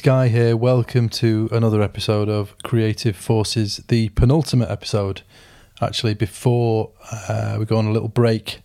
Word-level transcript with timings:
This 0.00 0.06
guy 0.06 0.28
here. 0.28 0.56
Welcome 0.56 1.10
to 1.10 1.50
another 1.52 1.82
episode 1.82 2.30
of 2.30 2.56
Creative 2.62 3.14
Forces, 3.14 3.84
the 3.88 4.08
penultimate 4.08 4.70
episode. 4.70 5.20
Actually, 5.82 6.14
before 6.14 6.92
uh, 7.28 7.56
we 7.58 7.66
go 7.66 7.76
on 7.76 7.84
a 7.84 7.92
little 7.92 8.08
break 8.08 8.62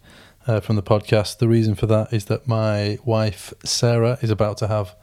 uh, 0.48 0.62
from 0.62 0.78
the 0.78 0.82
podcast, 0.82 1.40
the 1.40 1.50
reason 1.50 1.76
for 1.76 1.88
that 1.88 2.14
is 2.14 2.28
that 2.28 2.48
my 2.48 3.00
wife 3.04 3.54
Sarah 3.66 4.18
is 4.22 4.30
about 4.30 4.56
to 4.60 4.70
have, 4.70 4.96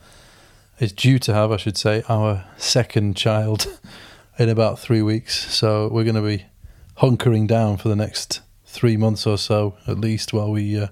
is 0.79 0.91
due 0.91 1.19
to 1.19 1.34
have, 1.34 1.53
I 1.53 1.59
should 1.59 1.77
say, 1.77 2.03
our 2.09 2.47
second 2.56 3.14
child 3.14 3.67
in 4.39 4.48
about 4.48 4.78
three 4.78 5.03
weeks. 5.03 5.55
So 5.55 5.89
we're 5.89 6.05
going 6.05 6.14
to 6.14 6.23
be 6.23 6.47
hunkering 6.97 7.47
down 7.47 7.77
for 7.77 7.91
the 7.91 7.97
next 7.97 8.41
three 8.64 8.97
months 8.97 9.27
or 9.27 9.37
so, 9.37 9.77
at 9.87 9.98
least, 9.98 10.33
while 10.33 10.51
we 10.51 10.80
uh, 10.80 10.87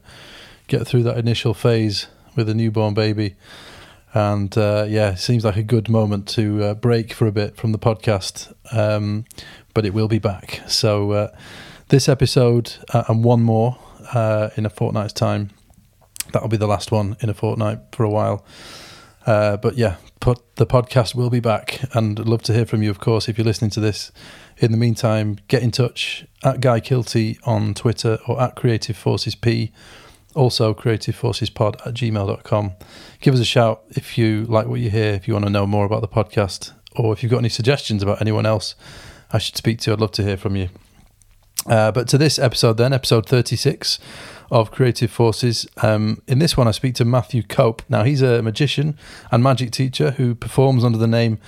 get 0.69 0.87
through 0.87 1.05
that 1.05 1.17
initial 1.17 1.55
phase 1.55 2.09
with 2.37 2.47
a 2.51 2.55
newborn 2.55 2.93
baby. 2.93 3.37
And 4.13 4.57
uh, 4.59 4.87
yeah, 4.89 5.13
it 5.13 5.19
seems 5.19 5.45
like 5.45 5.57
a 5.57 5.63
good 5.63 5.89
moment 5.89 6.27
to 6.31 6.65
uh, 6.65 6.75
break 6.75 7.13
for 7.13 7.27
a 7.27 7.33
bit 7.33 7.57
from 7.57 7.73
the 7.73 7.79
podcast, 7.79 8.53
um, 8.73 9.25
but 9.73 9.87
it 9.87 9.95
will 9.95 10.09
be 10.09 10.19
back. 10.19 10.63
So 10.67 11.13
uh, 11.13 11.37
this 11.89 12.09
episode 12.09 12.73
uh, 12.93 13.05
and 13.09 13.23
one 13.23 13.43
more 13.43 13.79
uh, 14.13 14.51
in 14.57 14.67
a 14.67 14.71
fortnight's 14.71 15.13
time. 15.13 15.51
That'll 16.33 16.49
be 16.49 16.57
the 16.57 16.67
last 16.67 16.93
one 16.93 17.17
in 17.21 17.29
a 17.29 17.35
fortnight 17.35 17.79
for 17.93 18.05
a 18.05 18.11
while. 18.11 18.45
Uh, 19.27 19.57
but 19.57 19.77
yeah, 19.77 19.97
put, 20.21 20.57
the 20.57 20.67
podcast 20.67 21.15
will 21.15 21.31
be 21.31 21.41
back, 21.41 21.81
and 21.95 22.19
I'd 22.19 22.29
love 22.29 22.43
to 22.43 22.55
hear 22.55 22.67
from 22.67 22.83
you, 22.83 22.91
of 22.91 22.99
course, 22.99 23.29
if 23.29 23.37
you're 23.37 23.45
listening 23.45 23.71
to 23.73 23.81
this. 23.81 24.11
In 24.59 24.73
the 24.73 24.77
meantime, 24.77 25.39
get 25.49 25.63
in 25.63 25.71
touch 25.71 26.27
at 26.43 26.61
Guy 26.61 26.81
Kilty 26.81 27.39
on 27.45 27.75
Twitter 27.75 28.19
or 28.27 28.41
at 28.41 28.57
Creative 28.57 28.97
Forces 28.97 29.35
P 29.35 29.73
also 30.35 30.75
creativeforcespod 30.75 31.87
at 31.87 31.95
gmail.com. 31.95 32.73
Give 33.21 33.35
us 33.35 33.41
a 33.41 33.45
shout 33.45 33.83
if 33.91 34.17
you 34.17 34.45
like 34.45 34.67
what 34.67 34.81
you 34.81 34.91
hear, 34.91 35.13
if 35.15 35.27
you 35.27 35.35
want 35.35 35.47
to 35.47 35.51
know 35.51 35.67
more 35.67 35.85
about 35.85 36.01
the 36.01 36.09
podcast, 36.09 36.73
or 36.97 37.13
if 37.13 37.23
you've 37.23 37.31
got 37.31 37.39
any 37.39 37.49
suggestions 37.49 38.03
about 38.03 38.21
anyone 38.21 38.47
else 38.47 38.75
I 39.33 39.39
should 39.39 39.57
speak 39.57 39.81
to. 39.81 39.93
I'd 39.93 40.01
love 40.01 40.13
to 40.13 40.25
hear 40.25 40.37
from 40.37 40.57
you. 40.57 40.69
Uh, 41.67 41.93
but 41.93 42.09
to 42.09 42.19
this 42.19 42.39
episode, 42.39 42.79
then, 42.79 42.93
episode 42.93 43.27
36 43.27 43.99
of 44.51 44.71
Creative 44.71 45.11
Forces. 45.11 45.67
Um, 45.83 46.23
in 46.27 46.39
this 46.39 46.57
one, 46.57 46.67
I 46.67 46.73
speak 46.73 46.95
to 46.97 47.05
Matthew 47.05 47.43
Cope. 47.43 47.83
Now, 47.89 48.03
he's 48.03 48.23
a 48.23 48.43
magician 48.43 48.97
and 49.31 49.43
magic 49.43 49.71
teacher 49.71 50.13
who 50.13 50.35
performs 50.35 50.85
under 50.85 50.99
the 50.99 51.07
name 51.07 51.39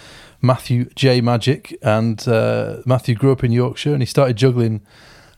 Matthew 0.41 0.91
J 0.95 1.21
Magic. 1.21 1.77
And 1.83 2.27
uh, 2.29 2.79
Matthew 2.85 3.15
grew 3.15 3.33
up 3.33 3.43
in 3.43 3.53
Yorkshire 3.53 3.95
and 3.95 4.03
he 4.03 4.07
started 4.07 4.37
juggling 4.37 4.83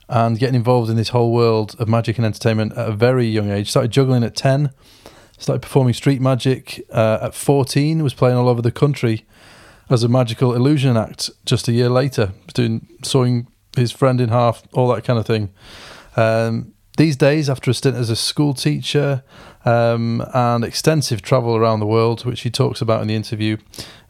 and 0.09 0.39
getting 0.39 0.55
involved 0.55 0.91
in 0.91 0.97
this 0.97 1.11
whole 1.11 1.33
world 1.33 1.75
of 1.79 1.89
magic 1.89 2.17
and 2.19 2.27
entertainment 2.27 2.73
at 2.77 2.89
a 2.89 2.93
very 2.93 3.27
young 3.27 3.51
age. 3.51 3.71
Started 3.71 3.91
juggling 3.91 4.23
at 4.23 4.37
10, 4.37 4.71
started 5.39 5.61
performing 5.61 5.95
street 5.95 6.21
magic 6.21 6.85
uh, 6.91 7.19
at 7.23 7.35
14, 7.35 8.03
was 8.03 8.15
playing 8.15 8.37
all 8.37 8.49
over 8.49 8.63
the 8.63 8.73
country 8.73 9.25
as 9.91 10.03
a 10.03 10.09
magical 10.09 10.55
illusion 10.55 10.97
act 10.97 11.31
just 11.45 11.69
a 11.69 11.73
year 11.73 11.89
later, 11.89 12.33
doing 12.55 12.87
sawing 13.03 13.47
his 13.77 13.93
friend 13.93 14.21
in 14.21 14.29
half, 14.29 14.63
all 14.73 14.89
that 14.95 15.05
kind 15.05 15.19
of 15.19 15.27
thing. 15.27 15.53
Um, 16.17 16.75
these 16.97 17.17
days, 17.17 17.51
after 17.51 17.71
a 17.71 17.75
stint 17.75 17.97
as 17.97 18.09
a 18.09 18.15
school 18.15 18.55
teacher 18.55 19.25
um, 19.65 20.25
and 20.33 20.65
extensive 20.65 21.23
travel 21.23 21.57
around 21.57 21.81
the 21.81 21.87
world, 21.87 22.25
which 22.25 22.43
he 22.43 22.51
talks 22.51 22.81
about 22.81 23.03
in 23.03 23.09
the 23.09 23.17
interview, 23.17 23.57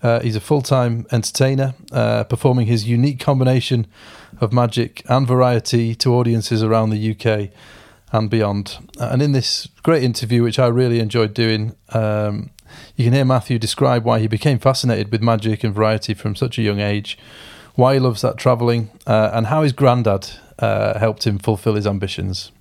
uh, 0.03 0.21
he's 0.21 0.37
a 0.37 0.41
full 0.41 0.61
time 0.61 1.07
entertainer, 1.11 1.75
uh, 1.93 2.25
performing 2.25 2.67
his 2.67 2.87
unique 2.87 3.21
combination 3.21 3.87
of 4.41 4.53
magic 4.53 5.03
and 5.09 5.27
variety 5.27 5.95
to 5.97 6.15
audiences 6.15 6.63
around 6.63 6.91
the 6.91 7.11
UK 7.13 7.51
and 8.13 8.31
beyond. 8.31 8.79
And 8.99 9.21
in 9.21 9.33
this 9.33 9.69
great 9.83 10.03
interview, 10.03 10.43
which 10.43 10.59
I 10.59 10.67
really 10.69 11.01
enjoyed 11.01 11.35
doing, 11.35 11.75
um, 11.93 12.51
you 12.97 13.05
can 13.05 13.13
hear 13.13 13.25
Matthew 13.25 13.59
describe 13.59 14.05
why 14.05 14.21
he 14.21 14.27
became 14.27 14.59
fascinated 14.59 15.11
with 15.11 15.21
magic 15.21 15.65
and 15.65 15.75
variety 15.75 16.15
from 16.15 16.37
such 16.37 16.59
a 16.59 16.63
young 16.63 16.81
age, 16.81 17.19
why 17.75 17.95
he 17.95 18.01
loves 18.01 18.23
that 18.23 18.37
travelling, 18.37 18.91
uh, 19.07 19.31
and 19.33 19.47
how 19.47 19.63
his 19.63 19.73
granddad 19.73 20.31
uh, 20.59 20.99
helped 20.99 21.27
him 21.27 21.39
fulfill 21.39 21.75
his 21.75 21.87
ambitions. 21.87 22.53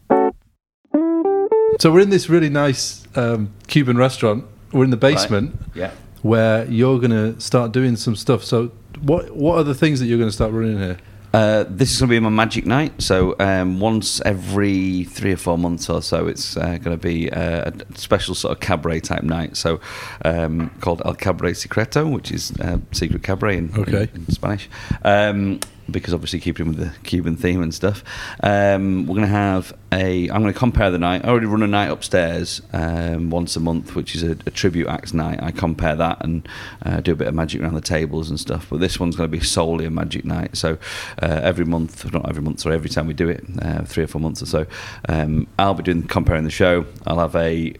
So 1.79 1.91
we're 1.91 2.01
in 2.01 2.09
this 2.09 2.29
really 2.29 2.49
nice 2.49 3.05
um, 3.15 3.51
Cuban 3.67 3.97
restaurant. 3.97 4.45
We're 4.71 4.83
in 4.83 4.89
the 4.89 4.97
basement. 4.97 5.55
Right. 5.69 5.75
Yeah. 5.75 5.91
Where 6.21 6.65
you're 6.65 6.99
going 6.99 7.11
to 7.11 7.39
start 7.39 7.71
doing 7.71 7.95
some 7.95 8.15
stuff. 8.15 8.43
So, 8.43 8.71
what 9.01 9.35
what 9.35 9.57
are 9.57 9.63
the 9.63 9.75
things 9.75 9.99
that 9.99 10.05
you're 10.05 10.17
going 10.17 10.29
to 10.29 10.33
start 10.33 10.53
running 10.53 10.77
here? 10.77 10.97
Uh, 11.33 11.65
this 11.67 11.91
is 11.91 11.99
going 11.99 12.09
to 12.09 12.15
be 12.15 12.19
my 12.19 12.29
magic 12.29 12.65
night. 12.65 13.01
So 13.01 13.35
um, 13.39 13.79
once 13.79 14.21
every 14.21 15.05
three 15.05 15.33
or 15.33 15.37
four 15.37 15.57
months 15.57 15.89
or 15.89 16.01
so, 16.01 16.27
it's 16.27 16.55
uh, 16.55 16.77
going 16.77 16.95
to 16.95 16.97
be 16.97 17.31
uh, 17.31 17.71
a 17.71 17.97
special 17.97 18.35
sort 18.35 18.51
of 18.51 18.59
cabaret 18.59 18.99
type 18.99 19.23
night. 19.23 19.57
So 19.57 19.79
um, 20.23 20.69
called 20.79 21.01
El 21.05 21.15
Cabaret 21.15 21.55
Secreto, 21.55 22.07
which 22.07 22.31
is 22.31 22.51
uh, 22.59 22.77
secret 22.91 23.23
cabaret 23.23 23.57
in, 23.57 23.73
okay. 23.75 24.09
in, 24.13 24.25
in 24.27 24.31
Spanish. 24.31 24.69
Um, 25.03 25.59
because 25.89 26.13
obviously 26.13 26.39
keeping 26.39 26.67
with 26.67 26.77
the 26.77 26.93
Cuban 27.03 27.35
theme 27.35 27.61
and 27.61 27.73
stuff. 27.73 28.03
Um, 28.41 29.05
we're 29.05 29.15
going 29.15 29.27
to 29.27 29.33
have 29.33 29.73
a. 29.91 30.29
I'm 30.29 30.41
going 30.41 30.53
to 30.53 30.57
compare 30.57 30.89
the 30.91 30.97
night. 30.97 31.25
I 31.25 31.29
already 31.29 31.45
run 31.45 31.63
a 31.63 31.67
night 31.67 31.89
upstairs 31.89 32.61
um, 32.71 33.29
once 33.29 33.55
a 33.55 33.59
month, 33.59 33.95
which 33.95 34.15
is 34.15 34.23
a, 34.23 34.31
a, 34.31 34.51
tribute 34.51 34.87
acts 34.87 35.13
night. 35.13 35.41
I 35.41 35.51
compare 35.51 35.95
that 35.95 36.23
and 36.23 36.47
uh, 36.85 37.01
do 37.01 37.11
a 37.11 37.15
bit 37.15 37.27
of 37.27 37.33
magic 37.33 37.61
around 37.61 37.73
the 37.73 37.81
tables 37.81 38.29
and 38.29 38.39
stuff. 38.39 38.67
But 38.69 38.79
this 38.79 38.99
one's 38.99 39.15
going 39.15 39.29
to 39.29 39.37
be 39.37 39.43
solely 39.43 39.85
a 39.85 39.91
magic 39.91 40.25
night. 40.25 40.55
So 40.57 40.77
uh, 41.21 41.39
every 41.43 41.65
month, 41.65 42.11
not 42.13 42.27
every 42.29 42.41
month, 42.41 42.61
sorry, 42.61 42.75
every 42.75 42.89
time 42.89 43.07
we 43.07 43.13
do 43.13 43.29
it, 43.29 43.43
uh, 43.61 43.83
three 43.83 44.03
or 44.03 44.07
four 44.07 44.21
months 44.21 44.41
or 44.41 44.45
so, 44.45 44.65
um, 45.09 45.47
I'll 45.59 45.73
be 45.73 45.83
doing 45.83 46.03
comparing 46.03 46.43
the 46.43 46.51
show. 46.51 46.85
I'll 47.05 47.19
have 47.19 47.35
a 47.35 47.73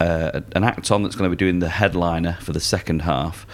uh, 0.00 0.40
an 0.54 0.62
act 0.62 0.90
on 0.90 1.02
that's 1.02 1.16
going 1.16 1.28
to 1.28 1.36
be 1.36 1.38
doing 1.38 1.58
the 1.58 1.68
headliner 1.68 2.38
for 2.40 2.52
the 2.52 2.60
second 2.60 3.02
half 3.02 3.46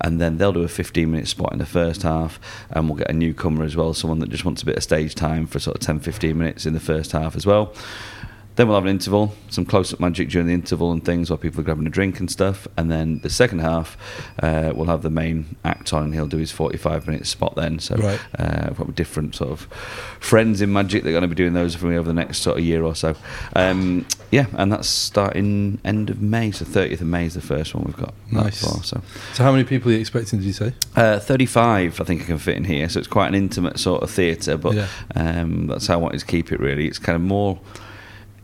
and 0.00 0.20
then 0.20 0.38
they'll 0.38 0.52
do 0.52 0.62
a 0.62 0.68
15 0.68 1.10
minute 1.10 1.28
spot 1.28 1.52
in 1.52 1.58
the 1.58 1.66
first 1.66 2.02
half 2.02 2.38
and 2.70 2.88
we'll 2.88 2.98
get 2.98 3.10
a 3.10 3.12
newcomer 3.12 3.64
as 3.64 3.76
well 3.76 3.94
someone 3.94 4.18
that 4.18 4.30
just 4.30 4.44
wants 4.44 4.62
a 4.62 4.66
bit 4.66 4.76
of 4.76 4.82
stage 4.82 5.14
time 5.14 5.46
for 5.46 5.58
sort 5.58 5.76
of 5.76 5.80
10 5.80 6.00
15 6.00 6.36
minutes 6.36 6.66
in 6.66 6.74
the 6.74 6.80
first 6.80 7.12
half 7.12 7.36
as 7.36 7.46
well 7.46 7.74
then 8.58 8.66
we'll 8.66 8.76
have 8.76 8.84
an 8.86 8.90
interval, 8.90 9.32
some 9.50 9.64
close-up 9.64 10.00
magic 10.00 10.30
during 10.30 10.48
the 10.48 10.52
interval 10.52 10.90
and 10.90 11.04
things 11.04 11.30
while 11.30 11.36
people 11.36 11.60
are 11.60 11.62
grabbing 11.62 11.86
a 11.86 11.90
drink 11.90 12.18
and 12.18 12.28
stuff. 12.28 12.66
And 12.76 12.90
then 12.90 13.20
the 13.20 13.30
second 13.30 13.60
half, 13.60 13.96
uh, 14.42 14.72
we'll 14.74 14.88
have 14.88 15.02
the 15.02 15.10
main 15.10 15.54
act 15.64 15.92
on, 15.92 16.02
and 16.02 16.14
he'll 16.14 16.26
do 16.26 16.38
his 16.38 16.50
45-minute 16.52 17.24
spot 17.28 17.54
then. 17.54 17.78
So 17.78 17.94
right. 17.94 18.18
uh, 18.36 18.66
we've 18.70 18.78
got 18.78 18.96
different 18.96 19.36
sort 19.36 19.52
of 19.52 19.60
friends 20.18 20.60
in 20.60 20.72
magic. 20.72 21.04
They're 21.04 21.12
going 21.12 21.22
to 21.22 21.28
be 21.28 21.36
doing 21.36 21.52
those 21.52 21.76
for 21.76 21.86
me 21.86 21.96
over 21.96 22.08
the 22.08 22.14
next 22.14 22.38
sort 22.38 22.58
of 22.58 22.64
year 22.64 22.82
or 22.82 22.96
so. 22.96 23.14
Um, 23.54 24.04
yeah, 24.32 24.46
and 24.54 24.72
that's 24.72 24.88
starting 24.88 25.78
end 25.84 26.10
of 26.10 26.20
May. 26.20 26.50
So 26.50 26.64
30th 26.64 27.00
of 27.00 27.06
May 27.06 27.26
is 27.26 27.34
the 27.34 27.40
first 27.40 27.76
one 27.76 27.84
we've 27.84 27.96
got. 27.96 28.12
Nice. 28.32 28.60
For, 28.60 28.82
so. 28.82 29.00
so 29.34 29.42
how 29.44 29.52
many 29.52 29.62
people 29.62 29.92
are 29.92 29.94
you 29.94 30.00
expecting? 30.00 30.40
Did 30.40 30.46
you 30.46 30.52
say? 30.52 30.72
Uh, 30.96 31.20
35, 31.20 32.00
I 32.00 32.04
think 32.04 32.22
I 32.22 32.24
can 32.24 32.38
fit 32.38 32.56
in 32.56 32.64
here. 32.64 32.88
So 32.88 32.98
it's 32.98 33.06
quite 33.06 33.28
an 33.28 33.36
intimate 33.36 33.78
sort 33.78 34.02
of 34.02 34.10
theatre, 34.10 34.56
but 34.56 34.74
Yeah. 34.74 34.88
um, 35.14 35.68
that's 35.68 35.86
how 35.86 35.94
I 35.94 35.98
wanted 35.98 36.18
to 36.18 36.26
keep 36.26 36.50
it. 36.50 36.58
Really, 36.58 36.88
it's 36.88 36.98
kind 36.98 37.14
of 37.14 37.22
more 37.22 37.60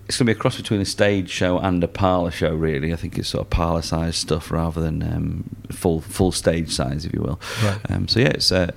it's 0.06 0.19
going 0.19 0.26
to 0.26 0.34
be 0.34 0.38
a 0.38 0.41
cross 0.41 0.56
between 0.56 0.81
a 0.81 0.84
stage 0.84 1.31
show 1.31 1.59
and 1.59 1.82
a 1.82 1.88
parlour 1.88 2.31
show. 2.31 2.54
Really, 2.54 2.92
I 2.92 2.97
think 2.97 3.19
it's 3.19 3.28
sort 3.28 3.42
of 3.44 3.50
parlour 3.50 3.82
size 3.82 4.16
stuff 4.16 4.50
rather 4.50 4.81
than 4.81 5.03
um, 5.03 5.44
full 5.72 6.00
full 6.00 6.31
stage 6.32 6.70
size, 6.72 7.04
if 7.06 7.15
you 7.15 7.20
will. 7.22 7.41
Right. 7.62 7.78
Um, 7.91 8.06
so 8.09 8.20
yeah, 8.20 8.28
it's 8.28 8.53
uh, 8.53 8.70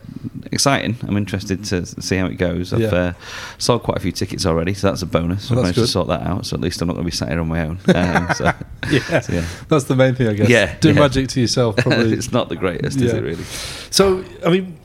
exciting. 0.52 0.96
I'm 1.08 1.18
interested 1.18 1.64
to 1.66 1.86
see 1.86 2.16
how 2.16 2.28
it 2.28 2.36
goes. 2.38 2.72
I've 2.72 2.80
Yeah. 2.80 2.94
uh, 2.96 3.14
sold 3.58 3.84
quite 3.84 3.98
a 3.98 4.00
few 4.00 4.12
tickets 4.14 4.46
already, 4.46 4.74
so 4.74 4.88
that's 4.88 5.02
a 5.02 5.06
bonus. 5.06 5.50
Well, 5.50 5.60
I've 5.60 5.66
that's 5.66 5.78
managed 5.78 5.88
to 5.90 5.92
sort 5.92 6.08
that 6.08 6.22
out. 6.22 6.46
So 6.46 6.56
at 6.56 6.62
least 6.62 6.82
I'm 6.82 6.88
not 6.88 6.94
going 6.94 7.06
to 7.06 7.12
be 7.12 7.16
sat 7.16 7.30
here 7.30 7.42
on 7.42 7.48
my 7.48 7.62
own. 7.66 7.80
Um, 7.94 8.28
so, 8.36 8.46
Yeah. 8.92 9.19
so, 9.19 9.34
yeah. 9.34 9.46
That's 9.68 9.84
the 9.86 9.96
main 9.96 10.16
thing, 10.16 10.28
I 10.28 10.34
guess. 10.34 10.48
Yeah, 10.50 10.78
Doing 10.80 10.96
yeah. 10.96 11.01
magic 11.01 11.28
to 11.30 11.42
yourself 11.42 11.75
probably. 11.78 12.13
it's 12.13 12.31
not 12.31 12.48
the 12.48 12.56
greatest, 12.56 13.01
is 13.01 13.12
it? 13.12 13.22
Really? 13.24 13.44
so, 13.90 14.24
I 14.46 14.50
mean, 14.50 14.78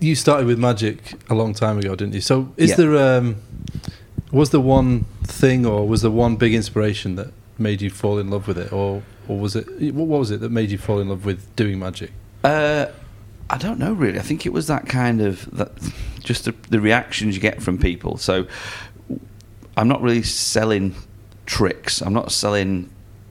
you 0.00 0.14
started 0.14 0.46
with 0.46 0.58
magic 0.58 1.14
a 1.30 1.34
long 1.34 1.54
time 1.54 1.78
ago, 1.78 1.94
didn't 1.94 2.14
you? 2.14 2.20
So, 2.20 2.52
is 2.56 2.76
there 2.76 2.96
um, 3.18 3.36
was 4.32 4.50
there 4.50 4.60
one 4.60 5.04
thing, 5.24 5.64
or 5.66 5.86
was 5.86 6.02
there 6.02 6.10
one 6.10 6.36
big 6.36 6.54
inspiration 6.54 7.16
that 7.16 7.32
made 7.58 7.82
you 7.82 7.90
fall 7.90 8.18
in 8.18 8.30
love 8.30 8.46
with 8.46 8.58
it, 8.58 8.72
or 8.72 9.02
or 9.26 9.38
was 9.38 9.56
it 9.56 9.66
what 9.94 10.06
what 10.06 10.18
was 10.18 10.30
it 10.30 10.40
that 10.40 10.50
made 10.50 10.70
you 10.70 10.78
fall 10.78 11.00
in 11.00 11.08
love 11.08 11.24
with 11.24 11.54
doing 11.56 11.78
magic? 11.78 12.12
Uh, 12.44 12.86
I 13.50 13.58
don't 13.58 13.78
know 13.78 13.92
really. 13.92 14.18
I 14.18 14.22
think 14.22 14.46
it 14.46 14.52
was 14.52 14.66
that 14.66 14.86
kind 14.86 15.20
of 15.20 15.50
that, 15.56 15.72
just 16.20 16.44
the, 16.44 16.54
the 16.68 16.80
reactions 16.80 17.34
you 17.34 17.40
get 17.40 17.62
from 17.62 17.78
people. 17.78 18.18
So 18.18 18.46
I'm 19.76 19.88
not 19.88 20.02
really 20.02 20.22
selling 20.22 20.94
tricks. 21.46 22.02
I'm 22.02 22.12
not 22.12 22.30
selling 22.30 22.90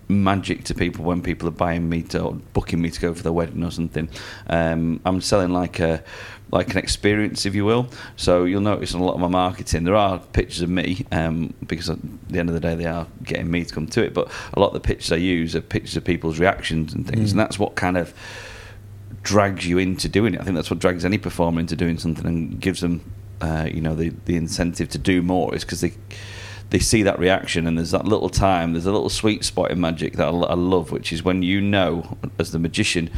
magic 0.09 0.63
to 0.63 0.73
people 0.73 1.03
when 1.03 1.21
people 1.21 1.47
are 1.47 1.51
buying 1.51 1.89
me 1.89 2.01
to 2.01 2.21
or 2.21 2.33
booking 2.53 2.81
me 2.81 2.89
to 2.89 2.99
go 2.99 3.13
for 3.13 3.23
their 3.23 3.33
wedding 3.33 3.63
or 3.63 3.71
something. 3.71 4.09
Um, 4.47 5.01
I'm 5.05 5.21
selling 5.21 5.51
like 5.51 5.79
a 5.79 6.03
like 6.51 6.71
an 6.71 6.77
experience, 6.77 7.45
if 7.45 7.53
you 7.55 7.65
will. 7.65 7.87
So 8.15 8.45
you'll 8.45 8.61
notice 8.61 8.93
in 8.93 8.99
a 9.01 9.03
lot 9.03 9.15
of 9.15 9.19
my 9.19 9.27
marketing 9.27 9.83
there 9.83 9.95
are 9.95 10.19
pictures 10.19 10.61
of 10.61 10.69
me 10.69 11.05
um, 11.11 11.53
because 11.65 11.89
at 11.89 11.97
the 12.29 12.39
end 12.39 12.49
of 12.49 12.53
the 12.55 12.61
day 12.61 12.73
they 12.75 12.85
are 12.85 13.05
getting 13.23 13.51
me 13.51 13.65
to 13.65 13.73
come 13.73 13.87
to 13.87 14.03
it. 14.03 14.13
But 14.13 14.31
a 14.53 14.59
lot 14.59 14.67
of 14.67 14.73
the 14.73 14.79
pictures 14.79 15.11
I 15.11 15.17
use 15.17 15.55
are 15.55 15.61
pictures 15.61 15.97
of 15.97 16.03
people's 16.05 16.39
reactions 16.39 16.93
and 16.93 17.05
things, 17.07 17.29
Mm. 17.29 17.31
and 17.31 17.39
that's 17.39 17.59
what 17.59 17.75
kind 17.75 17.97
of 17.97 18.13
drags 19.23 19.67
you 19.67 19.77
into 19.77 20.07
doing 20.07 20.33
it. 20.33 20.41
I 20.41 20.43
think 20.43 20.55
that's 20.55 20.69
what 20.69 20.79
drags 20.79 21.03
any 21.03 21.17
performer 21.17 21.59
into 21.59 21.75
doing 21.75 21.97
something 21.97 22.25
and 22.25 22.59
gives 22.61 22.79
them, 22.81 23.01
uh, 23.41 23.67
you 23.71 23.81
know, 23.81 23.95
the 23.95 24.13
the 24.25 24.35
incentive 24.37 24.87
to 24.89 24.97
do 24.97 25.21
more 25.21 25.53
is 25.53 25.63
because 25.65 25.81
they 25.81 25.93
they 26.69 26.79
see 26.79 27.03
that 27.03 27.17
reaction, 27.19 27.65
and 27.67 27.77
there's 27.77 27.91
that 27.91 28.05
little 28.05 28.29
time, 28.29 28.73
there's 28.73 28.85
a 28.85 28.91
little 28.91 29.09
sweet 29.09 29.45
spot 29.45 29.71
in 29.71 29.79
magic 29.79 30.13
that 30.17 30.27
I, 30.27 30.31
I 30.31 30.53
love, 30.53 30.91
which 30.91 31.13
is 31.13 31.23
when 31.23 31.41
you 31.43 31.61
know, 31.61 32.17
as 32.39 32.51
the 32.51 32.59
magician 32.59 33.09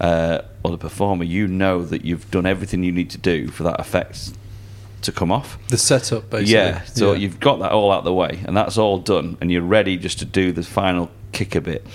uh, 0.00 0.42
or 0.62 0.70
the 0.72 0.78
performer, 0.78 1.24
you 1.24 1.46
know 1.46 1.84
that 1.84 2.04
you've 2.04 2.30
done 2.30 2.46
everything 2.46 2.82
you 2.82 2.92
need 2.92 3.10
to 3.10 3.18
do 3.18 3.48
for 3.48 3.62
that 3.62 3.78
effect 3.78 4.32
to 5.02 5.12
come 5.12 5.30
off. 5.30 5.58
The 5.68 5.78
setup, 5.78 6.30
basically. 6.30 6.54
Yeah, 6.54 6.84
so 6.84 7.12
you've 7.12 7.38
got 7.40 7.60
that 7.60 7.72
all 7.72 7.92
out 7.92 7.98
of 7.98 8.04
the 8.04 8.14
way, 8.14 8.40
and 8.44 8.56
that's 8.56 8.76
all 8.76 8.98
done, 8.98 9.38
and 9.40 9.50
you're 9.52 9.62
ready 9.62 9.96
just 9.96 10.18
to 10.18 10.24
do 10.24 10.52
the 10.52 10.62
final 10.62 11.10
kick 11.32 11.54
a 11.54 11.60
bit. 11.60 11.86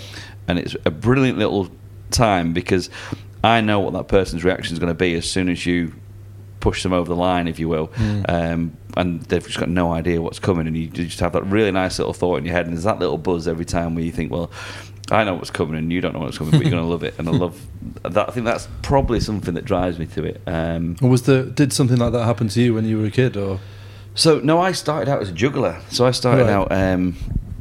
And 0.47 0.57
it's 0.59 0.75
a 0.85 0.91
brilliant 0.91 1.37
little 1.37 1.69
time 2.09 2.53
because 2.53 2.89
I 3.43 3.61
know 3.61 3.79
what 3.79 3.93
that 3.93 4.07
person's 4.07 4.43
reaction 4.43 4.73
is 4.73 4.79
going 4.79 4.89
to 4.89 4.93
be 4.93 5.13
as 5.15 5.29
soon 5.29 5.49
as 5.49 5.65
you 5.65 5.93
push 6.61 6.83
them 6.83 6.93
over 6.93 7.09
the 7.09 7.15
line, 7.15 7.47
if 7.49 7.59
you 7.59 7.67
will. 7.67 7.87
Mm. 7.89 8.25
Um, 8.29 8.77
and 8.95 9.21
they've 9.23 9.45
just 9.45 9.59
got 9.59 9.67
no 9.69 9.91
idea 9.91 10.21
what's 10.21 10.39
coming, 10.39 10.65
and 10.67 10.77
you 10.77 10.87
just 10.87 11.19
have 11.19 11.33
that 11.33 11.43
really 11.43 11.71
nice 11.71 11.99
little 11.99 12.13
thought 12.13 12.37
in 12.37 12.45
your 12.45 12.53
head, 12.55 12.65
and 12.67 12.73
there's 12.75 12.85
that 12.85 12.99
little 12.99 13.17
buzz 13.17 13.47
every 13.47 13.65
time 13.65 13.95
where 13.95 14.03
you 14.05 14.11
think, 14.11 14.31
well. 14.31 14.49
I 15.09 15.25
know 15.25 15.33
what's 15.33 15.49
coming, 15.51 15.75
and 15.77 15.91
you 15.91 15.99
don't 15.99 16.13
know 16.13 16.19
what's 16.21 16.37
coming, 16.37 16.51
but 16.51 16.61
you're 16.61 16.71
going 16.71 16.83
to 16.83 16.87
love 16.89 17.03
it, 17.03 17.15
and 17.19 17.27
I 17.27 17.31
love 17.45 17.59
that. 18.03 18.29
I 18.29 18.31
think 18.31 18.45
that's 18.45 18.69
probably 18.81 19.19
something 19.19 19.55
that 19.55 19.65
drives 19.65 19.99
me 19.99 20.05
to 20.05 20.23
it. 20.23 20.41
Um, 20.47 20.95
was 21.01 21.23
the 21.23 21.43
did 21.43 21.73
something 21.73 21.97
like 21.97 22.13
that 22.13 22.23
happen 22.23 22.47
to 22.47 22.61
you 22.61 22.73
when 22.73 22.85
you 22.85 22.97
were 22.97 23.07
a 23.07 23.11
kid, 23.11 23.35
or 23.35 23.59
So 24.15 24.39
no, 24.39 24.61
I 24.61 24.71
started 24.71 25.09
out 25.11 25.21
as 25.21 25.27
a 25.27 25.33
juggler. 25.33 25.81
So 25.89 26.05
I 26.05 26.11
started 26.11 26.43
Right. 26.43 26.53
out 26.53 26.71
um, 26.71 27.17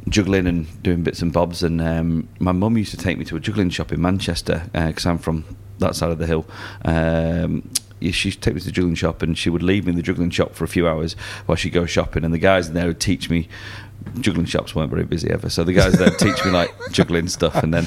juggling 0.07 0.47
and 0.47 0.81
doing 0.81 1.03
bits 1.03 1.21
and 1.21 1.33
bobs. 1.33 1.61
And 1.61 1.81
um, 1.81 2.29
my 2.39 2.53
mum 2.53 2.77
used 2.77 2.91
to 2.91 2.97
take 2.97 3.17
me 3.17 3.25
to 3.25 3.35
a 3.35 3.39
juggling 3.41 3.69
shop 3.69 3.91
in 3.91 4.01
Manchester 4.01 4.63
because 4.73 5.05
I'm 5.05 5.17
from 5.17 5.43
that 5.79 5.95
side 5.97 6.11
of 6.11 6.19
the 6.19 6.27
hill. 6.27 6.45
Um, 6.85 7.69
she 8.09 8.29
used 8.29 8.41
to 8.41 8.49
take 8.49 8.55
me 8.55 8.59
to 8.59 8.65
the 8.65 8.71
juggling 8.71 8.95
shop, 8.95 9.21
and 9.21 9.37
she 9.37 9.49
would 9.49 9.63
leave 9.63 9.85
me 9.85 9.91
in 9.91 9.95
the 9.95 10.01
juggling 10.01 10.31
shop 10.31 10.55
for 10.55 10.63
a 10.63 10.67
few 10.67 10.87
hours 10.87 11.13
while 11.45 11.55
she'd 11.55 11.69
go 11.69 11.85
shopping. 11.85 12.23
And 12.23 12.33
the 12.33 12.39
guys 12.39 12.67
in 12.67 12.73
there 12.73 12.87
would 12.87 12.99
teach 12.99 13.29
me. 13.29 13.47
Juggling 14.19 14.47
shops 14.47 14.73
weren't 14.73 14.89
very 14.89 15.03
busy 15.03 15.29
ever, 15.29 15.47
so 15.47 15.63
the 15.63 15.73
guys 15.73 15.93
there 15.93 16.09
would 16.09 16.17
teach 16.17 16.43
me 16.43 16.49
like 16.49 16.73
juggling 16.91 17.27
stuff. 17.27 17.61
And 17.61 17.71
then, 17.71 17.85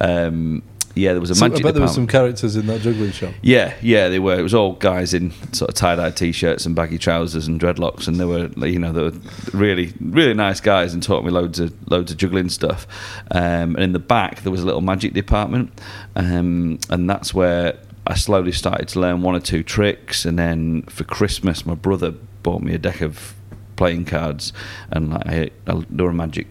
um, 0.00 0.60
yeah, 0.94 1.12
there 1.12 1.20
was 1.20 1.30
a 1.30 1.34
So 1.34 1.46
I 1.46 1.48
magic 1.48 1.64
bet 1.64 1.74
there 1.74 1.82
were 1.82 1.88
some 1.88 2.06
characters 2.06 2.56
in 2.56 2.66
that 2.66 2.80
juggling 2.80 3.12
shop. 3.12 3.32
Yeah, 3.42 3.74
yeah, 3.80 4.08
they 4.08 4.18
were. 4.18 4.38
It 4.38 4.42
was 4.42 4.54
all 4.54 4.72
guys 4.72 5.14
in 5.14 5.30
sort 5.52 5.70
of 5.70 5.74
tie-dye 5.74 6.10
t-shirts 6.10 6.66
and 6.66 6.74
baggy 6.74 6.98
trousers 6.98 7.46
and 7.46 7.60
dreadlocks, 7.60 8.08
and 8.08 8.18
they 8.18 8.24
were, 8.24 8.48
you 8.66 8.78
know, 8.78 8.92
they 8.92 9.02
were 9.02 9.14
really, 9.52 9.92
really 10.00 10.34
nice 10.34 10.60
guys 10.60 10.92
and 10.92 11.02
taught 11.02 11.24
me 11.24 11.30
loads 11.30 11.60
of 11.60 11.72
loads 11.90 12.10
of 12.12 12.18
juggling 12.18 12.48
stuff. 12.50 12.86
Um, 13.30 13.74
and 13.74 13.80
in 13.80 13.92
the 13.92 13.98
back 13.98 14.42
there 14.42 14.52
was 14.52 14.62
a 14.62 14.66
little 14.66 14.82
magic 14.82 15.14
department, 15.14 15.80
um, 16.16 16.78
and 16.90 17.08
that's 17.08 17.32
where 17.32 17.78
I 18.06 18.14
slowly 18.14 18.52
started 18.52 18.88
to 18.88 19.00
learn 19.00 19.22
one 19.22 19.34
or 19.36 19.40
two 19.40 19.62
tricks. 19.62 20.24
And 20.24 20.38
then 20.38 20.82
for 20.82 21.04
Christmas, 21.04 21.64
my 21.64 21.74
brother 21.74 22.12
bought 22.42 22.62
me 22.62 22.74
a 22.74 22.78
deck 22.78 23.00
of 23.00 23.34
playing 23.76 24.04
cards, 24.04 24.52
and 24.90 25.10
like, 25.10 25.26
I, 25.26 25.50
I, 25.66 25.84
there 25.88 26.06
were 26.06 26.12
magic 26.12 26.46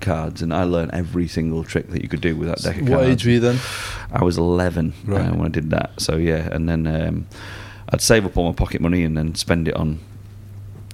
cards, 0.00 0.42
and 0.42 0.52
I 0.54 0.64
learned 0.64 0.90
every 0.92 1.26
single 1.26 1.64
trick 1.64 1.88
that 1.90 2.02
you 2.02 2.08
could 2.08 2.20
do 2.20 2.36
with 2.36 2.48
that 2.48 2.58
deck 2.62 2.76
of 2.80 2.88
What 2.88 2.98
cards. 2.98 3.10
age 3.10 3.24
were 3.24 3.30
you 3.32 3.40
then? 3.40 3.58
I 4.12 4.22
was 4.22 4.36
11 4.38 4.92
Right. 5.04 5.26
uh, 5.28 5.32
when 5.34 5.46
I 5.46 5.48
did 5.48 5.70
that. 5.70 6.00
So 6.00 6.16
yeah, 6.16 6.48
and 6.52 6.68
then 6.68 6.86
um, 6.86 7.26
I'd 7.88 8.00
save 8.00 8.26
up 8.26 8.36
all 8.36 8.46
my 8.46 8.52
pocket 8.54 8.80
money 8.80 9.02
and 9.02 9.16
then 9.16 9.34
spend 9.34 9.66
it 9.66 9.74
on, 9.74 9.98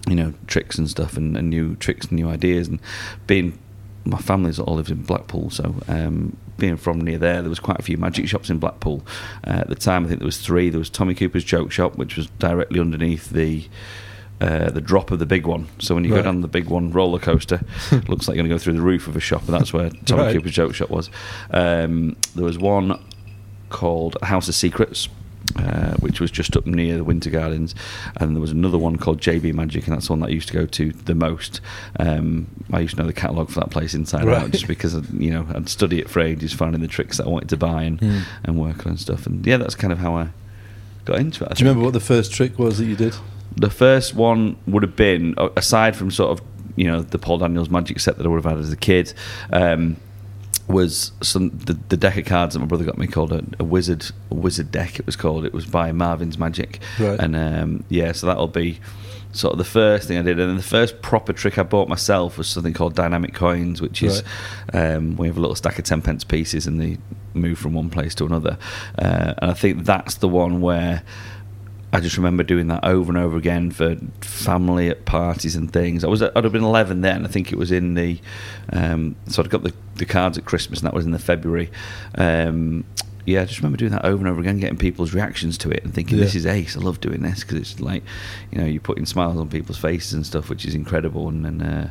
you 0.09 0.15
know, 0.15 0.33
tricks 0.47 0.79
and 0.79 0.89
stuff 0.89 1.17
and, 1.17 1.37
and 1.37 1.51
new 1.51 1.77
tricks 1.77 2.07
and 2.07 2.13
new 2.19 2.29
ideas. 2.29 2.69
And 2.69 2.79
being 3.27 3.59
my 4.05 4.19
family's 4.19 4.59
all 4.59 4.77
lives 4.77 4.91
in 4.91 5.03
Blackpool, 5.03 5.51
so 5.51 5.75
um, 5.89 6.37
being 6.57 6.77
from 6.77 7.01
near 7.01 7.19
there, 7.19 7.41
there 7.43 7.49
was 7.49 7.61
quite 7.61 7.79
a 7.79 7.83
few 7.83 7.97
magic 7.97 8.29
shops 8.29 8.51
in 8.51 8.59
Blackpool. 8.59 9.05
Uh, 9.47 9.51
at 9.61 9.69
the 9.69 9.75
time, 9.75 10.05
I 10.05 10.09
think 10.09 10.21
there 10.21 10.27
was 10.27 10.39
three. 10.39 10.71
There 10.71 10.79
was 10.79 10.91
Tommy 10.91 11.15
Cooper's 11.15 11.45
Joke 11.45 11.71
Shop, 11.73 11.97
which 11.97 12.17
was 12.17 12.27
directly 12.39 12.81
underneath 12.81 13.31
the. 13.31 13.69
Uh, 14.41 14.69
the 14.69 14.81
drop 14.81 15.13
of 15.13 15.21
the 15.21 15.25
big 15.27 15.47
one. 15.47 15.69
So 15.79 15.95
when 15.95 16.05
you 16.05 16.11
Right. 16.13 16.19
go 16.19 16.25
down 16.25 16.41
the 16.41 16.49
big 16.49 16.67
one 16.67 16.91
roller 16.91 17.21
coaster, 17.21 17.61
it 17.93 18.09
looks 18.09 18.27
like 18.27 18.35
you're 18.35 18.43
going 18.43 18.51
to 18.51 18.55
go 18.55 18.59
through 18.59 18.73
the 18.75 18.81
roof 18.83 19.07
of 19.07 19.15
a 19.17 19.21
shop, 19.21 19.43
and 19.47 19.55
that's 19.55 19.73
where 19.73 19.89
Tommy 20.05 20.23
Right. 20.25 20.35
Cooper's 20.35 20.51
Joke 20.53 20.75
Shop 20.75 20.91
was. 20.91 21.09
Um, 21.51 22.17
there 22.35 22.45
was 22.45 22.59
one 22.59 22.99
called 23.71 24.17
House 24.25 24.49
of 24.49 24.57
Secrets, 24.57 25.09
uh, 25.57 25.95
which 25.97 26.21
was 26.21 26.31
just 26.31 26.57
up 26.57 26.67
near 26.67 26.97
the 26.97 27.05
Winter 27.05 27.31
Gardens, 27.31 27.75
and 28.17 28.35
there 28.35 28.41
was 28.41 28.51
another 28.51 28.79
one 28.79 28.97
called 28.97 29.21
JB 29.21 29.53
Magic, 29.55 29.87
and 29.87 29.95
that's 29.95 30.07
the 30.07 30.13
one 30.13 30.21
that 30.21 30.27
I 30.27 30.31
used 30.31 30.49
to 30.49 30.55
go 30.55 30.67
to 30.67 30.91
the 30.93 31.15
most. 31.15 31.61
Um, 32.01 32.47
I 32.73 32.81
used 32.81 32.97
to 32.97 33.03
know 33.03 33.07
the 33.07 33.13
catalogue 33.13 33.51
for 33.51 33.61
that 33.61 33.71
place 33.71 33.95
inside 33.95 34.25
Right. 34.25 34.43
out, 34.43 34.51
just 34.51 34.67
because 34.67 34.95
you 35.13 35.31
know 35.31 35.47
I'd 35.55 35.69
study 35.69 35.99
it 36.01 36.09
for 36.11 36.21
ages, 36.21 36.53
finding 36.53 36.81
the 36.81 36.89
tricks 36.89 37.19
that 37.19 37.27
I 37.27 37.29
wanted 37.29 37.49
to 37.51 37.57
buy 37.57 37.83
and 37.85 38.01
Hmm. 38.01 38.19
and 38.45 38.59
work 38.59 38.87
on 38.87 38.93
and 38.93 39.01
stuff. 39.01 39.27
And 39.27 39.47
yeah, 39.47 39.57
that's 39.59 39.75
kind 39.75 39.93
of 39.93 39.99
how 39.99 40.15
I 40.17 40.29
got 41.05 41.19
into 41.19 41.45
it. 41.45 41.51
I 41.51 41.55
Do 41.55 41.65
you 41.65 41.69
remember 41.69 41.85
what 41.85 41.93
the 41.95 42.01
first 42.01 42.33
trick 42.33 42.59
was 42.59 42.79
that 42.79 42.87
you 42.87 42.97
did? 42.97 43.15
The 43.57 43.71
first 43.71 44.15
one 44.15 44.57
would 44.67 44.83
have 44.83 44.97
been, 44.97 45.35
aside 45.57 45.95
from 45.95 46.11
sort 46.11 46.33
of, 46.39 46.45
you 46.77 46.91
know, 46.91 47.03
the 47.03 47.19
Paul 47.19 47.39
Daniels 47.39 47.69
magic 47.71 48.01
set 48.01 48.17
that 48.17 48.27
I 48.27 48.29
would 48.29 48.43
have 48.43 48.51
had 48.51 48.59
as 48.59 48.73
a 48.73 48.77
kid, 48.77 49.13
um, 49.53 49.97
was 50.69 51.13
some 51.23 51.51
the, 51.51 51.79
the 51.89 51.97
deck 51.97 52.17
of 52.17 52.25
cards 52.27 52.55
that 52.55 52.61
my 52.61 52.67
brother 52.67 52.85
got 52.85 52.99
me 52.99 53.07
called 53.07 53.33
a, 53.33 53.45
a 53.59 53.65
wizard 53.65 54.11
a 54.31 54.35
wizard 54.35 54.71
deck. 54.71 54.99
It 54.99 55.07
was 55.07 55.17
called. 55.17 55.45
It 55.45 55.53
was 55.53 55.67
by 55.67 55.93
Marvin's 55.93 56.39
Magic, 56.39 56.81
Right. 56.99 57.19
and 57.21 57.37
um, 57.37 57.85
yeah, 57.89 58.13
so 58.13 58.27
that'll 58.27 58.49
be 58.49 58.81
sort 59.33 59.53
of 59.53 59.59
the 59.59 59.65
first 59.65 60.07
thing 60.09 60.17
I 60.17 60.23
did. 60.23 60.39
And 60.39 60.49
then 60.51 60.57
the 60.57 60.63
first 60.63 61.03
proper 61.03 61.33
trick 61.33 61.59
I 61.59 61.65
bought 61.65 61.89
myself 61.89 62.39
was 62.39 62.49
something 62.49 62.73
called 62.73 62.95
dynamic 62.95 63.35
coins, 63.35 63.83
which 63.83 64.03
is 64.03 64.23
um, 64.73 65.17
we 65.17 65.27
have 65.27 65.37
a 65.37 65.41
little 65.41 65.57
stack 65.57 65.79
of 65.79 65.85
ten 65.85 66.01
pence 66.03 66.23
pieces 66.25 66.67
and 66.67 66.81
they 66.81 66.99
move 67.35 67.59
from 67.59 67.75
one 67.75 67.91
place 67.91 68.15
to 68.17 68.25
another. 68.27 68.57
Uh, 68.99 69.35
and 69.39 69.51
I 69.51 69.55
think 69.55 69.85
that's 69.85 70.15
the 70.17 70.29
one 70.29 70.61
where. 70.61 71.03
I 71.95 72.01
just 72.01 72.17
remember 72.17 72.43
doing 72.43 72.67
that 72.69 72.85
over 72.85 73.09
and 73.09 73.17
over 73.17 73.37
again 73.37 73.71
for 73.71 73.95
family 74.21 74.89
at 74.89 75.05
parties 75.05 75.55
and 75.55 75.73
things. 75.73 76.03
I 76.03 76.09
was 76.09 76.23
I'd 76.23 76.43
have 76.43 76.53
been 76.53 76.65
11 76.65 77.03
then. 77.03 77.25
I 77.25 77.29
think 77.29 77.53
it 77.53 77.57
was 77.57 77.71
in 77.71 77.95
the 77.95 78.21
um, 78.73 79.15
so 79.29 79.41
I'd 79.41 79.49
got 79.49 79.63
the, 79.63 79.73
the 79.95 80.05
cards 80.05 80.37
at 80.37 80.45
Christmas 80.45 80.81
and 80.81 80.89
that 80.89 80.93
was 80.93 81.05
in 81.05 81.13
the 81.13 81.21
February. 81.21 81.71
Um, 82.17 82.85
yeah, 83.27 83.43
I 83.43 83.45
just 83.45 83.61
remember 83.61 83.77
doing 83.77 83.93
that 83.93 84.05
over 84.05 84.19
and 84.19 84.27
over 84.27 84.41
again, 84.41 84.59
getting 84.59 84.77
people's 84.77 85.15
reactions 85.15 85.57
to 85.59 85.71
it 85.71 85.85
and 85.85 85.95
thinking 85.95 86.19
this 86.19 86.35
is 86.35 86.47
ace. 86.47 86.77
I 86.77 86.81
love 86.81 87.01
doing 87.01 87.23
this 87.23 87.45
because 87.45 87.59
it's 87.59 87.79
like 87.79 88.03
you 88.51 88.59
know 88.59 88.67
you're 88.67 88.81
putting 88.81 89.07
smiles 89.07 89.39
on 89.39 89.49
people's 89.49 89.79
faces 89.79 90.15
and 90.15 90.27
stuff, 90.27 90.51
which 90.51 90.65
is 90.65 90.75
incredible. 90.75 91.29
And 91.29 91.45
then 91.45 91.63
uh, 91.63 91.91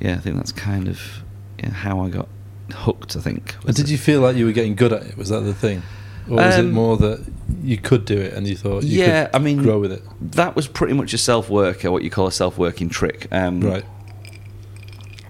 yeah, 0.00 0.14
I 0.14 0.20
think 0.20 0.36
that's 0.36 0.52
kind 0.52 0.88
of 0.88 1.22
yeah, 1.58 1.68
how 1.68 2.00
I 2.00 2.08
got 2.08 2.28
hooked. 2.72 3.14
I 3.14 3.20
think. 3.20 3.56
And 3.66 3.76
did 3.76 3.90
you 3.90 3.98
feel 3.98 4.22
like 4.22 4.36
you 4.36 4.46
were 4.46 4.52
getting 4.52 4.74
good 4.74 4.94
at 4.94 5.02
it? 5.02 5.18
Was 5.18 5.28
that 5.28 5.40
the 5.40 5.52
thing? 5.52 5.82
Or 6.28 6.36
was 6.36 6.56
it 6.56 6.60
Um, 6.60 6.72
more 6.72 6.96
that 6.98 7.24
you 7.62 7.76
could 7.78 8.04
do 8.04 8.18
it 8.18 8.32
and 8.34 8.46
you 8.46 8.56
thought 8.56 8.84
you 8.84 8.98
Yeah, 9.00 9.26
could 9.26 9.36
I 9.36 9.38
mean, 9.38 9.62
grow 9.62 9.78
with 9.78 9.92
it? 9.92 10.02
That 10.32 10.56
was 10.56 10.66
pretty 10.66 10.94
much 10.94 11.12
a 11.14 11.18
self 11.18 11.50
worker, 11.50 11.90
what 11.90 12.02
you 12.02 12.10
call 12.10 12.26
a 12.26 12.32
self 12.32 12.56
working 12.58 12.88
trick. 12.88 13.26
Um, 13.30 13.60
Right. 13.60 13.84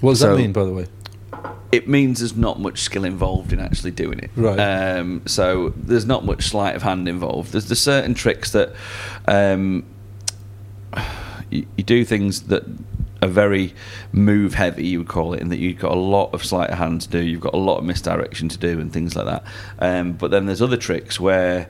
What 0.01 0.13
does 0.13 0.21
so- 0.21 0.31
that 0.35 0.41
mean, 0.41 0.53
by 0.53 0.65
the 0.65 0.73
way? 0.73 0.87
it 1.73 1.89
means 1.89 2.21
there's 2.21 2.37
not 2.37 2.61
much 2.61 2.81
skill 2.83 3.05
involved 3.05 3.53
in 3.53 3.59
actually 3.59 3.91
doing 3.91 4.21
it. 4.21 4.31
Right. 4.37 4.57
Um, 4.61 5.23
so 5.27 5.73
there's 5.77 6.07
not 6.07 6.25
much 6.25 6.47
sleight 6.47 6.77
of 6.77 6.83
hand 6.83 7.09
involved. 7.09 7.51
There's, 7.53 7.67
there's 7.67 7.81
certain 7.81 8.15
tricks 8.15 8.53
that 8.53 8.73
um, 9.27 9.83
you, 11.51 11.67
you 11.77 11.83
do 11.83 12.05
things 12.05 12.43
that 12.43 12.63
are 13.25 13.29
very 13.29 13.75
move 14.13 14.55
heavy, 14.55 14.87
you 14.87 14.99
would 14.99 15.09
call 15.09 15.35
it, 15.35 15.41
in 15.41 15.49
that 15.49 15.59
you've 15.59 15.79
got 15.79 15.93
a 15.93 15.99
lot 15.99 16.33
of 16.35 16.45
sleight 16.45 16.71
of 16.71 16.79
hand 16.79 17.01
to 17.03 17.09
do, 17.09 17.21
you've 17.21 17.41
got 17.41 17.55
a 17.55 17.59
lot 17.59 17.79
of 17.79 17.85
misdirection 17.85 18.49
to 18.51 18.59
do, 18.59 18.79
and 18.79 18.93
things 18.93 19.17
like 19.17 19.27
that. 19.27 19.45
Um, 19.79 20.13
but 20.13 20.31
then 20.31 20.47
there's 20.47 20.63
other 20.63 20.77
tricks 20.77 21.19
where 21.19 21.69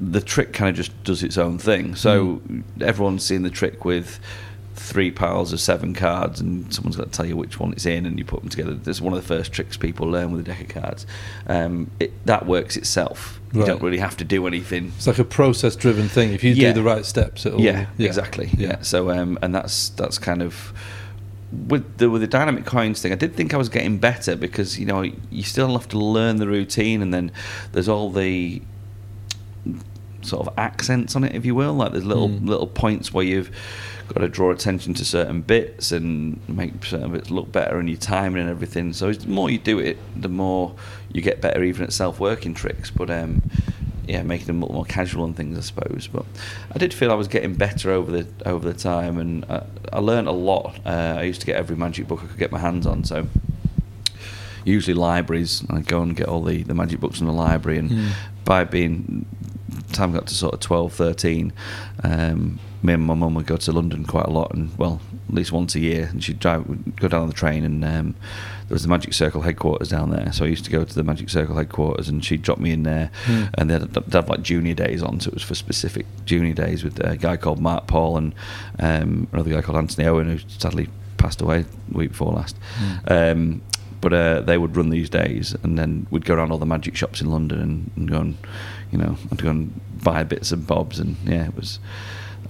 the 0.00 0.20
trick 0.20 0.52
kind 0.52 0.70
of 0.70 0.76
just 0.76 1.04
does 1.04 1.22
its 1.22 1.38
own 1.38 1.58
thing. 1.58 1.94
So 1.94 2.40
everyone's 2.80 3.24
seen 3.24 3.42
the 3.42 3.50
trick 3.50 3.84
with 3.84 4.18
three 4.74 5.10
piles 5.10 5.52
of 5.52 5.60
seven 5.60 5.94
cards, 5.94 6.40
and 6.40 6.72
someone's 6.72 6.96
got 6.96 7.04
to 7.12 7.16
tell 7.16 7.26
you 7.26 7.36
which 7.36 7.60
one 7.60 7.72
it's 7.72 7.84
in, 7.86 8.06
and 8.06 8.18
you 8.18 8.24
put 8.24 8.40
them 8.40 8.48
together. 8.48 8.74
That's 8.74 9.00
one 9.00 9.12
of 9.12 9.20
the 9.20 9.26
first 9.26 9.52
tricks 9.52 9.76
people 9.76 10.06
learn 10.08 10.32
with 10.32 10.40
a 10.40 10.44
deck 10.44 10.60
of 10.62 10.68
cards. 10.82 11.06
Um, 11.46 11.90
it, 12.00 12.12
that 12.26 12.46
works 12.46 12.76
itself. 12.76 13.38
You 13.52 13.60
Right. 13.60 13.66
don't 13.66 13.82
really 13.82 13.98
have 13.98 14.16
to 14.16 14.24
do 14.24 14.46
anything. 14.46 14.92
It's 14.96 15.06
like 15.06 15.18
a 15.18 15.24
process 15.24 15.76
driven 15.76 16.08
thing. 16.08 16.32
If 16.32 16.42
you 16.42 16.52
Yeah. 16.54 16.68
do 16.72 16.80
the 16.80 16.82
right 16.82 17.04
steps, 17.04 17.44
it'll. 17.44 17.60
Yeah, 17.60 17.86
exactly. 17.98 18.50
Yeah. 18.56 18.78
So 18.82 19.10
um, 19.10 19.38
and 19.42 19.54
that's 19.54 19.90
that's 19.90 20.18
kind 20.18 20.40
of 20.42 20.72
with 21.68 21.98
the 21.98 22.08
with 22.08 22.22
the 22.22 22.26
dynamic 22.26 22.64
coins 22.64 23.02
thing. 23.02 23.12
I 23.12 23.16
did 23.16 23.34
think 23.36 23.52
I 23.52 23.58
was 23.58 23.68
getting 23.68 23.98
better 23.98 24.36
because 24.36 24.78
you 24.78 24.86
know 24.86 25.02
you 25.30 25.42
still 25.42 25.72
have 25.72 25.86
to 25.88 25.98
learn 25.98 26.36
the 26.36 26.48
routine, 26.48 27.02
and 27.02 27.12
then 27.12 27.30
there's 27.72 27.88
all 27.90 28.10
the 28.10 28.62
sort 30.22 30.46
of 30.46 30.54
accents 30.56 31.16
on 31.16 31.24
it, 31.24 31.34
if 31.34 31.44
you 31.44 31.54
will. 31.54 31.74
Like 31.74 31.92
there's 31.92 32.04
little 32.04 32.28
Mm. 32.28 32.48
little 32.48 32.66
points 32.68 33.12
where 33.12 33.24
you've 33.24 33.50
got 34.12 34.20
to 34.20 34.28
draw 34.28 34.50
attention 34.50 34.94
to 34.94 35.04
certain 35.04 35.40
bits 35.42 35.92
and 35.92 36.40
make 36.48 36.84
certain 36.84 37.12
bits 37.12 37.30
look 37.30 37.50
better, 37.52 37.78
and 37.78 37.88
your 37.88 37.98
timing 37.98 38.40
and 38.42 38.50
everything. 38.50 38.92
So 38.92 39.12
the 39.12 39.28
more 39.28 39.50
you 39.50 39.58
do 39.58 39.78
it, 39.78 39.98
the 40.20 40.28
more 40.28 40.74
you 41.12 41.22
get 41.22 41.40
better, 41.40 41.62
even 41.62 41.84
at 41.84 41.92
self-working 41.92 42.54
tricks. 42.54 42.90
But 42.90 43.10
um, 43.10 43.42
yeah, 44.06 44.22
making 44.22 44.46
them 44.48 44.60
look 44.60 44.70
more 44.72 44.84
casual 44.84 45.24
and 45.24 45.36
things, 45.36 45.56
I 45.56 45.60
suppose. 45.60 46.08
But 46.12 46.24
I 46.74 46.78
did 46.78 46.92
feel 46.92 47.10
I 47.10 47.14
was 47.14 47.28
getting 47.28 47.54
better 47.54 47.90
over 47.92 48.10
the 48.22 48.26
over 48.48 48.70
the 48.70 48.78
time, 48.78 49.18
and 49.18 49.44
I, 49.46 49.64
I 49.92 49.98
learned 50.00 50.28
a 50.28 50.32
lot. 50.32 50.78
Uh, 50.84 51.16
I 51.18 51.22
used 51.22 51.40
to 51.40 51.46
get 51.46 51.56
every 51.56 51.76
magic 51.76 52.08
book 52.08 52.20
I 52.22 52.26
could 52.26 52.38
get 52.38 52.50
my 52.52 52.58
hands 52.58 52.86
on, 52.86 53.04
so 53.04 53.26
usually 54.64 54.94
libraries. 54.94 55.64
I 55.70 55.80
go 55.80 56.02
and 56.02 56.16
get 56.16 56.28
all 56.28 56.42
the, 56.42 56.62
the 56.62 56.74
magic 56.74 57.00
books 57.00 57.20
in 57.20 57.26
the 57.26 57.32
library, 57.32 57.78
and 57.78 57.90
Mm. 57.90 58.08
by 58.44 58.64
being 58.64 59.26
time 59.92 60.10
I 60.10 60.14
got 60.14 60.26
to 60.28 60.34
sort 60.34 60.54
of 60.54 60.60
12, 60.60 60.92
13, 60.92 61.52
um, 62.04 62.58
me 62.82 62.92
and 62.94 63.02
my 63.04 63.14
mum 63.14 63.34
would 63.34 63.46
go 63.46 63.56
to 63.56 63.72
London 63.72 64.04
quite 64.04 64.26
a 64.26 64.30
lot, 64.30 64.52
and 64.54 64.76
well, 64.76 65.00
at 65.28 65.34
least 65.34 65.52
once 65.52 65.74
a 65.74 65.80
year. 65.80 66.08
And 66.10 66.22
she'd 66.22 66.38
drive, 66.40 66.96
go 66.96 67.08
down 67.08 67.22
on 67.22 67.28
the 67.28 67.34
train, 67.34 67.64
and 67.64 67.84
um, 67.84 68.14
there 68.68 68.74
was 68.74 68.82
the 68.82 68.88
Magic 68.88 69.12
Circle 69.14 69.42
headquarters 69.42 69.88
down 69.88 70.10
there. 70.10 70.32
So 70.32 70.44
I 70.44 70.48
used 70.48 70.64
to 70.64 70.70
go 70.70 70.84
to 70.84 70.94
the 70.94 71.04
Magic 71.04 71.30
Circle 71.30 71.56
headquarters, 71.56 72.08
and 72.08 72.24
she'd 72.24 72.42
drop 72.42 72.58
me 72.58 72.72
in 72.72 72.82
there, 72.82 73.10
Hmm. 73.26 73.44
and 73.54 73.70
they'd, 73.70 73.82
they'd 73.82 74.12
have 74.12 74.28
like 74.28 74.42
junior 74.42 74.74
days 74.74 75.02
on, 75.02 75.20
so 75.20 75.28
it 75.28 75.34
was 75.34 75.42
for 75.42 75.54
specific 75.54 76.06
junior 76.24 76.54
days 76.54 76.82
with 76.82 76.98
a 77.04 77.16
guy 77.16 77.36
called 77.36 77.60
Mark 77.60 77.86
Paul 77.86 78.16
and 78.16 78.34
um, 78.80 79.28
another 79.32 79.50
guy 79.50 79.62
called 79.62 79.78
Anthony 79.78 80.06
Owen, 80.08 80.28
who 80.28 80.38
sadly 80.48 80.88
passed 81.18 81.40
away 81.40 81.64
the 81.88 81.98
week 81.98 82.10
before 82.10 82.32
last. 82.32 82.56
Hmm. 82.78 83.12
Um, 83.12 83.62
but 84.00 84.12
uh, 84.12 84.40
they 84.40 84.58
would 84.58 84.76
run 84.76 84.90
these 84.90 85.08
days, 85.08 85.54
and 85.62 85.78
then 85.78 86.08
we'd 86.10 86.24
go 86.24 86.34
around 86.34 86.50
all 86.50 86.58
the 86.58 86.66
magic 86.66 86.96
shops 86.96 87.20
in 87.20 87.30
London 87.30 87.60
and, 87.60 87.90
and 87.94 88.10
go 88.10 88.18
and, 88.18 88.36
you 88.90 88.98
know, 88.98 89.16
I'd 89.30 89.40
go 89.40 89.50
and 89.50 89.80
buy 90.02 90.24
bits 90.24 90.50
and 90.50 90.66
bobs, 90.66 90.98
and 90.98 91.16
yeah, 91.24 91.44
it 91.46 91.54
was. 91.54 91.78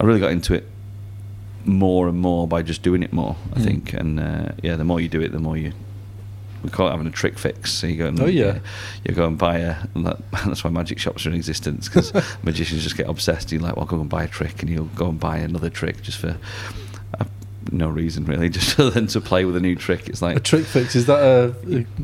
I 0.03 0.05
really 0.05 0.21
got 0.21 0.33
into 0.33 0.53
it 0.55 0.67
more 1.65 2.09
and 2.09 2.19
more 2.19 2.49
by 2.49 2.63
just 2.63 2.83
doing 2.83 3.03
it 3.05 3.13
more. 3.13 3.37
I 3.55 3.61
Mm. 3.61 3.65
think, 3.65 3.93
and 3.95 4.19
uh, 4.21 4.49
yeah, 4.63 4.75
the 4.77 4.85
more 4.85 5.01
you 5.01 5.09
do 5.09 5.21
it, 5.21 5.31
the 5.33 5.39
more 5.39 5.57
you. 5.57 5.73
We 6.65 6.71
call 6.71 6.87
it 6.89 6.91
having 6.93 7.07
a 7.09 7.11
trick 7.11 7.39
fix. 7.41 7.73
So 7.73 7.87
you 7.89 7.97
go 7.97 8.07
and 8.07 8.21
Oh, 8.21 8.27
yeah. 8.27 8.59
you 9.05 9.15
go 9.15 9.27
and 9.27 9.37
buy 9.39 9.59
a. 9.59 9.77
And 9.95 10.07
that, 10.07 10.19
that's 10.47 10.63
why 10.63 10.71
magic 10.71 10.99
shops 10.99 11.25
are 11.27 11.31
in 11.31 11.35
existence 11.37 11.89
because 11.89 12.13
magicians 12.45 12.83
just 12.85 12.97
get 12.97 13.09
obsessed. 13.09 13.51
You're 13.53 13.63
like, 13.63 13.77
well, 13.77 13.87
go 13.87 14.01
and 14.01 14.09
buy 14.11 14.25
a 14.25 14.29
trick, 14.29 14.61
and 14.63 14.71
you'll 14.71 14.85
go 14.97 15.09
and 15.09 15.19
buy 15.19 15.39
another 15.39 15.71
trick 15.71 16.03
just 16.03 16.19
for. 16.19 16.37
No 17.71 17.89
reason 17.89 18.25
really, 18.25 18.49
just 18.59 18.79
other 18.81 18.91
than 18.91 19.07
to 19.09 19.21
play 19.21 19.45
with 19.45 19.57
a 19.57 19.61
new 19.61 19.75
trick. 19.77 20.09
It's 20.09 20.21
like 20.23 20.37
A 20.37 20.41
trick 20.41 20.65
fix 20.65 20.95
is 20.97 21.07
that 21.07 21.21
a, 21.23 21.55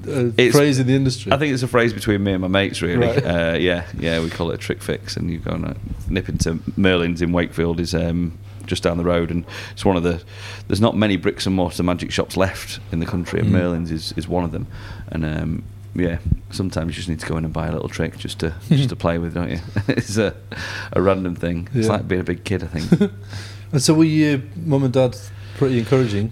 a, 0.09 0.33
a 0.39 0.51
phrase 0.53 0.79
in 0.79 0.87
the 0.87 0.95
industry? 0.95 1.33
I 1.33 1.37
think 1.39 1.53
it's 1.55 1.63
a 1.63 1.69
phrase 1.69 1.93
between 1.93 2.23
me 2.23 2.33
and 2.33 2.43
my 2.43 2.49
mates, 2.49 2.81
really. 2.83 3.07
Right. 3.07 3.25
Uh, 3.25 3.57
yeah, 3.59 3.87
yeah, 3.99 4.21
we 4.21 4.31
call 4.31 4.51
it 4.51 4.55
a 4.55 4.59
trick 4.59 4.83
fix, 4.83 5.17
and 5.17 5.31
you 5.31 5.39
go 5.39 5.53
and 5.53 5.65
uh, 5.67 5.75
nip 6.09 6.29
into 6.29 6.61
Merlin's 6.77 7.23
in 7.23 7.33
Wakefield 7.33 7.81
is 7.81 7.95
um, 7.95 8.39
just 8.67 8.83
down 8.83 8.99
the 8.99 9.05
road, 9.05 9.31
and 9.31 9.45
it's 9.73 9.85
one 9.85 9.97
of 9.97 10.03
the. 10.03 10.23
There's 10.69 10.81
not 10.81 10.97
many 10.97 11.17
bricks 11.17 11.47
and 11.47 11.57
mortar 11.57 11.83
magic 11.83 12.13
shops 12.13 12.37
left 12.37 12.81
in 12.93 13.01
the 13.01 13.07
country, 13.07 13.41
and 13.41 13.49
Mm. 13.49 13.53
Merlin's 13.53 13.91
is, 13.91 14.13
is 14.17 14.29
one 14.29 14.45
of 14.45 14.53
them, 14.53 14.67
and. 15.09 15.25
Um, 15.25 15.65
yeah, 15.95 16.19
sometimes 16.51 16.91
you 16.91 16.97
just 16.97 17.09
need 17.09 17.19
to 17.19 17.27
go 17.27 17.37
in 17.39 17.45
and 17.45 17.53
buy 17.53 17.67
a 17.67 17.73
little 17.73 17.89
trick 17.89 18.19
just 18.19 18.39
to 18.41 18.55
just 18.69 18.91
to 18.91 18.95
play 18.95 19.19
with, 19.19 19.35
don't 19.35 19.51
you? 19.51 19.59
it's 19.89 20.17
a 20.17 20.37
a 20.93 21.03
random 21.03 21.35
thing. 21.35 21.67
It's 21.75 21.89
like 21.89 22.07
being 22.07 22.21
a 22.21 22.25
big 22.25 22.45
kid, 22.45 22.63
I 22.63 22.67
think. 22.69 23.11
And 23.73 23.83
so 23.83 23.95
were 23.95 24.05
your 24.05 24.41
mum 24.55 24.85
and 24.85 24.93
dad 24.93 25.17
pretty 25.59 25.79
encouraging? 25.79 26.31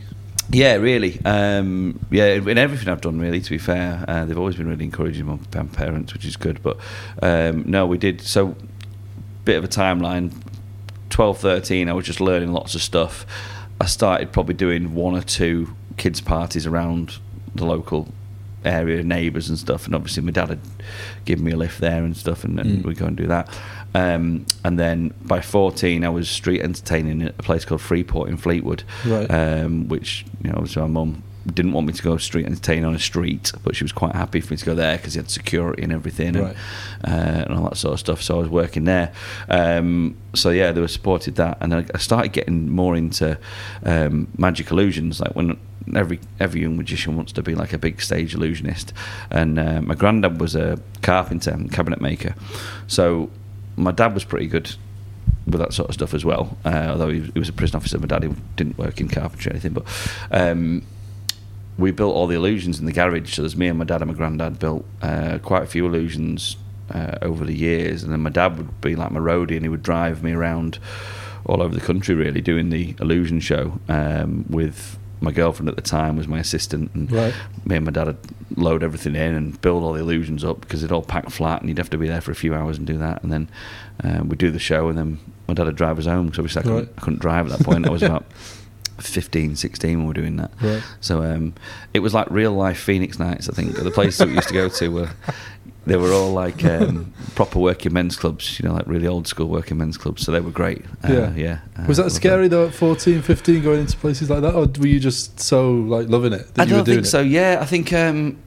Yeah, 0.51 0.75
really. 0.77 1.21
Um, 1.25 1.99
yeah, 2.11 2.27
in 2.35 2.57
everything 2.57 2.89
I've 2.89 3.01
done, 3.01 3.19
really. 3.19 3.41
To 3.41 3.51
be 3.51 3.59
fair, 3.59 4.05
uh, 4.07 4.25
they've 4.25 4.39
always 4.39 4.57
been 4.57 4.69
really 4.69 4.85
encouraging 4.85 5.27
my 5.27 5.39
pa- 5.51 5.65
parents, 5.65 6.13
which 6.15 6.25
is 6.25 6.37
good. 6.37 6.63
But 6.63 6.79
um, 7.21 7.65
no, 7.67 7.85
we 7.87 7.99
did. 7.99 8.21
So, 8.21 8.55
bit 9.45 9.57
of 9.57 9.65
a 9.65 9.69
timeline. 9.69 10.33
12, 11.11 11.39
13, 11.39 11.89
I 11.89 11.93
was 11.95 12.05
just 12.07 12.21
learning 12.21 12.53
lots 12.53 12.75
of 12.75 12.83
stuff. 12.83 13.27
I 13.81 13.87
started 13.87 14.33
probably 14.33 14.55
doing 14.55 14.95
one 14.95 15.15
or 15.17 15.23
two 15.23 15.75
kids' 15.97 16.21
parties 16.21 16.67
around 16.67 17.19
the 17.55 17.65
local 17.65 18.09
area, 18.65 19.03
neighbours 19.03 19.49
and 19.49 19.59
stuff. 19.59 19.87
And 19.87 19.95
obviously, 19.95 20.23
my 20.23 20.33
dad 20.33 20.49
had 20.51 20.61
given 21.25 21.45
me 21.45 21.53
a 21.53 21.57
lift 21.57 21.81
there 21.81 22.05
and 22.05 22.17
stuff, 22.17 22.45
and, 22.45 22.59
and 22.61 22.83
Mm. 22.83 22.87
we'd 22.87 22.99
go 22.99 23.07
and 23.07 23.17
do 23.17 23.27
that. 23.29 23.49
Um, 23.95 24.45
and 24.65 24.79
then 24.79 25.15
by 25.25 25.41
14, 25.41 26.05
I 26.05 26.09
was 26.11 26.29
street 26.29 26.61
entertaining 26.61 27.23
at 27.23 27.31
a 27.39 27.43
place 27.43 27.65
called 27.65 27.81
Freeport 27.81 28.29
in 28.29 28.37
Fleetwood 28.37 28.83
Right. 29.07 29.27
um, 29.31 29.89
which 29.89 30.27
you 30.43 30.51
know 30.51 30.57
obviously 30.59 30.83
my 30.83 30.89
mum 30.89 31.23
didn't 31.55 31.73
want 31.73 31.87
me 31.87 31.93
to 31.93 32.03
go 32.03 32.17
street 32.17 32.45
entertaining 32.45 32.85
on 32.85 32.93
a 32.95 32.99
street, 32.99 33.53
but 33.63 33.77
she 33.77 33.85
was 33.85 33.93
quite 33.93 34.17
happy 34.17 34.41
for 34.41 34.53
me 34.53 34.57
to 34.57 34.65
go 34.67 34.75
there 34.75 34.97
because 34.97 35.15
he 35.15 35.19
had 35.19 35.31
security 35.31 35.81
and 35.85 35.93
everything 35.93 36.35
and, 36.35 36.57
uh, 37.07 37.45
and 37.47 37.55
all 37.57 37.69
that 37.69 37.77
sort 37.77 37.95
of 37.95 38.01
stuff. 38.01 38.21
So 38.21 38.35
I 38.37 38.41
was 38.41 38.49
working 38.49 38.85
there. 38.85 39.13
Um, 39.49 40.17
so 40.35 40.51
yeah, 40.51 40.73
they 40.73 40.81
were 40.81 40.89
supported 40.89 41.37
that, 41.37 41.59
and 41.61 41.73
I, 41.73 41.87
I 41.95 41.99
started 41.99 42.33
getting 42.33 42.69
more 42.69 42.97
into 42.97 43.39
um, 43.85 44.27
magic 44.37 44.73
illusions. 44.73 45.21
Like 45.21 45.37
when 45.37 45.57
every 45.95 46.19
every 46.41 46.63
young 46.63 46.77
magician 46.77 47.15
wants 47.17 47.31
to 47.35 47.43
be 47.43 47.55
like 47.55 47.73
a 47.73 47.79
big 47.79 48.03
stage 48.03 48.35
illusionist, 48.35 48.93
and 49.31 49.57
uh, 49.59 49.81
my 49.83 49.95
granddad 49.95 50.41
was 50.41 50.57
a 50.57 50.81
carpenter 51.03 51.53
and 51.53 51.71
cabinet 51.73 52.01
maker, 52.01 52.35
so 52.89 53.31
my 53.77 53.93
dad 53.93 54.15
was 54.15 54.25
pretty 54.25 54.47
good 54.47 54.75
with 55.47 55.61
that 55.61 55.73
sort 55.73 55.89
of 55.89 55.95
stuff 55.95 56.15
as 56.15 56.25
well. 56.25 56.57
Uh, 56.65 56.89
although 56.91 57.09
he, 57.09 57.21
he 57.21 57.39
was 57.39 57.49
a 57.49 57.53
prison 57.53 57.77
officer, 57.77 57.99
my 57.99 58.07
daddy 58.07 58.35
didn't 58.57 58.79
work 58.79 59.01
in 59.01 59.09
carpentry 59.09 59.51
or 59.51 59.53
anything. 59.53 59.73
But 59.73 59.85
um, 60.31 60.83
we 61.79 61.91
built 61.91 62.15
all 62.15 62.27
the 62.27 62.35
illusions 62.35 62.79
in 62.81 62.87
the 62.87 62.93
garage. 62.93 63.35
So 63.35 63.43
there's 63.43 63.57
me 63.57 63.69
and 63.69 63.79
my 63.79 63.85
dad 63.85 64.03
and 64.03 64.11
my 64.11 64.17
granddad 64.17 64.59
built 64.59 64.85
uh, 65.03 65.39
quite 65.43 65.63
a 65.63 65.67
few 65.67 65.87
illusions 65.87 66.57
uh, 66.91 67.19
over 67.23 67.45
the 67.45 67.55
years. 67.55 68.03
And 68.03 68.13
then 68.13 68.21
my 68.21 68.31
dad 68.31 68.57
would 68.57 68.81
be 68.81 68.97
like 68.97 69.13
my 69.13 69.21
roadie, 69.21 69.57
and 69.57 69.63
he 69.63 69.69
would 69.69 69.83
drive 69.83 70.23
me 70.23 70.33
around 70.33 70.79
all 71.45 71.63
over 71.63 71.75
the 71.75 71.81
country, 71.81 72.15
really 72.15 72.41
doing 72.41 72.71
the 72.71 72.97
illusion 73.01 73.41
show 73.41 73.79
um, 73.89 74.45
with. 74.49 74.99
My 75.21 75.33
girlfriend 75.33 75.69
at 75.71 75.77
the 75.77 75.83
time 75.83 76.17
was 76.17 76.29
my 76.29 76.39
assistant, 76.39 76.91
and 76.95 77.11
Right. 77.11 77.35
me 77.65 77.77
and 77.77 77.85
my 77.87 77.91
dad 77.91 78.07
would 78.07 78.19
load 78.57 78.83
everything 78.83 79.15
in 79.17 79.35
and 79.35 79.61
build 79.63 79.83
all 79.83 79.95
the 79.95 80.01
illusions 80.01 80.45
up 80.45 80.61
because 80.61 80.83
it 80.85 80.93
all 80.93 81.03
packed 81.03 81.33
flat 81.33 81.61
and 81.61 81.69
you'd 81.71 81.79
have 81.79 81.91
to 81.91 81.99
be 81.99 82.07
there 82.09 82.21
for 82.21 82.33
a 82.33 82.35
few 82.35 82.55
hours 82.55 82.77
and 82.79 82.87
do 82.87 82.99
that. 82.99 83.23
And 83.23 83.33
then 83.33 83.49
uh, 84.05 84.23
we'd 84.25 84.39
do 84.39 84.51
the 84.51 84.59
show 84.59 84.89
and 84.89 84.99
then 84.99 85.19
my 85.49 85.55
dad 85.55 85.65
would 85.67 85.77
drive 85.77 85.99
us 85.99 86.05
home 86.07 86.27
because 86.27 86.39
obviously 86.41 86.61
I 86.61 86.63
couldn't, 86.65 86.79
Right. 86.79 86.89
I 86.97 87.01
couldn't 87.01 87.21
drive 87.21 87.51
at 87.51 87.59
that 87.59 87.65
point. 87.65 87.87
I 87.87 87.91
was 87.91 88.03
about 88.05 88.27
15, 88.99 89.57
16 89.57 89.91
when 89.91 90.01
we 90.05 90.07
were 90.09 90.15
doing 90.15 90.37
that. 90.37 90.51
Right. 90.61 90.83
So 91.01 91.23
um, 91.23 91.55
it 91.95 92.01
was 92.01 92.15
like 92.15 92.31
real 92.31 92.53
life 92.53 92.79
Phoenix 92.79 93.19
nights, 93.19 93.49
I 93.49 93.53
think. 93.53 93.75
The 93.77 93.91
places 93.91 94.19
that 94.19 94.29
we 94.29 94.35
used 94.35 94.49
to 94.49 94.55
go 94.55 94.69
to 94.69 94.89
were. 94.89 95.11
They 95.87 95.97
were 95.97 96.13
all 96.13 96.33
like 96.33 96.65
um, 96.65 97.13
proper 97.37 97.61
working 97.61 97.93
men's 97.93 98.17
clubs, 98.17 98.59
you 98.59 98.69
know, 98.69 98.75
like 98.75 98.87
really 98.89 99.07
old 99.07 99.29
school 99.29 99.47
working 99.49 99.79
men's 99.79 99.97
clubs. 99.97 100.25
So 100.25 100.33
they 100.33 100.41
were 100.41 100.51
great. 100.51 100.85
Uh, 101.05 101.13
Yeah. 101.13 101.35
yeah. 101.35 101.59
uh, 101.79 101.85
Was 101.87 101.99
that 101.99 102.11
scary 102.11 102.49
though 102.49 102.67
at 102.67 102.75
14, 102.75 103.23
15 103.23 103.63
going 103.63 103.81
into 103.81 103.97
places 103.97 104.29
like 104.29 104.41
that? 104.43 104.55
Or 104.55 104.67
were 104.81 104.87
you 104.89 104.99
just 104.99 105.39
so 105.39 105.71
like 105.73 106.09
loving 106.09 106.33
it 106.33 106.53
that 106.55 106.63
I 106.63 106.65
you 106.65 106.71
don't 106.71 106.79
were 106.81 106.85
doing 106.85 106.97
think 106.99 107.07
so. 107.07 107.21
Yeah, 107.21 107.59
I 107.61 107.67
think 107.67 107.93
um, 107.93 108.39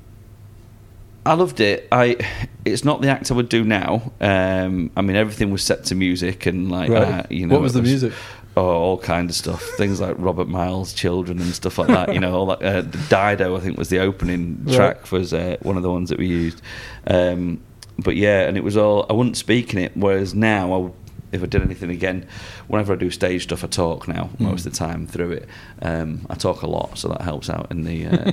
I 1.25 1.33
loved 1.33 1.59
it. 1.59 1.87
I 1.91 2.17
it's 2.65 2.83
not 2.83 3.01
the 3.01 3.07
act 3.09 3.31
I 3.31 3.35
would 3.35 3.49
do 3.49 3.63
now. 3.63 4.11
Um, 4.19 4.91
I 4.97 5.01
mean, 5.01 5.15
everything 5.15 5.51
was 5.51 5.63
set 5.63 5.85
to 5.85 5.95
music 5.95 6.45
and 6.45 6.69
like 6.71 6.89
Right. 6.89 7.03
uh, 7.07 7.23
you 7.29 7.45
know. 7.47 7.53
what 7.55 7.61
was 7.61 7.75
it 7.75 7.79
the 7.79 7.87
music? 7.87 8.13
Oh, 8.59 8.67
all 8.77 8.97
kind 8.97 9.29
of 9.29 9.35
stuff. 9.35 9.61
Things 9.77 10.01
like 10.01 10.15
Robert 10.17 10.47
Miles' 10.47 10.91
Children 10.93 11.39
and 11.39 11.53
stuff 11.53 11.77
like 11.77 11.87
that. 11.87 12.13
You 12.13 12.19
know, 12.19 12.33
all 12.35 12.45
that. 12.47 12.61
Uh, 12.63 12.81
Dido, 12.81 13.55
I 13.55 13.59
think, 13.59 13.77
was 13.77 13.89
the 13.89 13.99
opening 13.99 14.61
Right. 14.65 14.75
track. 14.75 15.11
Was 15.11 15.33
uh, 15.33 15.55
one 15.61 15.77
of 15.77 15.83
the 15.83 15.91
ones 15.91 16.09
that 16.09 16.17
we 16.19 16.27
used. 16.27 16.61
Um, 17.07 17.61
but 17.97 18.15
yeah, 18.15 18.41
and 18.47 18.57
it 18.57 18.63
was 18.63 18.75
all. 18.75 19.05
I 19.09 19.13
wouldn't 19.13 19.37
speak 19.37 19.73
in 19.73 19.79
it. 19.79 19.95
Whereas 19.95 20.33
now, 20.35 20.73
I, 20.73 20.91
if 21.31 21.43
I 21.43 21.45
did 21.45 21.61
anything 21.61 21.89
again, 21.91 22.27
whenever 22.67 22.93
I 22.93 22.95
do 22.95 23.09
stage 23.11 23.43
stuff, 23.43 23.63
I 23.63 23.67
talk 23.67 24.07
now 24.07 24.29
Mm. 24.37 24.39
most 24.41 24.65
of 24.65 24.73
the 24.73 24.77
time 24.77 25.05
through 25.07 25.31
it. 25.33 25.47
Um, 25.81 26.25
I 26.29 26.35
talk 26.35 26.61
a 26.63 26.67
lot, 26.67 26.97
so 26.97 27.07
that 27.09 27.21
helps 27.21 27.49
out 27.49 27.67
in 27.71 27.83
the 27.83 28.07
uh, 28.07 28.31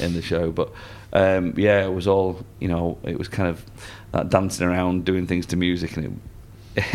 in 0.04 0.14
the 0.14 0.22
show. 0.22 0.50
But 0.50 0.72
um, 1.12 1.54
yeah, 1.56 1.84
it 1.84 1.92
was 1.92 2.06
all. 2.08 2.44
You 2.60 2.68
know, 2.68 2.98
it 3.04 3.18
was 3.18 3.28
kind 3.28 3.48
of 3.48 3.64
that 4.12 4.30
dancing 4.30 4.66
around, 4.66 5.04
doing 5.04 5.26
things 5.26 5.46
to 5.46 5.56
music, 5.56 5.96
and 5.96 6.06
it 6.06 6.12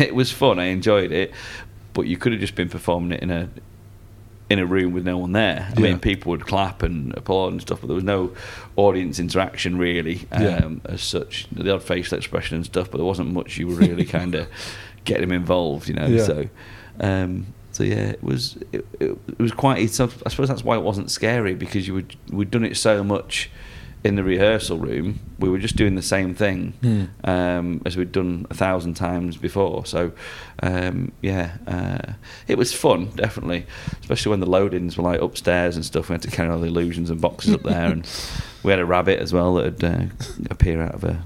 it 0.00 0.14
was 0.14 0.32
fun. 0.32 0.58
I 0.58 0.64
enjoyed 0.64 1.12
it, 1.12 1.32
but 1.96 2.06
you 2.06 2.18
could 2.18 2.30
have 2.32 2.40
just 2.40 2.54
been 2.54 2.68
performing 2.68 3.12
it 3.12 3.22
in 3.22 3.30
a 3.30 3.48
in 4.48 4.60
a 4.60 4.66
room 4.66 4.92
with 4.92 5.04
no 5.04 5.18
one 5.18 5.32
there. 5.32 5.66
I 5.68 5.80
Yeah. 5.80 5.88
mean, 5.88 5.98
people 5.98 6.30
would 6.30 6.46
clap 6.46 6.84
and 6.84 7.12
applaud 7.16 7.50
and 7.52 7.60
stuff, 7.60 7.80
but 7.80 7.88
there 7.88 7.96
was 7.96 8.04
no 8.04 8.30
audience 8.76 9.18
interaction 9.18 9.76
really 9.76 10.20
um, 10.30 10.42
Yeah. 10.42 10.68
as 10.92 11.02
such. 11.02 11.48
The 11.50 11.74
odd 11.74 11.82
facial 11.82 12.16
expression 12.16 12.54
and 12.56 12.64
stuff, 12.64 12.88
but 12.90 12.98
there 12.98 13.04
wasn't 13.06 13.32
much 13.32 13.58
you 13.58 13.66
were 13.66 13.74
really 13.74 14.04
kind 14.18 14.36
of 14.36 14.46
getting 15.04 15.22
them 15.22 15.32
involved, 15.32 15.88
you 15.88 15.94
know. 15.94 16.06
Yeah. 16.06 16.22
So, 16.24 16.48
um, 17.00 17.46
so 17.72 17.82
yeah, 17.82 18.10
it 18.10 18.22
was 18.22 18.56
it, 18.72 18.86
it, 19.00 19.18
was 19.40 19.50
quite. 19.52 19.78
I 19.78 19.86
suppose 19.86 20.48
that's 20.48 20.62
why 20.62 20.76
it 20.76 20.82
wasn't 20.82 21.10
scary 21.10 21.54
because 21.54 21.88
you 21.88 21.94
would 21.94 22.14
we'd 22.30 22.50
done 22.52 22.64
it 22.64 22.76
so 22.76 23.02
much 23.02 23.50
in 24.06 24.14
the 24.14 24.22
rehearsal 24.24 24.78
room. 24.78 25.18
We 25.38 25.48
were 25.48 25.58
just 25.58 25.76
doing 25.76 25.94
the 25.96 26.02
same 26.02 26.34
thing 26.34 26.72
Hmm. 26.80 27.04
um, 27.24 27.82
as 27.84 27.96
we'd 27.96 28.12
done 28.12 28.46
a 28.50 28.54
thousand 28.54 28.94
times 28.94 29.36
before. 29.36 29.84
So, 29.84 30.12
um, 30.62 31.12
yeah, 31.22 31.56
uh, 31.66 32.12
it 32.48 32.56
was 32.56 32.72
fun, 32.72 33.10
definitely, 33.16 33.66
especially 34.00 34.30
when 34.30 34.40
the 34.40 34.46
loadings 34.46 34.96
were 34.96 35.02
like 35.02 35.20
upstairs 35.20 35.76
and 35.76 35.84
stuff. 35.84 36.08
We 36.08 36.14
had 36.14 36.22
to 36.22 36.30
carry 36.30 36.48
all 36.50 36.60
the 36.60 36.68
illusions 36.68 37.10
and 37.10 37.20
boxes 37.20 37.52
up 37.54 37.62
there, 37.64 37.86
and 37.92 38.06
we 38.62 38.70
had 38.70 38.80
a 38.80 38.86
rabbit 38.86 39.18
as 39.20 39.32
well 39.32 39.54
that 39.54 39.64
would 39.64 39.84
uh, 39.84 40.04
appear 40.50 40.80
out 40.82 40.94
of 40.94 41.04
a 41.04 41.22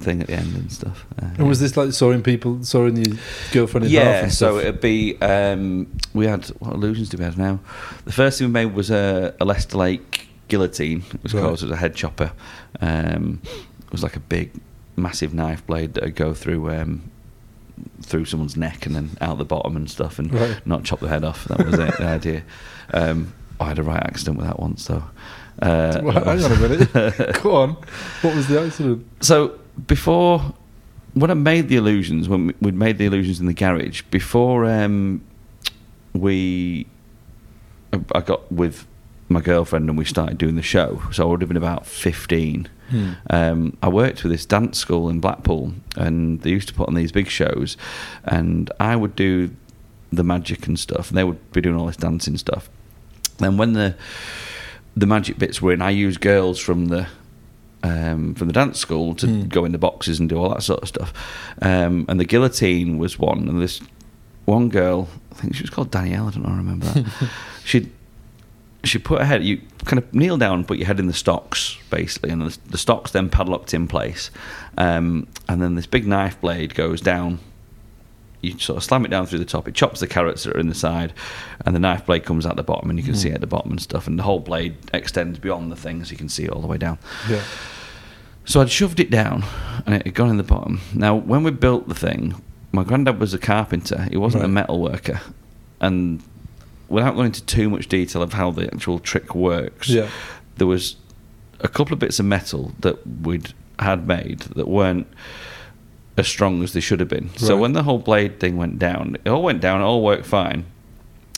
thing 0.00 0.20
at 0.20 0.28
the 0.28 0.34
end 0.34 0.54
and 0.54 0.70
stuff. 0.70 1.04
Uh, 1.20 1.26
And 1.38 1.48
was 1.48 1.58
this 1.60 1.76
like 1.76 1.92
sawing 1.92 2.22
people, 2.22 2.62
sawing 2.62 2.96
your 2.96 3.16
girlfriend 3.52 3.86
in 3.86 3.92
half 3.92 4.04
yeah, 4.04 4.28
so 4.28 4.58
it'd 4.58 4.80
be. 4.80 5.20
Um, 5.20 5.88
we 6.14 6.26
had 6.26 6.46
what 6.60 6.74
illusions 6.74 7.08
do 7.08 7.16
we 7.18 7.24
have 7.24 7.36
now? 7.38 7.58
The 8.04 8.12
first 8.12 8.38
thing 8.38 8.48
we 8.48 8.52
made 8.52 8.74
was 8.74 8.90
a, 8.90 9.34
a 9.40 9.44
Lester 9.44 9.76
Lake 9.78 10.27
guillotine. 10.48 11.04
It 11.14 11.22
was 11.22 11.34
Right. 11.34 11.40
called. 11.42 11.58
It 11.62 11.62
was 11.62 11.70
a 11.70 11.76
head 11.76 11.94
chopper. 11.94 12.32
Um, 12.80 13.40
it 13.44 13.92
was 13.92 14.02
like 14.02 14.16
a 14.16 14.20
big, 14.20 14.50
massive 14.96 15.32
knife 15.34 15.66
blade 15.66 15.94
that 15.94 16.04
would 16.04 16.16
go 16.16 16.34
through 16.34 16.70
um, 16.70 17.02
through 18.02 18.24
someone's 18.24 18.56
neck 18.56 18.86
and 18.86 18.96
then 18.96 19.10
out 19.20 19.38
the 19.38 19.44
bottom 19.44 19.76
and 19.76 19.88
stuff, 19.90 20.18
and 20.18 20.32
Right. 20.34 20.60
not 20.66 20.82
chop 20.84 21.00
the 21.00 21.08
head 21.08 21.22
off. 21.24 21.44
That 21.46 21.64
was 21.64 21.78
it, 21.78 21.96
the 21.98 22.06
idea. 22.18 22.42
Um, 22.92 23.32
I 23.60 23.66
had 23.68 23.78
a 23.78 23.82
right 23.82 24.02
accident 24.02 24.36
with 24.38 24.46
that 24.46 24.58
once, 24.60 24.84
though. 24.86 25.04
Uh, 25.60 26.00
Well, 26.02 26.12
hang 26.24 26.44
on 26.44 26.52
a 26.52 26.56
minute. 26.56 26.92
Go 27.42 27.54
on. 27.56 27.76
What 28.22 28.34
was 28.36 28.46
the 28.48 28.60
accident? 28.60 29.06
so 29.20 29.58
before 29.86 30.54
when 31.14 31.30
I 31.30 31.34
made 31.34 31.68
the 31.68 31.76
illusions, 31.76 32.28
when 32.28 32.48
we- 32.48 32.54
we'd 32.60 32.74
made 32.74 32.98
the 32.98 33.06
illusions 33.06 33.40
in 33.40 33.46
the 33.46 33.54
garage 33.54 34.02
before 34.10 34.64
um, 34.66 35.20
we, 36.12 36.86
I 38.14 38.20
got 38.20 38.50
with 38.52 38.86
my 39.28 39.40
girlfriend 39.40 39.88
and 39.88 39.98
we 39.98 40.04
started 40.04 40.38
doing 40.38 40.54
the 40.56 40.62
show. 40.62 41.02
So 41.12 41.26
I 41.26 41.30
would 41.30 41.40
have 41.42 41.48
been 41.48 41.56
about 41.56 41.86
fifteen. 41.86 42.68
Hmm. 42.90 43.10
Um, 43.28 43.76
I 43.82 43.88
worked 43.88 44.22
with 44.22 44.32
this 44.32 44.46
dance 44.46 44.78
school 44.78 45.10
in 45.10 45.20
Blackpool, 45.20 45.74
and 45.96 46.40
they 46.40 46.50
used 46.50 46.68
to 46.68 46.74
put 46.74 46.88
on 46.88 46.94
these 46.94 47.12
big 47.12 47.28
shows, 47.28 47.76
and 48.24 48.70
I 48.80 48.96
would 48.96 49.14
do 49.14 49.50
the 50.10 50.24
magic 50.24 50.66
and 50.66 50.78
stuff, 50.78 51.10
and 51.10 51.18
they 51.18 51.24
would 51.24 51.52
be 51.52 51.60
doing 51.60 51.76
all 51.76 51.86
this 51.86 51.96
dancing 51.98 52.38
stuff. 52.38 52.70
Then 53.38 53.58
when 53.58 53.74
the 53.74 53.94
the 54.96 55.06
magic 55.06 55.38
bits 55.38 55.60
were 55.60 55.72
in, 55.74 55.82
I 55.82 55.90
used 55.90 56.20
girls 56.22 56.58
from 56.58 56.86
the 56.86 57.06
um, 57.82 58.34
from 58.34 58.46
the 58.48 58.52
dance 58.54 58.78
school 58.78 59.14
to 59.16 59.26
Hmm. 59.26 59.48
go 59.48 59.64
in 59.66 59.72
the 59.72 59.78
boxes 59.78 60.18
and 60.18 60.28
do 60.28 60.36
all 60.38 60.48
that 60.48 60.62
sort 60.62 60.80
of 60.82 60.88
stuff. 60.88 61.12
Um, 61.60 62.06
and 62.08 62.18
the 62.18 62.24
guillotine 62.24 62.96
was 62.98 63.18
one, 63.18 63.48
and 63.48 63.60
this 63.60 63.80
one 64.46 64.70
girl, 64.70 65.08
I 65.30 65.34
think 65.34 65.54
she 65.54 65.62
was 65.62 65.70
called 65.70 65.90
Danielle. 65.90 66.28
I 66.28 66.30
don't 66.30 66.42
know, 66.42 66.54
I 66.54 66.56
remember 66.56 66.86
that. 66.86 67.04
she 67.64 67.90
she 68.88 68.98
put 68.98 69.20
her 69.20 69.24
head. 69.24 69.44
You 69.44 69.60
kind 69.84 69.98
of 69.98 70.12
kneel 70.14 70.36
down, 70.36 70.58
and 70.58 70.68
put 70.68 70.78
your 70.78 70.86
head 70.86 70.98
in 70.98 71.06
the 71.06 71.12
stocks, 71.12 71.78
basically, 71.90 72.30
and 72.30 72.42
the, 72.42 72.58
the 72.70 72.78
stocks 72.78 73.10
then 73.10 73.28
padlocked 73.28 73.74
in 73.74 73.86
place. 73.88 74.30
Um, 74.76 75.26
and 75.48 75.62
then 75.62 75.74
this 75.74 75.86
big 75.86 76.06
knife 76.06 76.40
blade 76.40 76.74
goes 76.74 77.00
down. 77.00 77.40
You 78.40 78.58
sort 78.58 78.76
of 78.76 78.84
slam 78.84 79.04
it 79.04 79.08
down 79.08 79.26
through 79.26 79.40
the 79.40 79.44
top. 79.44 79.66
It 79.66 79.74
chops 79.74 80.00
the 80.00 80.06
carrots 80.06 80.44
that 80.44 80.54
are 80.54 80.60
in 80.60 80.68
the 80.68 80.74
side, 80.74 81.12
and 81.66 81.74
the 81.74 81.80
knife 81.80 82.06
blade 82.06 82.24
comes 82.24 82.46
out 82.46 82.56
the 82.56 82.62
bottom, 82.62 82.88
and 82.88 82.98
you 82.98 83.04
can 83.04 83.14
see 83.14 83.28
it 83.30 83.34
at 83.34 83.40
the 83.40 83.46
bottom 83.46 83.72
and 83.72 83.82
stuff. 83.82 84.06
And 84.06 84.18
the 84.18 84.22
whole 84.22 84.40
blade 84.40 84.76
extends 84.94 85.38
beyond 85.38 85.72
the 85.72 85.76
thing, 85.76 86.04
so 86.04 86.12
you 86.12 86.16
can 86.16 86.28
see 86.28 86.44
it 86.44 86.50
all 86.50 86.60
the 86.60 86.68
way 86.68 86.78
down. 86.78 86.98
Yeah. 87.28 87.42
So 88.44 88.62
I'd 88.62 88.70
shoved 88.70 88.98
it 88.98 89.10
down 89.10 89.44
and 89.84 89.94
it 89.94 90.06
had 90.06 90.14
gone 90.14 90.30
in 90.30 90.38
the 90.38 90.42
bottom. 90.42 90.80
Now, 90.94 91.14
when 91.14 91.42
we 91.42 91.50
built 91.50 91.86
the 91.86 91.94
thing, 91.94 92.42
my 92.72 92.82
granddad 92.82 93.20
was 93.20 93.34
a 93.34 93.38
carpenter. 93.38 94.08
He 94.10 94.16
wasn't 94.16 94.44
a 94.44 94.48
metal 94.48 94.80
worker. 94.80 95.20
And 95.82 96.22
without 96.88 97.14
going 97.14 97.26
into 97.26 97.44
too 97.44 97.68
much 97.70 97.88
detail 97.88 98.22
of 98.22 98.32
how 98.32 98.50
the 98.50 98.64
actual 98.72 98.98
trick 98.98 99.34
works, 99.34 99.88
Yeah. 99.88 100.08
there 100.56 100.66
was 100.66 100.96
a 101.60 101.68
couple 101.68 101.92
of 101.92 101.98
bits 101.98 102.18
of 102.18 102.26
metal 102.26 102.72
that 102.80 102.98
we'd 103.06 103.52
had 103.78 104.06
made 104.06 104.40
that 104.40 104.68
weren't 104.68 105.06
as 106.16 106.26
strong 106.26 106.62
as 106.62 106.72
they 106.72 106.80
should 106.80 106.98
have 107.00 107.08
been. 107.08 107.30
So 107.36 107.56
when 107.56 107.72
the 107.74 107.82
whole 107.84 107.98
blade 107.98 108.40
thing 108.40 108.56
went 108.56 108.78
down, 108.78 109.16
it 109.24 109.28
all 109.28 109.42
went 109.42 109.60
down, 109.60 109.80
it 109.80 109.84
all 109.84 110.02
worked 110.02 110.26
fine. 110.26 110.64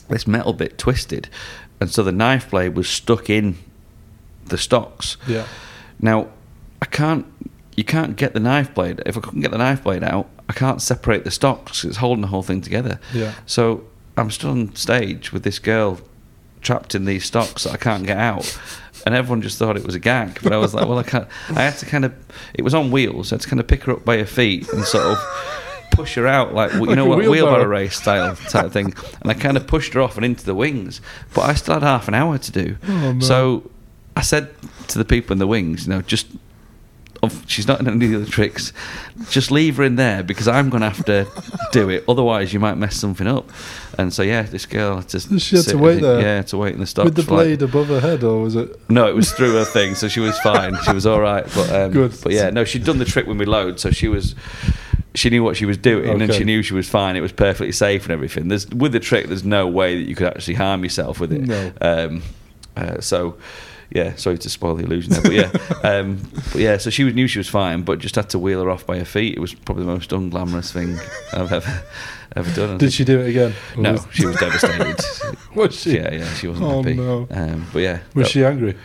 This 0.09 0.25
metal 0.27 0.53
bit 0.53 0.77
twisted, 0.77 1.29
and 1.79 1.89
so 1.89 2.03
the 2.03 2.11
knife 2.11 2.49
blade 2.49 2.75
was 2.75 2.89
stuck 2.89 3.29
in 3.29 3.57
the 4.45 4.57
stocks. 4.57 5.17
Yeah. 5.27 5.45
Now, 6.01 6.27
I 6.81 6.85
can't. 6.85 7.25
You 7.77 7.85
can't 7.85 8.17
get 8.17 8.33
the 8.33 8.39
knife 8.41 8.73
blade. 8.73 9.01
If 9.05 9.17
I 9.17 9.21
couldn't 9.21 9.39
get 9.41 9.51
the 9.51 9.57
knife 9.57 9.83
blade 9.83 10.03
out, 10.03 10.27
I 10.49 10.53
can't 10.53 10.81
separate 10.81 11.23
the 11.23 11.31
stocks. 11.31 11.85
It's 11.85 11.97
holding 11.97 12.21
the 12.21 12.27
whole 12.27 12.43
thing 12.43 12.59
together. 12.59 12.99
Yeah. 13.13 13.33
So 13.45 13.83
I'm 14.21 14.31
stood 14.31 14.49
on 14.51 14.75
stage 14.75 15.31
with 15.33 15.43
this 15.43 15.59
girl 15.59 15.99
trapped 16.61 16.93
in 16.95 17.05
these 17.05 17.25
stocks 17.25 17.63
that 17.63 17.73
I 17.73 17.77
can't 17.77 18.05
get 18.05 18.17
out, 18.17 18.59
and 19.05 19.15
everyone 19.15 19.41
just 19.41 19.57
thought 19.57 19.75
it 19.77 19.85
was 19.85 19.95
a 19.95 19.99
gag. 19.99 20.39
But 20.43 20.53
I 20.53 20.57
was 20.57 20.73
like, 20.73 20.87
well, 20.87 20.99
I 20.99 21.03
can't. 21.03 21.27
I 21.49 21.61
had 21.63 21.77
to 21.79 21.85
kind 21.85 22.05
of. 22.05 22.13
It 22.53 22.61
was 22.61 22.73
on 22.73 22.91
wheels. 22.91 23.31
I 23.31 23.35
had 23.35 23.41
to 23.41 23.49
kind 23.49 23.59
of 23.59 23.67
pick 23.67 23.83
her 23.83 23.93
up 23.93 24.05
by 24.05 24.17
her 24.17 24.25
feet 24.25 24.71
and 24.71 24.83
sort 24.85 25.05
of 25.05 25.17
push 25.91 26.15
her 26.15 26.25
out, 26.27 26.53
like 26.53 26.71
you 26.73 26.79
Like 26.85 26.95
know 26.95 27.05
a 27.05 27.09
what, 27.09 27.17
wheelbarrow. 27.17 27.31
wheelbarrow. 27.31 27.65
race 27.67 27.97
style 27.97 28.35
type 28.35 28.71
thing. 28.71 28.93
And 29.21 29.29
I 29.31 29.33
kind 29.33 29.57
of 29.57 29.67
pushed 29.67 29.93
her 29.93 30.01
off 30.01 30.15
and 30.15 30.25
into 30.25 30.45
the 30.45 30.55
wings. 30.55 31.01
But 31.33 31.49
I 31.49 31.53
still 31.55 31.73
had 31.73 31.83
half 31.83 32.07
an 32.07 32.13
hour 32.13 32.37
to 32.37 32.51
do. 32.51 32.77
Oh. 32.87 33.19
So 33.19 33.69
I 34.15 34.21
said 34.21 34.53
to 34.89 34.97
the 34.97 35.05
people 35.05 35.33
in 35.33 35.39
the 35.39 35.47
wings, 35.47 35.85
you 35.87 35.93
know, 35.93 36.01
just. 36.01 36.27
Of, 37.23 37.43
she's 37.47 37.67
not 37.67 37.79
in 37.79 37.87
any 37.87 38.13
of 38.15 38.25
the 38.25 38.31
tricks. 38.31 38.73
Just 39.29 39.51
leave 39.51 39.77
her 39.77 39.83
in 39.83 39.95
there 39.95 40.23
because 40.23 40.47
I'm 40.47 40.71
going 40.71 40.81
to 40.81 40.89
have 40.89 41.05
to 41.05 41.27
do 41.71 41.87
it. 41.89 42.03
Otherwise, 42.09 42.51
you 42.51 42.59
might 42.59 42.75
mess 42.75 42.95
something 42.95 43.27
up. 43.27 43.47
And 43.99 44.11
so, 44.11 44.23
yeah, 44.23 44.41
this 44.41 44.65
girl 44.65 45.03
to. 45.03 45.19
She 45.39 45.57
had 45.57 45.65
to 45.65 45.77
wait 45.77 45.97
in- 45.97 46.01
there? 46.01 46.19
Yeah, 46.19 46.41
to 46.41 46.57
wait 46.57 46.73
in 46.73 46.79
the 46.79 46.87
stocks. 46.87 47.05
With 47.05 47.15
the 47.15 47.23
for 47.23 47.35
like- 47.35 47.45
blade 47.45 47.61
above 47.61 47.87
her 47.89 47.99
head, 47.99 48.23
or 48.23 48.41
was 48.41 48.55
it? 48.55 48.89
no, 48.89 49.07
it 49.07 49.15
was 49.15 49.31
through 49.31 49.53
her 49.53 49.65
thing, 49.65 49.93
so 49.93 50.07
she 50.07 50.19
was 50.19 50.37
fine. 50.39 50.75
She 50.83 50.93
was 50.93 51.05
all 51.05 51.19
right. 51.21 51.45
But 51.53 51.69
um, 51.69 51.91
Good. 51.91 52.15
But 52.23 52.31
yeah, 52.31 52.49
no, 52.49 52.63
she'd 52.63 52.85
done 52.85 52.97
the 52.97 53.05
trick 53.05 53.27
when 53.27 53.37
we 53.37 53.45
load, 53.45 53.79
so 53.79 53.91
she 53.91 54.07
was. 54.07 54.33
She 55.13 55.29
knew 55.29 55.43
what 55.43 55.57
she 55.57 55.65
was 55.65 55.77
doing, 55.77 56.21
and 56.21 56.33
she 56.33 56.43
knew 56.45 56.63
she 56.63 56.73
was 56.73 56.89
fine. 56.89 57.15
It 57.17 57.21
was 57.21 57.33
perfectly 57.33 57.73
safe 57.73 58.03
and 58.03 58.11
everything. 58.13 58.47
There's 58.47 58.67
with 58.69 58.93
the 58.93 58.99
trick, 58.99 59.27
there's 59.27 59.43
no 59.43 59.67
way 59.67 59.95
that 60.01 60.09
you 60.09 60.15
could 60.15 60.27
actually 60.27 60.53
harm 60.55 60.83
yourself 60.83 61.19
with 61.19 61.33
it. 61.33 61.41
No. 61.41 61.71
Um, 61.81 62.23
uh, 62.75 62.99
so. 63.01 63.37
Yeah, 63.93 64.15
sorry 64.15 64.37
to 64.37 64.49
spoil 64.49 64.75
the 64.75 64.83
illusion 64.85 65.11
there, 65.11 65.21
but 65.21 65.33
yeah, 65.33 65.51
um, 65.83 66.17
but 66.53 66.61
yeah. 66.61 66.77
So 66.77 66.89
she 66.89 67.03
was, 67.03 67.13
knew 67.13 67.27
she 67.27 67.39
was 67.39 67.49
fine, 67.49 67.81
but 67.81 67.99
just 67.99 68.15
had 68.15 68.29
to 68.29 68.39
wheel 68.39 68.63
her 68.63 68.69
off 68.69 68.85
by 68.85 68.97
her 68.97 69.05
feet. 69.05 69.35
It 69.35 69.39
was 69.41 69.53
probably 69.53 69.83
the 69.83 69.91
most 69.91 70.11
unglamorous 70.11 70.71
thing 70.71 70.97
I've 71.33 71.51
ever 71.51 71.83
ever 72.37 72.51
done. 72.55 72.69
I 72.69 72.71
Did 72.73 72.79
think. 72.79 72.93
she 72.93 73.03
do 73.03 73.19
it 73.19 73.29
again? 73.29 73.53
Or 73.75 73.81
No, 73.81 73.91
was- 73.93 74.07
she 74.13 74.25
was 74.25 74.37
devastated. 74.37 74.95
Was 75.55 75.77
she? 75.81 75.95
Yeah, 75.97 76.13
yeah, 76.13 76.33
she 76.35 76.47
wasn't 76.47 76.67
Oh, 76.67 76.81
happy. 76.81 76.93
no. 76.95 77.27
Um, 77.29 77.67
but 77.73 77.79
yeah, 77.79 77.99
Was 78.15 78.27
that- 78.27 78.31
she 78.31 78.45
angry? 78.45 78.77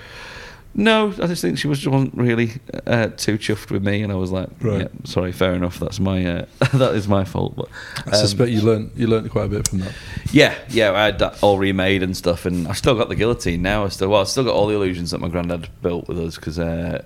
No, 0.78 1.08
I 1.08 1.26
just 1.26 1.40
think 1.40 1.56
she 1.56 1.68
was 1.68 1.88
wasn't 1.88 2.12
really 2.14 2.52
uh, 2.86 3.06
too 3.08 3.38
chuffed 3.38 3.70
with 3.70 3.82
me, 3.82 4.02
and 4.02 4.12
I 4.12 4.16
was 4.16 4.30
like, 4.30 4.50
Right. 4.60 4.82
yeah, 4.82 4.88
sorry, 5.04 5.32
fair 5.32 5.54
enough. 5.54 5.78
That's 5.78 5.98
my 5.98 6.24
uh, 6.26 6.44
that 6.74 6.94
is 6.94 7.08
my 7.08 7.24
fault. 7.24 7.56
But 7.56 7.68
I 8.06 8.10
um, 8.10 8.14
suspect 8.14 8.50
you 8.50 8.60
learned 8.60 8.90
you 8.94 9.06
learnt 9.06 9.30
quite 9.30 9.46
a 9.46 9.48
bit 9.48 9.66
from 9.68 9.78
that. 9.80 9.94
yeah, 10.32 10.54
yeah, 10.68 10.92
I 10.92 11.06
had 11.06 11.18
that 11.20 11.42
all 11.42 11.56
remade 11.58 12.02
and 12.02 12.14
stuff, 12.14 12.44
and 12.44 12.68
I 12.68 12.72
still 12.74 12.94
got 12.94 13.08
the 13.08 13.14
guillotine 13.14 13.62
now. 13.62 13.84
I 13.84 13.88
still, 13.88 14.10
well, 14.10 14.20
I 14.20 14.24
still 14.24 14.44
got 14.44 14.54
all 14.54 14.66
the 14.66 14.74
illusions 14.74 15.12
that 15.12 15.18
my 15.18 15.28
granddad 15.28 15.70
built 15.80 16.08
with 16.08 16.18
us 16.20 16.36
because 16.36 16.58
uh, 16.58 17.02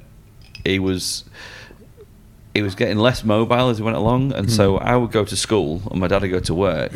he 0.65 0.81
was 0.81 1.25
he 2.55 2.63
was 2.63 2.75
getting 2.75 2.99
less 2.99 3.23
mobile 3.23 3.69
as 3.69 3.79
he 3.79 3.85
went 3.85 3.97
along, 3.97 4.33
and 4.33 4.51
so 4.51 4.79
I 4.79 4.97
would 4.97 5.13
go 5.13 5.25
to 5.25 5.37
school 5.37 5.81
and 5.93 6.01
my 6.01 6.09
dad 6.09 6.23
would 6.23 6.33
go 6.33 6.41
to 6.41 6.55
work, 6.55 6.93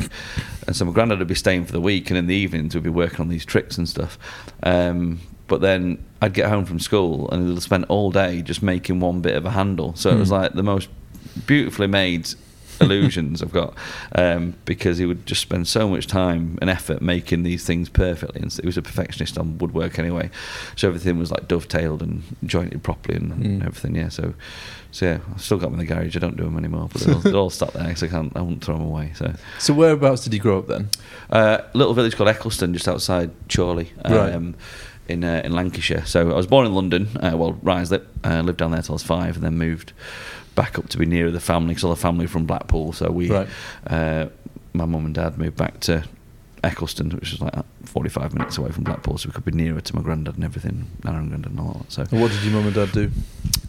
and 0.66 0.74
so 0.74 0.84
my 0.84 0.92
granddad 0.92 1.20
would 1.20 1.28
be 1.28 1.36
staying 1.36 1.66
for 1.66 1.72
the 1.72 1.80
week, 1.80 2.10
and 2.10 2.18
in 2.18 2.26
the 2.26 2.34
evenings 2.34 2.74
we'd 2.74 2.82
be 2.82 2.90
working 2.90 3.20
on 3.20 3.28
these 3.28 3.44
tricks 3.44 3.78
and 3.78 3.88
stuff. 3.88 4.18
Um, 4.64 5.20
but 5.46 5.60
then 5.60 6.04
I'd 6.24 6.32
get 6.34 6.48
home 6.48 6.64
from 6.64 6.78
school 6.80 7.28
and 7.30 7.48
he'd 7.48 7.62
spend 7.62 7.84
all 7.88 8.10
day 8.10 8.40
just 8.42 8.62
making 8.62 9.00
one 9.00 9.20
bit 9.20 9.36
of 9.36 9.44
a 9.44 9.50
handle. 9.50 9.94
So 9.94 10.10
it 10.10 10.18
was 10.18 10.28
Hmm. 10.30 10.34
like 10.40 10.52
the 10.54 10.62
most 10.62 10.88
beautifully 11.46 11.86
made 11.86 12.28
illusions 12.80 13.40
I've 13.40 13.52
got 13.52 13.74
um, 14.16 14.54
because 14.64 14.98
he 14.98 15.06
would 15.06 15.26
just 15.26 15.40
spend 15.40 15.68
so 15.68 15.88
much 15.88 16.08
time 16.08 16.58
and 16.60 16.68
effort 16.68 17.00
making 17.00 17.44
these 17.44 17.64
things 17.64 17.88
perfectly. 17.88 18.40
And 18.42 18.52
he 18.52 18.66
was 18.66 18.76
a 18.76 18.82
perfectionist 18.82 19.38
on 19.38 19.58
woodwork 19.58 19.98
anyway, 19.98 20.28
so 20.76 20.88
everything 20.88 21.18
was 21.18 21.30
like 21.30 21.46
dovetailed 21.46 22.02
and 22.02 22.22
jointed 22.44 22.82
properly 22.82 23.16
and 23.18 23.32
Mm. 23.32 23.66
everything. 23.66 23.94
Yeah, 23.94 24.08
so 24.08 24.34
so 24.90 25.06
yeah, 25.06 25.18
I've 25.32 25.40
still 25.42 25.58
got 25.58 25.70
them 25.70 25.80
in 25.80 25.86
the 25.86 25.92
garage. 25.94 26.16
I 26.16 26.20
don't 26.20 26.36
do 26.36 26.44
them 26.44 26.56
anymore, 26.58 26.88
but 26.92 27.02
they're 27.02 27.14
all, 27.18 27.20
they're 27.20 27.34
all 27.36 27.50
stuck 27.50 27.72
there 27.74 27.84
because 27.86 28.02
I 28.02 28.08
can't. 28.08 28.32
I 28.36 28.40
won't 28.40 28.64
throw 28.64 28.76
them 28.76 28.86
away. 28.86 29.12
So. 29.14 29.34
So 29.58 29.74
whereabouts 29.74 30.24
did 30.24 30.34
you 30.34 30.40
grow 30.40 30.58
up 30.58 30.66
then? 30.68 30.88
Uh, 31.30 31.58
little 31.74 31.94
village 31.94 32.16
called 32.16 32.28
Eccleston, 32.28 32.72
just 32.74 32.88
outside 32.88 33.30
Chorley, 33.48 33.92
Right. 34.08 34.32
In 35.08 35.22
uh, 35.24 35.42
in 35.44 35.52
Lancashire. 35.52 36.06
So 36.06 36.30
I 36.30 36.34
was 36.34 36.46
born 36.46 36.66
in 36.66 36.74
London. 36.74 37.08
Uh, 37.16 37.36
well, 37.36 37.52
Ruislip. 37.62 38.04
Uh, 38.24 38.40
lived 38.40 38.58
down 38.58 38.70
there 38.70 38.80
till 38.82 38.94
I 38.94 38.96
was 38.96 39.02
five, 39.02 39.34
and 39.36 39.44
then 39.44 39.58
moved 39.58 39.92
back 40.54 40.78
up 40.78 40.88
to 40.90 40.98
be 40.98 41.04
nearer 41.04 41.30
the 41.30 41.40
family 41.40 41.68
because 41.74 41.84
all 41.84 41.90
the 41.90 42.00
family 42.00 42.26
from 42.26 42.46
Blackpool. 42.46 42.92
So 42.92 43.10
we, 43.10 43.28
Right. 43.30 43.48
uh, 43.86 44.26
my 44.72 44.84
mum 44.86 45.04
and 45.04 45.14
dad 45.14 45.36
moved 45.36 45.56
back 45.56 45.80
to 45.80 46.04
Eccleston, 46.62 47.10
which 47.10 47.32
was 47.32 47.40
like 47.42 47.54
45 47.84 48.32
minutes 48.34 48.56
away 48.56 48.70
from 48.70 48.84
Blackpool, 48.84 49.18
so 49.18 49.28
we 49.28 49.32
could 49.34 49.44
be 49.44 49.52
nearer 49.52 49.80
to 49.80 49.96
my 49.96 50.00
granddad 50.00 50.36
and 50.36 50.44
everything, 50.44 50.86
Nana 51.04 51.18
and 51.18 51.28
granddad 51.28 51.50
and 51.50 51.60
all 51.60 51.74
that. 51.82 51.92
So 51.92 52.06
And 52.10 52.20
what 52.22 52.30
did 52.30 52.42
your 52.44 52.52
mum 52.54 52.66
and 52.66 52.74
dad 52.74 52.92
do? 52.92 53.10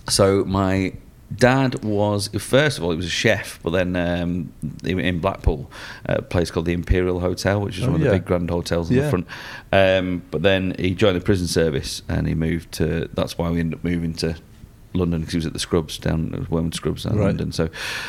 so 0.07 0.45
my 0.45 0.93
dad 1.35 1.83
was 1.83 2.27
first 2.39 2.77
of 2.77 2.83
all 2.83 2.91
he 2.91 2.97
was 2.97 3.05
a 3.05 3.09
chef, 3.09 3.59
but 3.63 3.71
then 3.71 3.95
um, 3.95 4.53
in 4.83 5.19
Blackpool, 5.19 5.71
a 6.05 6.21
place 6.21 6.51
called 6.51 6.65
the 6.65 6.73
Imperial 6.73 7.19
Hotel, 7.19 7.59
which 7.61 7.77
is 7.77 7.83
Oh, 7.83 7.87
one 7.87 7.95
of 7.95 8.01
yeah. 8.01 8.11
the 8.11 8.15
big 8.17 8.25
grand 8.25 8.49
hotels 8.49 8.89
in 8.89 8.97
Yeah. 8.97 9.03
the 9.03 9.09
front. 9.09 9.27
Um, 9.71 10.21
but 10.31 10.43
then 10.43 10.75
he 10.77 10.93
joined 10.93 11.15
the 11.15 11.21
prison 11.21 11.47
service 11.47 12.01
and 12.07 12.27
he 12.27 12.35
moved 12.35 12.71
to. 12.73 13.09
That's 13.13 13.37
why 13.37 13.49
we 13.49 13.59
ended 13.59 13.79
up 13.79 13.83
moving 13.83 14.13
to. 14.15 14.35
London 14.93 15.19
because 15.19 15.33
he 15.33 15.37
was 15.39 15.45
at 15.45 15.51
the 15.51 15.59
Scrubs 15.59 15.97
down 15.97 16.33
at 16.33 16.49
Wormwood 16.49 16.73
Scrubs 16.73 17.03
down 17.03 17.13
in 17.15 17.19
Right. 17.19 17.25
London. 17.27 17.51
So, 17.51 17.67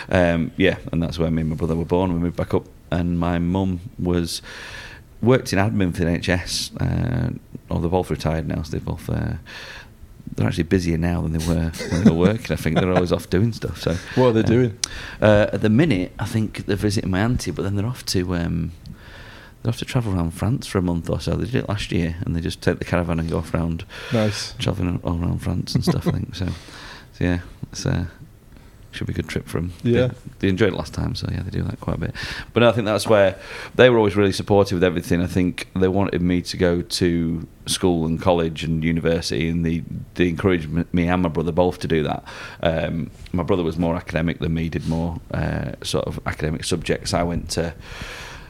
um, 0.09 0.53
yeah, 0.57 0.77
and 0.93 1.03
that's 1.03 1.19
where 1.19 1.29
me 1.33 1.41
and 1.41 1.51
my 1.51 1.57
brother 1.57 1.75
were 1.75 1.85
born. 1.85 2.13
We 2.13 2.21
moved 2.21 2.37
back 2.37 2.55
up, 2.55 2.67
and 2.93 3.19
my 3.19 3.41
mum 3.41 3.81
was 3.99 4.41
worked 5.21 5.53
in 5.53 5.59
admin 5.59 5.93
for 5.97 6.05
the 6.05 6.11
NHS. 6.13 6.71
Uh, 6.81 7.31
oh, 7.73 7.81
they're 7.81 7.91
both 7.91 8.09
retired 8.09 8.47
now, 8.47 8.63
so 8.63 8.71
they're 8.71 8.79
both. 8.81 9.11
Uh, 9.11 9.33
they're 10.35 10.47
actually 10.47 10.65
busier 10.65 10.99
now 10.99 11.23
than 11.23 11.33
they 11.33 11.47
were 11.47 11.71
when 11.91 12.05
they 12.05 12.11
were 12.11 12.17
working. 12.17 12.53
I 12.53 12.57
think 12.57 12.77
they're 12.79 12.93
always 12.93 13.13
off 13.13 13.31
doing 13.31 13.53
stuff. 13.53 13.81
So, 13.81 13.97
What 14.15 14.29
are 14.29 14.33
they 14.33 14.41
uh, 14.41 14.43
doing? 14.43 14.79
Uh, 15.21 15.47
at 15.53 15.61
the 15.63 15.71
minute, 15.71 16.13
I 16.19 16.27
think 16.27 16.67
they're 16.67 16.77
visiting 16.77 17.11
my 17.11 17.21
auntie, 17.21 17.51
but 17.51 17.63
then 17.63 17.77
they're 17.77 17.87
off 17.87 18.05
to 18.07 18.35
um, 18.37 18.73
they 19.63 19.69
have 19.71 19.79
to 19.79 19.85
travel 19.85 20.15
around 20.15 20.33
France 20.33 20.67
for 20.67 20.79
a 20.79 20.83
month 20.83 21.09
or 21.11 21.21
so. 21.21 21.35
They 21.37 21.47
did 21.47 21.55
it 21.57 21.69
last 21.69 21.91
year, 21.93 22.17
and 22.25 22.37
they 22.37 22.41
just 22.41 22.61
take 22.63 22.79
the 22.79 22.85
caravan 22.85 23.19
and 23.19 23.29
go 23.31 23.39
off 23.39 23.53
around 23.55 23.85
Nice. 24.13 24.55
traveling 24.59 25.01
all 25.03 25.19
around 25.21 25.39
France 25.43 25.75
and 25.75 25.85
stuff. 25.85 26.07
I 26.07 26.11
think 26.13 26.35
so. 26.35 26.47
So 27.15 27.25
yeah, 27.25 27.41
it's 27.73 27.87
uh, 27.87 28.07
should 28.97 29.07
be 29.07 29.13
a 29.13 29.17
good 29.17 29.29
trip 29.29 29.47
for 29.47 29.61
them. 29.61 29.73
Yeah. 29.83 30.09
They, 30.09 30.15
they 30.41 30.49
enjoyed 30.49 30.73
it 30.73 30.77
last 30.77 30.95
time, 30.95 31.15
so 31.15 31.29
yeah, 31.31 31.43
they 31.43 31.51
do 31.51 31.63
that 31.63 31.81
quite 31.81 31.97
a 31.97 32.01
bit. 32.01 32.15
But 32.53 32.61
no, 32.61 32.69
I 32.69 32.73
think 32.73 32.87
that's 32.87 33.07
where 33.07 33.39
they 33.75 33.91
were 33.91 33.99
always 33.99 34.17
really 34.17 34.33
supportive 34.33 34.77
with 34.77 34.85
everything. 34.85 35.21
I 35.23 35.27
think 35.27 35.69
they 35.75 35.89
wanted 35.89 36.21
me 36.23 36.43
to 36.43 36.57
go 36.57 36.83
to 36.83 37.47
school 37.67 38.07
and 38.07 38.21
college 38.21 38.65
and 38.65 38.83
university, 38.85 39.49
and 39.49 39.65
they 39.65 39.83
they 40.15 40.29
encouraged 40.29 40.69
me 40.93 41.09
and 41.09 41.23
my 41.23 41.29
brother 41.29 41.53
both 41.53 41.79
to 41.81 41.89
do 41.89 42.03
that. 42.03 42.25
Um, 42.63 43.11
my 43.33 43.43
brother 43.43 43.63
was 43.63 43.77
more 43.77 43.97
academic 43.97 44.39
than 44.39 44.55
me, 44.55 44.69
did 44.69 44.89
more 44.89 45.19
uh, 45.33 45.73
sort 45.83 46.07
of 46.07 46.21
academic 46.27 46.65
subjects. 46.65 47.13
I 47.15 47.23
went 47.23 47.51
to 47.51 47.75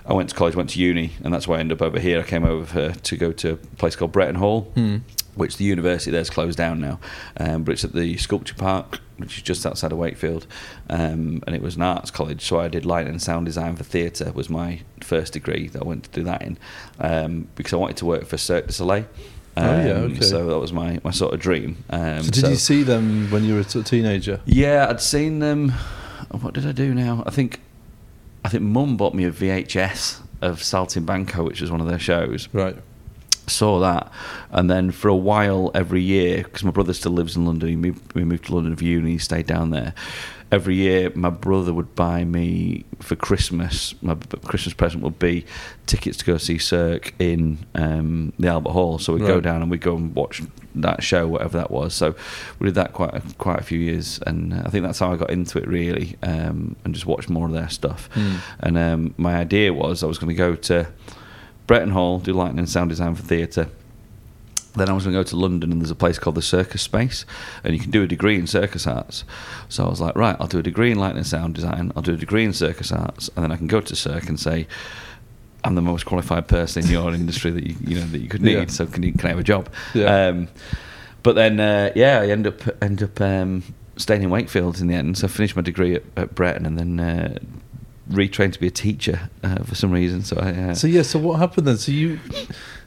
I 0.08 0.12
went 0.12 0.28
to 0.28 0.36
college, 0.36 0.54
went 0.54 0.70
to 0.70 0.80
uni, 0.80 1.12
and 1.24 1.34
that's 1.34 1.48
why 1.48 1.56
I 1.56 1.60
ended 1.60 1.80
up 1.80 1.82
over 1.86 1.98
here. 1.98 2.20
I 2.20 2.22
came 2.22 2.44
over 2.44 2.92
to 2.92 3.16
go 3.16 3.32
to 3.32 3.54
a 3.54 3.56
place 3.56 3.96
called 3.96 4.12
Bretton 4.12 4.36
Hall, 4.36 4.62
Hmm. 4.74 4.98
Which 5.36 5.56
the 5.58 5.64
university 5.64 6.10
there's 6.10 6.28
closed 6.30 6.58
down 6.58 6.80
now, 6.80 6.98
um, 7.38 7.62
but 7.62 7.72
it's 7.72 7.84
at 7.84 7.92
the 7.92 8.16
Sculpture 8.16 8.54
Park, 8.54 8.98
which 9.18 9.36
is 9.36 9.42
just 9.42 9.64
outside 9.64 9.92
of 9.92 9.98
Wakefield, 9.98 10.46
um, 10.90 11.42
and 11.46 11.54
it 11.54 11.62
was 11.62 11.76
an 11.76 11.82
arts 11.82 12.10
college. 12.10 12.44
So 12.44 12.58
I 12.58 12.68
did 12.68 12.84
light 12.84 13.06
and 13.06 13.22
sound 13.22 13.46
design 13.46 13.76
for 13.76 13.84
theatre. 13.84 14.32
Was 14.32 14.50
my 14.50 14.80
first 15.00 15.32
degree 15.34 15.68
that 15.68 15.82
I 15.82 15.84
went 15.86 16.04
to 16.04 16.10
do 16.10 16.24
that 16.24 16.42
in, 16.42 16.58
um, 16.98 17.46
because 17.54 17.72
I 17.72 17.76
wanted 17.76 17.96
to 17.98 18.06
work 18.06 18.26
for 18.26 18.36
Cirque 18.36 18.66
du 18.66 18.72
Soleil. 18.72 19.06
Oh, 19.58 19.62
yeah, 19.62 19.92
Um, 19.92 20.12
okay. 20.12 20.20
So 20.20 20.46
that 20.48 20.58
was 20.58 20.70
my, 20.72 21.00
my 21.02 21.10
sort 21.12 21.32
of 21.32 21.40
dream. 21.40 21.82
Um, 21.88 22.22
So 22.24 22.30
did 22.30 22.48
you 22.50 22.56
see 22.56 22.82
them 22.82 23.30
when 23.30 23.42
you 23.44 23.54
were 23.54 23.60
a 23.60 23.64
teenager? 23.64 24.40
yeah, 24.44 24.86
I'd 24.90 25.00
seen 25.00 25.38
them. 25.38 25.70
What 26.30 26.52
did 26.52 26.66
I 26.66 26.72
do 26.72 26.92
now? 26.92 27.22
I 27.26 27.30
think, 27.30 27.60
I 28.44 28.50
think 28.50 28.64
Mum 28.64 28.98
bought 28.98 29.14
me 29.14 29.24
a 29.24 29.30
VHS 29.30 30.20
of 30.42 30.60
Saltimbanco, 30.60 31.42
which 31.46 31.62
was 31.62 31.70
one 31.70 31.80
of 31.80 31.86
their 31.88 31.98
shows. 31.98 32.48
Right. 32.52 32.76
Saw 33.48 33.78
that, 33.80 34.10
and 34.50 34.68
then 34.68 34.90
for 34.90 35.08
a 35.08 35.14
while, 35.14 35.70
every 35.72 36.02
year, 36.02 36.42
because 36.42 36.64
my 36.64 36.72
brother 36.72 36.92
still 36.92 37.12
lives 37.12 37.36
in 37.36 37.46
London, 37.46 37.68
he 37.68 37.76
moved, 37.76 38.12
we 38.12 38.24
moved 38.24 38.46
to 38.46 38.54
London 38.54 38.74
for 38.74 38.84
uni, 38.84 39.12
he 39.12 39.18
stayed 39.18 39.46
down 39.46 39.70
there. 39.70 39.94
Every 40.52 40.76
year, 40.76 41.10
my 41.14 41.30
brother 41.30 41.72
would 41.72 41.96
buy 41.96 42.24
me 42.24 42.84
for 43.00 43.16
Christmas. 43.16 43.94
My 44.00 44.14
Christmas 44.44 44.74
present 44.74 45.02
would 45.02 45.18
be 45.18 45.44
tickets 45.86 46.16
to 46.18 46.24
go 46.24 46.38
see 46.38 46.58
Cirque 46.58 47.14
in 47.18 47.58
um, 47.74 48.32
the 48.38 48.46
Albert 48.46 48.70
Hall. 48.70 48.98
So 49.00 49.12
we'd 49.12 49.26
go 49.26 49.40
down 49.40 49.62
and 49.62 49.70
we'd 49.70 49.80
go 49.80 49.96
and 49.96 50.14
watch 50.14 50.42
that 50.76 51.02
show, 51.02 51.26
whatever 51.26 51.58
that 51.58 51.72
was. 51.72 51.94
So 51.94 52.14
we 52.60 52.66
did 52.66 52.76
that 52.76 52.92
quite 52.92 53.14
a, 53.14 53.22
quite 53.38 53.58
a 53.58 53.64
few 53.64 53.80
years, 53.80 54.20
and 54.24 54.54
uh, 54.54 54.62
I 54.64 54.70
think 54.70 54.84
that's 54.84 55.00
how 55.00 55.12
I 55.12 55.16
got 55.16 55.30
into 55.30 55.58
it 55.58 55.66
really, 55.66 56.16
um, 56.22 56.76
and 56.84 56.94
just 56.94 57.06
watched 57.06 57.28
more 57.28 57.46
of 57.46 57.52
their 57.52 57.68
stuff. 57.68 58.08
Hmm. 58.12 58.36
And 58.60 58.78
um, 58.78 59.14
my 59.16 59.36
idea 59.36 59.72
was 59.72 60.04
I 60.04 60.06
was 60.06 60.18
going 60.18 60.30
to 60.30 60.34
go 60.34 60.54
to 60.54 60.86
Bretton 61.66 61.90
Hall, 61.90 62.18
do 62.18 62.32
lighting 62.32 62.58
and 62.58 62.68
sound 62.68 62.90
design 62.90 63.14
for 63.14 63.22
theatre. 63.22 63.68
Then 64.76 64.90
I 64.90 64.92
was 64.92 65.04
going 65.04 65.14
to 65.14 65.18
go 65.18 65.24
to 65.24 65.36
London, 65.36 65.72
and 65.72 65.80
there's 65.80 65.90
a 65.90 65.94
place 65.94 66.18
called 66.18 66.36
the 66.36 66.42
Circus 66.42 66.82
Space, 66.82 67.24
and 67.64 67.72
you 67.72 67.80
can 67.80 67.90
do 67.90 68.02
a 68.02 68.06
degree 68.06 68.36
in 68.36 68.46
circus 68.46 68.86
arts. 68.86 69.24
So 69.70 69.86
I 69.86 69.88
was 69.88 70.02
like, 70.02 70.14
right, 70.14 70.36
I'll 70.38 70.48
do 70.48 70.58
a 70.58 70.62
degree 70.62 70.92
in 70.92 70.98
lighting 70.98 71.16
and 71.16 71.26
sound 71.26 71.54
design. 71.54 71.92
I'll 71.96 72.02
do 72.02 72.12
a 72.12 72.18
degree 72.18 72.44
in 72.44 72.52
circus 72.52 72.92
arts, 72.92 73.30
and 73.34 73.42
then 73.42 73.52
I 73.52 73.56
can 73.56 73.68
go 73.68 73.80
to 73.80 73.96
Cirque 73.96 74.28
and 74.28 74.38
say, 74.38 74.66
I'm 75.64 75.74
the 75.74 75.82
most 75.82 76.04
qualified 76.04 76.46
person 76.46 76.84
in 76.84 76.90
your 76.90 77.12
industry 77.12 77.50
that 77.50 77.66
you 77.66 77.74
you 77.80 77.98
know 77.98 78.06
that 78.06 78.18
you 78.18 78.28
could 78.28 78.42
need. 78.42 78.52
Yeah. 78.52 78.66
So 78.66 78.86
can 78.86 79.02
you 79.02 79.12
can 79.12 79.26
I 79.26 79.28
have 79.30 79.38
a 79.38 79.42
job? 79.42 79.68
Yeah. 79.94 80.28
Um, 80.28 80.48
but 81.22 81.34
then 81.34 81.58
uh, 81.58 81.90
yeah, 81.96 82.20
I 82.20 82.28
end 82.28 82.46
up 82.46 82.60
end 82.82 83.02
up 83.02 83.20
um, 83.20 83.62
staying 83.96 84.22
in 84.22 84.30
Wakefield 84.30 84.80
in 84.80 84.86
the 84.86 84.94
end. 84.94 85.18
So 85.18 85.26
I 85.26 85.30
finished 85.30 85.56
my 85.56 85.62
degree 85.62 85.96
at, 85.96 86.02
at 86.16 86.34
Bretton, 86.34 86.66
and 86.66 86.78
then. 86.78 87.00
Uh, 87.00 87.38
retrained 88.10 88.52
to 88.52 88.60
be 88.60 88.66
a 88.68 88.70
teacher 88.70 89.28
uh, 89.42 89.56
for 89.64 89.74
some 89.74 89.90
reason 89.90 90.22
so 90.22 90.36
I 90.38 90.50
uh, 90.70 90.74
So 90.74 90.86
yeah. 90.86 91.02
So 91.02 91.18
what 91.18 91.38
happened 91.38 91.66
then? 91.66 91.76
So 91.76 91.92
you, 91.92 92.18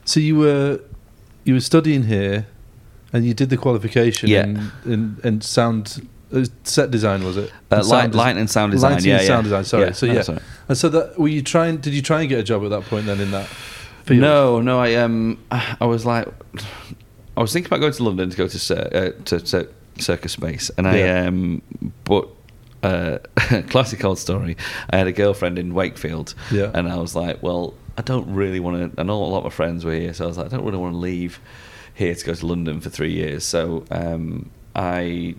so 0.04 0.18
you 0.20 0.36
were, 0.36 0.80
you 1.44 1.54
were 1.54 1.60
studying 1.60 2.04
here, 2.04 2.46
and 3.12 3.24
you 3.26 3.34
did 3.34 3.50
the 3.50 3.56
qualification 3.56 4.28
Yeah. 4.28 4.44
in, 4.44 4.72
in, 4.84 5.16
in 5.24 5.40
sound 5.40 6.06
uh, 6.32 6.44
set 6.64 6.90
design 6.90 7.24
was 7.24 7.36
it? 7.36 7.52
Uh, 7.70 7.76
And 7.76 7.86
light, 7.88 8.10
des- 8.12 8.16
light 8.16 8.36
and 8.36 8.48
sound 8.48 8.72
design. 8.72 8.92
Lighting 8.92 9.08
yeah, 9.10 9.16
and 9.16 9.22
yeah. 9.24 9.28
sound 9.28 9.44
design. 9.44 9.64
Sorry. 9.64 9.84
Yeah, 9.86 9.92
so 9.92 10.06
yeah. 10.06 10.22
right. 10.28 10.42
And 10.68 10.78
so 10.78 10.88
that 10.88 11.18
were 11.18 11.28
you 11.28 11.42
trying? 11.42 11.78
Did 11.78 11.92
you 11.92 12.02
try 12.02 12.20
and 12.20 12.28
get 12.28 12.38
a 12.38 12.42
job 12.44 12.62
at 12.64 12.70
that 12.70 12.82
point 12.84 13.06
then 13.06 13.20
in 13.20 13.30
that? 13.32 13.46
Field? 14.04 14.20
No, 14.20 14.60
no. 14.60 14.78
I 14.80 14.94
um, 14.94 15.38
I 15.50 15.84
was 15.86 16.06
like, 16.06 16.26
I 17.36 17.40
was 17.40 17.52
thinking 17.52 17.66
about 17.68 17.80
going 17.80 17.92
to 17.92 18.02
London 18.04 18.30
to 18.30 18.36
go 18.36 18.46
to 18.48 18.58
uh, 18.96 19.12
to, 19.24 19.44
Cir- 19.46 19.68
Circus 19.98 20.32
Space, 20.32 20.70
and 20.78 20.86
I 20.88 20.98
Yeah. 20.98 21.26
um, 21.26 21.62
but. 22.04 22.28
Uh, 22.82 23.18
classic 23.68 24.04
old 24.04 24.18
story. 24.18 24.56
I 24.90 24.96
had 24.96 25.06
a 25.06 25.12
girlfriend 25.12 25.58
in 25.58 25.74
Wakefield, 25.74 26.34
Yeah. 26.50 26.70
and 26.74 26.88
I 26.88 26.96
was 26.96 27.14
like, 27.14 27.42
"Well, 27.42 27.74
I 27.98 28.02
don't 28.02 28.32
really 28.34 28.60
want 28.60 28.94
to." 28.94 29.00
I 29.00 29.04
know 29.04 29.22
a 29.22 29.24
lot 29.26 29.38
of 29.38 29.44
my 29.44 29.50
friends 29.50 29.84
were 29.84 29.92
here, 29.94 30.14
so 30.14 30.24
I 30.24 30.28
was 30.28 30.38
like, 30.38 30.46
"I 30.46 30.50
don't 30.56 30.64
really 30.64 30.78
want 30.78 30.94
to 30.94 30.98
leave 30.98 31.40
here 31.94 32.14
to 32.14 32.24
go 32.24 32.32
to 32.34 32.46
London 32.46 32.80
for 32.80 32.88
three 32.88 33.12
years." 33.12 33.44
So 33.44 33.84
um, 33.90 34.50
I, 34.74 35.34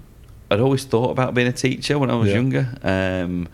I'd 0.51 0.60
always 0.60 0.84
thought 0.84 1.10
about 1.12 1.34
being 1.34 1.47
a 1.47 1.51
teacher 1.54 1.97
when 1.97 2.12
I 2.12 2.15
was 2.15 2.30
Yeah. 2.30 2.36
younger. 2.36 2.67
Um, 2.84 3.47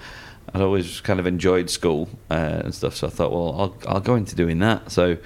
I'd 0.53 0.61
always 0.61 0.99
kind 1.01 1.19
of 1.19 1.27
enjoyed 1.27 1.69
school 1.69 2.09
uh, 2.29 2.61
and 2.65 2.75
stuff, 2.75 2.95
so 2.95 3.07
I 3.07 3.09
thought, 3.09 3.31
well, 3.31 3.55
I'll 3.87 3.93
I'll 3.95 4.01
go 4.01 4.15
into 4.15 4.35
doing 4.35 4.59
that. 4.59 4.91
So 4.91 5.17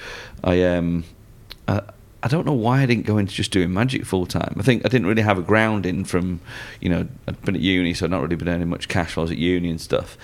I 0.44 0.64
um 0.64 1.04
I, 1.68 1.82
I 2.24 2.28
don't 2.28 2.46
know 2.46 2.54
why 2.54 2.82
I 2.82 2.86
didn't 2.86 3.06
go 3.08 3.18
into 3.18 3.34
just 3.34 3.52
doing 3.52 3.74
magic 3.74 4.06
full 4.06 4.26
time. 4.28 4.56
I 4.60 4.62
think 4.64 4.86
I 4.86 4.90
didn't 4.90 5.08
really 5.08 5.24
have 5.24 5.40
a 5.40 5.42
grounding 5.42 6.06
from, 6.06 6.40
you 6.80 6.88
know, 6.90 7.08
I'd 7.28 7.42
been 7.44 7.56
at 7.56 7.62
uni, 7.62 7.94
so 7.96 8.06
I'd 8.06 8.12
not 8.12 8.22
really 8.22 8.36
been 8.36 8.48
earning 8.50 8.70
much 8.70 8.88
cash 8.88 9.16
while 9.16 9.24
I 9.24 9.26
was 9.26 9.32
at 9.32 9.38
uni 9.38 9.70
and 9.72 9.82
stuff. 9.82 10.18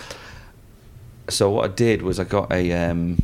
So 1.29 1.49
what 1.49 1.69
I 1.71 1.73
did 1.73 2.03
was 2.03 2.19
I 2.19 2.23
got 2.23 2.51
a 2.53 2.71
um, 2.71 3.17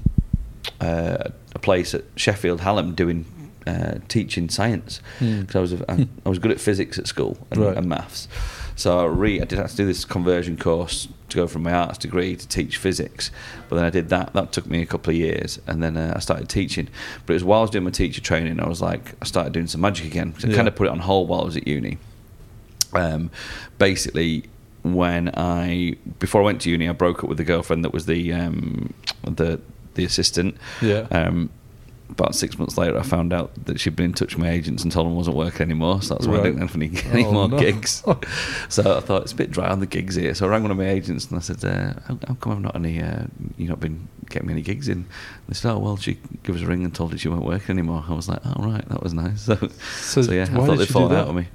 uh, 0.82 1.30
a 1.56 1.60
place 1.60 1.94
at 1.94 2.04
Sheffield 2.16 2.62
Hallam 2.62 2.96
doing 2.96 3.26
uh, 3.68 4.00
teaching 4.08 4.50
science 4.50 5.00
Hmm. 5.20 5.42
because 5.42 5.56
I 5.56 5.60
was 5.62 5.82
I, 5.88 6.08
I 6.26 6.30
was 6.30 6.40
good 6.40 6.52
at 6.52 6.60
physics 6.60 6.98
at 7.00 7.08
school 7.08 7.38
and, 7.52 7.62
Right. 7.62 7.78
and 7.78 7.88
maths. 7.88 8.28
So 8.76 9.00
I, 9.00 9.06
re, 9.06 9.42
I 9.42 9.46
did 9.46 9.60
have 9.60 9.72
to 9.72 9.78
do 9.78 9.86
this 9.86 10.06
conversion 10.06 10.58
course 10.58 11.08
to 11.30 11.38
go 11.38 11.48
from 11.48 11.64
my 11.64 11.74
arts 11.74 11.98
degree 11.98 12.36
to 12.36 12.48
teach 12.48 12.78
physics. 12.78 13.32
But 13.70 13.76
then 13.78 13.86
I 13.86 13.90
did 13.90 14.10
that. 14.10 14.34
That 14.34 14.52
took 14.52 14.66
me 14.66 14.82
a 14.82 14.86
couple 14.86 15.12
of 15.12 15.18
years, 15.18 15.60
and 15.68 15.82
then 15.84 15.98
uh, 15.98 16.14
I 16.16 16.20
started 16.20 16.50
teaching. 16.50 16.88
But 17.26 17.34
it 17.34 17.36
was 17.36 17.44
while 17.44 17.60
I 17.60 17.62
was 17.64 17.72
doing 17.72 17.84
my 17.84 17.92
teacher 17.92 18.22
training, 18.22 18.60
I 18.60 18.68
was 18.68 18.82
like, 18.82 19.16
I 19.22 19.26
started 19.26 19.54
doing 19.54 19.68
some 19.68 19.82
magic 19.82 20.06
again. 20.06 20.34
So 20.40 20.50
I 20.50 20.54
kind 20.54 20.68
of 20.68 20.76
put 20.76 20.88
it 20.88 20.92
on 20.92 21.00
hold 21.00 21.30
while 21.30 21.42
I 21.42 21.46
was 21.46 21.58
at 21.58 21.68
uni. 21.68 21.98
Um, 22.94 23.32
basically, 23.78 24.46
when 24.84 25.32
I 25.36 25.96
before 26.20 26.42
I 26.42 26.46
went 26.46 26.62
to 26.62 26.70
uni, 26.70 26.90
I 26.90 26.94
broke 26.94 27.24
up 27.24 27.30
with 27.30 27.38
the 27.38 27.44
girlfriend 27.44 27.84
that 27.86 27.94
was 27.94 28.06
the 28.06 28.34
um, 28.34 28.94
the 29.24 29.62
the 29.96 30.06
assistant. 30.06 30.58
Yeah. 30.82 31.08
Um, 31.12 31.50
about 32.14 32.36
six 32.36 32.58
months 32.58 32.78
later, 32.78 32.98
I 32.98 33.04
found 33.04 33.34
out 33.34 33.52
that 33.66 33.80
she'd 33.80 33.96
been 33.96 34.06
in 34.08 34.14
touch 34.14 34.36
with 34.36 34.44
my 34.44 34.50
agents 34.50 34.84
and 34.84 34.92
told 34.92 35.06
them 35.08 35.14
I 35.14 35.18
wasn't 35.18 35.36
working 35.36 35.62
anymore. 35.62 36.02
So 36.02 36.14
that's 36.16 36.28
why 36.28 36.40
I 36.40 36.44
didn't 36.44 36.62
have 36.62 36.76
any, 36.76 36.92
any 37.12 37.26
Oh, 37.26 37.32
more 37.34 37.50
no. 37.50 37.58
gigs. 37.60 38.04
so 38.70 38.98
I 38.98 39.00
thought 39.02 39.24
it's 39.24 39.32
a 39.32 39.36
bit 39.36 39.52
dry 39.52 39.70
on 39.70 39.80
the 39.80 39.86
gigs 39.88 40.16
here. 40.16 40.34
So 40.34 40.46
I 40.46 40.50
rang 40.50 40.62
one 40.62 40.72
of 40.72 40.78
my 40.78 40.88
agents 40.88 41.26
and 41.28 41.38
I 41.38 41.42
said, 41.42 41.64
uh, 41.66 42.00
how, 42.08 42.18
"How 42.28 42.34
come 42.36 42.52
I've 42.54 42.62
not 42.62 42.76
any? 42.76 43.02
Uh, 43.02 43.26
you 43.58 43.68
not 43.68 43.80
been 43.80 44.08
getting 44.30 44.48
me 44.48 44.54
any 44.54 44.62
gigs 44.62 44.88
in?" 44.88 45.06
They 45.48 45.54
said, 45.56 45.72
"Oh 45.74 45.80
well, 45.80 45.98
she 45.98 46.18
gave 46.44 46.56
us 46.56 46.62
a 46.62 46.66
ring 46.68 46.84
and 46.86 46.94
told 46.96 47.14
us 47.14 47.20
she 47.22 47.30
weren't 47.30 47.46
working 47.46 47.72
anymore." 47.78 48.04
I 48.08 48.14
was 48.14 48.30
like, 48.30 48.40
"Oh 48.46 48.64
right, 48.64 48.88
that 48.90 49.02
was 49.04 49.14
nice." 49.14 49.44
So, 49.46 49.56
So 50.00 50.22
so, 50.22 50.32
yeah, 50.32 50.44
I 50.44 50.46
thought 50.66 50.78
they'd 50.78 50.88
fallen 50.88 51.16
out 51.16 51.28
with 51.28 51.38
me. 51.38 51.48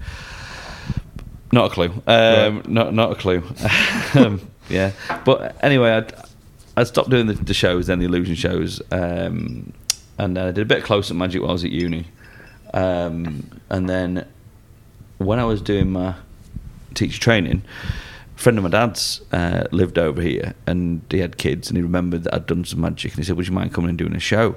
Not 1.53 1.71
a 1.71 1.75
clue. 1.75 1.91
Um, 2.07 2.57
Right. 2.57 2.69
Not 2.69 2.95
not 2.95 3.13
a 3.13 3.15
clue. 3.15 3.43
um, 4.15 4.41
yeah, 4.69 4.93
but 5.25 5.57
anyway, 5.65 5.91
I'd, 5.93 6.13
I 6.77 6.85
stopped 6.85 7.09
doing 7.11 7.27
the, 7.27 7.33
the 7.33 7.55
shows, 7.55 7.87
then 7.87 7.99
the 8.01 8.05
illusion 8.05 8.35
shows, 8.35 8.83
um, 8.93 9.73
and 10.19 10.37
then 10.37 10.47
I 10.49 10.51
did 10.53 10.63
a 10.63 10.65
bit 10.67 10.79
of 10.79 10.85
close 10.85 11.11
up 11.11 11.17
magic 11.17 11.41
while 11.41 11.51
I 11.51 11.53
was 11.53 11.65
at 11.65 11.71
uni, 11.71 12.07
um, 12.75 13.49
and 13.71 13.89
then 13.89 14.27
when 15.19 15.39
I 15.39 15.45
was 15.45 15.61
doing 15.61 15.91
my 15.93 16.15
teacher 16.95 17.21
training, 17.21 17.63
a 18.37 18.39
friend 18.39 18.59
of 18.59 18.65
my 18.65 18.71
dad's 18.71 19.21
uh, 19.33 19.65
lived 19.73 19.99
over 19.99 20.21
here, 20.21 20.55
and 20.67 21.03
he 21.11 21.19
had 21.19 21.39
kids, 21.39 21.69
and 21.69 21.77
he 21.77 21.83
remembered 21.83 22.25
that 22.25 22.35
I'd 22.35 22.47
done 22.47 22.65
some 22.65 22.81
magic, 22.81 23.13
and 23.13 23.19
he 23.19 23.25
said, 23.25 23.37
"Would 23.37 23.47
you 23.49 23.53
mind 23.55 23.73
coming 23.73 23.89
and 23.91 23.99
doing 23.99 24.15
a 24.15 24.21
show?" 24.21 24.57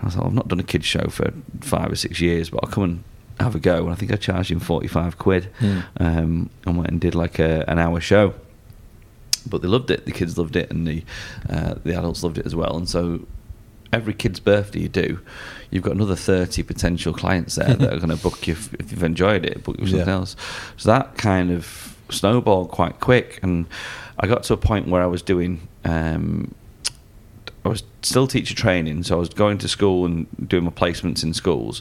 And 0.00 0.10
I 0.12 0.14
like, 0.16 0.26
"I've 0.26 0.32
not 0.34 0.48
done 0.48 0.60
a 0.60 0.64
kids 0.64 0.86
show 0.86 1.06
for 1.08 1.32
five 1.60 1.90
or 1.92 1.96
six 1.96 2.20
years, 2.20 2.50
but 2.50 2.60
I'll 2.64 2.70
come 2.70 2.84
and." 2.84 3.04
Have 3.40 3.56
a 3.56 3.58
go, 3.58 3.82
and 3.82 3.90
I 3.90 3.96
think 3.96 4.12
I 4.12 4.14
charged 4.16 4.52
him 4.52 4.60
forty-five 4.60 5.18
quid, 5.18 5.46
Hmm. 5.58 5.80
um, 5.96 6.50
and 6.64 6.76
went 6.76 6.90
and 6.90 7.00
did 7.00 7.16
like 7.16 7.40
a, 7.40 7.64
an 7.68 7.80
hour 7.80 7.98
show 7.98 8.34
but 9.48 9.60
they 9.60 9.66
loved 9.68 9.90
it. 9.90 10.06
The 10.06 10.12
kids 10.12 10.38
loved 10.38 10.54
it, 10.56 10.70
and 10.70 10.86
the 10.86 11.02
uh, 11.50 11.74
the 11.84 11.96
adults 11.98 12.22
loved 12.22 12.38
it 12.38 12.46
as 12.46 12.54
well. 12.54 12.76
And 12.76 12.88
so, 12.88 13.26
every 13.94 14.12
kid's 14.14 14.40
birthday 14.40 14.80
you 14.80 14.88
do, 14.88 15.20
you've 15.70 15.82
got 15.84 15.94
another 15.94 16.16
thirty 16.16 16.62
potential 16.62 17.12
clients 17.12 17.54
there 17.54 17.74
that 17.74 17.92
are 17.92 17.98
going 17.98 18.10
to 18.10 18.22
book 18.22 18.46
you 18.46 18.52
if, 18.52 18.74
if 18.74 18.90
you've 18.90 19.02
enjoyed 19.02 19.44
it, 19.44 19.62
book 19.64 19.76
you 19.78 19.86
something 19.86 20.06
Yeah. 20.06 20.14
else. 20.14 20.36
So 20.76 20.90
that 20.90 21.16
kind 21.16 21.50
of 21.50 21.96
snowballed 22.10 22.68
quite 22.70 23.00
quick, 23.00 23.40
and 23.42 23.66
I 24.18 24.26
got 24.26 24.42
to 24.44 24.52
a 24.54 24.56
point 24.56 24.88
where 24.88 25.02
I 25.02 25.06
was 25.06 25.22
doing. 25.22 25.66
Um, 25.84 26.54
I 27.64 27.68
was 27.70 27.82
still 28.02 28.26
teacher 28.26 28.54
training, 28.54 29.04
so 29.04 29.16
I 29.16 29.18
was 29.18 29.30
going 29.30 29.56
to 29.58 29.68
school 29.68 30.04
and 30.04 30.26
doing 30.46 30.64
my 30.64 30.70
placements 30.70 31.22
in 31.22 31.32
schools. 31.32 31.80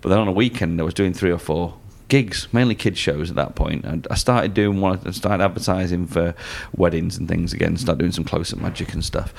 But 0.00 0.08
then 0.08 0.18
on 0.18 0.26
a 0.26 0.32
weekend, 0.32 0.80
I 0.80 0.84
was 0.84 0.94
doing 0.94 1.12
three 1.12 1.30
or 1.30 1.38
four 1.38 1.74
gigs, 2.12 2.46
mainly 2.52 2.74
kids 2.74 2.98
shows 2.98 3.30
at 3.30 3.36
that 3.36 3.54
point. 3.54 3.86
And 3.86 4.06
I 4.10 4.16
started 4.16 4.52
doing 4.52 4.82
one. 4.82 5.00
I 5.06 5.12
started 5.12 5.42
advertising 5.42 6.06
for 6.06 6.34
weddings 6.76 7.16
and 7.16 7.26
things 7.26 7.54
again. 7.54 7.78
Started 7.78 8.00
doing 8.00 8.12
some 8.12 8.24
close-up 8.24 8.58
magic 8.60 8.92
and 8.92 9.02
stuff. 9.02 9.32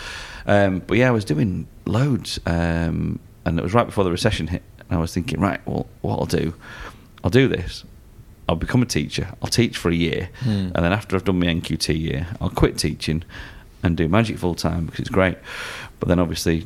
Um, 0.47 0.79
but 0.87 0.97
yeah, 0.97 1.07
I 1.07 1.11
was 1.11 1.23
doing 1.23 1.67
loads, 1.85 2.39
um, 2.47 3.19
and 3.45 3.59
it 3.59 3.61
was 3.61 3.75
right 3.75 3.85
before 3.85 4.03
the 4.03 4.09
recession 4.11 4.47
hit. 4.47 4.63
And 4.89 4.97
I 4.97 4.99
was 4.99 5.13
thinking, 5.13 5.39
right, 5.39 5.61
well, 5.67 5.85
what 6.01 6.17
I'll 6.19 6.25
do, 6.25 6.55
I'll 7.23 7.29
do 7.29 7.47
this. 7.47 7.83
I'll 8.49 8.55
become 8.55 8.81
a 8.81 8.87
teacher. 8.87 9.27
I'll 9.43 9.49
teach 9.49 9.77
for 9.77 9.89
a 9.91 9.95
year, 9.95 10.29
Hmm. 10.41 10.69
and 10.73 10.81
then 10.83 10.91
after 10.93 11.15
I've 11.15 11.23
done 11.25 11.39
my 11.39 11.45
NQT 11.45 11.93
year, 11.99 12.25
I'll 12.41 12.49
quit 12.49 12.77
teaching 12.79 13.23
and 13.83 13.95
do 13.95 14.07
magic 14.09 14.39
full 14.39 14.55
time 14.55 14.85
because 14.87 15.01
it's 15.01 15.09
great. 15.09 15.37
But 15.99 16.09
then 16.09 16.17
obviously, 16.19 16.65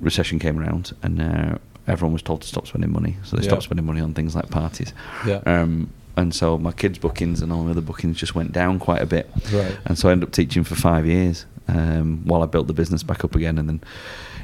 recession 0.00 0.40
came 0.40 0.58
around, 0.58 0.94
and 1.04 1.22
uh, 1.22 1.58
everyone 1.86 2.12
was 2.12 2.22
told 2.22 2.42
to 2.42 2.48
stop 2.48 2.66
spending 2.66 2.92
money, 2.92 3.16
so 3.24 3.36
they 3.36 3.42
Yeah. 3.42 3.48
stopped 3.50 3.64
spending 3.64 3.86
money 3.86 4.00
on 4.00 4.14
things 4.14 4.34
like 4.34 4.50
parties. 4.50 4.92
Yeah. 5.26 5.40
Um, 5.46 5.90
and 6.16 6.34
so 6.34 6.56
my 6.58 6.70
kids' 6.72 6.98
bookings 6.98 7.42
and 7.42 7.52
all 7.52 7.64
my 7.64 7.72
other 7.72 7.80
bookings 7.80 8.16
just 8.18 8.34
went 8.34 8.52
down 8.52 8.78
quite 8.78 9.02
a 9.02 9.06
bit. 9.06 9.28
Right. 9.52 9.76
And 9.84 9.98
so 9.98 10.08
I 10.08 10.12
ended 10.12 10.28
up 10.28 10.32
teaching 10.32 10.62
for 10.64 10.74
five 10.76 11.06
years 11.06 11.44
um, 11.68 12.20
while 12.24 12.42
I 12.42 12.46
built 12.46 12.66
the 12.68 12.72
business 12.72 13.02
back 13.02 13.24
up 13.24 13.34
again. 13.34 13.58
And 13.58 13.68
then 13.68 13.80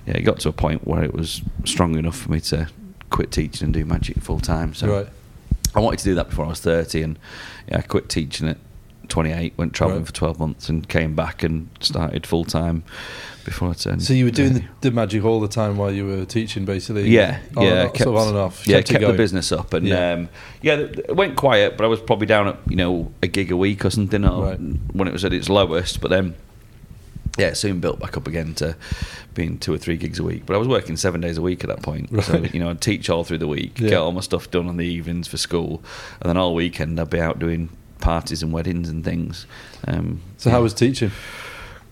yeah, 0.07 0.15
it 0.17 0.23
got 0.23 0.41
to 0.41 0.49
a 0.49 0.53
point 0.53 0.87
where 0.87 1.05
it 1.05 1.15
was 1.15 1.43
strong 1.65 1.97
enough 1.97 2.17
for 2.17 2.31
me 2.33 2.41
to 2.41 2.69
quit 3.11 3.31
teaching 3.31 3.67
and 3.67 3.75
do 3.75 3.85
magic 3.85 4.21
full 4.21 4.41
time. 4.41 4.75
So 4.75 4.93
right. 4.93 5.09
I 5.75 5.81
wanted 5.81 5.99
to 6.01 6.05
do 6.07 6.15
that 6.17 6.31
before 6.31 6.45
I 6.47 6.49
was 6.49 6.61
30. 6.61 7.03
And 7.03 7.19
yeah, 7.69 7.79
I 7.79 7.83
quit 7.83 8.09
teaching 8.09 8.49
at 8.49 8.59
28, 9.09 9.53
went 9.57 9.73
travelling 9.73 10.01
Right. 10.01 10.07
for 10.09 10.13
12 10.13 10.39
months 10.41 10.69
and 10.69 10.89
came 10.89 11.15
back 11.15 11.43
and 11.45 11.69
started 11.81 12.27
full 12.27 12.45
time 12.45 12.83
before 13.51 13.71
I 13.71 13.73
turned. 13.75 14.03
So 14.03 14.13
you 14.15 14.25
were 14.27 14.31
doing 14.31 14.53
the, 14.55 14.65
the 14.81 14.91
magic 14.93 15.25
all 15.25 15.41
the 15.41 15.49
time 15.49 15.77
while 15.77 15.91
you 15.93 16.07
were 16.07 16.25
teaching, 16.25 16.65
basically. 16.65 17.09
Yeah, 17.11 17.41
On 17.57 17.65
yeah, 17.67 17.85
off- 17.87 17.97
sort 17.97 18.09
of 18.09 18.17
on 18.17 18.29
and 18.29 18.37
off. 18.39 18.67
Yeah, 18.67 18.77
kept, 18.79 18.89
kept 18.91 19.05
the 19.07 19.13
business 19.13 19.51
up, 19.53 19.75
and 19.75 19.87
Yeah. 19.87 19.95
yeah. 19.95 20.13
Um, 20.15 20.29
yeah, 20.63 20.75
it 20.77 21.17
went 21.17 21.37
quiet, 21.37 21.77
but 21.77 21.85
I 21.85 21.89
was 21.89 22.01
probably 22.01 22.27
down 22.27 22.49
at 22.49 22.57
you 22.69 22.77
know 22.77 23.13
a 23.23 23.27
gig 23.27 23.51
a 23.53 23.57
week 23.57 23.85
or 23.85 23.91
something, 23.91 24.25
or 24.25 24.45
Right. 24.51 24.59
when 24.93 25.09
it 25.09 25.13
was 25.13 25.25
at 25.25 25.33
its 25.33 25.49
lowest. 25.49 26.01
But 26.01 26.11
then, 26.11 26.35
yeah, 27.39 27.49
it 27.49 27.57
soon 27.57 27.81
built 27.81 27.99
back 28.01 28.17
up 28.17 28.27
again 28.27 28.55
to 28.55 28.77
being 29.35 29.59
two 29.59 29.73
or 29.73 29.79
three 29.79 29.97
gigs 29.97 30.19
a 30.19 30.25
week. 30.25 30.45
But 30.47 30.55
I 30.55 30.59
was 30.59 30.69
working 30.69 30.97
seven 30.97 31.21
days 31.21 31.39
a 31.39 31.43
week 31.43 31.63
at 31.65 31.69
that 31.69 31.83
point, 31.83 32.11
so 32.25 32.35
Right. 32.39 32.55
you 32.55 32.61
know 32.61 32.71
I'd 32.71 32.81
teach 32.81 33.11
all 33.11 33.25
through 33.25 33.39
the 33.39 33.49
week, 33.49 33.79
Yeah. 33.81 33.89
get 33.91 33.99
all 33.99 34.13
my 34.13 34.21
stuff 34.21 34.51
done 34.51 34.69
on 34.69 34.77
the 34.77 34.87
evenings 34.87 35.27
for 35.29 35.37
school, 35.37 35.83
and 36.21 36.29
then 36.31 36.37
all 36.37 36.55
weekend 36.55 36.99
I'd 37.01 37.11
be 37.11 37.21
out 37.21 37.39
doing 37.39 37.69
parties 38.01 38.43
and 38.43 38.53
weddings 38.53 38.89
and 38.89 39.05
things. 39.05 39.47
Um, 39.87 40.21
So 40.39 40.51
how 40.51 40.63
was 40.63 40.73
teaching? 40.73 41.11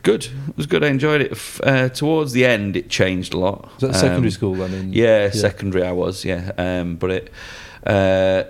Good? 0.02 0.24
It 0.26 0.56
was 0.56 0.66
good. 0.66 0.84
I 0.84 0.88
enjoyed 0.88 1.20
it. 1.20 1.38
Uh, 1.62 1.88
towards 1.88 2.32
the 2.32 2.44
end, 2.44 2.76
it 2.76 2.88
changed 2.90 3.34
a 3.34 3.38
lot. 3.38 3.68
Was 3.80 3.92
that 3.92 3.94
secondary 3.94 4.26
Um, 4.26 4.30
school 4.30 4.54
then? 4.54 4.72
In, 4.74 4.92
yeah, 4.92 5.30
secondary 5.30 5.84
I 5.84 5.92
was, 5.92 6.24
yeah. 6.24 6.52
Um, 6.58 6.96
but 6.96 7.10
it, 7.10 7.32
uh, 7.86 8.44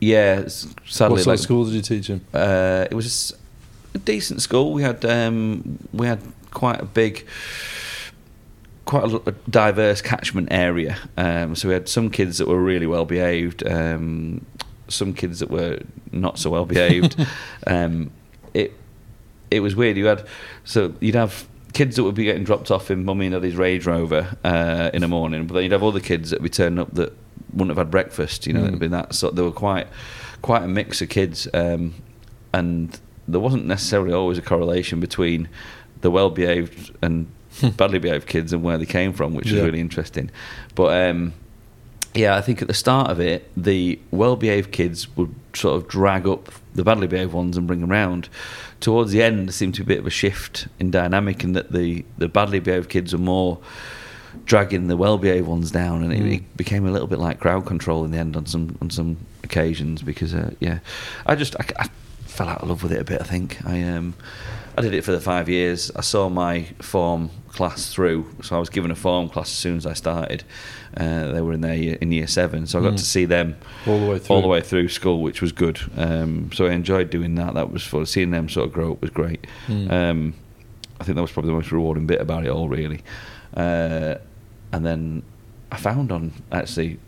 yeah, 0.00 0.48
sadly, 0.48 0.76
What 0.86 0.98
sort 1.22 1.26
like, 1.26 1.34
of 1.34 1.40
school 1.40 1.64
did 1.64 1.74
you 1.74 1.82
teach 1.82 2.10
in? 2.10 2.20
uh, 2.34 2.86
it 2.90 2.94
was 2.94 3.34
a 3.94 3.98
decent 3.98 4.42
school. 4.42 4.72
We 4.72 4.82
had 4.82 5.04
um, 5.04 5.78
we 5.92 6.06
had 6.06 6.20
quite 6.50 6.80
a 6.80 6.84
big, 6.86 7.26
quite 8.84 9.04
a, 9.04 9.34
diverse 9.48 10.00
catchment 10.02 10.48
area. 10.50 10.96
Um, 11.16 11.54
so 11.54 11.68
we 11.68 11.74
had 11.74 11.88
some 11.88 12.10
kids 12.10 12.38
that 12.38 12.48
were 12.48 12.60
really 12.60 12.86
well 12.86 13.04
behaved, 13.04 13.66
um, 13.66 14.44
some 14.88 15.12
kids 15.14 15.40
that 15.40 15.50
were 15.50 15.80
not 16.12 16.38
so 16.38 16.50
well 16.50 16.64
behaved. 16.66 17.16
um, 17.66 18.10
it 18.54 18.72
it 19.50 19.60
was 19.60 19.74
weird. 19.76 19.96
You 19.96 20.06
had 20.06 20.26
so 20.64 20.94
you'd 21.00 21.14
have 21.14 21.46
kids 21.72 21.96
that 21.96 22.02
would 22.04 22.14
be 22.14 22.24
getting 22.24 22.44
dropped 22.44 22.70
off 22.70 22.90
in 22.90 23.04
mummy 23.04 23.26
and 23.26 23.32
daddy's 23.34 23.56
Range 23.56 23.84
Rover 23.86 24.36
uh, 24.44 24.90
in 24.92 25.02
the 25.02 25.08
morning, 25.08 25.46
but 25.46 25.54
then 25.54 25.62
you'd 25.64 25.72
have 25.72 25.84
other 25.84 26.00
kids 26.00 26.30
that 26.30 26.40
would 26.40 26.44
be 26.44 26.50
turning 26.50 26.78
up 26.78 26.92
that 26.94 27.12
wouldn't 27.52 27.70
have 27.70 27.78
had 27.78 27.90
breakfast. 27.90 28.46
You 28.46 28.52
know, 28.54 28.60
Mm. 28.62 28.68
it'd 28.68 28.78
been 28.78 28.90
that 28.92 29.14
sort. 29.14 29.36
They 29.36 29.42
were 29.42 29.52
quite 29.52 29.86
quite 30.42 30.62
a 30.62 30.68
mix 30.68 31.00
of 31.02 31.08
kids, 31.08 31.46
um, 31.54 31.94
and 32.52 32.98
there 33.28 33.40
wasn't 33.40 33.66
necessarily 33.66 34.12
always 34.12 34.38
a 34.38 34.42
correlation 34.42 34.98
between 35.00 35.48
the 36.00 36.10
well 36.10 36.30
behaved 36.30 36.96
and 37.02 37.26
badly 37.76 37.98
behaved 37.98 38.26
kids 38.26 38.52
and 38.52 38.62
where 38.62 38.78
they 38.78 38.86
came 38.86 39.12
from, 39.12 39.34
which 39.34 39.48
Yeah. 39.48 39.56
was 39.56 39.64
really 39.66 39.80
interesting. 39.80 40.30
But 40.74 41.08
um, 41.10 41.32
yeah, 42.14 42.36
I 42.36 42.40
think 42.40 42.62
at 42.62 42.68
the 42.68 42.74
start 42.74 43.10
of 43.10 43.20
it, 43.20 43.48
the 43.56 43.98
well-behaved 44.10 44.72
kids 44.72 45.14
would 45.16 45.32
sort 45.54 45.76
of 45.80 45.88
drag 45.88 46.26
up 46.26 46.50
the 46.74 46.84
badly 46.84 47.06
behaved 47.06 47.32
ones 47.32 47.56
and 47.56 47.66
bring 47.66 47.80
them 47.80 47.90
round. 47.90 48.28
Towards 48.80 49.10
the 49.12 49.22
end, 49.22 49.48
there 49.48 49.52
seemed 49.52 49.74
to 49.74 49.84
be 49.84 49.92
a 49.92 49.96
bit 49.96 50.00
of 50.00 50.06
a 50.06 50.10
shift 50.10 50.68
in 50.78 50.90
dynamic, 50.90 51.42
in 51.44 51.52
that 51.54 51.72
the 51.72 52.04
the 52.18 52.28
badly 52.28 52.60
behaved 52.60 52.88
kids 52.88 53.12
are 53.14 53.18
more 53.18 53.58
dragging 54.46 54.86
the 54.86 54.96
well-behaved 54.96 55.46
ones 55.46 55.70
down, 55.72 56.02
and 56.04 56.12
it, 56.12 56.20
Mm. 56.20 56.36
it 56.36 56.56
became 56.56 56.86
a 56.86 56.90
little 56.92 57.08
bit 57.08 57.18
like 57.18 57.40
crowd 57.40 57.66
control 57.66 58.04
in 58.04 58.12
the 58.12 58.18
end 58.18 58.36
on 58.36 58.46
some 58.46 58.76
on 58.80 58.90
some 58.90 59.16
occasions. 59.42 60.02
Because 60.02 60.34
uh, 60.34 60.52
yeah, 60.60 60.78
I 61.26 61.34
just 61.34 61.56
I, 61.58 61.64
I 61.78 61.88
fell 62.26 62.48
out 62.48 62.62
of 62.62 62.68
love 62.68 62.82
with 62.82 62.92
it 62.92 63.00
a 63.00 63.04
bit. 63.04 63.20
I 63.20 63.24
think 63.24 63.58
I 63.66 63.82
um 63.82 64.14
I 64.78 64.82
did 64.82 64.94
it 64.94 65.02
for 65.04 65.12
the 65.12 65.20
five 65.20 65.48
years. 65.48 65.90
I 65.96 66.00
saw 66.02 66.28
my 66.28 66.62
form 66.80 67.30
class 67.48 67.92
through, 67.92 68.26
so 68.42 68.56
I 68.56 68.60
was 68.60 68.70
given 68.70 68.90
a 68.92 68.94
form 68.94 69.28
class 69.28 69.48
as 69.48 69.58
soon 69.58 69.76
as 69.76 69.84
I 69.84 69.94
started. 69.94 70.44
Uh, 70.96 71.30
they 71.32 71.40
were 71.40 71.52
in 71.52 71.60
their 71.60 71.74
year, 71.74 71.96
in 72.00 72.10
year 72.10 72.26
seven, 72.26 72.66
so 72.66 72.78
I 72.78 72.82
got 72.82 72.94
Mm. 72.94 72.98
to 72.98 73.04
see 73.04 73.24
them 73.24 73.56
All 73.86 74.00
the 74.00 74.06
way 74.06 74.18
through. 74.18 74.34
all 74.36 74.42
the 74.42 74.48
way 74.48 74.60
through 74.60 74.88
school, 74.88 75.22
which 75.22 75.40
was 75.40 75.52
good. 75.52 75.78
Um, 75.96 76.50
so 76.52 76.66
I 76.66 76.72
enjoyed 76.72 77.10
doing 77.10 77.36
that. 77.36 77.54
That 77.54 77.70
was 77.72 77.84
fun. 77.84 78.06
Seeing 78.06 78.30
them 78.32 78.48
sort 78.48 78.66
of 78.66 78.72
grow 78.72 78.92
up 78.92 79.00
was 79.00 79.10
great. 79.10 79.46
Mm. 79.68 79.90
Um, 79.90 80.34
I 81.00 81.04
think 81.04 81.14
that 81.16 81.22
was 81.22 81.30
probably 81.30 81.50
the 81.50 81.54
most 81.56 81.70
rewarding 81.72 82.06
bit 82.06 82.20
about 82.20 82.44
it 82.44 82.50
all, 82.50 82.68
really. 82.68 83.02
Uh, 83.56 84.16
and 84.72 84.84
then 84.84 85.22
I 85.72 85.76
found 85.76 86.10
on 86.12 86.32
actually 86.50 86.98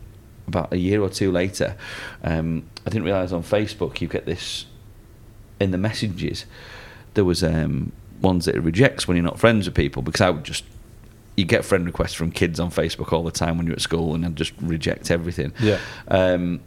about 0.47 0.71
a 0.73 0.77
year 0.77 1.01
or 1.01 1.09
two 1.09 1.31
later, 1.31 1.75
um, 2.23 2.63
I 2.85 2.89
didn't 2.89 3.03
realise 3.05 3.31
on 3.33 3.43
Facebook 3.43 3.99
you 4.01 4.07
get 4.07 4.25
this 4.25 4.65
in 5.59 5.71
the 5.71 5.77
messages. 5.77 6.45
There 7.15 7.25
was 7.25 7.43
um, 7.43 7.91
ones 8.21 8.45
that 8.45 8.55
it 8.55 8.61
rejects 8.61 9.07
when 9.07 9.17
you're 9.17 9.25
not 9.25 9.39
friends 9.39 9.65
with 9.67 9.75
people 9.75 10.01
because 10.01 10.21
I 10.21 10.29
would 10.29 10.43
just 10.45 10.63
you 11.35 11.45
get 11.45 11.65
friend 11.65 11.85
requests 11.85 12.13
from 12.13 12.31
kids 12.31 12.59
on 12.59 12.69
Facebook 12.69 13.11
all 13.11 13.23
the 13.23 13.31
time 13.31 13.57
when 13.57 13.65
you're 13.65 13.75
at 13.75 13.81
school 13.81 14.13
and 14.13 14.25
I'd 14.25 14.35
just 14.35 14.53
reject 14.61 15.09
everything. 15.09 15.53
Yeah. 15.59 15.79
Um, 16.07 16.61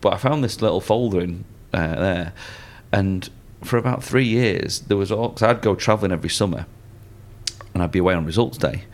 but 0.00 0.12
I 0.12 0.16
found 0.16 0.44
this 0.44 0.60
little 0.60 0.80
folder 0.80 1.20
in 1.20 1.44
uh, 1.72 1.94
there, 1.96 2.32
and 2.92 3.28
for 3.62 3.76
about 3.76 4.02
three 4.02 4.24
years 4.24 4.80
there 4.80 4.96
was 4.96 5.12
all. 5.12 5.36
I'd 5.42 5.62
go 5.62 5.74
travelling 5.74 6.12
every 6.12 6.30
summer, 6.30 6.66
and 7.74 7.82
I'd 7.82 7.92
be 7.92 7.98
away 7.98 8.14
on 8.14 8.24
results 8.24 8.58
day. 8.58 8.84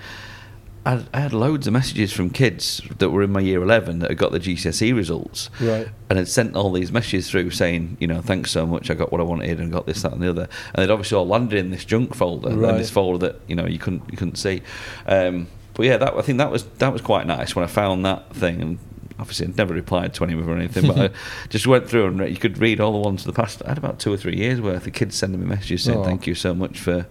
I, 0.87 1.05
I 1.13 1.21
had 1.21 1.33
loads 1.33 1.67
of 1.67 1.73
messages 1.73 2.13
from 2.13 2.31
kids 2.31 2.81
that 2.99 3.11
were 3.11 3.23
in 3.23 3.33
my 3.33 3.41
year 3.41 3.61
11 3.63 3.99
that 3.99 4.11
had 4.11 4.19
got 4.19 4.31
the 4.33 4.39
GCSE 4.41 4.95
results 4.95 5.51
Right. 5.61 5.89
and 6.09 6.19
had 6.19 6.29
sent 6.29 6.55
all 6.55 6.71
these 6.73 6.93
messages 6.93 7.29
through 7.29 7.51
saying, 7.51 7.97
you 8.01 8.07
know, 8.07 8.23
thanks 8.23 8.53
so 8.53 8.65
much, 8.67 8.89
I 8.89 8.95
got 8.95 9.11
what 9.11 9.21
I 9.21 9.25
wanted 9.25 9.59
and 9.61 9.73
got 9.73 9.87
this, 9.87 10.03
that, 10.03 10.13
and 10.13 10.23
the 10.23 10.31
other. 10.31 10.49
And 10.75 10.83
they'd 10.83 10.93
obviously 10.93 11.19
all 11.19 11.27
landed 11.27 11.59
in 11.59 11.71
this 11.71 11.85
junk 11.85 12.15
folder, 12.15 12.51
Right. 12.57 12.71
and 12.71 12.79
this 12.81 12.91
folder 12.91 13.19
that 13.27 13.41
you 13.49 13.57
know 13.57 13.67
you 13.67 13.79
couldn't 13.81 14.03
you 14.11 14.17
couldn't 14.17 14.37
see. 14.37 14.63
Um, 15.07 15.49
but 15.75 15.87
yeah, 15.87 15.97
that 15.99 16.15
I 16.15 16.23
think 16.23 16.39
that 16.39 16.51
was 16.53 16.65
that 16.79 16.93
was 16.93 17.03
quite 17.03 17.27
nice 17.27 17.57
when 17.57 17.65
I 17.65 17.69
found 17.69 18.05
that 18.07 18.33
thing. 18.35 18.63
And 18.63 18.79
obviously, 19.19 19.47
I'd 19.49 19.57
never 19.57 19.75
replied 19.75 20.15
to 20.15 20.25
any 20.25 20.35
of 20.35 20.39
them 20.39 20.49
or 20.49 20.57
anything, 20.57 20.87
but 20.87 20.99
I 20.99 21.11
just 21.49 21.67
went 21.67 21.89
through 21.91 22.07
and 22.07 22.31
you 22.31 22.37
could 22.37 22.59
read 22.59 22.81
all 22.81 22.93
the 22.93 22.99
ones 23.09 23.27
of 23.27 23.35
the 23.35 23.43
past. 23.43 23.61
I 23.65 23.71
had 23.71 23.79
about 23.79 23.99
two 23.99 24.13
or 24.13 24.17
three 24.17 24.37
years 24.37 24.61
worth 24.61 24.87
of 24.87 24.93
kids 24.93 25.17
sending 25.17 25.41
me 25.41 25.47
messages 25.47 25.83
saying, 25.83 25.99
Oh. 25.99 26.05
"Thank 26.05 26.27
you 26.29 26.35
so 26.37 26.55
much 26.55 26.79
for." 26.79 27.07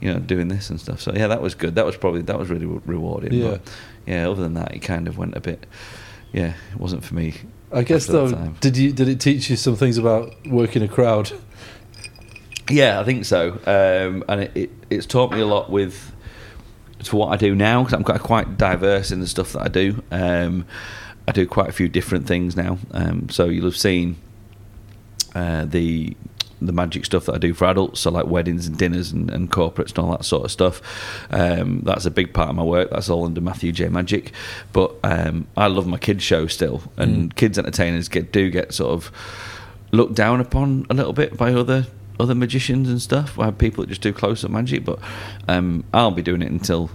You 0.00 0.14
know, 0.14 0.20
doing 0.20 0.48
this 0.48 0.70
and 0.70 0.80
stuff. 0.80 1.00
So 1.00 1.12
yeah, 1.14 1.26
that 1.26 1.42
was 1.42 1.54
good. 1.54 1.74
That 1.74 1.86
was 1.86 1.96
probably 1.96 2.22
that 2.22 2.38
was 2.38 2.48
really 2.48 2.66
re- 2.66 2.80
rewarding. 2.86 3.32
Yeah. 3.32 3.50
But, 3.50 3.72
yeah. 4.06 4.28
Other 4.28 4.42
than 4.42 4.54
that, 4.54 4.74
it 4.74 4.80
kind 4.80 5.08
of 5.08 5.18
went 5.18 5.36
a 5.36 5.40
bit. 5.40 5.66
Yeah, 6.32 6.54
it 6.72 6.78
wasn't 6.78 7.04
for 7.04 7.14
me. 7.14 7.34
I 7.72 7.82
guess 7.82 8.06
though, 8.06 8.30
did 8.60 8.76
you 8.76 8.92
did 8.92 9.08
it 9.08 9.20
teach 9.20 9.50
you 9.50 9.56
some 9.56 9.76
things 9.76 9.98
about 9.98 10.34
working 10.46 10.82
a 10.82 10.88
crowd? 10.88 11.32
Yeah, 12.68 13.00
I 13.00 13.04
think 13.04 13.24
so. 13.24 13.52
Um, 13.66 14.24
and 14.28 14.42
it, 14.42 14.52
it, 14.54 14.70
it's 14.90 15.06
taught 15.06 15.32
me 15.32 15.40
a 15.40 15.46
lot 15.46 15.70
with 15.70 16.12
to 17.04 17.16
what 17.16 17.28
I 17.28 17.36
do 17.36 17.54
now 17.54 17.82
because 17.82 17.94
I'm 17.94 18.04
quite, 18.04 18.20
quite 18.20 18.58
diverse 18.58 19.10
in 19.10 19.20
the 19.20 19.26
stuff 19.26 19.52
that 19.54 19.62
I 19.62 19.68
do. 19.68 20.02
Um, 20.10 20.66
I 21.26 21.32
do 21.32 21.46
quite 21.46 21.68
a 21.68 21.72
few 21.72 21.88
different 21.88 22.26
things 22.26 22.56
now. 22.56 22.78
Um, 22.92 23.28
so 23.28 23.46
you'll 23.46 23.64
have 23.64 23.76
seen 23.76 24.16
uh, 25.34 25.64
the 25.64 26.16
the 26.62 26.72
magic 26.72 27.04
stuff 27.04 27.26
that 27.26 27.34
I 27.34 27.38
do 27.38 27.54
for 27.54 27.64
adults, 27.66 28.00
so 28.00 28.10
like 28.10 28.26
weddings 28.26 28.66
and 28.66 28.76
dinners 28.76 29.12
and, 29.12 29.30
and 29.30 29.50
corporates 29.50 29.90
and 29.90 29.98
all 29.98 30.10
that 30.12 30.24
sort 30.24 30.44
of 30.44 30.50
stuff. 30.50 30.82
Um, 31.30 31.80
that's 31.84 32.04
a 32.06 32.10
big 32.10 32.32
part 32.34 32.50
of 32.50 32.54
my 32.56 32.62
work. 32.62 32.90
That's 32.90 33.08
all 33.08 33.24
under 33.24 33.40
Matthew 33.40 33.72
J 33.72 33.88
Magic. 33.88 34.32
But 34.72 34.94
um, 35.02 35.46
I 35.56 35.68
love 35.68 35.86
my 35.86 35.98
kids 35.98 36.22
show 36.22 36.46
still, 36.46 36.82
and 36.96 37.30
Mm. 37.32 37.34
kids 37.36 37.58
entertainers 37.58 38.08
get 38.08 38.32
do 38.32 38.50
get 38.50 38.72
sort 38.74 38.92
of 38.92 39.10
looked 39.92 40.14
down 40.14 40.40
upon 40.40 40.86
a 40.90 40.94
little 40.94 41.12
bit 41.12 41.36
by 41.36 41.52
other 41.52 41.86
other 42.18 42.34
magicians 42.34 42.88
and 42.88 43.00
stuff. 43.00 43.38
I 43.38 43.46
have 43.46 43.56
people 43.58 43.82
that 43.82 43.88
just 43.88 44.02
do 44.02 44.12
close 44.12 44.44
up 44.44 44.50
magic, 44.50 44.84
but 44.84 44.98
um, 45.48 45.84
I'll 45.94 46.10
be 46.10 46.22
doing 46.22 46.42
it 46.42 46.50
until 46.50 46.90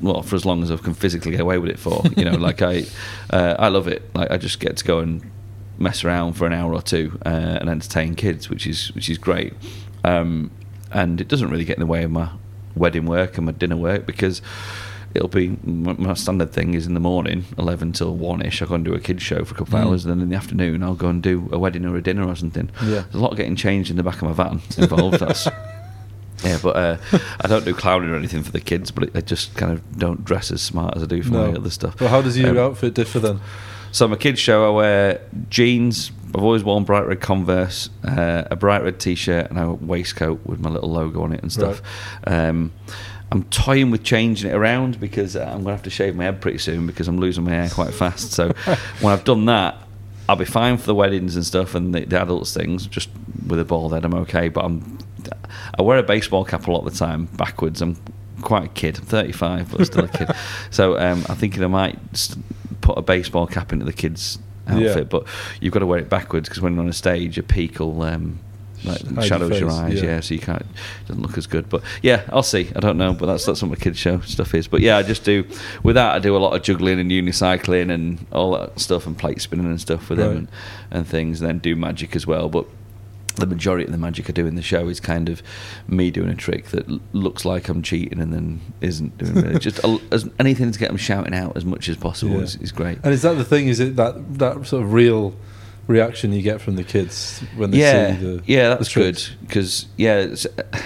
well 0.00 0.22
for 0.22 0.34
as 0.36 0.44
long 0.44 0.62
as 0.62 0.70
I 0.70 0.76
can 0.76 0.92
physically 0.92 1.30
get 1.30 1.40
away 1.40 1.58
with 1.58 1.70
it 1.70 1.78
for. 1.78 2.02
You 2.16 2.24
know, 2.24 2.32
like 2.48 2.60
I 2.62 2.84
uh, 3.30 3.54
I 3.58 3.68
love 3.68 3.86
it. 3.86 4.02
Like 4.14 4.30
I 4.32 4.36
just 4.36 4.58
get 4.58 4.76
to 4.78 4.84
go 4.84 4.98
and 4.98 5.22
mess 5.78 6.04
around 6.04 6.34
for 6.34 6.46
an 6.46 6.52
hour 6.52 6.72
or 6.74 6.82
two 6.82 7.18
uh, 7.26 7.58
and 7.60 7.68
entertain 7.68 8.14
kids, 8.14 8.48
which 8.48 8.66
is 8.66 8.88
which 8.94 9.08
is 9.08 9.18
great. 9.18 9.52
Um, 10.04 10.50
and 10.92 11.20
it 11.20 11.28
doesn't 11.28 11.50
really 11.50 11.64
get 11.64 11.76
in 11.76 11.80
the 11.80 11.86
way 11.86 12.04
of 12.04 12.10
my 12.10 12.30
wedding 12.74 13.06
work 13.06 13.36
and 13.36 13.46
my 13.46 13.52
dinner 13.52 13.76
work 13.76 14.06
because 14.06 14.40
it'll 15.14 15.28
be 15.28 15.48
my 15.64 16.12
standard 16.14 16.52
thing 16.52 16.74
is 16.74 16.86
in 16.86 16.94
the 16.94 17.00
morning, 17.00 17.44
eleven 17.58 17.92
till 17.92 18.14
one 18.14 18.42
ish. 18.42 18.60
I'll 18.62 18.68
go 18.68 18.74
and 18.74 18.84
do 18.84 18.94
a 18.94 19.00
kids 19.00 19.22
show 19.22 19.44
for 19.44 19.54
a 19.54 19.58
couple 19.58 19.76
of 19.78 19.82
Mm. 19.84 19.86
hours, 19.88 20.04
and 20.04 20.12
then 20.12 20.20
in 20.22 20.28
the 20.28 20.36
afternoon 20.36 20.82
I'll 20.82 20.94
go 20.94 21.08
and 21.08 21.22
do 21.22 21.48
a 21.52 21.58
wedding 21.58 21.84
or 21.86 21.96
a 21.96 22.02
dinner 22.02 22.26
or 22.26 22.36
something. 22.36 22.70
Yeah. 22.82 22.88
There's 23.02 23.14
a 23.14 23.18
lot 23.18 23.32
of 23.32 23.36
getting 23.38 23.56
changed 23.56 23.90
in 23.90 23.96
the 23.96 24.02
back 24.02 24.16
of 24.16 24.22
my 24.22 24.32
van 24.32 24.60
involved. 24.78 25.20
That's 25.20 25.46
yeah, 26.44 26.58
but 26.62 26.76
uh, 26.76 26.96
I 27.40 27.48
don't 27.48 27.64
do 27.64 27.72
clowning 27.74 28.10
or 28.10 28.16
anything 28.16 28.42
for 28.42 28.52
the 28.52 28.60
kids, 28.60 28.90
but 28.90 29.14
I 29.16 29.22
just 29.22 29.54
kind 29.56 29.72
of 29.72 29.98
don't 29.98 30.24
dress 30.24 30.50
as 30.50 30.60
smart 30.62 30.96
as 30.96 31.02
I 31.02 31.06
do 31.06 31.22
for 31.22 31.32
No. 31.32 31.50
my 31.50 31.56
other 31.58 31.70
stuff. 31.70 31.98
Well, 32.00 32.10
how 32.10 32.20
does 32.22 32.36
your 32.38 32.50
Um, 32.50 32.58
outfit 32.58 32.94
differ 32.94 33.18
then? 33.18 33.40
So 33.96 34.06
my 34.06 34.16
kids 34.16 34.38
show 34.38 34.66
I 34.66 34.76
wear 34.76 35.20
jeans, 35.48 36.12
I've 36.34 36.44
always 36.44 36.62
worn 36.62 36.84
bright 36.84 37.06
red 37.06 37.22
Converse, 37.22 37.88
uh, 38.04 38.42
a 38.50 38.54
bright 38.54 38.82
red 38.82 39.00
T-shirt, 39.00 39.48
and 39.48 39.58
a 39.58 39.72
waistcoat 39.72 40.44
with 40.44 40.60
my 40.60 40.68
little 40.68 40.90
logo 40.90 41.22
on 41.22 41.32
it 41.32 41.40
and 41.40 41.50
stuff. 41.50 41.80
Um, 42.26 42.72
I'm 43.32 43.44
toying 43.44 43.90
with 43.90 44.04
changing 44.04 44.50
it 44.50 44.54
around 44.54 45.00
because 45.00 45.34
uh, 45.34 45.44
I'm 45.44 45.62
gonna 45.62 45.70
have 45.70 45.84
to 45.84 45.90
shave 45.90 46.14
my 46.14 46.24
head 46.24 46.42
pretty 46.42 46.58
soon 46.58 46.86
because 46.86 47.08
I'm 47.08 47.16
losing 47.16 47.44
my 47.44 47.52
hair 47.52 47.70
quite 47.70 47.94
fast. 47.94 48.32
So 48.32 48.48
when 49.00 49.14
I've 49.14 49.24
done 49.24 49.46
that, 49.46 49.78
I'll 50.28 50.36
be 50.36 50.44
fine 50.44 50.76
for 50.76 50.84
the 50.84 50.94
weddings 50.94 51.34
and 51.34 51.46
stuff 51.46 51.74
and 51.74 51.94
the, 51.94 52.04
the 52.04 52.20
adults 52.20 52.52
things. 52.52 52.86
Just 52.86 53.08
with 53.46 53.58
a 53.58 53.64
bald 53.64 53.94
head, 53.94 54.04
I'm 54.04 54.12
okay. 54.12 54.50
But 54.50 54.66
I'm 54.66 54.98
I 55.78 55.80
wear 55.80 55.96
a 55.96 56.02
baseball 56.02 56.44
cap 56.44 56.66
a 56.66 56.70
lot 56.70 56.84
of 56.84 56.92
the 56.92 56.98
time 56.98 57.24
backwards. 57.24 57.80
I'm 57.80 57.96
quite 58.42 58.64
a 58.64 58.68
kid. 58.68 58.98
I'm 58.98 59.06
35, 59.06 59.72
but 59.72 59.86
still 59.86 60.04
a 60.04 60.08
kid. 60.08 60.28
So 60.70 60.98
um, 60.98 61.24
I'm 61.30 61.36
thinking 61.36 61.64
I 61.64 61.68
might 61.68 61.98
st- 62.14 62.44
put 62.86 62.96
a 62.98 63.02
baseball 63.02 63.46
cap 63.46 63.72
into 63.72 63.84
the 63.84 63.92
kids' 63.92 64.38
outfit, 64.68 64.96
Yeah. 64.96 65.02
but 65.04 65.24
you've 65.60 65.72
got 65.72 65.80
to 65.80 65.86
wear 65.86 65.98
it 65.98 66.08
backwards 66.08 66.48
because 66.48 66.62
when 66.62 66.74
you're 66.74 66.82
on 66.82 66.88
a 66.88 66.92
stage, 66.92 67.36
a 67.38 67.42
peak 67.42 67.80
will 67.80 68.00
um, 68.02 68.38
like 68.84 69.00
Hide 69.02 69.10
your 69.14 69.22
shadows 69.24 69.58
your 69.60 69.70
face, 69.70 69.78
eyes. 69.78 69.94
yeah. 70.02 70.04
Yeah. 70.10 70.20
so 70.20 70.34
you 70.34 70.40
can't. 70.40 70.62
It 70.62 71.08
doesn't 71.08 71.22
look 71.22 71.36
as 71.36 71.46
good. 71.48 71.68
But 71.68 71.82
yeah, 72.02 72.22
I'll 72.30 72.42
see. 72.44 72.70
I 72.76 72.80
don't 72.80 72.96
know, 72.98 73.12
but 73.12 73.26
that's 73.26 73.44
that's 73.46 73.60
what 73.62 73.70
my 73.70 73.74
kids' 73.76 73.98
show 73.98 74.20
stuff 74.20 74.54
is. 74.54 74.68
But 74.68 74.80
yeah, 74.82 74.96
I 74.98 75.02
just 75.02 75.24
do. 75.24 75.44
With 75.82 75.96
that, 75.96 76.14
I 76.14 76.18
do 76.20 76.36
a 76.36 76.38
lot 76.38 76.54
of 76.54 76.62
juggling 76.62 77.00
and 77.00 77.10
unicycling 77.10 77.90
and 77.92 78.24
all 78.32 78.52
that 78.52 78.78
stuff 78.78 79.06
and 79.06 79.18
plate 79.18 79.40
spinning 79.40 79.66
and 79.66 79.80
stuff 79.80 80.08
with 80.08 80.18
Right. 80.20 80.28
them 80.28 80.36
and, 80.36 80.48
and 80.92 81.06
things. 81.08 81.40
And 81.40 81.48
then 81.48 81.58
do 81.58 81.74
magic 81.74 82.14
as 82.14 82.26
well, 82.26 82.48
but. 82.48 82.66
The 83.36 83.46
majority 83.46 83.84
of 83.84 83.92
the 83.92 83.98
magic 83.98 84.28
I 84.28 84.32
do 84.32 84.46
in 84.46 84.54
the 84.56 84.62
show 84.62 84.88
is 84.88 84.98
kind 85.00 85.28
of 85.28 85.42
me 85.88 86.10
doing 86.10 86.28
a 86.30 86.34
trick 86.34 86.66
that 86.66 86.88
l- 86.88 87.00
looks 87.12 87.44
like 87.44 87.68
I'm 87.68 87.82
cheating 87.82 88.18
and 88.20 88.32
then 88.32 88.60
isn't 88.80 89.16
doing 89.18 89.34
really. 89.34 89.58
Just 89.60 89.78
a, 89.84 89.98
as, 90.10 90.28
anything 90.38 90.70
to 90.72 90.78
get 90.78 90.88
them 90.88 90.96
shouting 90.96 91.34
out 91.34 91.56
as 91.56 91.64
much 91.64 91.88
as 91.88 91.96
possible 91.96 92.36
Yeah. 92.36 92.42
is, 92.42 92.56
is 92.56 92.72
great. 92.72 92.98
And 93.04 93.12
is 93.12 93.22
that 93.22 93.34
the 93.34 93.44
thing? 93.44 93.68
Is 93.68 93.78
it 93.80 93.96
that 93.96 94.38
that 94.38 94.66
sort 94.66 94.82
of 94.84 94.92
real 94.92 95.34
reaction 95.86 96.32
you 96.32 96.42
get 96.42 96.60
from 96.60 96.76
the 96.76 96.82
kids 96.84 97.40
when 97.56 97.70
they 97.70 97.78
yeah, 97.78 98.16
see 98.18 98.24
the 98.24 98.42
yeah, 98.46 98.68
the 98.70 98.74
that's 98.76 98.92
good 98.94 99.22
because 99.42 99.86
yeah, 99.96 100.34
uh, 100.58 100.78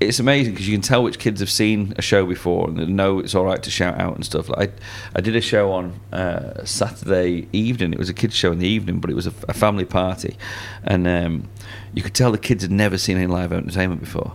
it's, 0.00 0.18
amazing 0.18 0.52
because 0.52 0.68
you 0.68 0.74
can 0.74 0.82
tell 0.82 1.02
which 1.02 1.18
kids 1.18 1.40
have 1.40 1.50
seen 1.50 1.94
a 1.96 2.02
show 2.02 2.26
before 2.26 2.68
and 2.68 2.78
they 2.78 2.86
know 2.86 3.18
it's 3.18 3.34
all 3.34 3.44
right 3.44 3.62
to 3.62 3.70
shout 3.70 4.00
out 4.00 4.14
and 4.14 4.24
stuff. 4.24 4.48
Like 4.48 4.70
I, 4.70 5.18
I 5.18 5.20
did 5.20 5.36
a 5.36 5.40
show 5.40 5.72
on 5.72 5.98
uh, 6.12 6.64
Saturday 6.64 7.48
evening. 7.52 7.92
It 7.92 7.98
was 7.98 8.08
a 8.08 8.14
kids 8.14 8.34
show 8.34 8.52
in 8.52 8.58
the 8.58 8.68
evening, 8.68 9.00
but 9.00 9.10
it 9.10 9.14
was 9.14 9.26
a, 9.26 9.32
a 9.48 9.54
family 9.54 9.84
party, 9.84 10.36
and 10.84 11.06
um, 11.06 11.48
you 11.94 12.02
could 12.02 12.14
tell 12.14 12.32
the 12.32 12.38
kids 12.38 12.62
had 12.62 12.72
never 12.72 12.98
seen 12.98 13.16
any 13.16 13.26
live 13.26 13.52
entertainment 13.52 14.00
before. 14.00 14.34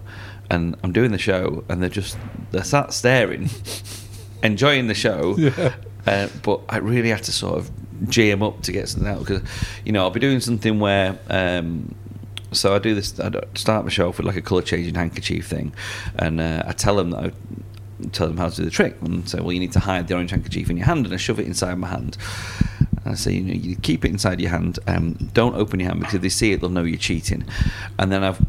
And 0.49 0.76
I'm 0.84 0.91
doing 0.91 1.12
the 1.12 1.17
show, 1.17 1.63
and 1.69 1.82
they're 1.82 1.89
just 1.89 2.17
they're 2.52 2.63
sat 2.63 2.93
staring, 2.93 3.49
enjoying 4.43 4.88
the 4.88 4.93
show. 4.93 5.36
Yeah. 5.38 5.76
Uh, 6.06 6.28
but 6.43 6.60
I 6.67 6.78
really 6.80 7.10
had 7.10 7.23
to 7.23 7.32
sort 7.32 7.60
of 7.60 8.10
G 8.10 8.30
them 8.30 8.43
up 8.43 8.62
to 8.63 8.73
get 8.73 8.89
something 8.89 9.10
out 9.10 9.19
because, 9.19 9.41
you 9.86 9.93
know, 9.93 10.04
I'll 10.04 10.12
be 10.12 10.19
doing 10.19 10.39
something 10.39 10.80
where. 10.80 11.17
Um, 11.30 11.95
so 12.54 12.76
I 12.76 12.80
do 12.80 12.96
this. 12.96 13.20
I 13.20 13.32
start 13.56 13.86
my 13.86 13.92
show 13.92 14.10
off 14.10 14.18
with 14.18 14.28
like 14.28 14.36
a 14.36 14.42
colour 14.42 14.62
changing 14.62 14.96
handkerchief 14.96 15.48
thing, 15.48 15.74
and 16.16 16.39
uh, 16.39 16.63
I 16.66 16.72
tell 16.74 16.96
them 16.96 17.12
that 17.12 17.26
I 17.26 17.32
tell 18.12 18.28
them 18.28 18.38
how 18.38 18.50
to 18.50 18.56
do 18.56 18.66
the 18.66 18.72
trick, 18.72 18.98
and 19.02 19.28
say, 19.28 19.39
well, 19.39 19.52
you 19.52 19.60
need 19.60 19.72
to 19.74 19.80
hide 19.80 20.08
the 20.08 20.16
orange 20.16 20.32
handkerchief 20.32 20.70
in 20.70 20.78
your 20.78 20.86
hand, 20.86 21.06
and 21.06 21.13
I 21.13 21.18
shove 21.18 21.39
it 21.39 21.46
inside 21.46 21.78
my 21.78 21.88
hand. 21.88 22.18
And 22.80 23.13
I 23.13 23.16
say, 23.16 23.34
you 23.34 23.42
know, 23.42 23.54
you 23.54 23.76
keep 23.76 24.06
it 24.06 24.10
inside 24.10 24.39
your 24.39 24.52
hand. 24.52 24.80
Um, 24.88 25.13
don't 25.34 25.56
open 25.56 25.80
your 25.80 25.89
hand 25.89 26.00
because 26.00 26.16
if 26.16 26.22
they 26.22 26.30
see 26.30 26.54
it, 26.54 26.62
they'll 26.62 26.70
know 26.70 26.84
you're 26.84 26.98
cheating. 26.98 27.46
And 28.00 28.12
then 28.12 28.24
I've 28.24 28.42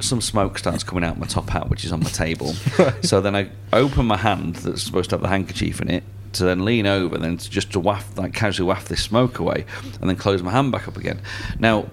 some 0.00 0.20
smoke 0.20 0.58
starts 0.58 0.84
coming 0.84 1.02
out 1.02 1.14
of 1.14 1.18
my 1.18 1.26
top 1.26 1.50
hat, 1.50 1.68
which 1.68 1.84
is 1.84 1.92
on 1.92 2.00
my 2.00 2.10
table. 2.10 2.54
So 3.02 3.20
then 3.20 3.34
I 3.34 3.50
open 3.72 4.06
my 4.06 4.16
hand 4.16 4.56
that's 4.56 4.82
supposed 4.82 5.10
to 5.10 5.16
have 5.16 5.22
the 5.22 5.28
handkerchief 5.28 5.80
in 5.80 5.88
it 5.90 6.04
to 6.34 6.44
then 6.44 6.64
lean 6.64 6.86
over, 6.86 7.16
then 7.18 7.36
to 7.36 7.50
just 7.50 7.72
to 7.72 7.80
waft, 7.80 8.18
like 8.18 8.34
casually 8.34 8.66
waft 8.66 8.88
this 8.88 9.02
smoke 9.02 9.38
away, 9.38 9.64
and 10.00 10.08
then 10.08 10.16
close 10.16 10.42
my 10.42 10.50
hand 10.50 10.72
back 10.72 10.88
up 10.88 10.96
again. 10.96 11.20
Now, 11.58 11.86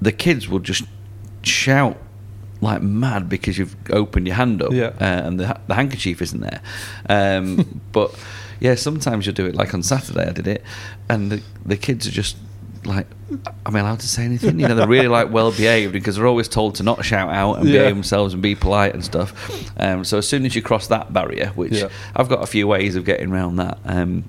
the 0.00 0.12
kids 0.12 0.48
will 0.48 0.58
just 0.60 0.84
shout 1.42 1.96
like 2.60 2.82
mad 2.82 3.28
because 3.28 3.56
you've 3.56 3.76
opened 3.90 4.26
your 4.26 4.34
hand 4.36 4.60
up 4.62 4.72
Yeah. 4.72 4.86
uh, 5.00 5.04
and 5.04 5.38
the, 5.38 5.58
the 5.68 5.74
handkerchief 5.74 6.20
isn't 6.20 6.40
there. 6.40 6.60
Um, 7.08 7.80
but 7.92 8.14
yeah, 8.60 8.74
sometimes 8.74 9.26
you'll 9.26 9.34
do 9.36 9.46
it. 9.46 9.54
Like 9.54 9.74
on 9.74 9.82
Saturday, 9.82 10.26
I 10.26 10.32
did 10.32 10.48
it, 10.48 10.64
and 11.08 11.30
the, 11.30 11.42
the 11.64 11.76
kids 11.76 12.08
are 12.08 12.10
just 12.10 12.36
like, 12.84 13.06
"Am 13.64 13.76
I 13.76 13.80
allowed 13.80 14.00
to 14.00 14.08
say 14.08 14.24
anything?" 14.24 14.58
You 14.58 14.66
know, 14.66 14.74
they're 14.74 14.88
really 14.88 15.06
like 15.08 15.30
well 15.30 15.52
behaved 15.52 15.92
because 15.92 16.16
they're 16.16 16.26
always 16.26 16.48
told 16.48 16.74
to 16.76 16.82
not 16.82 17.04
shout 17.04 17.30
out 17.30 17.54
and 17.60 17.68
Yeah. 17.68 17.80
behave 17.80 17.94
themselves 17.94 18.32
and 18.34 18.42
be 18.42 18.56
polite 18.56 18.94
and 18.94 19.04
stuff. 19.04 19.32
Um, 19.78 20.04
so 20.04 20.18
as 20.18 20.26
soon 20.28 20.44
as 20.44 20.56
you 20.56 20.62
cross 20.62 20.88
that 20.88 21.12
barrier, 21.12 21.52
which 21.54 21.74
Yeah. 21.74 21.88
I've 22.16 22.28
got 22.28 22.42
a 22.42 22.46
few 22.46 22.66
ways 22.66 22.96
of 22.96 23.04
getting 23.04 23.30
around 23.30 23.56
that. 23.56 23.78
Um, 23.84 24.24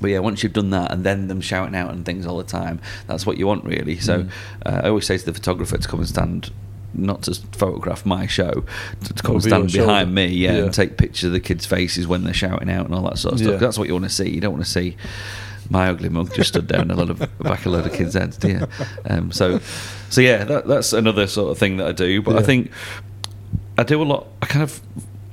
but 0.00 0.10
yeah, 0.10 0.18
once 0.20 0.42
you've 0.42 0.52
done 0.52 0.70
that 0.70 0.90
and 0.92 1.04
then 1.04 1.28
them 1.28 1.40
shouting 1.40 1.74
out 1.74 1.90
and 1.92 2.04
things 2.04 2.26
all 2.26 2.38
the 2.38 2.44
time, 2.44 2.80
that's 3.06 3.26
what 3.26 3.36
you 3.38 3.46
want 3.46 3.64
really. 3.64 3.98
So 3.98 4.22
Mm. 4.24 4.30
uh, 4.66 4.80
I 4.84 4.88
always 4.88 5.06
say 5.06 5.18
to 5.18 5.24
the 5.24 5.32
photographer 5.34 5.76
to 5.78 5.88
come 5.88 6.00
and 6.00 6.08
stand, 6.08 6.50
not 6.94 7.22
to 7.22 7.34
photograph 7.52 8.04
my 8.04 8.26
show, 8.26 8.64
to, 9.04 9.14
to 9.14 9.22
come 9.22 9.36
and 9.36 9.44
be 9.44 9.48
stand 9.50 9.62
on 9.64 9.68
shoulder. 9.68 9.86
behind 9.86 10.14
me, 10.14 10.26
yeah, 10.26 10.56
Yeah. 10.56 10.62
and 10.64 10.74
take 10.74 10.96
pictures 10.96 11.24
of 11.24 11.32
the 11.32 11.40
kids' 11.40 11.66
faces 11.66 12.06
when 12.06 12.24
they're 12.24 12.34
shouting 12.34 12.70
out 12.70 12.86
and 12.86 12.94
all 12.94 13.02
that 13.08 13.18
sort 13.18 13.34
of 13.34 13.40
stuff. 13.40 13.52
Yeah. 13.52 13.58
That's 13.58 13.78
what 13.78 13.86
you 13.88 13.94
want 13.94 14.06
to 14.06 14.10
see. 14.10 14.28
You 14.30 14.40
don't 14.40 14.52
want 14.52 14.64
to 14.64 14.70
see 14.70 14.96
my 15.68 15.88
ugly 15.88 16.08
mug 16.08 16.34
just 16.34 16.48
stood 16.48 16.66
there 16.66 16.80
and 16.80 16.90
a 16.90 16.96
lot 16.96 17.10
of 17.14 17.18
back 17.38 17.64
a 17.64 17.68
load 17.68 17.86
of 17.86 17.92
kids' 17.92 18.14
heads, 18.14 18.36
do 18.36 18.48
you? 18.48 18.66
Um, 19.08 19.30
so, 19.30 19.60
so 20.08 20.20
yeah, 20.20 20.42
that, 20.44 20.66
that's 20.66 20.92
another 20.92 21.26
sort 21.28 21.52
of 21.52 21.58
thing 21.58 21.76
that 21.76 21.86
I 21.86 21.92
do. 21.92 22.20
But 22.22 22.36
I 22.36 22.42
think 22.42 22.72
I 23.78 23.84
do 23.84 24.02
a 24.02 24.04
lot. 24.04 24.26
I 24.42 24.46
kind 24.46 24.62
of 24.64 24.80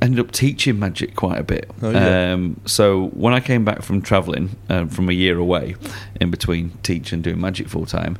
ended 0.01 0.19
up 0.19 0.31
teaching 0.31 0.79
magic 0.79 1.15
quite 1.15 1.39
a 1.39 1.43
bit. 1.43 1.69
Oh, 1.81 1.89
yeah. 1.89 2.33
um, 2.33 2.59
so 2.65 3.07
when 3.09 3.33
I 3.33 3.39
came 3.39 3.65
back 3.65 3.81
from 3.81 4.01
travelling 4.01 4.55
um, 4.69 4.89
from 4.89 5.09
a 5.09 5.13
year 5.13 5.37
away, 5.37 5.75
in 6.21 6.31
between 6.31 6.71
teaching 6.83 7.17
and 7.17 7.23
doing 7.23 7.39
magic 7.41 7.67
full 7.67 7.85
time, 7.85 8.17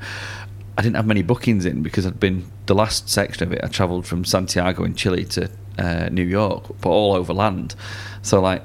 I 0.77 0.81
didn't 0.81 0.95
have 0.95 1.05
many 1.05 1.23
bookings 1.23 1.65
in 1.65 1.83
because 1.83 2.05
I'd 2.05 2.19
been 2.19 2.45
the 2.67 2.75
last 2.75 3.09
section 3.09 3.43
of 3.43 3.53
it. 3.53 3.61
I 3.63 3.67
travelled 3.67 4.05
from 4.05 4.25
Santiago 4.25 4.83
in 4.83 4.95
Chile 4.95 5.25
to 5.25 5.49
uh, 5.77 6.09
New 6.11 6.23
York, 6.23 6.65
but 6.81 6.89
all 6.89 7.13
over 7.13 7.33
land. 7.33 7.75
So 8.21 8.41
like, 8.41 8.63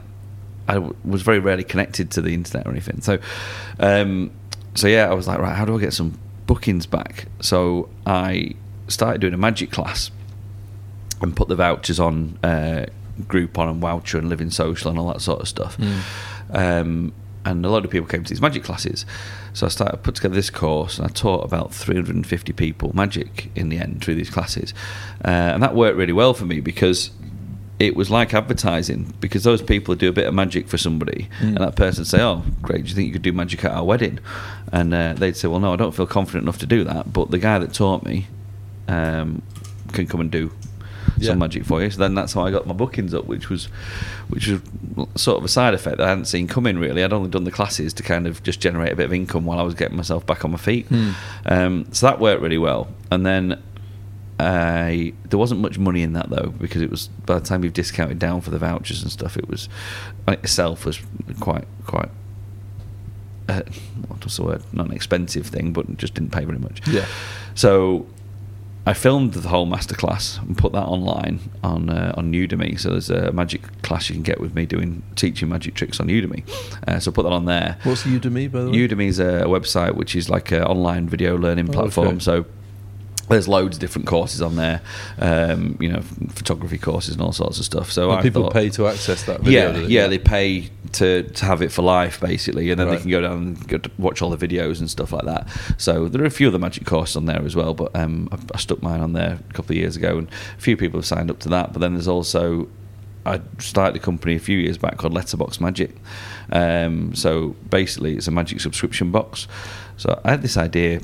I 0.68 0.74
w- 0.74 0.94
was 1.04 1.22
very 1.22 1.38
rarely 1.38 1.64
connected 1.64 2.10
to 2.12 2.22
the 2.22 2.34
internet 2.34 2.66
or 2.66 2.70
anything. 2.70 3.00
So, 3.00 3.18
um, 3.78 4.30
so 4.74 4.88
yeah, 4.88 5.10
I 5.10 5.14
was 5.14 5.26
like, 5.26 5.38
right, 5.38 5.54
how 5.54 5.64
do 5.64 5.76
I 5.76 5.80
get 5.80 5.92
some 5.92 6.18
bookings 6.46 6.86
back? 6.86 7.26
So 7.40 7.88
I 8.06 8.54
started 8.88 9.20
doing 9.20 9.34
a 9.34 9.38
magic 9.38 9.70
class 9.70 10.10
and 11.20 11.34
put 11.36 11.48
the 11.48 11.56
vouchers 11.56 12.00
on 12.00 12.38
uh, 12.42 12.86
Groupon 13.28 13.70
and 13.70 13.82
Wowcher 13.82 14.18
and 14.18 14.28
Living 14.28 14.50
Social 14.50 14.90
and 14.90 14.98
all 14.98 15.08
that 15.12 15.20
sort 15.20 15.40
of 15.40 15.48
stuff. 15.48 15.76
Mm. 15.78 16.00
Um, 16.54 17.12
and 17.44 17.66
a 17.66 17.68
lot 17.70 17.84
of 17.84 17.90
people 17.90 18.06
came 18.06 18.22
to 18.22 18.28
these 18.28 18.40
magic 18.40 18.62
classes. 18.62 19.04
So 19.52 19.66
I 19.66 19.68
started 19.68 19.96
put 20.04 20.14
together 20.14 20.34
this 20.34 20.48
course 20.50 20.98
and 20.98 21.06
I 21.06 21.10
taught 21.10 21.44
about 21.44 21.74
350 21.74 22.52
people 22.52 22.92
magic 22.94 23.50
in 23.56 23.68
the 23.68 23.78
end 23.78 24.02
through 24.04 24.14
these 24.14 24.30
classes. 24.30 24.72
Uh, 25.24 25.28
and 25.28 25.62
that 25.62 25.74
worked 25.74 25.96
really 25.96 26.12
well 26.12 26.34
for 26.34 26.44
me 26.44 26.60
because 26.60 27.10
it 27.80 27.96
was 27.96 28.10
like 28.10 28.32
advertising 28.32 29.12
because 29.20 29.42
those 29.42 29.60
people 29.60 29.96
do 29.96 30.08
a 30.08 30.12
bit 30.12 30.28
of 30.28 30.34
magic 30.34 30.68
for 30.68 30.78
somebody 30.78 31.28
Mm. 31.40 31.48
and 31.48 31.56
that 31.58 31.74
person 31.74 32.04
say, 32.04 32.22
oh, 32.22 32.44
great, 32.60 32.84
do 32.84 32.88
you 32.90 32.94
think 32.94 33.06
you 33.08 33.12
could 33.12 33.22
do 33.22 33.32
magic 33.32 33.64
at 33.64 33.72
our 33.72 33.82
wedding? 33.82 34.20
And 34.70 34.94
uh, 34.94 35.14
they'd 35.14 35.36
say, 35.36 35.48
well, 35.48 35.58
no, 35.58 35.72
I 35.72 35.76
don't 35.76 35.92
feel 35.96 36.06
confident 36.06 36.44
enough 36.44 36.58
to 36.58 36.66
do 36.66 36.84
that. 36.84 37.12
But 37.12 37.32
the 37.32 37.38
guy 37.38 37.58
that 37.58 37.74
taught 37.74 38.04
me 38.04 38.28
um, 38.86 39.42
can 39.92 40.06
come 40.06 40.20
and 40.20 40.30
do 40.30 40.52
Yeah. 41.22 41.30
some 41.30 41.38
magic 41.38 41.64
for 41.64 41.82
you. 41.82 41.90
So 41.90 41.98
then 41.98 42.14
that's 42.14 42.32
how 42.32 42.42
I 42.44 42.50
got 42.50 42.66
my 42.66 42.74
bookings 42.74 43.14
up, 43.14 43.26
which 43.26 43.48
was 43.48 43.66
which 44.28 44.48
was 44.48 44.60
sort 45.14 45.38
of 45.38 45.44
a 45.44 45.48
side 45.48 45.74
effect 45.74 45.98
that 45.98 46.06
I 46.06 46.08
hadn't 46.10 46.26
seen 46.26 46.48
coming 46.48 46.78
really. 46.78 47.02
I'd 47.02 47.12
only 47.12 47.30
done 47.30 47.44
the 47.44 47.50
classes 47.50 47.92
to 47.94 48.02
kind 48.02 48.26
of 48.26 48.42
just 48.42 48.60
generate 48.60 48.92
a 48.92 48.96
bit 48.96 49.06
of 49.06 49.12
income 49.12 49.44
while 49.44 49.58
I 49.58 49.62
was 49.62 49.74
getting 49.74 49.96
myself 49.96 50.26
back 50.26 50.44
on 50.44 50.50
my 50.50 50.58
feet. 50.58 50.86
Hmm. 50.86 51.10
Um, 51.46 51.86
so 51.92 52.06
that 52.06 52.18
worked 52.20 52.42
really 52.42 52.58
well. 52.58 52.88
And 53.10 53.24
then 53.26 53.62
I 54.38 55.12
there 55.28 55.38
wasn't 55.38 55.60
much 55.60 55.78
money 55.78 56.02
in 56.02 56.14
that 56.14 56.30
though 56.30 56.52
because 56.58 56.82
it 56.82 56.90
was 56.90 57.08
by 57.26 57.38
the 57.38 57.44
time 57.44 57.62
you've 57.62 57.74
discounted 57.74 58.18
down 58.18 58.40
for 58.40 58.50
the 58.50 58.58
vouchers 58.58 59.02
and 59.02 59.12
stuff, 59.12 59.36
it 59.36 59.48
was 59.48 59.68
itself 60.26 60.84
was 60.84 61.00
quite 61.40 61.66
quite. 61.86 62.10
Uh, 63.48 63.62
what's 64.08 64.36
the 64.36 64.44
word? 64.44 64.62
Not 64.72 64.86
an 64.86 64.92
expensive 64.92 65.46
thing, 65.46 65.72
but 65.72 65.96
just 65.96 66.14
didn't 66.14 66.30
pay 66.30 66.44
very 66.44 66.58
much. 66.58 66.86
Yeah. 66.88 67.06
So 67.54 68.06
I 68.84 68.94
filmed 68.94 69.34
the 69.34 69.48
whole 69.48 69.66
masterclass 69.66 70.40
and 70.42 70.58
put 70.58 70.72
that 70.72 70.82
online 70.84 71.38
on 71.62 71.88
uh, 71.88 72.14
on 72.16 72.32
Udemy. 72.32 72.78
So 72.80 72.90
there's 72.90 73.10
a 73.10 73.30
magic 73.30 73.62
class 73.82 74.08
you 74.08 74.14
can 74.16 74.24
get 74.24 74.40
with 74.40 74.54
me 74.56 74.66
doing 74.66 75.02
teaching 75.14 75.48
magic 75.48 75.74
tricks 75.74 76.00
on 76.00 76.08
Udemy. 76.08 76.42
Uh, 76.88 76.98
so 76.98 77.12
put 77.12 77.22
that 77.22 77.32
on 77.32 77.44
there. 77.44 77.78
What's 77.84 78.02
Udemy, 78.02 78.50
by 78.50 78.62
the 78.62 78.70
way? 78.70 78.76
Udemy 78.76 79.06
is 79.06 79.20
a 79.20 79.44
website 79.46 79.94
which 79.94 80.16
is 80.16 80.28
like 80.28 80.50
an 80.50 80.64
online 80.64 81.08
video 81.08 81.36
learning 81.38 81.68
Oh, 81.70 81.72
platform. 81.72 82.08
okay. 82.08 82.18
So 82.18 82.44
there's 83.28 83.48
loads 83.48 83.76
of 83.76 83.80
different 83.80 84.06
courses 84.06 84.42
on 84.42 84.56
there, 84.56 84.80
um, 85.18 85.76
you 85.80 85.90
know, 85.90 86.02
photography 86.30 86.76
courses 86.78 87.14
and 87.14 87.22
all 87.22 87.32
sorts 87.32 87.58
of 87.58 87.64
stuff. 87.64 87.90
So 87.90 88.20
people 88.20 88.42
thought, 88.44 88.52
pay 88.52 88.68
to 88.70 88.88
access 88.88 89.24
that 89.24 89.40
video. 89.40 89.68
yeah, 89.68 89.72
do 89.72 89.86
yeah, 89.88 90.06
they 90.08 90.18
pay 90.18 90.70
to, 90.92 91.22
to 91.22 91.44
have 91.44 91.62
it 91.62 91.72
for 91.72 91.82
life 91.82 92.20
basically, 92.20 92.70
and 92.70 92.78
then 92.78 92.88
Right. 92.88 92.96
they 92.96 93.02
can 93.02 93.10
go 93.10 93.20
down 93.22 93.32
and 93.32 93.68
go 93.68 93.80
watch 93.98 94.20
all 94.22 94.30
the 94.30 94.46
videos 94.46 94.80
and 94.80 94.90
stuff 94.90 95.12
like 95.12 95.24
that. 95.24 95.48
So 95.78 96.08
there 96.08 96.20
are 96.22 96.26
a 96.26 96.30
few 96.30 96.48
other 96.48 96.58
magic 96.58 96.84
courses 96.84 97.16
on 97.16 97.26
there 97.26 97.42
as 97.44 97.56
well, 97.56 97.74
but 97.74 97.94
um, 97.96 98.28
I, 98.32 98.38
I 98.54 98.58
stuck 98.58 98.82
mine 98.82 99.00
on 99.00 99.12
there 99.12 99.38
a 99.48 99.52
couple 99.52 99.72
of 99.72 99.76
years 99.78 99.96
ago, 99.96 100.18
and 100.18 100.28
a 100.58 100.60
few 100.60 100.76
people 100.76 100.98
have 100.98 101.06
signed 101.06 101.30
up 101.30 101.38
to 101.40 101.48
that. 101.50 101.72
But 101.72 101.80
then 101.80 101.94
there's 101.94 102.08
also 102.08 102.68
I 103.24 103.40
started 103.58 103.96
a 103.96 104.04
company 104.04 104.34
a 104.34 104.40
few 104.40 104.58
years 104.58 104.76
back 104.78 104.96
called 104.98 105.14
Letterbox 105.14 105.60
Magic. 105.60 105.94
Um, 106.50 107.14
so 107.14 107.54
basically, 107.70 108.16
it's 108.16 108.26
a 108.26 108.32
magic 108.32 108.60
subscription 108.60 109.12
box. 109.12 109.46
So 109.96 110.20
I 110.24 110.30
had 110.32 110.42
this 110.42 110.56
idea 110.56 111.00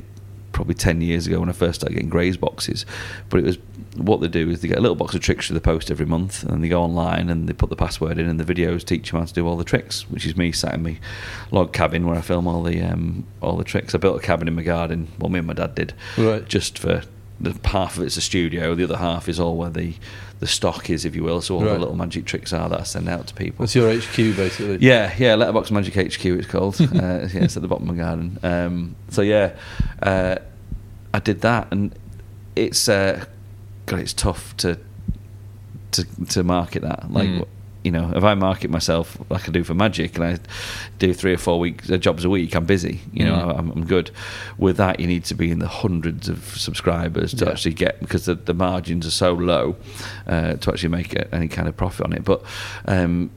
probably 0.59 0.75
10 0.75 0.99
years 0.99 1.25
ago 1.25 1.39
when 1.39 1.47
I 1.47 1.53
first 1.53 1.79
started 1.79 1.93
getting 1.95 2.09
Graze 2.09 2.35
boxes. 2.35 2.85
But 3.29 3.37
it 3.39 3.45
was 3.45 3.57
what 3.95 4.19
they 4.19 4.27
do 4.27 4.49
is 4.49 4.59
they 4.61 4.67
get 4.67 4.77
a 4.77 4.81
little 4.81 4.93
box 4.95 5.15
of 5.15 5.21
tricks 5.21 5.47
through 5.47 5.53
the 5.53 5.61
post 5.61 5.89
every 5.89 6.05
month 6.05 6.43
and 6.43 6.61
they 6.61 6.67
go 6.67 6.81
online 6.83 7.29
and 7.29 7.47
they 7.47 7.53
put 7.53 7.69
the 7.69 7.77
password 7.77 8.17
in 8.17 8.27
and 8.27 8.37
the 8.37 8.43
videos 8.53 8.83
teach 8.83 9.11
them 9.11 9.21
how 9.21 9.25
to 9.25 9.33
do 9.33 9.47
all 9.47 9.55
the 9.55 9.63
tricks, 9.63 10.09
which 10.09 10.25
is 10.25 10.35
me 10.35 10.51
sat 10.51 10.73
in 10.73 10.83
my 10.83 10.99
log 11.51 11.71
cabin 11.71 12.05
where 12.05 12.17
I 12.17 12.21
film 12.21 12.45
all 12.45 12.61
the 12.61 12.81
um, 12.81 13.25
all 13.41 13.55
the 13.55 13.63
tricks. 13.63 13.95
I 13.95 13.99
built 13.99 14.17
a 14.21 14.25
cabin 14.25 14.49
in 14.49 14.55
my 14.55 14.63
garden, 14.63 15.07
well, 15.17 15.29
me 15.29 15.39
and 15.39 15.47
my 15.47 15.53
dad 15.53 15.75
did, 15.75 15.93
Right. 16.17 16.45
just 16.45 16.77
for 16.77 17.03
the 17.41 17.55
half 17.69 17.97
of 17.97 18.03
it's 18.03 18.17
a 18.17 18.21
studio, 18.21 18.75
the 18.75 18.83
other 18.83 18.97
half 18.97 19.29
is 19.29 19.39
all 19.39 19.55
where 19.55 19.69
the, 19.69 19.93
the 20.41 20.45
stock 20.47 20.89
is, 20.89 21.05
if 21.05 21.15
you 21.15 21.23
will. 21.23 21.39
So 21.39 21.55
all 21.55 21.61
Right. 21.63 21.71
the 21.71 21.79
little 21.79 21.95
magic 21.95 22.25
tricks 22.25 22.51
are 22.51 22.67
that 22.67 22.81
I 22.81 22.83
send 22.83 23.07
out 23.07 23.27
to 23.27 23.33
people. 23.33 23.63
That's 23.63 23.73
your 23.75 23.89
HQ, 23.93 24.35
basically. 24.35 24.77
Yeah, 24.81 25.13
yeah, 25.17 25.35
Letterbox 25.35 25.71
Magic 25.71 25.93
HQ 25.93 26.25
it's 26.25 26.47
called. 26.47 26.81
uh, 26.81 26.85
yeah, 26.91 27.27
it's 27.33 27.55
at 27.55 27.61
the 27.61 27.69
bottom 27.69 27.89
of 27.89 27.95
my 27.95 28.03
garden. 28.03 28.39
Um, 28.43 28.95
so 29.09 29.21
yeah, 29.21 29.53
uh, 30.03 30.35
I 31.13 31.19
did 31.19 31.41
that, 31.41 31.67
and 31.71 31.93
it's 32.55 32.87
uh, 32.89 33.25
God, 33.85 33.99
it's 33.99 34.13
tough 34.13 34.55
to 34.57 34.77
to 35.91 36.05
to 36.29 36.43
market 36.43 36.81
that. 36.83 37.11
Like, 37.11 37.29
Mm. 37.29 37.45
you 37.83 37.91
know, 37.91 38.11
if 38.15 38.23
I 38.23 38.33
market 38.35 38.69
myself 38.69 39.17
like 39.29 39.47
I 39.47 39.51
do 39.51 39.63
for 39.63 39.73
Magic, 39.73 40.15
and 40.17 40.25
I 40.25 40.37
do 40.99 41.13
three 41.13 41.33
or 41.33 41.37
four 41.37 41.59
weeks 41.59 41.89
uh, 41.89 41.97
jobs 41.97 42.25
a 42.25 42.29
week, 42.29 42.53
I'm 42.55 42.65
busy. 42.65 42.99
You 43.13 43.25
know, 43.25 43.33
Mm. 43.35 43.57
I'm, 43.59 43.71
I'm 43.71 43.85
good. 43.85 44.11
With 44.57 44.77
that, 44.77 44.99
you 44.99 45.07
need 45.07 45.23
to 45.25 45.33
be 45.33 45.49
in 45.49 45.59
the 45.59 45.67
hundreds 45.67 46.29
of 46.29 46.43
subscribers 46.57 47.33
to 47.35 47.45
Yeah. 47.45 47.51
actually 47.51 47.73
get 47.73 47.99
because 48.01 48.25
the, 48.25 48.35
the 48.35 48.53
margins 48.53 49.07
are 49.07 49.11
so 49.11 49.33
low 49.33 49.77
uh, 50.27 50.53
to 50.55 50.71
actually 50.71 50.89
make 50.89 51.15
any 51.31 51.47
kind 51.47 51.67
of 51.67 51.75
profit 51.77 52.05
on 52.05 52.13
it. 52.13 52.23
But 52.23 52.43
um, 52.85 53.31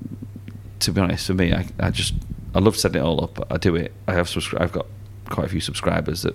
to 0.81 0.93
be 0.93 1.01
honest, 1.01 1.27
for 1.29 1.35
me, 1.35 1.53
I, 1.55 1.67
I 1.81 1.91
just 1.91 2.15
I 2.55 2.59
love 2.59 2.77
setting 2.77 3.01
it 3.01 3.05
all 3.05 3.23
up. 3.25 3.47
I 3.51 3.57
do 3.57 3.75
it. 3.77 3.93
I 4.07 4.13
have 4.13 4.27
subscri- 4.27 4.61
I've 4.61 4.73
got 4.73 4.87
quite 5.31 5.47
a 5.47 5.49
few 5.49 5.61
subscribers 5.61 6.23
that 6.23 6.35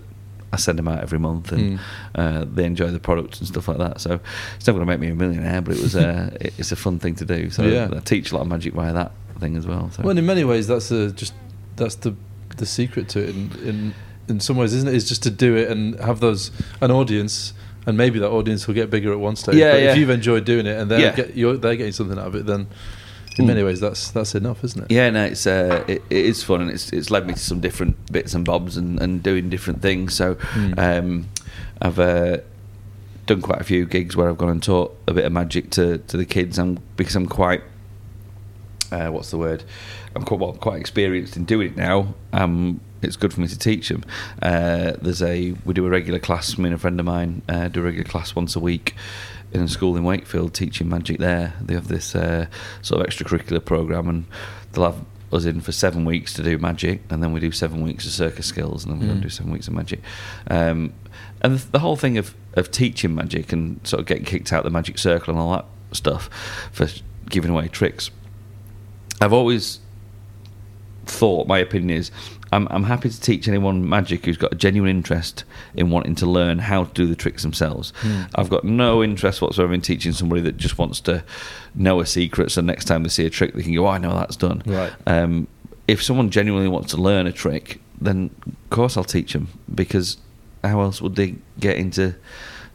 I 0.53 0.57
send 0.57 0.79
them 0.79 0.87
out 0.87 1.01
every 1.01 1.19
month, 1.19 1.51
and 1.51 1.77
Mm. 1.77 1.79
uh, 2.15 2.45
they 2.53 2.65
enjoy 2.65 2.87
the 2.91 2.99
product 2.99 3.39
and 3.39 3.47
stuff 3.47 3.67
like 3.67 3.77
that. 3.79 3.99
So 3.99 4.19
it's 4.55 4.65
not 4.65 4.73
going 4.73 4.85
to 4.85 4.89
make 4.91 4.99
me 4.99 5.09
a 5.09 5.15
millionaire, 5.15 5.61
but 5.61 5.75
it 5.75 5.81
was 5.83 5.95
uh, 5.95 6.29
it- 6.41 6.53
it's 6.57 6.71
a 6.71 6.75
fun 6.75 6.99
thing 6.99 7.15
to 7.15 7.25
do. 7.25 7.49
So 7.49 7.63
Yeah. 7.63 7.89
I 7.93 7.99
teach 7.99 8.31
a 8.31 8.35
lot 8.35 8.41
of 8.43 8.47
magic 8.47 8.73
via 8.73 8.93
that 8.93 9.11
thing 9.39 9.57
as 9.57 9.67
well. 9.67 9.91
So. 9.91 10.03
Well, 10.03 10.17
in 10.17 10.25
many 10.25 10.43
ways, 10.45 10.67
that's 10.67 10.89
a, 10.91 11.11
just 11.11 11.33
that's 11.75 11.95
the 11.95 12.15
the 12.55 12.65
secret 12.65 13.07
to 13.09 13.19
it. 13.19 13.29
In, 13.35 13.51
in 13.63 13.93
in 14.29 14.39
some 14.39 14.57
ways, 14.57 14.73
isn't 14.73 14.87
it? 14.89 14.95
Is 14.95 15.07
just 15.07 15.23
to 15.23 15.29
do 15.29 15.55
it 15.55 15.69
and 15.69 15.99
have 15.99 16.19
those 16.21 16.51
an 16.81 16.91
audience, 16.91 17.53
and 17.85 17.97
maybe 17.97 18.17
that 18.19 18.29
audience 18.29 18.67
will 18.67 18.73
get 18.75 18.89
bigger 18.89 19.11
at 19.11 19.19
one 19.19 19.35
stage. 19.35 19.55
Yeah, 19.55 19.73
but 19.73 19.81
yeah. 19.81 19.91
if 19.91 19.97
you've 19.97 20.09
enjoyed 20.09 20.43
doing 20.45 20.65
it 20.65 20.77
and 20.79 20.89
they're 20.89 20.99
Yeah. 20.99 21.15
get, 21.15 21.61
they're 21.61 21.75
getting 21.75 21.91
something 21.93 22.17
out 22.17 22.27
of 22.27 22.35
it, 22.35 22.45
then 22.45 22.67
in 23.39 23.45
Mm. 23.45 23.49
many 23.49 23.63
ways, 23.63 23.79
that's 23.79 24.11
that's 24.11 24.35
enough, 24.35 24.63
isn't 24.63 24.83
it? 24.83 24.91
Yeah, 24.91 25.09
no, 25.09 25.23
it's 25.25 25.45
uh, 25.47 25.83
it, 25.87 26.01
it 26.09 26.25
is 26.25 26.43
fun, 26.43 26.61
and 26.61 26.69
it's 26.71 26.91
it's 26.93 27.09
led 27.11 27.27
me 27.27 27.33
to 27.33 27.39
some 27.39 27.59
different 27.59 28.11
bits 28.11 28.33
and 28.33 28.43
bobs 28.45 28.77
and, 28.77 28.99
and 28.99 29.21
doing 29.23 29.49
different 29.49 29.81
things. 29.81 30.13
So, 30.15 30.35
Mm. 30.35 30.77
um, 30.79 31.27
I've 31.81 31.99
uh, 31.99 32.37
done 33.25 33.41
quite 33.41 33.61
a 33.61 33.63
few 33.63 33.85
gigs 33.85 34.15
where 34.15 34.29
I've 34.29 34.37
gone 34.37 34.49
and 34.49 34.63
taught 34.63 34.97
a 35.07 35.13
bit 35.13 35.25
of 35.25 35.31
magic 35.31 35.69
to, 35.71 35.97
to 35.99 36.17
the 36.17 36.25
kids, 36.25 36.57
and 36.57 36.79
because 36.97 37.15
I'm 37.15 37.27
quite 37.27 37.61
uh, 38.91 39.09
what's 39.09 39.31
the 39.31 39.37
word? 39.37 39.63
I'm 40.15 40.23
quite 40.23 40.39
well, 40.39 40.53
quite 40.53 40.79
experienced 40.79 41.35
in 41.35 41.43
doing 41.45 41.67
it 41.71 41.77
now. 41.77 42.15
Um, 42.33 42.79
it's 43.01 43.15
good 43.17 43.31
for 43.33 43.41
me 43.41 43.47
to 43.47 43.59
teach 43.59 43.89
them. 43.89 44.03
Uh, 44.41 44.93
there's 45.01 45.21
a 45.21 45.51
we 45.65 45.73
do 45.73 45.85
a 45.85 45.89
regular 45.89 46.19
class. 46.19 46.57
Me 46.57 46.65
and 46.65 46.73
a 46.73 46.77
friend 46.79 46.99
of 46.99 47.05
mine 47.05 47.41
uh, 47.49 47.67
do 47.67 47.81
a 47.81 47.83
regular 47.83 48.07
class 48.09 48.33
once 48.33 48.55
a 48.55 48.59
week 48.59 48.95
in 49.51 49.61
a 49.61 49.67
school 49.67 49.95
in 49.95 50.03
Wakefield 50.03 50.53
teaching 50.53 50.89
magic 50.89 51.19
there. 51.19 51.53
They 51.61 51.73
have 51.73 51.87
this 51.87 52.15
uh, 52.15 52.47
sort 52.81 53.01
of 53.01 53.07
extracurricular 53.07 53.63
program, 53.63 54.07
and 54.09 54.25
they'll 54.73 54.91
have 54.91 55.05
us 55.31 55.45
in 55.45 55.59
for 55.61 55.71
seven 55.71 56.05
weeks 56.05 56.33
to 56.33 56.43
do 56.43 56.57
magic, 56.57 57.01
and 57.09 57.21
then 57.21 57.33
we 57.33 57.39
do 57.39 57.51
seven 57.51 57.81
weeks 57.83 58.05
of 58.05 58.11
circus 58.11 58.45
skills, 58.45 58.85
and 58.85 58.93
then 58.93 58.99
we 58.99 59.05
go 59.07 59.11
Mm. 59.11 59.15
and 59.15 59.23
do 59.23 59.29
seven 59.29 59.51
weeks 59.51 59.67
of 59.67 59.73
magic. 59.73 60.01
Um, 60.49 60.93
and 61.41 61.57
the, 61.59 61.71
the 61.73 61.79
whole 61.79 61.95
thing 61.95 62.17
of, 62.17 62.33
of 62.53 62.71
teaching 62.71 63.13
magic 63.15 63.51
and 63.51 63.79
sort 63.85 63.99
of 63.99 64.05
getting 64.05 64.23
kicked 64.25 64.51
out 64.53 64.63
the 64.63 64.69
magic 64.69 64.97
circle 64.97 65.31
and 65.33 65.39
all 65.41 65.51
that 65.51 65.65
stuff 65.91 66.29
for 66.71 66.87
giving 67.29 67.51
away 67.51 67.67
tricks. 67.67 68.09
I've 69.19 69.33
always 69.33 69.79
thought, 71.05 71.47
my 71.47 71.57
opinion 71.59 71.97
is, 71.97 72.11
I'm, 72.51 72.67
I'm 72.69 72.83
happy 72.83 73.09
to 73.09 73.19
teach 73.19 73.47
anyone 73.47 73.87
magic 73.87 74.25
who's 74.25 74.37
got 74.37 74.53
a 74.53 74.55
genuine 74.55 74.89
interest 74.89 75.43
in 75.75 75.89
wanting 75.89 76.15
to 76.15 76.25
learn 76.25 76.59
how 76.59 76.85
to 76.85 76.93
do 76.93 77.05
the 77.05 77.15
tricks 77.15 77.43
themselves. 77.43 77.93
Mm. 78.01 78.29
I've 78.35 78.49
got 78.49 78.63
no 78.63 79.03
interest 79.03 79.41
whatsoever 79.41 79.73
in 79.73 79.81
teaching 79.81 80.11
somebody 80.11 80.41
that 80.41 80.57
just 80.57 80.77
wants 80.77 80.99
to 81.01 81.23
know 81.75 81.99
a 81.99 82.05
secret 82.05 82.51
so 82.51 82.61
next 82.61 82.85
time 82.85 83.03
they 83.03 83.09
see 83.09 83.25
a 83.25 83.29
trick 83.29 83.53
they 83.53 83.63
can 83.63 83.73
go, 83.73 83.85
oh, 83.85 83.89
I 83.89 83.97
know 83.97 84.13
that's 84.13 84.35
done. 84.35 84.63
Right. 84.65 84.93
Um, 85.05 85.47
if 85.87 86.03
someone 86.03 86.29
genuinely 86.29 86.67
wants 86.67 86.91
to 86.91 86.97
learn 86.97 87.27
a 87.27 87.31
trick, 87.31 87.79
then 87.99 88.29
of 88.45 88.69
course 88.69 88.97
I'll 88.97 89.03
teach 89.03 89.33
them 89.33 89.47
because 89.73 90.17
how 90.63 90.81
else 90.81 91.01
would 91.01 91.15
they 91.15 91.35
get 91.59 91.77
into 91.77 92.15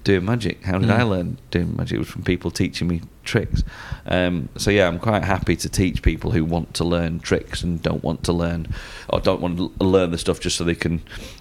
doing 0.05 0.25
magic? 0.25 0.63
How 0.65 0.79
did 0.79 0.89
Mm. 0.89 0.99
I 0.99 1.03
learn 1.03 1.39
doing 1.51 1.77
magic? 1.77 1.97
It 1.97 1.99
was 1.99 2.09
from 2.09 2.23
people 2.23 2.51
teaching 2.51 2.89
me 2.89 3.03
tricks. 3.25 3.63
Um, 4.07 4.49
so 4.57 4.71
yeah, 4.71 4.89
I'm 4.89 4.99
quite 4.99 5.23
happy 5.25 5.55
to 5.57 5.69
teach 5.69 6.03
people 6.03 6.33
who 6.33 6.45
want 6.45 6.75
to 6.75 6.85
learn 6.85 7.21
tricks 7.21 7.63
and 7.63 7.81
don't 7.83 8.03
want 8.03 8.25
to 8.25 8.33
learn 8.33 8.67
or 9.09 9.21
don't 9.21 9.41
want 9.41 9.59
to 9.59 9.85
learn 9.85 10.11
the 10.11 10.19
stuff 10.19 10.41
just 10.41 10.57
so 10.57 10.65
they 10.65 10.75
can, 10.75 11.01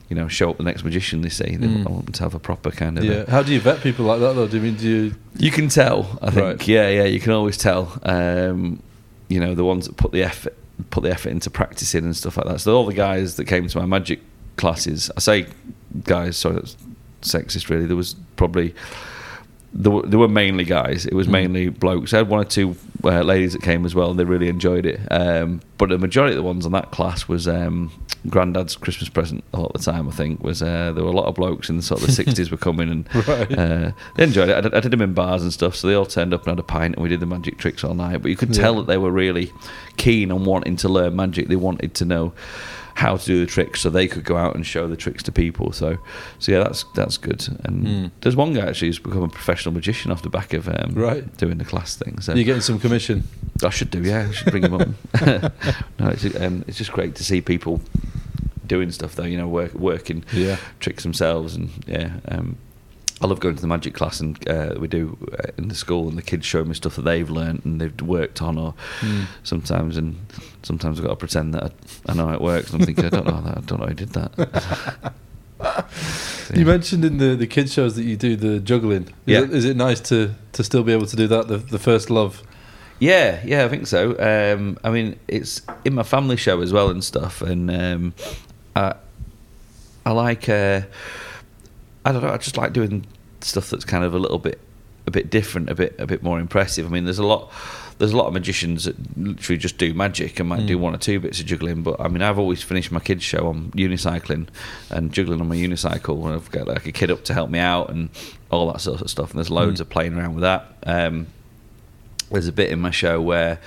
you 0.10 0.16
know, 0.16 0.28
show 0.28 0.50
up 0.52 0.58
the 0.58 0.64
next 0.64 0.84
magician 0.84 1.22
they 1.22 1.30
see. 1.30 1.56
They 1.56 1.68
Mm. 1.68 1.86
want 1.90 2.06
them 2.06 2.14
to 2.14 2.24
have 2.24 2.36
a 2.36 2.40
proper 2.40 2.70
kind 2.72 2.98
of. 2.98 3.04
a- 3.04 3.08
Yeah. 3.08 3.24
How 3.30 3.42
do 3.44 3.52
you 3.52 3.60
vet 3.60 3.82
people 3.82 4.06
like 4.06 4.20
that, 4.20 4.36
though? 4.36 4.48
Do 4.48 4.58
you 4.58 4.64
mean 4.64 4.76
do 4.76 4.88
you? 4.88 5.16
you 5.38 5.52
can 5.52 5.70
tell, 5.70 6.20
I 6.22 6.30
think. 6.30 6.46
Right. 6.60 6.68
Yeah, 6.68 6.90
yeah, 6.90 7.04
you 7.06 7.20
can 7.20 7.32
always 7.34 7.58
tell. 7.58 7.98
Um, 8.04 8.82
you 9.28 9.40
know, 9.40 9.56
the 9.56 9.64
ones 9.66 9.88
that 9.88 9.98
put 9.98 10.12
the 10.12 10.24
effort 10.24 10.56
put 10.90 11.04
the 11.04 11.12
effort 11.12 11.30
into 11.30 11.48
practicing 11.50 12.04
and 12.04 12.16
stuff 12.16 12.38
like 12.38 12.48
that. 12.48 12.60
So 12.60 12.76
all 12.76 12.86
the 12.88 12.94
guys 12.94 13.36
that 13.36 13.46
came 13.46 13.68
to 13.68 13.78
my 13.80 13.86
magic 13.86 14.20
classes, 14.58 15.12
I 15.16 15.20
say 15.20 15.46
guys, 16.04 16.38
sorry, 16.38 16.56
that's 16.56 16.76
sexist 17.22 17.70
really. 17.70 17.86
There 17.86 17.96
was 17.96 18.16
probably 18.36 18.74
there 19.74 19.92
were, 19.92 20.02
there 20.06 20.20
were 20.20 20.28
mainly 20.28 20.66
guys. 20.66 21.06
It 21.06 21.14
was 21.14 21.28
Mm. 21.28 21.32
mainly 21.32 21.70
blokes. 21.70 22.14
I 22.14 22.18
had 22.18 22.28
one 22.28 22.42
or 22.42 22.46
two 22.46 22.76
uh, 23.06 23.22
ladies 23.22 23.54
that 23.54 23.62
came 23.62 23.86
as 23.86 23.96
well, 23.96 24.12
and 24.12 24.20
they 24.20 24.26
really 24.26 24.50
enjoyed 24.50 24.86
it. 24.86 25.00
Um, 25.10 25.62
but 25.78 25.88
the 25.90 25.98
majority 25.98 26.34
of 26.34 26.38
the 26.38 26.44
ones 26.44 26.66
on 26.66 26.74
that 26.74 26.92
class 26.92 27.28
was 27.30 27.48
um, 27.48 27.90
granddad's 28.28 28.76
Christmas 28.76 29.08
present 29.08 29.46
a 29.54 29.60
lot 29.62 29.72
of 29.74 29.82
the 29.82 29.92
time. 29.92 30.10
I 30.10 30.12
think 30.12 30.44
was 30.44 30.62
uh, 30.62 30.92
there 30.94 31.06
were 31.06 31.10
a 31.10 31.16
lot 31.16 31.28
of 31.28 31.36
blokes 31.36 31.70
in 31.70 31.78
the 31.78 31.84
sort 31.84 32.02
of 32.02 32.08
the 32.08 32.12
sixties 32.22 32.52
were 32.52 32.58
coming 32.58 32.90
and 32.90 33.16
Right. 33.28 33.58
uh, 33.58 33.92
they 34.18 34.24
enjoyed 34.26 34.50
it. 34.50 34.58
I 34.58 34.62
did, 34.62 34.74
I 34.76 34.80
did 34.82 34.92
them 34.92 35.02
in 35.02 35.14
bars 35.14 35.42
and 35.42 35.54
stuff, 35.54 35.76
so 35.78 35.88
they 35.88 35.94
all 35.94 36.06
turned 36.06 36.34
up 36.34 36.42
and 36.42 36.50
had 36.52 36.60
a 36.60 36.64
pint, 36.64 36.96
and 36.96 37.04
we 37.04 37.08
did 37.10 37.22
the 37.22 37.26
magic 37.26 37.58
tricks 37.58 37.84
all 37.86 37.94
night. 37.94 38.22
But 38.22 38.30
you 38.30 38.36
could 38.36 38.54
tell 38.54 38.74
Yeah. 38.74 38.80
that 38.82 38.88
they 38.88 38.98
were 38.98 39.12
really 39.12 39.54
keen 39.96 40.34
on 40.34 40.44
wanting 40.44 40.76
to 40.78 40.90
learn 40.90 41.16
magic. 41.16 41.48
They 41.48 41.56
wanted 41.56 41.94
to 41.96 42.04
know 42.06 42.34
how 43.02 43.18
to 43.18 43.26
do 43.26 43.40
the 43.40 43.46
tricks, 43.56 43.82
so 43.82 43.90
they 43.90 44.08
could 44.08 44.24
go 44.24 44.38
out 44.38 44.54
and 44.56 44.64
show 44.66 44.88
the 44.88 44.96
tricks 44.96 45.24
to 45.24 45.32
people. 45.32 45.72
So, 45.72 45.98
so 46.40 46.52
yeah, 46.52 46.60
that's 46.64 46.86
that's 46.96 47.18
good. 47.18 47.42
And 47.66 47.86
Mm. 47.88 48.12
there's 48.22 48.36
one 48.36 48.54
guy 48.54 48.66
actually 48.70 48.90
who's 48.90 49.00
become 49.00 49.24
a 49.24 49.28
professional 49.40 49.74
magician 49.74 50.12
off 50.12 50.22
the 50.22 50.30
back 50.30 50.54
of 50.54 50.68
um, 50.68 50.94
Right. 50.94 51.24
doing 51.38 51.58
the 51.58 51.66
class 51.66 51.96
thing. 51.96 52.22
So 52.22 52.34
You're 52.36 52.46
getting 52.52 52.62
some 52.62 52.80
commission. 52.80 53.24
I 53.64 53.70
should 53.70 53.90
do, 53.92 54.02
yeah. 54.04 54.28
I 54.30 54.32
should 54.34 54.52
bring 54.52 54.64
him 54.64 54.74
on. 54.76 54.96
no, 56.00 56.08
it's, 56.10 56.26
um, 56.40 56.64
it's 56.68 56.78
just 56.78 56.92
great 56.92 57.16
to 57.16 57.24
see 57.24 57.42
people 57.42 57.82
doing 58.68 58.92
stuff 58.92 59.16
though. 59.16 59.26
You 59.32 59.38
know, 59.38 59.48
work, 59.48 59.74
working 59.74 60.24
Yeah. 60.34 60.58
tricks 60.80 61.04
themselves, 61.04 61.56
and 61.56 61.70
yeah. 61.88 62.12
Um, 62.28 62.58
I 63.22 63.28
love 63.28 63.40
going 63.40 63.56
to 63.56 63.62
the 63.62 63.68
magic 63.68 63.94
class 63.94 64.20
and 64.20 64.36
uh, 64.50 64.76
we 64.80 64.88
do 64.88 65.16
uh, 65.34 65.52
in 65.58 65.68
the 65.68 65.76
school, 65.76 66.10
and 66.10 66.18
the 66.18 66.22
kids 66.24 66.46
show 66.46 66.64
me 66.64 66.74
stuff 66.74 66.96
that 66.96 67.04
they've 67.04 67.30
learnt 67.30 67.64
and 67.66 67.80
they've 67.80 68.02
worked 68.02 68.42
on, 68.42 68.58
or 68.58 68.74
Mm. 69.02 69.26
sometimes, 69.44 69.96
and 69.98 70.16
sometimes 70.64 70.98
I've 71.00 71.04
got 71.06 71.12
to 71.12 71.16
pretend 71.18 71.54
that 71.54 71.64
I, 72.08 72.12
I 72.12 72.14
know 72.16 72.28
how 72.28 72.34
it 72.34 72.42
works. 72.42 72.72
And 72.72 72.82
I'm 72.82 72.86
thinking, 72.86 73.06
I 73.06 73.10
don't 73.10 73.28
know, 73.28 73.42
that, 73.42 73.58
I 73.58 73.62
don't 73.62 73.80
know, 73.80 73.88
I 73.88 73.94
did 73.94 74.10
that. 74.10 75.14
So, 75.62 76.56
You 76.56 76.66
mentioned 76.66 77.06
in 77.06 77.18
the, 77.20 77.36
the 77.36 77.46
kids 77.48 77.72
shows 77.74 77.96
that 77.96 78.04
you 78.04 78.18
do 78.18 78.36
the 78.36 78.60
juggling. 78.60 79.04
Is, 79.04 79.14
Yeah. 79.28 79.42
it, 79.44 79.52
is 79.54 79.66
it 79.66 79.78
nice 79.78 80.00
to, 80.02 80.34
to 80.54 80.64
still 80.64 80.84
be 80.84 80.92
able 80.92 81.06
to 81.06 81.16
do 81.16 81.28
that? 81.28 81.48
The, 81.48 81.58
the 81.58 81.78
first 81.80 82.10
love. 82.10 82.42
Yeah, 83.00 83.42
yeah, 83.46 83.66
I 83.66 83.70
think 83.70 83.86
so. 83.88 84.16
Um, 84.20 84.78
I 84.84 84.90
mean, 84.90 85.20
it's 85.28 85.62
in 85.86 85.94
my 85.96 86.04
family 86.04 86.38
show 86.38 86.62
as 86.62 86.72
well 86.74 86.90
and 86.90 87.04
stuff, 87.04 87.42
and 87.42 87.70
um, 87.72 88.14
I, 88.76 88.96
I 90.06 90.12
like, 90.12 90.50
uh, 90.50 90.82
I 92.06 92.12
don't 92.12 92.22
know, 92.24 92.30
I 92.30 92.38
just 92.38 92.58
like 92.58 92.74
doing 92.74 93.06
stuff 93.42 93.70
that's 93.70 93.86
kind 93.86 94.04
of 94.04 94.14
a 94.14 94.20
little 94.20 94.40
bit, 94.40 94.60
a 95.08 95.12
bit 95.12 95.30
different, 95.30 95.70
a 95.70 95.76
bit, 95.76 95.96
a 96.00 96.06
bit 96.08 96.24
more 96.24 96.40
impressive. 96.40 96.86
I 96.86 96.90
mean, 96.90 97.06
there's 97.06 97.20
a 97.20 97.26
lot, 97.26 97.52
there's 98.00 98.12
a 98.12 98.18
lot 98.18 98.28
of 98.28 98.34
magicians 98.34 98.86
that 98.86 98.96
literally 99.18 99.58
just 99.58 99.78
do 99.78 99.94
magic 99.94 100.40
and 100.40 100.50
might 100.50 100.66
do 100.66 100.78
Mm. 100.78 100.82
one 100.82 100.96
or 100.96 100.98
two 100.98 101.20
bits 101.20 101.40
of 101.40 101.46
juggling. 101.46 101.84
But 101.84 102.00
I 102.02 102.08
mean, 102.08 102.22
I've 102.24 102.40
always 102.40 102.64
finished 102.64 102.92
my 102.92 103.00
kids' 103.00 103.24
show 103.24 103.48
on 103.48 103.72
unicycling 103.76 104.48
and 104.90 105.12
juggling 105.14 105.42
on 105.42 105.48
my 105.48 105.56
unicycle, 105.56 106.26
and 106.26 106.34
I've 106.36 106.50
got 106.52 106.68
like 106.68 106.86
a 106.88 106.92
kid 106.92 107.12
up 107.12 107.24
to 107.26 107.34
help 107.34 107.50
me 107.52 107.60
out 107.60 107.90
and 107.92 108.10
all 108.50 108.72
that 108.72 108.82
sort 108.82 109.02
of 109.02 109.10
stuff. 109.10 109.30
And 109.32 109.38
there's 109.38 109.50
loads 109.52 109.80
Mm. 109.80 109.82
of 109.82 109.90
playing 109.90 110.14
around 110.18 110.34
with 110.36 110.42
that. 110.44 110.76
Um, 110.84 111.28
there's 112.32 112.48
a 112.48 112.52
bit 112.54 112.70
in 112.72 112.80
my 112.80 112.92
show 112.92 113.22
where 113.22 113.60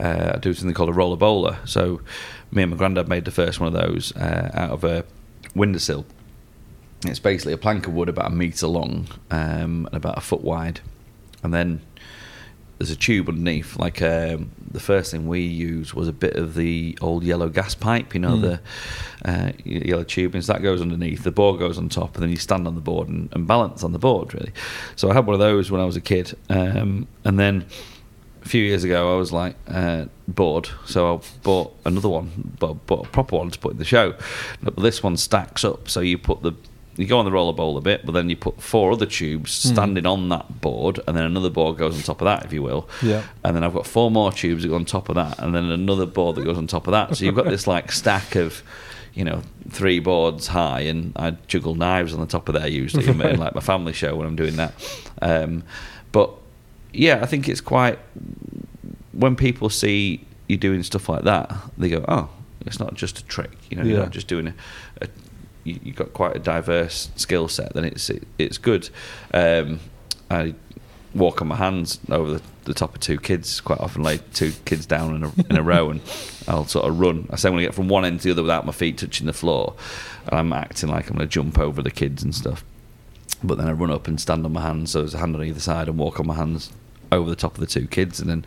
uh, 0.00 0.32
I 0.34 0.38
do 0.38 0.52
something 0.54 0.74
called 0.74 0.88
a 0.88 0.92
rola 0.92 1.16
bola. 1.16 1.58
So 1.64 2.00
me 2.50 2.62
and 2.62 2.70
my 2.72 2.76
granddad 2.76 3.08
made 3.08 3.24
the 3.24 3.30
first 3.30 3.60
one 3.60 3.66
of 3.68 3.72
those 3.80 4.14
uh, 4.16 4.50
out 4.54 4.70
of 4.70 4.84
a 4.84 5.04
windowsill. 5.54 6.04
It's 7.04 7.18
basically 7.18 7.52
a 7.52 7.58
plank 7.58 7.86
of 7.86 7.94
wood 7.94 8.08
about 8.08 8.32
a 8.32 8.34
metre 8.34 8.66
long 8.66 9.06
um, 9.30 9.86
and 9.86 9.94
about 9.94 10.18
a 10.18 10.20
foot 10.20 10.40
wide. 10.40 10.80
And 11.42 11.52
then 11.52 11.80
there's 12.78 12.90
a 12.90 12.96
tube 12.96 13.28
underneath. 13.28 13.76
Like 13.78 14.02
um, 14.02 14.50
the 14.70 14.80
first 14.80 15.10
thing 15.10 15.28
we 15.28 15.40
used 15.40 15.92
was 15.94 16.08
a 16.08 16.12
bit 16.12 16.36
of 16.36 16.54
the 16.54 16.96
old 17.00 17.22
yellow 17.22 17.48
gas 17.48 17.74
pipe, 17.74 18.14
you 18.14 18.20
know, 18.20 18.36
Mm. 18.36 18.40
the 18.42 18.60
uh, 19.30 19.52
yellow 19.64 20.04
tubing. 20.04 20.40
So 20.42 20.52
that 20.54 20.62
goes 20.62 20.80
underneath. 20.80 21.22
The 21.22 21.30
board 21.30 21.58
goes 21.58 21.78
on 21.78 21.88
top, 21.88 22.14
and 22.14 22.22
then 22.22 22.30
you 22.30 22.36
stand 22.36 22.66
on 22.66 22.74
the 22.74 22.80
board 22.80 23.08
and, 23.08 23.28
and 23.32 23.46
balance 23.46 23.84
on 23.84 23.92
the 23.92 23.98
board. 23.98 24.34
Really. 24.34 24.52
So 24.96 25.10
I 25.10 25.14
had 25.14 25.26
one 25.26 25.34
of 25.34 25.40
those 25.40 25.70
when 25.70 25.80
I 25.80 25.84
was 25.84 25.96
a 25.96 26.00
kid, 26.00 26.36
um, 26.48 27.06
and 27.24 27.38
then 27.38 27.66
a 28.44 28.48
few 28.48 28.62
years 28.62 28.84
ago 28.84 29.14
I 29.14 29.18
was 29.18 29.32
like 29.32 29.56
uh, 29.68 30.06
bored, 30.28 30.68
so 30.84 31.16
I 31.16 31.20
bought 31.42 31.76
another 31.84 32.08
one, 32.08 32.54
but 32.58 32.86
bought 32.86 33.06
a 33.06 33.08
proper 33.10 33.36
one 33.36 33.50
to 33.50 33.58
put 33.58 33.72
in 33.72 33.78
the 33.78 33.84
show. 33.84 34.14
But 34.62 34.76
this 34.76 35.02
one 35.02 35.16
stacks 35.16 35.64
up, 35.64 35.88
so 35.88 36.00
you 36.00 36.16
put 36.18 36.42
the 36.42 36.52
you 36.96 37.06
go 37.06 37.18
on 37.18 37.24
the 37.24 37.30
roller 37.32 37.52
bowl 37.52 37.76
a 37.76 37.80
bit, 37.80 38.06
but 38.06 38.12
then 38.12 38.30
you 38.30 38.36
put 38.36 38.60
four 38.62 38.90
other 38.92 39.06
tubes 39.06 39.62
Hmm. 39.62 39.74
standing 39.74 40.06
on 40.06 40.28
that 40.30 40.60
board, 40.60 41.00
and 41.06 41.16
then 41.16 41.24
another 41.24 41.50
board 41.50 41.76
goes 41.76 41.94
on 41.96 42.02
top 42.02 42.20
of 42.20 42.24
that, 42.26 42.44
if 42.44 42.52
you 42.52 42.62
will. 42.62 42.88
Yeah. 43.02 43.22
And 43.44 43.54
then 43.54 43.62
I've 43.64 43.74
got 43.74 43.86
four 43.86 44.10
more 44.10 44.32
tubes 44.32 44.62
that 44.62 44.68
go 44.68 44.74
on 44.76 44.84
top 44.84 45.08
of 45.08 45.14
that, 45.16 45.38
and 45.38 45.54
then 45.54 45.64
another 45.64 46.06
board 46.06 46.36
that 46.36 46.44
goes 46.44 46.56
on 46.58 46.66
top 46.66 46.86
of 46.86 46.92
that. 46.92 47.16
So 47.16 47.24
you've 47.24 47.34
got 47.34 47.46
this 47.46 47.66
like 47.66 47.92
stack 47.92 48.34
of, 48.34 48.62
you 49.14 49.24
know, 49.24 49.42
three 49.70 49.98
boards 50.00 50.46
high, 50.48 50.80
and 50.80 51.12
I 51.16 51.32
juggle 51.48 51.74
knives 51.74 52.14
on 52.14 52.20
the 52.20 52.26
top 52.26 52.48
of 52.48 52.54
there 52.54 52.68
usually, 52.68 53.06
in 53.06 53.20
in 53.20 53.38
like 53.38 53.54
my 53.54 53.60
family 53.60 53.92
show 53.92 54.14
when 54.16 54.26
I'm 54.26 54.36
doing 54.36 54.56
that. 54.56 54.72
Um, 55.20 55.64
but 56.12 56.30
yeah, 56.92 57.20
I 57.22 57.26
think 57.26 57.48
it's 57.48 57.60
quite 57.60 57.98
when 59.12 59.36
people 59.36 59.68
see 59.70 60.24
you 60.48 60.56
doing 60.56 60.82
stuff 60.82 61.08
like 61.08 61.24
that, 61.24 61.52
they 61.76 61.88
go, 61.88 62.04
"Oh, 62.08 62.28
it's 62.64 62.78
not 62.78 62.94
just 62.94 63.18
a 63.18 63.24
trick. 63.24 63.50
You 63.70 63.76
know, 63.76 63.82
you're 63.82 63.96
Yeah. 63.98 64.04
not 64.04 64.12
just 64.12 64.28
doing 64.28 64.46
a." 64.48 64.54
a 65.02 65.08
you, 65.66 65.80
you've 65.82 65.96
got 65.96 66.12
quite 66.12 66.36
a 66.36 66.38
diverse 66.38 67.10
skill 67.16 67.48
set. 67.48 67.74
Then 67.74 67.84
it's 67.84 68.08
it, 68.08 68.26
it's 68.38 68.58
good. 68.58 68.88
Um, 69.34 69.80
I 70.30 70.54
walk 71.14 71.40
on 71.40 71.48
my 71.48 71.56
hands 71.56 71.98
over 72.10 72.34
the, 72.34 72.42
the 72.64 72.74
top 72.74 72.94
of 72.94 73.00
two 73.00 73.18
kids 73.18 73.60
quite 73.60 73.80
often, 73.80 74.02
lay 74.02 74.18
two 74.34 74.52
kids 74.64 74.86
down 74.86 75.14
in 75.14 75.24
a, 75.24 75.32
in 75.50 75.56
a 75.56 75.62
row, 75.62 75.90
and 75.90 76.00
I'll 76.48 76.66
sort 76.66 76.86
of 76.86 76.98
run. 76.98 77.26
I 77.30 77.36
say 77.36 77.48
I'm 77.48 77.54
going 77.54 77.62
to 77.62 77.68
get 77.68 77.74
from 77.74 77.88
one 77.88 78.04
end 78.04 78.20
to 78.20 78.24
the 78.28 78.32
other 78.32 78.42
without 78.42 78.66
my 78.66 78.72
feet 78.72 78.98
touching 78.98 79.26
the 79.26 79.32
floor, 79.32 79.74
and 80.26 80.38
I'm 80.38 80.52
acting 80.52 80.88
like 80.88 81.08
I'm 81.08 81.16
going 81.16 81.28
to 81.28 81.32
jump 81.32 81.58
over 81.58 81.82
the 81.82 81.90
kids 81.90 82.22
and 82.22 82.34
stuff. 82.34 82.64
But 83.42 83.58
then 83.58 83.68
I 83.68 83.72
run 83.72 83.90
up 83.90 84.08
and 84.08 84.20
stand 84.20 84.44
on 84.44 84.52
my 84.52 84.62
hands, 84.62 84.92
so 84.92 85.00
there's 85.00 85.14
a 85.14 85.18
hand 85.18 85.34
on 85.34 85.44
either 85.44 85.60
side, 85.60 85.88
and 85.88 85.98
walk 85.98 86.20
on 86.20 86.26
my 86.26 86.34
hands 86.34 86.72
over 87.12 87.28
the 87.28 87.36
top 87.36 87.54
of 87.54 87.60
the 87.60 87.66
two 87.66 87.86
kids, 87.86 88.20
and 88.20 88.30
then 88.30 88.44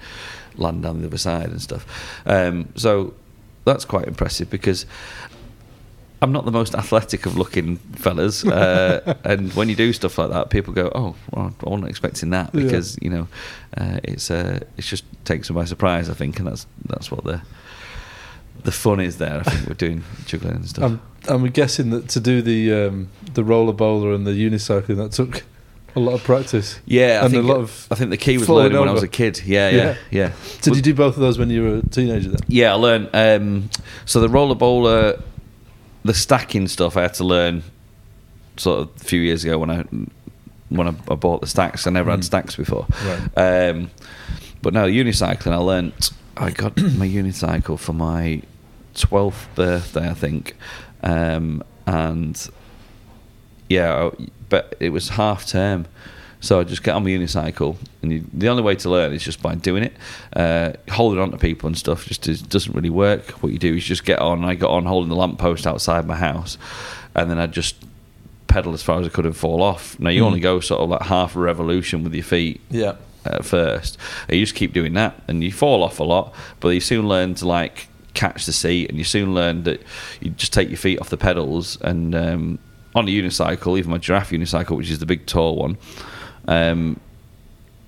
land 0.55 0.83
down 0.83 1.01
the 1.01 1.07
other 1.07 1.17
side 1.17 1.49
and 1.49 1.61
stuff. 1.61 1.85
Um, 2.25 2.69
so 2.75 3.13
that's 3.65 3.85
quite 3.85 4.07
impressive 4.07 4.49
because 4.49 4.85
I'm 6.21 6.31
not 6.33 6.43
the 6.45 6.51
most 6.51 6.75
athletic 6.75 7.25
of 7.25 7.37
looking 7.37 7.77
fellas, 7.95 8.45
uh, 8.45 9.15
and 9.23 9.53
when 9.53 9.69
you 9.69 9.75
do 9.75 9.93
stuff 9.93 10.17
like 10.17 10.29
that, 10.31 10.49
people 10.49 10.73
go, 10.73 10.91
"Oh, 10.93 11.15
well, 11.31 11.53
I 11.65 11.69
wasn't 11.69 11.89
expecting 11.89 12.31
that," 12.31 12.53
Yeah. 12.53 12.63
because 12.63 12.97
you 13.01 13.09
know, 13.09 13.27
uh, 13.77 13.99
it's 14.03 14.29
uh, 14.29 14.59
it's 14.77 14.87
just 14.87 15.05
takes 15.23 15.47
them 15.47 15.55
by 15.55 15.65
surprise. 15.65 16.09
I 16.09 16.13
think, 16.13 16.37
and 16.39 16.47
that's 16.47 16.67
that's 16.87 17.09
what 17.09 17.23
the 17.23 17.41
the 18.63 18.71
fun 18.71 18.99
is 18.99 19.17
there. 19.17 19.39
I 19.39 19.43
think 19.43 19.67
we're 19.67 19.73
doing 19.87 20.03
juggling 20.25 20.55
and 20.55 20.67
stuff. 20.67 20.83
I'm, 20.83 21.01
I'm 21.27 21.45
guessing 21.51 21.91
that 21.91 22.09
to 22.09 22.19
do 22.19 22.41
the 22.41 22.87
um, 22.87 23.09
the 23.33 23.43
rola 23.43 23.71
bola 23.73 24.13
and 24.13 24.27
the 24.27 24.31
unicycling 24.31 24.97
that 24.97 25.11
took 25.13 25.43
a 25.95 25.99
lot 26.01 26.13
of 26.13 26.23
practice. 26.23 26.79
yeah, 26.85 27.19
I 27.21 27.25
and 27.25 27.33
think 27.33 27.45
a 27.45 27.47
lot 27.47 27.61
of 27.61 27.87
I 27.89 27.95
think 27.95 28.09
the 28.09 28.17
key 28.17 28.37
was 28.37 28.49
learning 28.49 28.77
when 28.77 28.89
I 28.89 28.91
was 28.93 29.03
a 29.03 29.07
kid. 29.07 29.41
Yeah, 29.45 29.69
yeah, 29.69 29.75
Yeah. 29.77 29.95
yeah. 30.11 30.31
Did 30.61 30.75
you 30.75 30.81
do 30.81 30.93
both 30.93 31.15
of 31.15 31.21
those 31.21 31.39
when 31.39 31.49
you 31.49 31.63
were 31.63 31.75
a 31.77 31.81
teenager 31.89 32.29
then? 32.29 32.41
Yeah, 32.49 32.71
I 32.73 32.75
learned. 32.75 33.09
Um, 33.13 33.69
so 34.05 34.19
the 34.19 34.29
rola 34.29 34.55
bola, 34.55 35.15
the 36.03 36.13
stacking 36.13 36.67
stuff, 36.67 36.95
I 36.97 37.03
had 37.03 37.13
to 37.15 37.23
learn 37.23 37.63
sort 38.57 38.79
of 38.81 38.89
a 38.95 38.99
few 39.05 39.21
years 39.21 39.43
ago 39.43 39.57
when 39.57 39.69
I 39.69 39.83
when 40.69 40.87
I, 40.87 40.93
I 41.11 41.15
bought 41.15 41.41
the 41.41 41.47
stacks. 41.47 41.87
I 41.87 41.89
never 41.91 42.11
had 42.11 42.19
Mm. 42.21 42.23
stacks 42.25 42.55
before. 42.55 42.85
Right. 43.05 43.69
Um, 43.69 43.89
but 44.61 44.73
no, 44.73 44.85
unicycling. 44.87 45.51
I 45.51 45.57
learnt. 45.57 46.11
I 46.37 46.51
got 46.51 46.77
my 46.77 47.07
unicycle 47.07 47.77
for 47.79 47.93
my 47.93 48.41
twelfth 48.93 49.47
birthday, 49.55 50.09
I 50.09 50.13
think, 50.13 50.55
um, 51.03 51.63
and 51.85 52.49
yeah, 53.67 54.09
but 54.49 54.75
it 54.79 54.89
was 54.89 55.09
half 55.09 55.45
term. 55.47 55.85
So 56.41 56.59
I 56.59 56.63
just 56.63 56.83
get 56.83 56.95
on 56.95 57.03
my 57.03 57.09
unicycle, 57.09 57.75
and 58.01 58.13
you, 58.13 58.23
the 58.33 58.47
only 58.47 58.63
way 58.63 58.75
to 58.75 58.89
learn 58.89 59.11
is 59.11 59.23
just 59.23 59.41
by 59.41 59.55
doing 59.55 59.83
it. 59.83 59.93
Uh, 60.33 60.71
holding 60.89 61.19
on 61.19 61.31
to 61.31 61.37
people 61.37 61.67
and 61.67 61.77
stuff 61.77 62.05
just 62.05 62.27
is, 62.29 62.41
doesn't 62.41 62.73
really 62.73 62.89
work. 62.89 63.31
What 63.43 63.51
you 63.51 63.59
do 63.59 63.75
is 63.75 63.83
just 63.83 64.05
get 64.05 64.19
on. 64.19 64.45
I 64.45 64.55
got 64.55 64.69
on 64.71 64.85
holding 64.85 65.09
the 65.09 65.17
lamppost 65.17 65.67
outside 65.67 66.07
my 66.07 66.15
house, 66.15 66.57
and 67.13 67.29
then 67.29 67.39
I 67.39 67.47
just 67.47 67.75
pedal 68.47 68.73
as 68.73 68.81
far 68.81 69.01
as 69.01 69.05
I 69.05 69.09
could 69.09 69.25
and 69.25 69.35
fall 69.35 69.61
off. 69.61 69.99
Now 69.99 70.09
you 70.11 70.23
Mm. 70.23 70.27
only 70.27 70.39
go 70.39 70.59
sort 70.61 70.79
of 70.81 70.89
like 70.89 71.01
half 71.03 71.35
a 71.35 71.39
revolution 71.39 72.03
with 72.03 72.13
your 72.15 72.23
feet 72.23 72.61
Yeah. 72.71 72.93
at 73.25 73.43
first. 73.45 73.97
And 74.29 74.39
you 74.39 74.43
just 74.45 74.55
keep 74.55 74.71
doing 74.73 74.93
that, 74.93 75.21
and 75.27 75.43
you 75.43 75.51
fall 75.51 75.83
off 75.83 75.99
a 75.99 76.03
lot, 76.05 76.33
but 76.61 76.69
you 76.69 76.79
soon 76.79 77.07
learn 77.09 77.33
to 77.35 77.47
like 77.47 77.89
catch 78.13 78.45
the 78.45 78.53
seat, 78.53 78.87
and 78.89 78.97
you 78.97 79.03
soon 79.03 79.35
learn 79.35 79.63
that 79.63 79.81
you 80.21 80.29
just 80.31 80.53
take 80.53 80.69
your 80.69 80.77
feet 80.77 80.99
off 81.01 81.09
the 81.09 81.17
pedals. 81.17 81.77
And 81.81 82.15
um, 82.15 82.59
on 82.95 83.07
a 83.09 83.11
unicycle, 83.11 83.77
even 83.77 83.91
my 83.91 83.97
giraffe 83.97 84.31
unicycle, 84.31 84.77
which 84.77 84.89
is 84.89 84.99
the 84.99 85.05
big 85.05 85.25
tall 85.25 85.57
one, 85.57 85.77
um, 86.49 86.99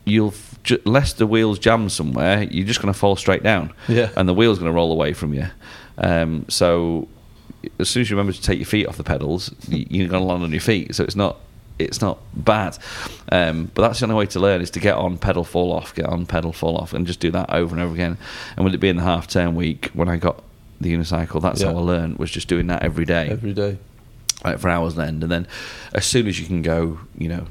you'll 0.06 0.34
ju- 0.64 0.82
unless 0.86 1.14
the 1.14 1.28
wheels 1.28 1.60
jam 1.60 1.90
somewhere, 1.90 2.44
you're 2.44 2.66
just 2.68 2.82
going 2.82 2.94
to 2.94 2.98
fall 3.00 3.16
straight 3.16 3.44
down, 3.44 3.74
Yeah. 3.88 4.10
and 4.16 4.28
the 4.30 4.34
wheel's 4.34 4.60
going 4.60 4.72
to 4.72 4.76
roll 4.76 4.92
away 4.92 5.14
from 5.14 5.34
you. 5.34 5.48
Um, 5.98 6.46
so 6.48 7.08
as 7.80 7.90
soon 7.90 8.02
as 8.02 8.10
you 8.10 8.16
remember 8.16 8.34
to 8.34 8.42
take 8.42 8.58
your 8.60 8.66
feet 8.66 8.88
off 8.88 8.98
the 8.98 9.04
pedals, 9.04 9.54
you're 9.68 10.08
going 10.08 10.22
to 10.22 10.28
land 10.28 10.44
on 10.44 10.52
your 10.52 10.62
feet. 10.62 10.96
So 10.96 11.04
it's 11.04 11.16
not 11.16 11.38
it's 11.80 12.00
not 12.02 12.20
bad. 12.36 12.78
Um, 13.32 13.72
but 13.74 13.82
that's 13.82 14.00
the 14.00 14.06
only 14.06 14.16
way 14.16 14.28
to 14.28 14.40
learn 14.40 14.62
is 14.62 14.70
to 14.72 14.80
get 14.80 14.94
on, 14.96 15.18
pedal, 15.18 15.44
fall 15.44 15.72
off, 15.74 15.96
get 15.96 16.06
on, 16.06 16.28
pedal, 16.28 16.54
fall 16.54 16.78
off, 16.78 16.94
and 16.94 17.08
just 17.08 17.20
do 17.20 17.32
that 17.32 17.52
over 17.52 17.74
and 17.76 17.84
over 17.84 17.94
again. 17.96 18.18
And 18.56 18.64
with 18.64 18.76
it 18.76 18.78
being 18.78 18.98
the 18.98 19.02
half 19.04 19.28
term 19.28 19.56
week, 19.56 19.90
when 19.96 20.08
I 20.08 20.18
got 20.18 20.44
the 20.80 20.94
unicycle, 20.94 21.42
that's 21.42 21.62
Yeah. 21.62 21.72
how 21.72 21.78
I 21.80 21.82
learned 21.82 22.18
was 22.20 22.30
just 22.30 22.48
doing 22.48 22.68
that 22.68 22.84
every 22.84 23.06
day 23.06 23.30
Every 23.30 23.54
day. 23.54 23.78
like 24.46 24.60
for 24.60 24.70
hours 24.70 24.96
on 25.00 25.08
end. 25.08 25.24
And 25.24 25.32
then 25.32 25.48
as 25.94 26.06
soon 26.06 26.28
as 26.28 26.40
you 26.40 26.46
can 26.46 26.62
go, 26.62 27.00
you 27.18 27.30
know, 27.30 27.48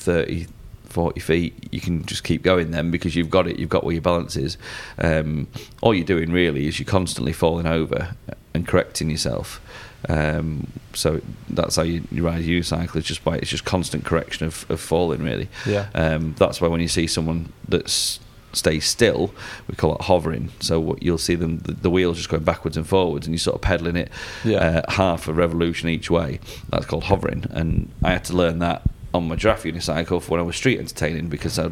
30, 0.00 0.46
40 0.86 1.20
feet, 1.20 1.54
you 1.70 1.80
can 1.80 2.04
just 2.06 2.24
keep 2.24 2.42
going 2.42 2.70
then 2.72 2.90
because 2.90 3.14
you've 3.14 3.30
got 3.30 3.46
it, 3.46 3.58
you've 3.58 3.68
got 3.68 3.84
where 3.84 3.92
your 3.92 4.02
balance 4.02 4.36
is. 4.36 4.56
Um, 4.98 5.46
all 5.82 5.94
you're 5.94 6.04
doing 6.04 6.32
really 6.32 6.66
is 6.66 6.78
you're 6.80 6.86
constantly 6.86 7.32
falling 7.32 7.66
over 7.66 8.14
and 8.54 8.66
correcting 8.66 9.10
yourself. 9.10 9.60
Um, 10.08 10.66
so 10.94 11.20
that's 11.50 11.76
how 11.76 11.82
you, 11.82 12.02
you 12.10 12.24
ride 12.24 12.40
a 12.40 12.44
unicycle. 12.44 12.96
It's 12.96 13.06
just 13.06 13.22
by 13.22 13.36
it's 13.36 13.50
just 13.50 13.64
constant 13.66 14.04
correction 14.04 14.46
of, 14.46 14.64
of 14.70 14.80
falling 14.80 15.22
really. 15.22 15.48
Yeah. 15.66 15.88
Um, 15.94 16.34
that's 16.38 16.60
why 16.60 16.68
when 16.68 16.80
you 16.80 16.88
see 16.88 17.06
someone 17.06 17.52
that's 17.68 18.18
stays 18.52 18.84
still, 18.84 19.32
we 19.68 19.76
call 19.76 19.94
it 19.94 20.00
hovering. 20.00 20.50
So 20.60 20.80
what 20.80 21.02
you'll 21.02 21.18
see 21.18 21.34
them 21.36 21.58
the, 21.60 21.72
the 21.72 21.90
wheels 21.90 22.16
just 22.16 22.30
going 22.30 22.42
backwards 22.44 22.76
and 22.78 22.86
forwards, 22.88 23.26
and 23.26 23.34
you're 23.34 23.38
sort 23.38 23.56
of 23.56 23.60
pedaling 23.60 23.96
it 23.96 24.10
Yeah. 24.42 24.56
uh, 24.88 24.90
half 24.92 25.28
a 25.28 25.32
revolution 25.34 25.88
each 25.90 26.10
way. 26.10 26.40
That's 26.70 26.86
called 26.86 27.04
hovering, 27.04 27.44
and 27.50 27.90
I 28.02 28.12
had 28.12 28.24
to 28.24 28.32
learn 28.32 28.58
that 28.60 28.82
on 29.14 29.28
my 29.28 29.36
giraffe 29.36 29.64
unicycle 29.64 30.22
for 30.22 30.32
when 30.32 30.40
I 30.40 30.44
was 30.44 30.56
street 30.56 30.78
entertaining 30.78 31.28
because 31.28 31.58
I, 31.58 31.70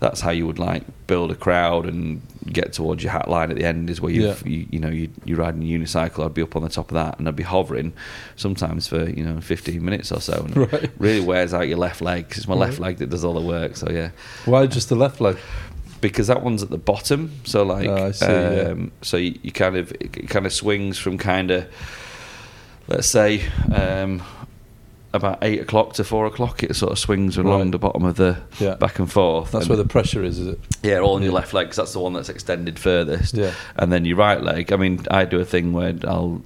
that's 0.00 0.20
how 0.20 0.30
you 0.30 0.46
would 0.46 0.58
like 0.60 0.84
build 1.08 1.30
a 1.32 1.34
crowd 1.34 1.84
and 1.86 2.22
get 2.46 2.72
towards 2.72 3.02
your 3.02 3.10
hat 3.12 3.28
line 3.28 3.50
at 3.50 3.56
the 3.56 3.64
end 3.64 3.90
is 3.90 4.00
where 4.00 4.12
you've, 4.12 4.42
Yeah. 4.46 4.48
you 4.52 4.66
you 4.70 4.78
know 4.78 4.88
you 4.90 5.08
you're 5.24 5.38
riding 5.38 5.62
a 5.62 5.66
unicycle. 5.66 6.24
I'd 6.24 6.34
be 6.34 6.42
up 6.42 6.54
on 6.56 6.62
the 6.62 6.68
top 6.68 6.90
of 6.90 6.94
that 6.94 7.18
and 7.18 7.26
I'd 7.28 7.34
be 7.36 7.42
hovering 7.42 7.92
sometimes 8.36 8.86
for 8.86 9.08
you 9.10 9.24
know 9.24 9.40
15 9.40 9.84
minutes 9.84 10.12
or 10.12 10.20
so, 10.20 10.44
and 10.46 10.56
it 10.56 10.72
Right. 10.72 10.90
really 10.98 11.20
wears 11.20 11.52
out 11.52 11.66
your 11.68 11.78
left 11.78 12.00
leg 12.00 12.26
because 12.28 12.38
it's 12.38 12.48
my 12.48 12.54
left 12.54 12.78
leg 12.78 12.98
that 12.98 13.10
does 13.10 13.24
all 13.24 13.34
the 13.34 13.40
work. 13.40 13.76
So 13.76 13.90
yeah 13.90 14.10
Why 14.44 14.66
just 14.66 14.88
the 14.88 14.94
left 14.96 15.20
leg? 15.20 15.36
because 16.00 16.28
that 16.28 16.44
one's 16.44 16.62
at 16.62 16.70
the 16.70 16.78
bottom. 16.78 17.32
So 17.42 17.64
like, 17.64 17.88
Oh, 17.88 18.06
I 18.06 18.10
see, 18.12 18.24
yeah. 18.26 18.68
um, 18.70 18.92
so 19.02 19.16
you, 19.16 19.36
you 19.42 19.50
kind 19.50 19.76
of 19.76 19.90
it 19.92 20.28
kind 20.28 20.46
of 20.46 20.52
swings 20.52 20.96
from 20.96 21.18
kind 21.18 21.50
of, 21.50 21.66
let's 22.86 23.08
say, 23.08 23.42
um, 23.74 24.22
about 25.12 25.38
eight 25.42 25.60
o'clock 25.60 25.94
to 25.94 26.04
four 26.04 26.26
o'clock. 26.26 26.62
It 26.62 26.74
sort 26.76 26.92
of 26.92 26.98
swings 26.98 27.36
along 27.38 27.60
Right. 27.62 27.72
the 27.72 27.78
bottom 27.78 28.04
of 28.04 28.16
the 28.16 28.36
Yeah. 28.58 28.74
back 28.74 28.98
and 28.98 29.10
forth. 29.10 29.52
That's 29.52 29.64
and- 29.64 29.70
where 29.70 29.82
the 29.82 29.88
pressure 29.88 30.22
is, 30.22 30.38
is 30.38 30.48
it? 30.48 30.60
yeah, 30.82 30.98
all 30.98 31.14
on 31.14 31.22
your 31.22 31.32
Yeah. 31.32 31.36
left 31.36 31.54
leg 31.54 31.68
'cause 31.68 31.76
that's 31.76 31.92
the 31.92 32.00
one 32.00 32.12
that's 32.12 32.28
extended 32.28 32.78
furthest. 32.78 33.34
Yeah. 33.34 33.52
And 33.76 33.90
then 33.92 34.04
your 34.04 34.16
right 34.18 34.42
leg. 34.42 34.72
I 34.72 34.76
mean, 34.76 35.00
I 35.10 35.24
do 35.24 35.40
a 35.40 35.44
thing 35.44 35.72
where 35.72 35.94
I'll 36.06 36.42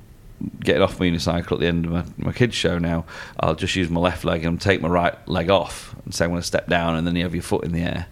get 0.64 0.76
it 0.76 0.82
off 0.82 0.98
my 1.00 1.06
unicycle 1.06 1.52
at 1.52 1.60
the 1.60 1.66
end 1.66 1.86
of 1.86 1.92
my, 1.92 2.04
my 2.18 2.32
kids' 2.32 2.54
show 2.54 2.78
now. 2.78 3.04
I'll 3.40 3.54
just 3.54 3.74
use 3.76 3.88
my 3.90 4.00
left 4.00 4.24
leg 4.24 4.44
and 4.44 4.60
take 4.60 4.80
my 4.80 4.88
right 4.88 5.14
leg 5.28 5.50
off 5.50 5.94
and 6.04 6.14
say 6.14 6.24
I'm 6.24 6.30
going 6.30 6.40
to 6.40 6.46
step 6.46 6.68
down, 6.68 6.96
and 6.96 7.06
then 7.06 7.14
you 7.16 7.22
have 7.24 7.34
your 7.34 7.42
foot 7.44 7.64
in 7.64 7.72
the 7.72 7.80
air. 7.82 8.06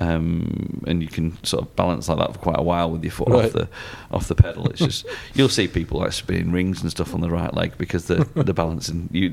Um, 0.00 0.82
and 0.86 1.02
you 1.02 1.08
can 1.08 1.36
sort 1.44 1.64
of 1.64 1.74
balance 1.74 2.08
like 2.08 2.18
that 2.18 2.32
for 2.34 2.38
quite 2.38 2.58
a 2.58 2.62
while 2.62 2.88
with 2.90 3.02
your 3.02 3.10
foot 3.10 3.28
Right. 3.30 3.46
off 3.46 3.52
the 3.52 3.68
off 4.12 4.28
the 4.28 4.36
pedal. 4.36 4.68
It's 4.68 4.78
just 4.78 5.04
you'll 5.34 5.48
see 5.48 5.66
people 5.66 5.98
like 5.98 6.12
spinning 6.12 6.52
rings 6.52 6.82
and 6.82 6.90
stuff 6.92 7.14
on 7.14 7.20
the 7.20 7.28
right 7.30 7.52
leg 7.52 7.72
because 7.78 8.04
the 8.04 8.24
the 8.36 8.54
balancing 8.54 9.08
you 9.10 9.32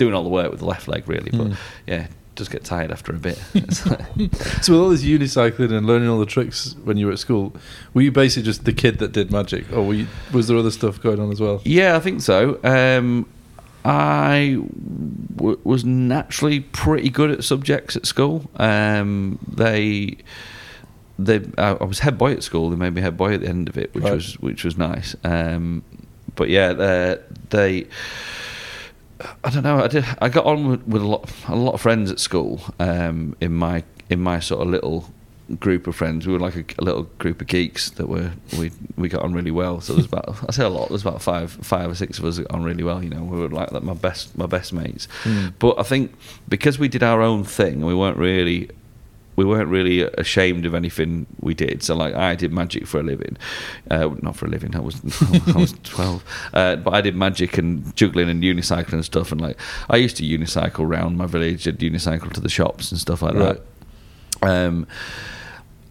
doing 0.00 0.14
all 0.14 0.24
the 0.24 0.28
work 0.30 0.50
with 0.50 0.58
the 0.60 0.66
left 0.66 0.88
leg 0.88 1.06
really. 1.08 1.30
But 1.30 1.48
Mm. 1.48 1.56
yeah, 1.86 2.06
just 2.36 2.50
get 2.50 2.64
tired 2.64 2.90
after 2.90 3.12
a 3.14 3.18
bit. 3.18 3.38
So 4.62 4.72
with 4.72 4.80
all 4.82 4.88
this 4.90 5.04
unicycling 5.04 5.72
and 5.72 5.86
learning 5.86 6.08
all 6.08 6.18
the 6.18 6.26
tricks 6.26 6.74
when 6.84 6.96
you 6.96 7.06
were 7.06 7.12
at 7.12 7.18
school, 7.18 7.54
were 7.94 8.02
you 8.02 8.10
basically 8.12 8.44
just 8.44 8.64
the 8.64 8.72
kid 8.72 8.98
that 8.98 9.12
did 9.12 9.30
magic, 9.30 9.70
or 9.72 9.86
were 9.86 9.94
you, 9.94 10.06
was 10.32 10.48
there 10.48 10.56
other 10.58 10.70
stuff 10.70 11.00
going 11.00 11.20
on 11.20 11.30
as 11.32 11.40
well? 11.40 11.60
Yeah, 11.64 11.96
I 11.96 12.00
think 12.00 12.20
so. 12.22 12.58
Um, 12.64 13.26
I 13.84 14.58
w- 15.36 15.58
was 15.64 15.84
naturally 15.84 16.60
pretty 16.60 17.08
good 17.10 17.30
at 17.30 17.44
subjects 17.44 17.96
at 17.96 18.04
school. 18.06 18.50
Um, 18.56 19.38
they 19.48 20.16
they, 21.18 21.40
I, 21.58 21.72
I 21.72 21.84
was 21.84 21.98
head 22.00 22.16
boy 22.18 22.32
at 22.32 22.42
school. 22.42 22.70
They 22.70 22.76
made 22.76 22.94
me 22.94 23.00
head 23.02 23.16
boy 23.16 23.34
at 23.34 23.40
the 23.40 23.48
end 23.48 23.68
of 23.68 23.76
it, 23.78 23.94
which 23.94 24.04
Right. 24.04 24.14
was 24.14 24.34
which 24.40 24.64
was 24.64 24.76
nice. 24.78 25.14
Um, 25.24 25.82
but 26.36 26.48
yeah, 26.50 26.68
uh, 26.70 27.16
they. 27.50 27.86
I 29.44 29.50
don't 29.50 29.62
know. 29.62 29.82
I 29.82 29.88
did. 29.88 30.04
I 30.20 30.28
got 30.28 30.46
on 30.46 30.68
with, 30.68 30.86
with 30.86 31.02
a 31.02 31.06
lot, 31.06 31.30
a 31.48 31.56
lot 31.56 31.74
of 31.74 31.80
friends 31.80 32.10
at 32.10 32.20
school. 32.20 32.60
Um, 32.78 33.36
in 33.40 33.52
my 33.52 33.84
in 34.08 34.20
my 34.20 34.40
sort 34.40 34.62
of 34.62 34.68
little 34.68 35.06
group 35.58 35.86
of 35.86 35.96
friends, 35.96 36.26
we 36.26 36.32
were 36.32 36.38
like 36.38 36.56
a, 36.56 36.64
a 36.78 36.84
little 36.84 37.04
group 37.18 37.40
of 37.40 37.46
geeks 37.46 37.90
that 37.90 38.08
were 38.08 38.32
we 38.58 38.70
we 38.96 39.08
got 39.08 39.22
on 39.22 39.32
really 39.32 39.50
well. 39.50 39.80
So 39.80 39.94
there's 39.94 40.06
about 40.06 40.36
I 40.48 40.52
say 40.52 40.64
a 40.64 40.68
lot. 40.68 40.88
There's 40.88 41.02
about 41.02 41.22
five 41.22 41.50
five 41.50 41.90
or 41.90 41.94
six 41.94 42.18
of 42.18 42.24
us 42.24 42.36
that 42.36 42.48
got 42.48 42.56
on 42.56 42.64
really 42.64 42.84
well. 42.84 43.02
You 43.02 43.10
know, 43.10 43.22
we 43.22 43.38
were 43.38 43.48
like 43.48 43.72
my 43.82 43.94
best 43.94 44.36
my 44.36 44.46
best 44.46 44.72
mates. 44.72 45.08
Mm. 45.24 45.54
But 45.58 45.78
I 45.78 45.82
think 45.82 46.12
because 46.48 46.78
we 46.78 46.88
did 46.88 47.02
our 47.02 47.22
own 47.22 47.44
thing, 47.44 47.84
we 47.84 47.94
weren't 47.94 48.16
really 48.16 48.70
we 49.40 49.46
weren't 49.46 49.70
really 49.70 50.02
ashamed 50.24 50.66
of 50.66 50.74
anything 50.74 51.26
we 51.40 51.54
did. 51.54 51.82
So 51.82 51.96
like 51.96 52.14
I 52.14 52.34
did 52.34 52.52
magic 52.52 52.86
for 52.86 53.00
a 53.00 53.02
living, 53.02 53.36
uh, 53.90 54.10
not 54.20 54.36
for 54.36 54.44
a 54.44 54.50
living. 54.50 54.76
I 54.76 54.80
was 54.80 54.96
I 55.56 55.58
was 55.58 55.72
twelve, 55.82 56.22
uh, 56.52 56.76
but 56.76 56.92
I 56.92 57.00
did 57.00 57.14
magic 57.16 57.56
and 57.56 57.94
juggling 57.96 58.28
and 58.28 58.42
unicycling 58.42 58.92
and 59.00 59.04
stuff. 59.04 59.32
And 59.32 59.40
like 59.40 59.56
I 59.88 59.96
used 59.96 60.16
to 60.18 60.24
unicycle 60.24 60.80
around 60.80 61.16
my 61.16 61.26
village, 61.26 61.66
I'd 61.66 61.78
unicycle 61.78 62.30
to 62.34 62.40
the 62.40 62.50
shops 62.50 62.90
and 62.92 63.00
stuff 63.00 63.22
like 63.22 63.34
Right. 63.34 63.58
that. 64.42 64.48
Um, 64.66 64.86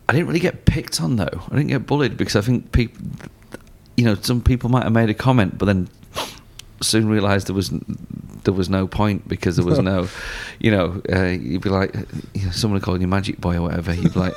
I 0.07 0.13
didn't 0.13 0.27
really 0.27 0.39
get 0.49 0.65
picked 0.65 1.01
on 1.01 1.15
though. 1.15 1.41
I 1.49 1.55
didn't 1.55 1.67
get 1.69 1.87
bullied 1.87 2.17
because 2.17 2.35
I 2.35 2.41
think 2.41 2.71
people, 2.71 3.01
you 3.97 4.05
know, 4.05 4.15
some 4.15 4.41
people 4.41 4.69
might 4.69 4.83
have 4.83 4.93
made 4.93 5.09
a 5.09 5.13
comment, 5.15 5.57
but 5.57 5.65
then 5.65 5.87
soon 6.81 7.09
realised 7.09 7.47
there 7.47 7.55
was 7.55 7.71
there 8.43 8.53
was 8.53 8.69
no 8.69 8.87
point 8.87 9.27
because 9.27 9.57
there 9.57 9.65
was 9.65 9.79
no, 9.79 10.07
you 10.59 10.71
know, 10.71 11.01
uh, 11.11 11.25
you'd 11.25 11.61
be 11.61 11.69
like, 11.69 11.93
you 12.33 12.45
know, 12.45 12.51
someone 12.51 12.79
calling 12.81 13.01
you 13.01 13.07
Magic 13.07 13.39
Boy 13.39 13.57
or 13.57 13.63
whatever. 13.63 13.93
You'd 13.93 14.13
be 14.13 14.19
like, 14.19 14.35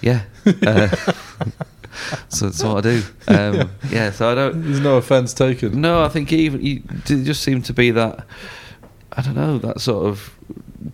yeah. 0.00 0.22
Uh, 0.46 0.88
so 2.28 2.46
that's 2.46 2.62
what 2.62 2.78
I 2.78 2.80
do. 2.80 3.02
Um, 3.28 3.70
yeah. 3.90 4.10
So 4.10 4.30
I 4.30 4.34
don't. 4.34 4.62
There's 4.64 4.80
no 4.80 4.96
offence 4.96 5.32
taken. 5.34 5.80
No, 5.80 6.02
I 6.02 6.08
think 6.08 6.32
even 6.32 6.64
you, 6.64 6.82
it 7.06 7.24
just 7.24 7.42
seemed 7.42 7.64
to 7.66 7.72
be 7.72 7.90
that. 7.92 8.26
I 9.12 9.20
don't 9.20 9.34
know 9.34 9.58
that 9.58 9.80
sort 9.80 10.06
of 10.06 10.34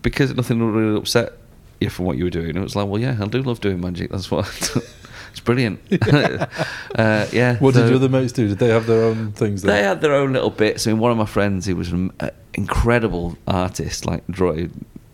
because 0.01 0.33
nothing 0.35 0.61
really 0.61 0.97
upset 0.97 1.33
you 1.79 1.89
from 1.89 2.05
what 2.05 2.17
you 2.17 2.25
were 2.25 2.29
doing. 2.29 2.55
It 2.55 2.59
was 2.59 2.75
like, 2.75 2.87
well, 2.87 2.99
yeah, 2.99 3.17
I 3.19 3.25
do 3.27 3.41
love 3.41 3.61
doing 3.61 3.79
magic. 3.79 4.11
That's 4.11 4.29
what. 4.29 4.45
It's 5.39 5.45
brilliant. 5.45 5.79
uh, 6.95 7.27
yeah. 7.31 7.57
What 7.57 7.73
did 7.73 7.81
so- 7.81 7.87
your 7.87 7.95
other 7.95 8.09
mates 8.09 8.33
do? 8.33 8.47
Did 8.49 8.59
they 8.59 8.67
have 8.69 8.85
their 8.85 9.03
own 9.03 9.31
things? 9.31 9.61
Then? 9.61 9.75
they 9.75 9.83
had 9.83 10.01
their 10.01 10.13
own 10.13 10.33
little 10.33 10.49
bits. 10.49 10.85
I 10.85 10.91
mean, 10.91 10.99
one 10.99 11.11
of 11.11 11.17
my 11.17 11.25
friends, 11.25 11.65
he 11.65 11.73
was 11.73 11.91
an 11.91 12.11
uh, 12.19 12.29
incredible 12.53 13.37
artist. 13.47 14.05
Like 14.05 14.25
draw, 14.27 14.55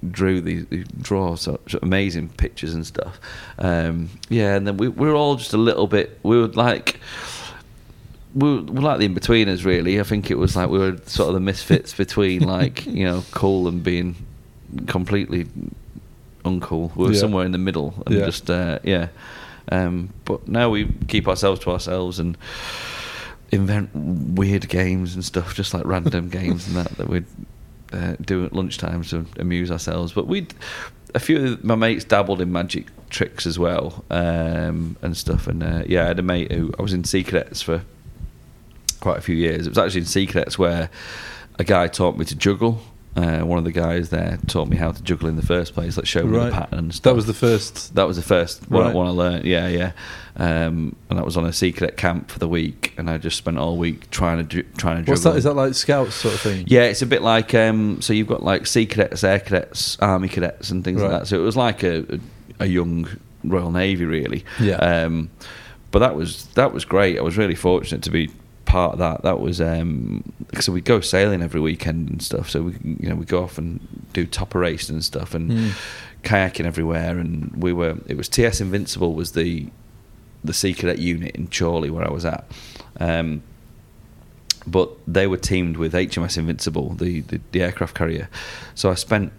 drew 0.09 0.41
these, 0.41 0.65
he 0.69 0.83
draw 1.01 1.35
such 1.35 1.75
amazing 1.81 2.29
pictures 2.29 2.73
and 2.73 2.85
stuff. 2.85 3.19
Um, 3.59 4.09
yeah, 4.29 4.55
and 4.55 4.65
then 4.67 4.77
we, 4.77 4.87
we 4.87 5.07
were 5.07 5.15
all 5.15 5.35
just 5.35 5.53
a 5.53 5.57
little 5.57 5.87
bit. 5.87 6.19
We 6.23 6.39
were 6.39 6.47
like. 6.47 6.99
We 8.33 8.49
were, 8.55 8.61
we 8.63 8.71
were 8.73 8.81
like 8.81 8.99
the 8.99 9.05
in-betweeners, 9.05 9.63
really. 9.63 9.97
I 9.97 10.03
think 10.03 10.29
it 10.29 10.35
was 10.37 10.57
like 10.57 10.69
we 10.69 10.77
were 10.77 10.97
sort 11.05 11.29
of 11.29 11.35
the 11.35 11.39
misfits 11.39 11.93
between, 12.03 12.41
like 12.41 12.85
you 12.85 13.05
know, 13.05 13.23
cool 13.31 13.69
and 13.69 13.81
being 13.81 14.15
completely 14.87 15.45
uncool. 16.43 16.93
We 16.97 17.05
were 17.05 17.13
Yeah. 17.13 17.19
somewhere 17.19 17.45
in 17.45 17.53
the 17.53 17.57
middle, 17.57 17.93
and 18.05 18.15
Yeah. 18.15 18.25
just 18.25 18.49
uh, 18.49 18.79
yeah. 18.83 19.07
Um, 19.71 20.13
but 20.25 20.47
now 20.47 20.69
we 20.69 20.87
keep 21.07 21.27
ourselves 21.27 21.59
to 21.61 21.71
ourselves 21.71 22.19
and 22.19 22.37
invent 23.51 23.89
weird 23.93 24.67
games 24.69 25.15
and 25.15 25.23
stuff, 25.23 25.55
just 25.55 25.73
like 25.73 25.85
random 25.85 26.29
games 26.29 26.67
and 26.67 26.75
that 26.77 26.91
that 26.97 27.07
we'd 27.07 27.25
uh, 27.93 28.15
do 28.21 28.45
at 28.45 28.53
lunchtime 28.53 29.03
to 29.03 29.25
amuse 29.39 29.71
ourselves. 29.71 30.13
But 30.13 30.27
we'd 30.27 30.53
a 31.13 31.19
few 31.19 31.53
of 31.53 31.63
my 31.63 31.75
mates 31.75 32.03
dabbled 32.03 32.41
in 32.41 32.51
magic 32.51 32.87
tricks 33.09 33.45
as 33.45 33.57
well 33.57 34.03
um, 34.09 34.97
and 35.01 35.15
stuff. 35.15 35.47
And 35.47 35.63
uh, 35.63 35.83
yeah, 35.87 36.03
I 36.03 36.07
had 36.07 36.19
a 36.19 36.23
mate 36.23 36.51
who 36.51 36.73
I 36.77 36.81
was 36.81 36.93
in 36.93 37.05
sea 37.05 37.23
cadets 37.23 37.61
for 37.61 37.83
quite 38.99 39.17
a 39.17 39.21
few 39.21 39.35
years. 39.35 39.65
It 39.65 39.69
was 39.69 39.77
actually 39.77 40.01
in 40.01 40.07
sea 40.07 40.27
cadets 40.27 40.59
where 40.59 40.89
a 41.57 41.63
guy 41.63 41.87
taught 41.87 42.17
me 42.17 42.25
to 42.25 42.35
juggle. 42.35 42.81
Uh, 43.15 43.39
one 43.45 43.57
of 43.57 43.63
the 43.63 43.71
guys 43.71 44.09
there 44.09 44.37
taught 44.47 44.67
me 44.67 44.75
how 44.75 44.91
to 44.91 45.01
juggle 45.01 45.29
in 45.29 45.37
the 45.37 45.45
first 45.45 45.73
place, 45.73 45.95
like 45.95 46.05
showed 46.05 46.25
me 46.25 46.37
Right. 46.37 46.47
the 46.49 46.51
pattern 46.51 46.79
and 46.79 46.93
stuff. 46.93 47.03
That 47.11 47.15
was 47.15 47.25
the 47.27 47.33
first. 47.33 47.95
That 47.95 48.07
was 48.07 48.17
the 48.17 48.21
first 48.23 48.69
one, 48.69 48.83
Right. 48.87 48.93
one 48.93 49.07
I 49.07 49.11
learned. 49.11 49.45
Yeah, 49.45 49.67
yeah. 49.69 49.91
Um, 50.37 50.97
and 51.09 51.17
that 51.17 51.23
was 51.23 51.37
on 51.37 51.45
a 51.45 51.53
sea 51.53 51.71
cadet 51.71 51.95
camp 51.95 52.29
for 52.29 52.39
the 52.39 52.47
week, 52.49 52.93
and 52.97 53.09
I 53.09 53.17
just 53.17 53.37
spent 53.37 53.57
all 53.57 53.77
week 53.77 54.09
trying 54.11 54.39
to 54.39 54.43
ju- 54.43 54.67
trying 54.75 54.97
to 54.97 55.01
juggle. 55.03 55.13
What's 55.13 55.23
that? 55.23 55.37
Is 55.37 55.45
that 55.45 55.53
like 55.55 55.73
scouts 55.75 56.15
sort 56.15 56.33
of 56.33 56.41
thing? 56.41 56.65
Yeah, 56.67 56.81
it's 56.83 57.01
a 57.01 57.05
bit 57.05 57.21
like 57.21 57.55
um, 57.55 58.01
so 58.01 58.11
you've 58.11 58.27
got 58.27 58.43
like 58.43 58.67
sea 58.67 58.85
cadets, 58.85 59.23
air 59.23 59.39
cadets, 59.39 59.97
army 60.01 60.27
cadets, 60.27 60.69
and 60.69 60.83
things 60.83 61.01
Right. 61.01 61.09
like 61.11 61.21
that. 61.21 61.27
So 61.27 61.39
it 61.39 61.43
was 61.43 61.55
like 61.55 61.83
a, 61.83 62.19
a 62.59 62.65
young 62.65 63.07
Royal 63.45 63.71
Navy, 63.71 64.03
really. 64.03 64.43
Yeah. 64.59 64.75
Um, 64.75 65.29
but 65.91 65.99
that 65.99 66.17
was 66.17 66.47
that 66.55 66.73
was 66.73 66.83
great. 66.83 67.17
I 67.17 67.21
was 67.21 67.37
really 67.37 67.55
fortunate 67.55 68.01
to 68.01 68.09
be 68.11 68.29
part 68.75 68.93
of 68.93 68.99
that. 68.99 69.17
That 69.23 69.39
was 69.39 69.57
um, 69.61 70.23
so 70.59 70.71
we 70.73 70.81
go 70.81 70.99
sailing 70.99 71.41
every 71.41 71.61
weekend 71.61 72.09
and 72.09 72.21
stuff. 72.21 72.49
So 72.49 72.57
we 72.67 72.71
you 73.01 73.07
know 73.09 73.15
we 73.15 73.25
go 73.25 73.41
off 73.43 73.57
and 73.57 73.69
do 74.13 74.25
topper 74.25 74.59
racing 74.59 74.95
and 74.95 75.03
stuff 75.05 75.33
and 75.33 75.45
Mm. 75.51 75.71
kayaking 76.23 76.65
everywhere. 76.65 77.17
And 77.21 77.51
we 77.65 77.71
were 77.73 77.95
it 78.07 78.17
was 78.17 78.27
TS 78.27 78.59
Invincible 78.61 79.13
was 79.13 79.31
the 79.31 79.67
the 80.43 80.53
sea 80.53 80.73
cadet 80.73 80.99
unit 80.99 81.33
in 81.35 81.47
Chorley 81.47 81.89
where 81.89 82.05
I 82.05 82.11
was 82.11 82.25
at. 82.25 82.43
Um, 82.99 83.41
but 84.67 84.89
they 85.07 85.27
were 85.27 85.37
teamed 85.37 85.77
with 85.77 85.93
HMS 85.93 86.37
Invincible, 86.37 86.89
the, 86.95 87.21
the, 87.21 87.39
the 87.51 87.61
aircraft 87.61 87.95
carrier. 87.95 88.27
So 88.73 88.89
I 88.89 88.95
spent, 88.95 89.31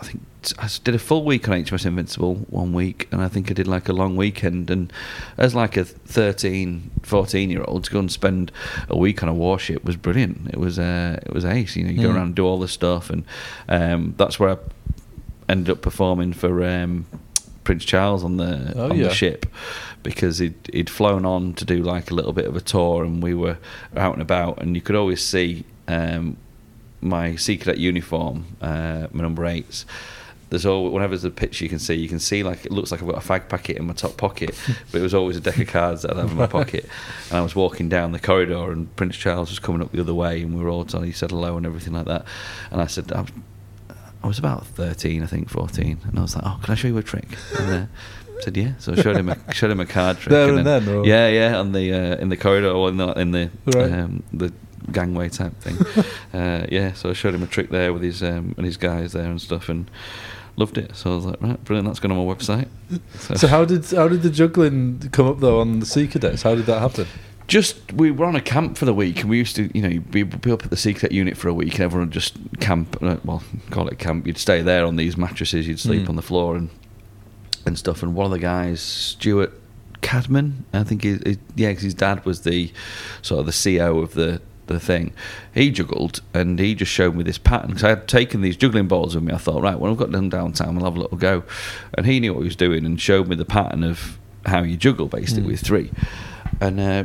I 0.00 0.04
think, 0.04 0.22
I 0.58 0.68
did 0.82 0.94
a 0.94 0.98
full 0.98 1.24
week 1.24 1.48
on 1.48 1.62
HMS 1.62 1.84
Invincible 1.84 2.36
one 2.48 2.72
week, 2.72 3.06
and 3.12 3.20
I 3.20 3.28
think 3.28 3.50
I 3.50 3.54
did 3.54 3.66
like 3.68 3.88
a 3.88 3.92
long 3.92 4.16
weekend. 4.16 4.70
And 4.70 4.90
as 5.36 5.54
like 5.54 5.76
a 5.76 5.84
13, 5.84 6.90
14 7.02 7.50
year 7.50 7.62
old, 7.68 7.84
to 7.84 7.90
go 7.90 7.98
and 7.98 8.10
spend 8.10 8.50
a 8.88 8.96
week 8.96 9.22
on 9.22 9.28
a 9.28 9.34
warship 9.34 9.84
was 9.84 9.96
brilliant. 9.96 10.48
It 10.48 10.56
was 10.58 10.78
uh, 10.78 11.20
it 11.26 11.32
was 11.34 11.44
ace. 11.44 11.76
You 11.76 11.84
know, 11.84 11.90
you 11.90 12.00
go 12.02 12.08
Mm. 12.08 12.14
around 12.14 12.26
and 12.28 12.34
do 12.34 12.46
all 12.46 12.58
this 12.58 12.72
stuff, 12.72 13.10
and 13.10 13.24
um, 13.68 14.14
that's 14.16 14.40
where 14.40 14.50
I 14.50 14.56
ended 15.48 15.70
up 15.70 15.82
performing 15.82 16.32
for 16.32 16.64
um, 16.64 17.04
Prince 17.64 17.84
Charles 17.84 18.24
on 18.24 18.36
the 18.38 18.72
Oh, 18.76 18.90
on 18.90 18.96
yeah. 18.96 19.08
the 19.08 19.14
ship 19.14 19.44
because 20.02 20.38
he'd, 20.38 20.54
he'd 20.72 20.88
flown 20.88 21.26
on 21.26 21.52
to 21.54 21.64
do 21.66 21.82
like 21.82 22.10
a 22.10 22.14
little 22.14 22.32
bit 22.32 22.46
of 22.46 22.56
a 22.56 22.60
tour 22.62 23.04
and 23.04 23.22
we 23.22 23.34
were 23.34 23.58
out 23.96 24.14
and 24.14 24.22
about 24.22 24.62
and 24.62 24.74
you 24.74 24.80
could 24.80 24.96
always 24.96 25.22
see 25.22 25.64
um, 25.88 26.38
my 27.00 27.36
sea 27.36 27.56
cadet 27.56 27.78
uniform, 27.78 28.44
uh, 28.60 29.06
my 29.12 29.22
number 29.22 29.46
eights. 29.46 29.86
There's 30.50 30.66
always 30.66 30.92
whenever 30.92 31.10
there's 31.14 31.22
a 31.24 31.30
picture 31.30 31.64
you 31.64 31.68
can 31.68 31.78
see, 31.78 31.94
you 31.94 32.08
can 32.08 32.18
see 32.18 32.42
like 32.42 32.66
it 32.66 32.72
looks 32.72 32.90
like 32.90 33.00
I've 33.00 33.08
got 33.08 33.24
a 33.24 33.26
fag 33.26 33.48
packet 33.48 33.76
in 33.76 33.86
my 33.86 33.92
top 33.92 34.16
pocket, 34.16 34.58
but 34.90 34.98
it 34.98 35.02
was 35.02 35.14
always 35.14 35.36
a 35.36 35.40
deck 35.40 35.58
of 35.58 35.68
cards 35.68 36.02
that 36.02 36.10
I'd 36.10 36.16
have 36.16 36.30
in 36.32 36.36
my 36.36 36.46
pocket. 36.58 36.88
And 37.28 37.38
I 37.38 37.40
was 37.40 37.54
walking 37.54 37.88
down 37.88 38.10
the 38.10 38.18
corridor, 38.18 38.72
and 38.72 38.94
Prince 38.96 39.16
Charles 39.16 39.50
was 39.50 39.60
coming 39.60 39.80
up 39.80 39.92
the 39.92 40.00
other 40.00 40.12
way, 40.14 40.42
and 40.42 40.56
we 40.56 40.62
were 40.64 40.68
all 40.68 40.84
telling 40.84 41.06
he 41.06 41.12
said 41.12 41.30
hello 41.30 41.56
and 41.56 41.64
everything 41.66 41.92
like 41.92 42.06
that. 42.06 42.24
And 42.72 42.80
I 42.82 42.86
said, 42.86 43.12
I 43.12 43.20
was, 43.20 43.30
I 44.24 44.26
was 44.26 44.38
about 44.40 44.66
13, 44.66 45.22
I 45.22 45.26
think, 45.26 45.48
14, 45.50 45.98
and 46.08 46.18
I 46.18 46.22
was 46.22 46.34
like, 46.34 46.44
"Oh, 46.44 46.58
can 46.64 46.72
I 46.72 46.74
show 46.74 46.88
you 46.88 46.98
a 46.98 47.02
trick?" 47.04 47.28
And 47.56 47.70
uh, 47.84 47.86
said, 48.40 48.56
"Yeah." 48.56 48.72
So 48.80 48.92
I 48.92 48.96
showed 48.96 49.16
him 49.18 49.28
a 49.28 49.54
showed 49.54 49.70
him 49.70 49.78
a 49.80 49.86
card 49.86 50.18
trick. 50.18 50.30
There 50.30 50.52
and 50.52 50.66
then, 50.66 50.88
or- 50.88 51.06
yeah, 51.06 51.28
yeah, 51.28 51.58
on 51.60 51.70
the 51.70 51.92
uh, 51.94 52.16
in 52.16 52.28
the 52.28 52.36
corridor 52.36 52.70
or 52.72 52.88
in 52.88 52.96
the 52.96 53.12
in 53.12 53.30
the 53.30 53.50
Right. 53.66 53.92
um, 53.92 54.24
the 54.32 54.52
gangway 54.92 55.28
type 55.28 55.52
thing. 55.60 55.76
uh, 56.40 56.66
yeah, 56.70 56.92
so 56.92 57.10
I 57.10 57.12
showed 57.12 57.34
him 57.34 57.42
a 57.42 57.46
trick 57.46 57.70
there 57.70 57.92
with 57.92 58.02
his 58.02 58.22
um, 58.22 58.54
and 58.56 58.64
his 58.66 58.76
guys 58.76 59.12
there 59.12 59.26
and 59.30 59.40
stuff, 59.40 59.68
and 59.68 59.90
loved 60.56 60.78
it. 60.78 60.94
So 60.96 61.12
I 61.12 61.14
was 61.16 61.24
like, 61.26 61.42
right, 61.42 61.64
brilliant. 61.64 61.86
That's 61.88 62.00
going 62.00 62.12
on 62.16 62.26
my 62.26 62.34
website. 62.34 62.68
So 63.38 63.46
how 63.46 63.64
did 63.64 63.84
how 63.90 64.08
did 64.08 64.22
the 64.22 64.30
juggling 64.30 64.98
come 65.12 65.26
up 65.26 65.40
though 65.40 65.60
on 65.60 65.80
the 65.80 65.86
Sea 65.86 66.06
Cadets? 66.08 66.42
How 66.42 66.54
did 66.54 66.66
that 66.66 66.80
happen? 66.80 67.06
Just 67.46 67.92
we 67.92 68.10
were 68.12 68.26
on 68.26 68.36
a 68.36 68.40
camp 68.40 68.78
for 68.78 68.84
the 68.84 68.94
week, 68.94 69.20
and 69.22 69.30
we 69.30 69.36
used 69.38 69.56
to, 69.56 69.68
you 69.76 69.82
know, 69.82 69.88
you'd 69.88 70.10
be, 70.10 70.22
be 70.22 70.52
up 70.52 70.62
at 70.64 70.70
the 70.70 70.76
sea 70.76 70.94
cadet 70.94 71.10
unit 71.12 71.36
for 71.36 71.48
a 71.48 71.54
week, 71.54 71.74
and 71.74 71.80
everyone 71.80 72.06
would 72.08 72.12
just 72.14 72.36
camp. 72.60 72.96
uh, 73.02 73.16
Well, 73.24 73.42
call 73.70 73.88
it 73.88 73.98
camp. 73.98 74.26
You'd 74.26 74.38
stay 74.38 74.62
there 74.62 74.84
on 74.86 74.94
these 74.96 75.16
mattresses. 75.16 75.66
You'd 75.66 75.80
sleep 75.80 76.02
Mm. 76.04 76.10
on 76.10 76.16
the 76.16 76.22
floor 76.22 76.54
and 76.56 76.70
and 77.66 77.76
stuff. 77.78 78.02
And 78.04 78.14
one 78.14 78.24
of 78.26 78.30
the 78.32 78.38
guys, 78.38 78.80
Stuart 78.80 79.52
Cadman, 80.00 80.64
I 80.72 80.82
think, 80.84 81.02
he, 81.02 81.18
he, 81.26 81.38
yeah, 81.56 81.72
'cause 81.74 81.82
his 81.82 81.94
dad 81.94 82.24
was 82.24 82.40
the 82.42 82.72
sort 83.20 83.40
of 83.40 83.46
the 83.46 83.52
CEO 83.52 84.00
of 84.02 84.14
the 84.14 84.40
the 84.72 84.80
thing. 84.80 85.12
He 85.54 85.70
juggled, 85.70 86.20
and 86.34 86.58
he 86.58 86.74
just 86.74 86.90
showed 86.92 87.14
me 87.14 87.22
this 87.22 87.38
pattern 87.38 87.68
because 87.68 87.84
I 87.84 87.90
had 87.90 88.08
taken 88.08 88.40
these 88.40 88.56
juggling 88.56 88.88
balls 88.88 89.14
with 89.14 89.24
me. 89.24 89.32
I 89.32 89.38
thought, 89.38 89.62
right, 89.62 89.78
when 89.78 89.90
I've 89.90 89.96
got 89.98 90.10
them 90.12 90.28
downtown, 90.28 90.78
I'll 90.78 90.84
have 90.84 90.96
a 90.96 91.00
little 91.00 91.18
go. 91.18 91.42
And 91.94 92.06
he 92.06 92.20
knew 92.20 92.32
what 92.34 92.40
he 92.40 92.44
was 92.46 92.56
doing 92.56 92.84
and 92.86 93.00
showed 93.00 93.28
me 93.28 93.36
the 93.36 93.44
pattern 93.44 93.84
of 93.84 94.18
how 94.46 94.62
you 94.62 94.76
juggle 94.76 95.06
basically 95.06 95.42
Mm. 95.44 95.46
with 95.48 95.60
three. 95.60 95.90
And 96.60 96.80
uh, 96.80 97.04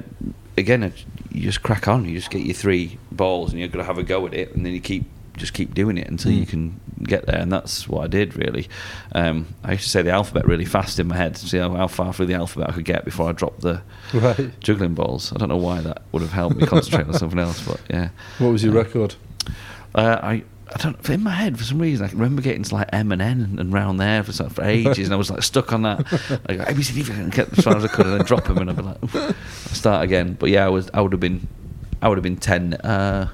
again, 0.57 0.93
you 1.31 1.41
just 1.41 1.63
crack 1.63 1.87
on. 1.87 2.05
You 2.05 2.15
just 2.15 2.29
get 2.29 2.41
your 2.43 2.53
three 2.55 2.97
balls, 3.11 3.51
and 3.51 3.59
you're 3.59 3.67
going 3.69 3.83
to 3.83 3.85
have 3.85 3.97
a 3.97 4.03
go 4.03 4.25
at 4.27 4.33
it, 4.33 4.55
and 4.55 4.65
then 4.65 4.73
you 4.73 4.79
keep 4.81 5.05
just 5.37 5.53
keep 5.53 5.73
doing 5.73 5.97
it 5.97 6.07
until 6.07 6.31
you 6.31 6.45
Mm. 6.45 6.49
can 6.49 6.79
get 7.03 7.25
there. 7.25 7.37
And 7.39 7.51
that's 7.51 7.87
what 7.89 8.03
I 8.03 8.07
did 8.07 8.35
really. 8.35 8.67
Um, 9.13 9.47
I 9.63 9.73
used 9.73 9.83
to 9.83 9.89
say 9.89 10.01
the 10.01 10.11
alphabet 10.11 10.45
really 10.47 10.65
fast 10.65 10.99
in 10.99 11.07
my 11.07 11.15
head 11.17 11.35
to 11.35 11.47
see 11.47 11.57
how, 11.57 11.73
how 11.73 11.87
far 11.87 12.13
through 12.13 12.27
the 12.27 12.33
alphabet 12.35 12.69
I 12.69 12.73
could 12.73 12.85
get 12.85 13.03
before 13.05 13.29
I 13.29 13.33
dropped 13.33 13.61
the 13.61 13.81
Right. 14.13 14.51
juggling 14.61 14.93
balls. 14.95 15.31
I 15.33 15.37
don't 15.37 15.49
know 15.49 15.57
why 15.57 15.81
that 15.81 16.01
would 16.11 16.21
have 16.21 16.31
helped 16.31 16.55
me 16.57 16.65
concentrate 16.65 17.07
on 17.07 17.13
something 17.13 17.39
else, 17.39 17.61
but 17.67 17.79
yeah. 17.89 18.09
What 18.39 18.49
was 18.51 18.63
your 18.63 18.73
Uh, 18.73 18.83
record? 18.83 19.15
Uh, 19.93 20.19
I 20.23 20.43
I 20.73 20.77
don't 20.79 21.09
in 21.11 21.21
my 21.21 21.29
head 21.29 21.59
for 21.59 21.63
some 21.63 21.77
reason 21.79 22.03
I 22.03 22.09
can 22.09 22.17
remember 22.17 22.41
getting 22.41 22.63
to 22.63 22.73
like 22.75 22.89
M 22.91 23.11
and 23.11 23.21
N 23.21 23.57
and 23.59 23.71
round 23.71 23.99
there 23.99 24.23
for 24.23 24.31
for 24.49 24.63
ages, 24.77 25.05
and 25.07 25.13
I 25.13 25.15
was 25.15 25.29
like 25.29 25.43
stuck 25.43 25.71
on 25.71 25.83
that. 25.83 26.11
Like 26.49 26.67
A 26.69 26.73
B 26.73 26.81
C 26.81 27.03
D 27.03 27.11
and 27.13 27.31
get 27.31 27.55
as 27.57 27.63
far 27.63 27.77
as 27.77 27.83
I 27.85 27.87
could, 27.87 28.07
and 28.07 28.17
then 28.19 28.25
drop 28.25 28.45
them, 28.45 28.57
and 28.57 28.69
I'd 28.71 28.75
be 28.75 28.81
like, 28.81 29.35
start 29.71 30.03
again. 30.03 30.35
But 30.39 30.49
yeah, 30.49 30.65
I 30.65 30.69
was 30.69 30.89
I 30.93 31.01
would 31.01 31.11
have 31.11 31.19
been 31.21 31.47
I 32.01 32.09
would 32.09 32.17
have 32.17 32.23
been 32.23 32.37
ten. 32.37 32.73
Uh, 32.73 33.29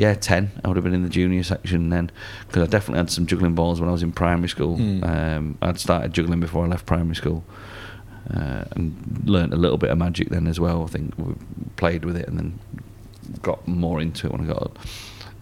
yeah, 0.00 0.14
ten. 0.14 0.50
I 0.64 0.68
would 0.68 0.78
have 0.78 0.84
been 0.84 0.94
in 0.94 1.02
the 1.02 1.10
junior 1.10 1.42
section 1.42 1.90
then 1.90 2.10
because 2.46 2.62
I 2.62 2.66
definitely 2.66 3.00
had 3.00 3.10
some 3.10 3.26
juggling 3.26 3.54
balls 3.54 3.80
when 3.80 3.88
I 3.90 3.92
was 3.92 4.02
in 4.02 4.12
primary 4.12 4.48
school. 4.48 4.78
Mm. 4.78 5.06
Um, 5.06 5.58
I'd 5.60 5.78
started 5.78 6.14
juggling 6.14 6.40
before 6.40 6.64
I 6.64 6.68
left 6.68 6.86
primary 6.86 7.16
school. 7.16 7.44
Uh, 8.32 8.64
and 8.72 9.22
learnt 9.24 9.52
a 9.52 9.56
little 9.56 9.76
bit 9.76 9.90
of 9.90 9.98
magic 9.98 10.28
then 10.30 10.46
as 10.46 10.58
well. 10.58 10.84
I 10.84 10.86
think 10.86 11.12
we 11.18 11.34
played 11.76 12.04
with 12.04 12.16
it 12.16 12.28
and 12.28 12.38
then 12.38 12.58
got 13.42 13.66
more 13.66 14.00
into 14.00 14.26
it 14.28 14.32
when 14.32 14.42
I 14.42 14.44
got 14.44 14.76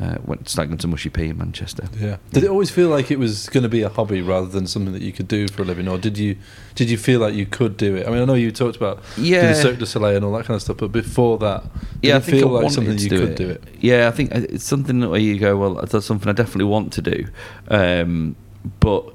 uh, 0.01 0.17
went 0.25 0.55
going 0.55 0.79
to 0.79 0.87
Mushy 0.87 1.09
P 1.11 1.25
in 1.25 1.39
Manchester. 1.39 1.89
Yeah. 1.99 2.19
Did 2.33 2.45
it 2.45 2.51
always 2.51 2.71
feel 2.71 2.89
like 2.89 3.11
it 3.11 3.19
was 3.19 3.49
going 3.49 3.63
to 3.65 3.69
be 3.69 3.83
a 3.83 3.89
hobby 3.89 4.23
rather 4.23 4.47
than 4.47 4.67
something 4.67 4.93
that 4.93 5.03
you 5.03 5.13
could 5.13 5.27
do 5.27 5.49
for 5.49 5.63
a 5.63 5.65
living, 5.65 5.89
or 5.89 5.99
did 5.99 6.17
you 6.17 6.37
did 6.77 6.89
you 6.89 6.97
feel 6.97 7.19
like 7.21 7.35
you 7.35 7.47
could 7.47 7.77
do 7.77 7.97
it? 7.97 8.07
I 8.07 8.11
mean, 8.11 8.23
I 8.23 8.25
know 8.25 8.35
you 8.35 8.53
talked 8.53 8.77
about 8.77 9.03
Yeah. 9.17 9.43
doing 9.43 9.55
Cirque 9.55 9.79
du 9.79 9.87
Soleil 9.87 10.17
and 10.17 10.25
all 10.25 10.33
that 10.33 10.45
kind 10.47 10.55
of 10.55 10.63
stuff, 10.63 10.77
but 10.77 10.93
before 10.93 11.39
that, 11.39 11.63
did 12.01 12.09
yeah, 12.09 12.15
I 12.15 12.17
it 12.19 12.25
think 12.25 12.39
feel 12.39 12.57
I 12.57 12.61
like 12.63 12.73
something 12.73 12.99
you 12.99 13.09
do 13.09 13.19
could 13.21 13.29
it. 13.31 13.37
do 13.37 13.51
it? 13.51 13.65
Yeah, 13.81 14.07
I 14.09 14.13
think 14.13 14.31
it's 14.33 14.65
something 14.65 15.01
where 15.09 15.19
you 15.21 15.39
go, 15.39 15.57
well, 15.57 15.75
that's 15.75 16.07
something 16.07 16.29
I 16.29 16.33
definitely 16.33 16.67
want 16.67 16.93
to 16.93 17.03
do. 17.03 17.27
Um, 17.69 18.37
but 18.81 19.13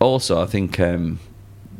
also, 0.00 0.42
I 0.42 0.46
think 0.46 0.80
um, 0.80 1.18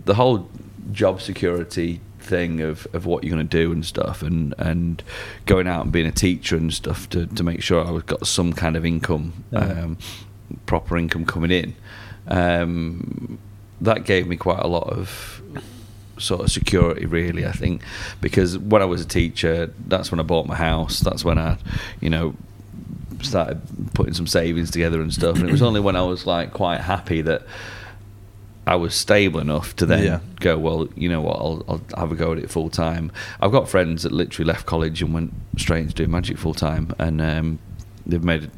the 0.05 0.15
whole 0.15 0.49
job 0.93 1.21
security 1.23 2.01
thing 2.25 2.61
of, 2.61 2.87
of 2.93 3.07
what 3.07 3.23
you're 3.25 3.35
going 3.35 3.47
to 3.47 3.57
do 3.59 3.71
and 3.73 3.85
stuff, 3.85 4.23
and, 4.23 4.55
and 4.59 5.03
going 5.47 5.67
out 5.69 5.85
and 5.85 5.93
being 5.93 6.07
a 6.07 6.13
teacher 6.13 6.57
and 6.57 6.73
stuff 6.73 7.09
to, 7.11 7.27
to 7.27 7.43
make 7.43 7.63
sure 7.63 7.85
I 7.87 8.01
got 8.07 8.27
some 8.27 8.53
kind 8.53 8.77
of 8.77 8.85
income, 8.85 9.45
Yeah. 9.53 9.61
um, 9.61 9.99
proper 10.67 10.97
income 10.97 11.25
coming 11.27 11.51
in. 11.51 11.75
Um, 12.29 13.39
that 13.81 14.05
gave 14.05 14.27
me 14.27 14.37
quite 14.37 14.61
a 14.61 14.67
lot 14.67 14.89
of 14.89 15.43
sort 16.17 16.41
of 16.43 16.51
security 16.51 17.07
really 17.07 17.45
i 17.45 17.51
think 17.51 17.83
because 18.21 18.57
when 18.57 18.81
i 18.81 18.85
was 18.85 19.01
a 19.01 19.05
teacher 19.05 19.75
that's 19.89 20.13
when 20.13 20.21
i 20.21 20.23
bought 20.23 20.47
my 20.47 20.55
house 20.55 21.01
that's 21.01 21.25
when 21.25 21.39
i 21.39 21.59
you 22.01 22.09
know 22.09 22.37
started 23.21 23.61
putting 23.95 24.15
some 24.15 24.27
savings 24.29 24.71
together 24.71 25.01
and 25.03 25.13
stuff 25.13 25.37
and 25.41 25.49
it 25.49 25.51
was 25.53 25.61
only 25.61 25.81
when 25.81 25.97
i 25.97 26.03
was 26.03 26.25
like 26.25 26.53
quite 26.53 26.81
happy 26.81 27.21
that 27.21 27.43
i 28.67 28.75
was 28.75 28.95
stable 28.95 29.41
enough 29.41 29.75
to 29.77 29.87
then 29.87 30.05
Yeah. 30.05 30.21
go 30.41 30.59
well 30.59 30.89
you 30.97 31.09
know 31.09 31.21
what 31.21 31.37
I'll, 31.37 31.65
I'll 31.69 32.01
have 32.01 32.13
a 32.13 32.15
go 32.15 32.33
at 32.33 32.39
it 32.39 32.51
full 32.51 32.71
time 32.71 33.13
i've 33.41 33.53
got 33.53 33.69
friends 33.69 34.03
that 34.05 34.13
literally 34.13 34.47
left 34.47 34.67
college 34.67 35.03
and 35.03 35.13
went 35.13 35.33
straight 35.59 35.83
into 35.83 35.95
doing 35.95 36.11
magic 36.11 36.39
full 36.39 36.55
time 36.55 36.93
and 36.99 37.21
um, 37.21 37.59
they've 38.07 38.25
made 38.25 38.45
a 38.45 38.51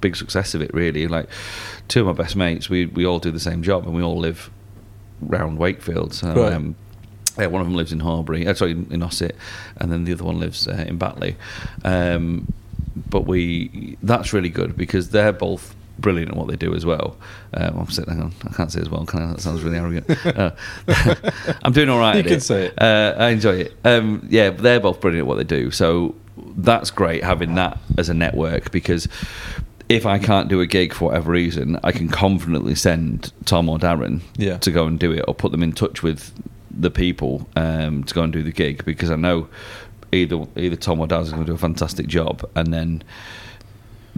big 0.00 0.16
success 0.16 0.54
of 0.54 0.60
it 0.62 0.72
really 0.74 1.06
like 1.08 1.28
two 1.88 2.00
of 2.00 2.06
my 2.06 2.22
best 2.22 2.36
mates 2.36 2.68
we, 2.68 2.86
we 2.86 3.06
all 3.06 3.18
do 3.18 3.30
the 3.30 3.40
same 3.40 3.62
job 3.62 3.84
and 3.86 3.94
we 3.94 4.02
all 4.02 4.18
live 4.18 4.50
round 5.22 5.56
Wakefield. 5.56 6.12
So, 6.12 6.34
Right. 6.34 6.52
um, 6.52 6.74
yeah, 7.38 7.46
one 7.46 7.62
of 7.62 7.66
them 7.66 7.74
lives 7.74 7.90
in 7.90 8.00
Horbury, 8.00 8.46
uh, 8.46 8.52
sorry, 8.52 8.72
in, 8.72 9.02
Ossett, 9.02 9.34
and 9.78 9.90
then 9.90 10.04
the 10.04 10.12
other 10.12 10.24
one 10.24 10.38
lives 10.38 10.68
uh, 10.68 10.84
in 10.86 10.98
Batley. 10.98 11.36
Um, 11.86 12.52
but 13.08 13.22
we 13.26 13.96
that's 14.02 14.34
really 14.34 14.50
good 14.50 14.76
because 14.76 15.10
they're 15.10 15.32
both 15.32 15.74
brilliant 15.98 16.30
at 16.32 16.36
what 16.36 16.48
they 16.48 16.56
do 16.56 16.74
as 16.74 16.84
well. 16.86 17.16
Um, 17.54 17.78
I'm 17.78 17.90
sitting, 17.90 18.20
on, 18.20 18.32
I 18.48 18.52
can't 18.54 18.70
say 18.70 18.80
as 18.80 18.88
well. 18.90 19.04
Can 19.06 19.22
I? 19.22 19.26
That 19.32 19.40
sounds 19.40 19.62
really 19.62 19.78
arrogant. 19.78 20.26
Uh, 20.26 20.50
I'm 21.62 21.72
doing 21.72 21.88
all 21.88 21.98
right. 21.98 22.16
You 22.16 22.24
can 22.24 22.40
say 22.40 22.66
it. 22.66 22.80
Uh, 22.80 23.14
I 23.18 23.28
enjoy 23.30 23.56
it. 23.56 23.74
Um, 23.84 24.26
yeah, 24.30 24.50
they're 24.50 24.80
both 24.80 25.00
brilliant 25.00 25.24
at 25.24 25.28
what 25.28 25.36
they 25.36 25.44
do. 25.44 25.70
So 25.70 26.14
that's 26.56 26.90
great 26.90 27.24
having 27.24 27.54
that 27.54 27.78
as 27.98 28.08
a 28.08 28.14
network 28.14 28.70
because 28.70 29.08
if 29.88 30.04
I 30.04 30.18
can't 30.18 30.48
do 30.48 30.60
a 30.60 30.66
gig 30.66 30.92
for 30.92 31.06
whatever 31.06 31.30
reason, 31.32 31.78
I 31.84 31.92
can 31.92 32.08
confidently 32.08 32.74
send 32.74 33.32
Tom 33.44 33.68
or 33.68 33.78
Darren 33.78 34.20
Yeah. 34.36 34.58
to 34.58 34.70
go 34.70 34.86
and 34.86 34.98
do 34.98 35.12
it 35.12 35.24
or 35.28 35.34
put 35.34 35.52
them 35.52 35.62
in 35.62 35.72
touch 35.72 36.02
with 36.02 36.32
the 36.70 36.90
people 36.90 37.48
um, 37.56 38.04
to 38.04 38.12
go 38.14 38.22
and 38.22 38.32
do 38.32 38.42
the 38.42 38.52
gig 38.52 38.84
because 38.84 39.10
I 39.10 39.16
know 39.16 39.48
either 40.12 40.44
either 40.56 40.76
Tom 40.76 41.00
or 41.00 41.06
Darren's 41.06 41.30
going 41.30 41.44
to 41.44 41.50
do 41.50 41.54
a 41.54 41.58
fantastic 41.58 42.06
job 42.06 42.48
and 42.54 42.72
then 42.72 43.02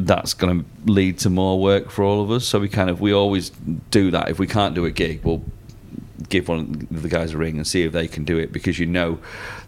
that's 0.06 0.32
going 0.34 0.60
to 0.60 0.90
lead 0.90 1.18
to 1.18 1.30
more 1.30 1.60
work 1.60 1.90
for 1.90 2.04
all 2.04 2.22
of 2.22 2.30
us. 2.30 2.46
So 2.46 2.60
we 2.60 2.68
kind 2.68 2.88
of 2.90 3.00
we 3.00 3.12
always 3.12 3.50
do 3.90 4.10
that. 4.12 4.28
If 4.30 4.38
we 4.38 4.46
can't 4.46 4.74
do 4.74 4.84
a 4.84 4.90
gig, 4.90 5.22
we'll 5.24 5.42
give 6.28 6.48
one 6.48 6.86
of 6.90 7.02
the 7.02 7.08
guys 7.08 7.32
a 7.32 7.38
ring 7.38 7.56
and 7.56 7.66
see 7.66 7.82
if 7.84 7.92
they 7.92 8.06
can 8.06 8.24
do 8.24 8.38
it 8.38 8.52
because 8.52 8.78
you 8.78 8.86
know 8.86 9.18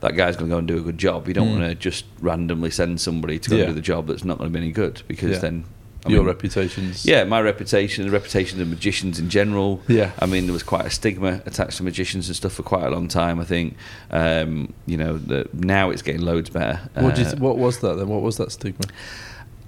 that 0.01 0.15
guy's 0.17 0.37
going 0.37 0.51
to 0.51 0.55
go 0.55 0.59
and 0.59 0.69
do 0.69 0.77
a 0.79 0.81
good 0.83 0.99
job. 0.99 1.27
You 1.27 1.35
don't 1.35 1.49
Mm. 1.49 1.59
want 1.59 1.65
to 1.65 1.75
just 1.75 2.05
randomly 2.21 2.71
send 2.71 3.01
somebody 3.01 3.39
to 3.39 3.51
go 3.51 3.57
Yeah. 3.57 3.67
do 3.67 3.73
the 3.73 3.81
job 3.81 4.07
that's 4.09 4.25
not 4.25 4.39
going 4.39 4.53
to 4.53 4.59
be 4.59 4.63
any 4.65 4.73
good 4.73 5.03
because 5.09 5.33
Yeah. 5.33 5.39
then 5.39 5.65
I 6.05 6.09
Your 6.11 6.21
mean, 6.21 6.29
reputation's 6.29 7.05
yeah, 7.05 7.25
my 7.25 7.41
reputation, 7.43 8.05
the 8.07 8.11
reputation 8.11 8.61
of 8.63 8.69
magicians 8.69 9.19
in 9.19 9.29
general. 9.29 9.83
Yeah. 9.87 10.13
I 10.19 10.25
mean, 10.27 10.45
there 10.47 10.53
was 10.55 10.63
quite 10.63 10.87
a 10.87 10.91
stigma 10.91 11.43
attached 11.45 11.77
to 11.77 11.83
magicians 11.83 12.27
and 12.29 12.37
stuff 12.37 12.53
for 12.53 12.63
quite 12.63 12.85
a 12.85 12.91
long 12.91 13.07
time. 13.07 13.39
I 13.39 13.45
think, 13.45 13.77
um, 14.11 14.73
you 14.87 14.97
know, 14.97 15.19
the, 15.19 15.47
now 15.53 15.91
it's 15.91 16.01
getting 16.03 16.23
loads 16.23 16.49
better. 16.49 16.81
What, 16.95 17.19
you 17.19 17.25
Uh, 17.27 17.31
th- 17.31 17.41
what 17.41 17.59
was 17.59 17.81
that 17.81 17.99
then? 17.99 18.09
What 18.09 18.23
was 18.23 18.39
that 18.39 18.51
stigma? 18.51 18.87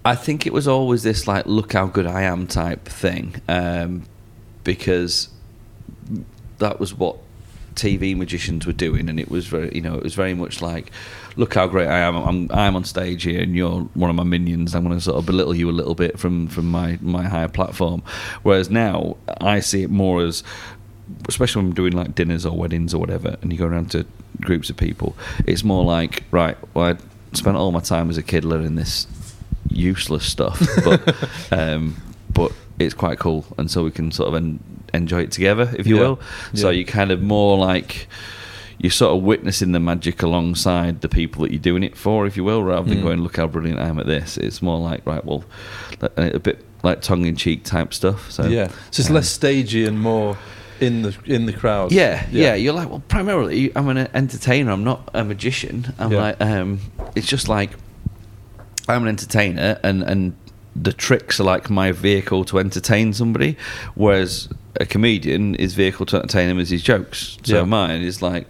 I 0.04 0.14
think 0.16 0.46
it 0.46 0.52
was 0.52 0.66
always 0.66 1.02
this 1.02 1.26
like 1.28 1.46
look 1.46 1.72
how 1.72 1.86
good 1.86 2.06
I 2.06 2.22
am 2.22 2.46
type 2.46 2.86
thing, 2.86 3.40
um, 3.48 4.04
because 4.64 5.28
that 6.58 6.80
was 6.80 6.94
what 6.94 7.18
TV 7.74 8.16
magicians 8.16 8.66
were 8.66 8.72
doing, 8.72 9.08
and 9.08 9.20
it 9.20 9.30
was 9.30 9.46
very 9.46 9.70
you 9.74 9.80
know 9.80 9.94
it 9.94 10.02
was 10.02 10.14
very 10.14 10.34
much 10.34 10.60
like 10.60 10.90
look 11.36 11.54
how 11.54 11.66
great 11.66 11.88
I 11.88 12.00
am. 12.00 12.16
I'm 12.16 12.50
I'm 12.50 12.76
on 12.76 12.84
stage 12.84 13.22
here, 13.22 13.40
and 13.40 13.54
you're 13.54 13.82
one 13.94 14.10
of 14.10 14.16
my 14.16 14.24
minions. 14.24 14.74
I'm 14.74 14.84
going 14.84 14.96
to 14.96 15.00
sort 15.00 15.18
of 15.18 15.26
belittle 15.26 15.54
you 15.54 15.70
a 15.70 15.72
little 15.72 15.94
bit 15.94 16.18
from 16.18 16.48
from 16.48 16.70
my 16.70 16.98
my 17.00 17.24
higher 17.28 17.48
platform. 17.48 18.02
Whereas 18.42 18.70
now 18.70 19.16
I 19.40 19.60
see 19.60 19.82
it 19.82 19.90
more 19.90 20.24
as 20.24 20.42
especially 21.28 21.60
when 21.60 21.70
I'm 21.70 21.74
doing 21.74 21.92
like 21.92 22.14
dinners 22.14 22.46
or 22.46 22.56
weddings 22.56 22.94
or 22.94 22.98
whatever, 22.98 23.36
and 23.40 23.52
you 23.52 23.58
go 23.58 23.66
around 23.66 23.90
to 23.92 24.06
groups 24.40 24.70
of 24.70 24.76
people, 24.76 25.16
it's 25.46 25.62
more 25.62 25.84
like, 25.84 26.24
right, 26.30 26.56
well, 26.74 26.94
I 26.94 26.96
spent 27.36 27.56
all 27.56 27.70
my 27.70 27.80
time 27.80 28.10
as 28.10 28.16
a 28.16 28.22
kid 28.22 28.44
learning 28.44 28.76
this 28.76 29.06
useless 29.74 30.24
stuff, 30.24 30.60
but 30.84 31.00
um, 31.52 31.96
but 32.32 32.52
it's 32.78 32.94
quite 32.94 33.18
cool, 33.18 33.44
and 33.58 33.70
so 33.70 33.84
we 33.84 33.90
can 33.90 34.10
sort 34.12 34.28
of 34.28 34.34
en- 34.34 34.60
enjoy 34.94 35.22
it 35.22 35.32
together, 35.32 35.72
if 35.78 35.86
you 35.86 35.96
Yeah. 35.96 36.00
will. 36.02 36.20
So 36.54 36.70
Yeah. 36.70 36.78
you 36.78 36.84
kind 36.84 37.10
of 37.10 37.22
more 37.22 37.56
like 37.58 38.08
you're 38.78 38.90
sort 38.90 39.16
of 39.16 39.22
witnessing 39.22 39.70
the 39.72 39.78
magic 39.78 40.22
alongside 40.22 41.02
the 41.02 41.08
people 41.08 41.42
that 41.42 41.52
you're 41.52 41.60
doing 41.60 41.84
it 41.84 41.96
for, 41.96 42.26
if 42.26 42.36
you 42.36 42.42
will, 42.42 42.64
rather 42.64 42.88
than 42.88 42.98
Mm. 42.98 43.02
going, 43.02 43.20
look 43.22 43.36
how 43.36 43.46
brilliant 43.46 43.78
I 43.78 43.86
am 43.86 43.98
at 44.00 44.06
this. 44.06 44.36
It's 44.38 44.60
more 44.60 44.80
like, 44.80 45.06
right, 45.06 45.24
well, 45.24 45.44
a 46.16 46.38
bit 46.40 46.64
like 46.82 47.00
tongue 47.00 47.24
in 47.26 47.36
cheek 47.36 47.62
type 47.62 47.94
stuff. 47.94 48.30
So 48.32 48.46
yeah, 48.46 48.68
so 48.90 49.00
it's 49.02 49.08
um, 49.08 49.14
less 49.14 49.28
stagey 49.28 49.84
and 49.86 50.00
more 50.00 50.36
in 50.80 51.02
the 51.02 51.14
in 51.26 51.46
the 51.46 51.52
crowd. 51.52 51.92
yeah, 51.92 52.26
yeah, 52.32 52.54
You're 52.56 52.72
like, 52.74 52.88
well, 52.90 53.02
primarily, 53.06 53.70
I'm 53.76 53.88
an 53.88 54.08
entertainer. 54.14 54.72
I'm 54.72 54.82
not 54.82 55.08
a 55.14 55.22
magician. 55.22 55.94
I'm 56.00 56.10
Yeah. 56.10 56.18
like, 56.20 56.40
um, 56.40 56.80
it's 57.14 57.28
just 57.28 57.48
like 57.48 57.70
I'm 58.88 59.02
an 59.02 59.08
entertainer, 59.08 59.78
and 59.82 60.02
and 60.02 60.34
the 60.74 60.92
tricks 60.92 61.38
are 61.38 61.44
like 61.44 61.68
my 61.70 61.92
vehicle 61.92 62.44
to 62.46 62.58
entertain 62.58 63.12
somebody, 63.12 63.56
whereas 63.94 64.48
a 64.80 64.86
comedian, 64.86 65.54
his 65.54 65.74
vehicle 65.74 66.06
to 66.06 66.16
entertain 66.16 66.48
him 66.48 66.58
is 66.58 66.70
his 66.70 66.82
jokes. 66.82 67.36
So 67.44 67.58
Yeah. 67.58 67.64
mine 67.64 68.00
is 68.02 68.22
like 68.22 68.46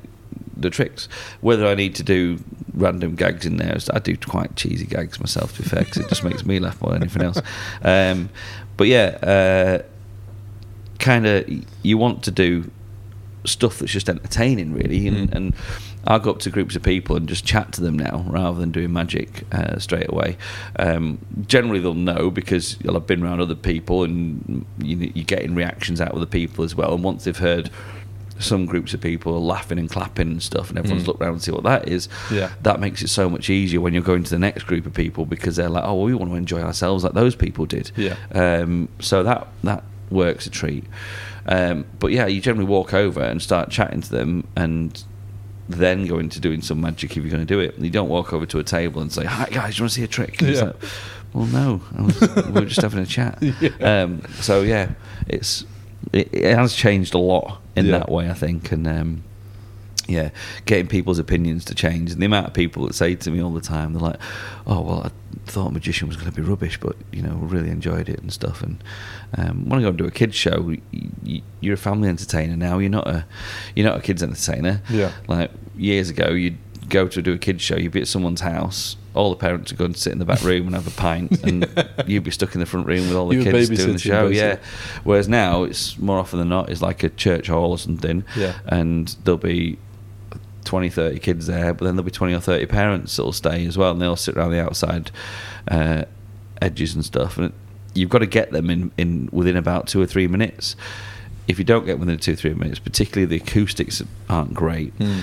the 0.56 0.70
tricks. 0.70 1.08
Whether 1.40 1.66
I 1.66 1.74
need 1.74 1.96
to 1.96 2.04
do 2.04 2.38
random 2.74 3.16
gags 3.16 3.44
in 3.44 3.56
there, 3.56 3.76
I 3.92 3.98
do 3.98 4.16
quite 4.16 4.54
cheesy 4.54 4.86
gags 4.86 5.18
myself, 5.18 5.56
to 5.56 5.62
be 5.62 5.68
fair, 5.68 5.80
because 5.80 5.96
it 5.98 6.08
just 6.08 6.22
makes 6.22 6.46
me 6.46 6.60
laugh 6.60 6.80
more 6.80 6.92
than 6.92 7.02
anything 7.02 7.22
else. 7.22 7.40
Um, 7.82 8.28
but 8.76 8.86
yeah. 8.86 9.18
Uh, 9.22 9.82
kind 11.00 11.26
of 11.26 11.44
you 11.82 11.98
want 11.98 12.22
to 12.22 12.30
do 12.30 12.70
stuff 13.44 13.80
that's 13.80 13.90
just 13.90 14.08
entertaining 14.08 14.72
really 14.72 15.08
and, 15.08 15.28
Mm. 15.30 15.34
and 15.34 15.54
I'll 16.06 16.18
go 16.18 16.30
up 16.30 16.40
to 16.40 16.50
groups 16.50 16.74
of 16.76 16.82
people 16.82 17.16
and 17.16 17.28
just 17.28 17.44
chat 17.44 17.72
to 17.74 17.80
them 17.80 17.96
now 17.98 18.24
rather 18.28 18.58
than 18.58 18.70
doing 18.72 18.92
magic 18.92 19.44
uh, 19.52 19.78
straight 19.78 20.08
away 20.10 20.36
um, 20.78 21.18
generally 21.46 21.80
they'll 21.80 21.94
know 21.94 22.30
because 22.30 22.76
you'll 22.82 22.94
have 22.94 23.06
been 23.06 23.22
around 23.22 23.40
other 23.40 23.54
people 23.54 24.02
and 24.04 24.64
you, 24.78 24.96
you're 25.14 25.24
getting 25.24 25.54
reactions 25.54 26.00
out 26.00 26.12
of 26.12 26.20
the 26.20 26.26
people 26.26 26.64
as 26.64 26.74
well 26.74 26.92
and 26.94 27.04
once 27.04 27.24
they've 27.24 27.36
heard 27.38 27.70
some 28.38 28.66
groups 28.66 28.92
of 28.92 29.00
people 29.00 29.32
are 29.34 29.38
laughing 29.38 29.78
and 29.78 29.88
clapping 29.88 30.28
and 30.32 30.42
stuff 30.42 30.68
and 30.70 30.78
everyone's 30.78 31.04
Mm. 31.04 31.06
looked 31.06 31.22
around 31.22 31.34
and 31.34 31.42
see 31.42 31.52
what 31.52 31.62
that 31.62 31.86
is 31.88 32.08
Yeah. 32.32 32.50
that 32.62 32.80
makes 32.80 33.00
it 33.02 33.08
so 33.08 33.30
much 33.30 33.48
easier 33.48 33.80
when 33.80 33.94
you're 33.94 34.02
going 34.02 34.24
to 34.24 34.30
the 34.30 34.38
next 34.38 34.64
group 34.64 34.84
of 34.86 34.92
people 34.94 35.24
because 35.26 35.54
they're 35.54 35.68
like 35.68 35.84
oh 35.84 35.94
well, 35.94 36.06
we 36.06 36.14
want 36.14 36.30
to 36.32 36.36
enjoy 36.36 36.60
ourselves 36.60 37.04
like 37.04 37.12
those 37.12 37.36
people 37.36 37.66
did 37.66 37.92
Yeah. 37.96 38.16
um, 38.34 38.88
so 38.98 39.22
that 39.22 39.46
that 39.62 39.84
works 40.10 40.46
a 40.46 40.50
treat. 40.50 40.84
Um, 41.46 41.84
but 42.00 42.10
yeah, 42.12 42.26
you 42.26 42.40
generally 42.40 42.68
walk 42.68 42.92
over 42.92 43.20
and 43.22 43.40
start 43.40 43.70
chatting 43.70 44.00
to 44.02 44.10
them, 44.10 44.46
and 44.54 45.02
then 45.68 46.06
go 46.06 46.18
into 46.18 46.40
doing 46.40 46.60
some 46.62 46.80
magic 46.80 47.10
if 47.16 47.18
you're 47.18 47.30
going 47.30 47.46
to 47.46 47.54
do 47.54 47.60
it. 47.60 47.78
You 47.78 47.90
don't 47.90 48.08
walk 48.08 48.32
over 48.32 48.46
to 48.46 48.58
a 48.58 48.64
table 48.64 49.00
and 49.00 49.12
say, 49.12 49.24
"Hi 49.24 49.48
guys, 49.50 49.78
you 49.78 49.82
want 49.84 49.92
to 49.92 49.94
see 50.00 50.04
a 50.04 50.08
trick?" 50.08 50.40
Yeah. 50.40 50.60
like, 50.62 50.76
well, 51.32 51.46
no, 51.46 51.80
was, 51.98 52.20
we 52.46 52.52
were 52.52 52.66
just 52.66 52.82
having 52.82 53.00
a 53.00 53.06
chat. 53.06 53.38
Yeah. 53.60 54.02
Um, 54.02 54.22
so 54.40 54.62
yeah, 54.62 54.90
it's 55.28 55.64
it, 56.12 56.28
it 56.32 56.56
has 56.56 56.74
changed 56.74 57.14
a 57.14 57.18
lot 57.18 57.60
in 57.76 57.86
Yeah. 57.86 57.98
that 57.98 58.10
way, 58.10 58.28
I 58.28 58.34
think, 58.34 58.70
and 58.72 58.86
um, 58.86 59.22
yeah, 60.08 60.30
getting 60.66 60.86
people's 60.88 61.18
opinions 61.18 61.64
to 61.66 61.74
change. 61.74 62.10
And 62.12 62.20
the 62.20 62.26
amount 62.26 62.46
of 62.48 62.54
people 62.54 62.86
that 62.86 62.94
say 62.94 63.14
to 63.14 63.30
me 63.30 63.40
all 63.42 63.52
the 63.52 63.60
time, 63.60 63.92
they're 63.92 64.02
like, 64.02 64.16
"Oh, 64.66 64.80
well, 64.80 65.02
I 65.04 65.10
thought 65.50 65.72
Magician 65.72 66.08
was 66.08 66.16
going 66.16 66.30
to 66.30 66.34
be 66.40 66.46
rubbish, 66.46 66.78
but 66.80 66.96
you 67.12 67.22
know, 67.22 67.34
really 67.36 67.70
enjoyed 67.70 68.08
it 68.08 68.20
and 68.20 68.32
stuff." 68.32 68.62
And 68.62 68.82
um, 69.38 69.68
when 69.68 69.78
I 69.78 69.82
go 69.82 69.88
and 69.90 69.98
do 69.98 70.06
a 70.06 70.10
kids 70.10 70.34
show, 70.34 70.74
you, 71.22 71.42
you're 71.60 71.74
a 71.74 71.78
family 71.78 72.08
entertainer 72.08 72.56
now. 72.56 72.78
You're 72.78 72.90
not 72.90 73.06
a 73.06 73.24
you're 73.76 73.86
not 73.88 73.98
a 73.98 74.02
kids 74.02 74.22
entertainer. 74.22 74.82
Yeah. 74.90 75.12
Like 75.28 75.50
years 75.76 76.10
ago, 76.10 76.30
you'd 76.30 76.58
go 76.88 77.06
to 77.08 77.22
do 77.22 77.32
a 77.34 77.38
kids 77.38 77.62
show. 77.62 77.76
You'd 77.76 77.92
be 77.92 78.00
at 78.00 78.08
someone's 78.08 78.40
house. 78.40 78.96
All 79.14 79.28
the 79.30 79.36
parents 79.36 79.70
would 79.70 79.78
go 79.78 79.84
and 79.84 79.96
sit 79.96 80.12
in 80.12 80.18
the 80.18 80.24
back 80.24 80.42
room 80.42 80.66
and 80.66 80.74
have 80.74 80.86
a 80.86 80.90
pint, 80.90 81.42
and 81.44 81.66
you'd 82.06 82.24
be 82.24 82.30
stuck 82.30 82.54
in 82.54 82.60
the 82.60 82.66
front 82.66 82.86
room 82.86 83.06
with 83.08 83.14
all 83.14 83.28
the 83.28 83.36
You 83.36 83.44
kids 83.44 83.68
doing 83.68 83.92
the 83.92 83.98
show. 83.98 84.28
Yeah. 84.28 84.58
Whereas 85.04 85.28
now, 85.28 85.64
it's 85.64 85.98
more 85.98 86.18
often 86.18 86.38
than 86.38 86.48
not, 86.48 86.70
it's 86.70 86.80
like 86.80 87.02
a 87.02 87.10
church 87.10 87.48
hall 87.48 87.70
or 87.72 87.78
something 87.78 88.24
Yeah. 88.36 88.54
and 88.66 89.08
there'll 89.24 89.36
be 89.36 89.76
20 90.64 90.88
30 90.90 91.18
kids 91.18 91.46
there 91.46 91.74
but 91.74 91.84
then 91.84 91.96
there'll 91.96 92.04
be 92.04 92.10
20 92.10 92.32
or 92.34 92.40
30 92.40 92.66
parents 92.66 93.16
that'll 93.16 93.32
stay 93.32 93.66
as 93.66 93.76
well 93.76 93.90
and 93.92 94.00
they'll 94.00 94.16
sit 94.16 94.36
around 94.36 94.50
the 94.52 94.60
outside 94.62 95.10
uh, 95.68 96.04
edges 96.60 96.94
and 96.94 97.04
stuff 97.04 97.36
and 97.38 97.52
you've 97.94 98.08
got 98.10 98.20
to 98.20 98.26
get 98.26 98.52
them 98.52 98.70
in, 98.70 98.90
in 98.96 99.28
within 99.32 99.56
about 99.56 99.86
two 99.88 100.00
or 100.00 100.06
three 100.06 100.26
minutes 100.28 100.76
if 101.48 101.58
you 101.58 101.64
don't 101.64 101.84
get 101.84 101.98
within 101.98 102.16
two 102.18 102.32
or 102.32 102.36
three 102.36 102.54
minutes 102.54 102.78
particularly 102.78 103.26
the 103.26 103.42
acoustics 103.44 104.02
aren't 104.30 104.54
great 104.54 104.96
Mm. 104.98 105.22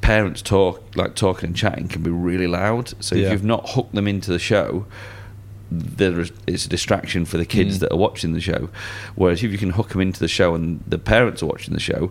parents 0.00 0.42
talk 0.42 0.82
like 0.96 1.14
talking 1.14 1.48
and 1.48 1.56
chatting 1.56 1.88
can 1.88 2.02
be 2.02 2.10
really 2.10 2.46
loud 2.46 2.92
so 3.02 3.14
Yeah. 3.14 3.26
if 3.26 3.32
you've 3.32 3.44
not 3.44 3.70
hooked 3.70 3.94
them 3.94 4.06
into 4.08 4.30
the 4.30 4.38
show 4.38 4.84
there 5.70 6.20
is 6.20 6.32
it's 6.46 6.66
a 6.66 6.68
distraction 6.68 7.24
for 7.24 7.38
the 7.38 7.46
kids 7.46 7.76
Mm. 7.76 7.80
that 7.80 7.92
are 7.92 7.96
watching 7.96 8.34
the 8.34 8.40
show 8.40 8.68
whereas 9.14 9.42
if 9.42 9.50
you 9.50 9.58
can 9.58 9.70
hook 9.70 9.88
them 9.90 10.00
into 10.02 10.20
the 10.20 10.28
show 10.28 10.54
and 10.54 10.82
the 10.86 10.98
parents 10.98 11.42
are 11.42 11.46
watching 11.46 11.72
the 11.72 11.80
show 11.80 12.10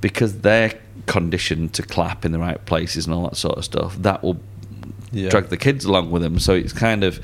because 0.00 0.38
they're 0.40 0.72
conditioned 1.06 1.72
to 1.74 1.82
clap 1.82 2.24
in 2.24 2.32
the 2.32 2.38
right 2.38 2.64
places 2.66 3.06
and 3.06 3.14
all 3.14 3.24
that 3.24 3.36
sort 3.36 3.58
of 3.58 3.64
stuff 3.64 3.96
that 4.02 4.22
will 4.22 4.38
Yeah. 5.10 5.30
drag 5.30 5.48
the 5.48 5.56
kids 5.56 5.84
along 5.86 6.10
with 6.10 6.20
them 6.22 6.38
so 6.38 6.52
it's 6.52 6.72
kind 6.74 7.02
of 7.02 7.18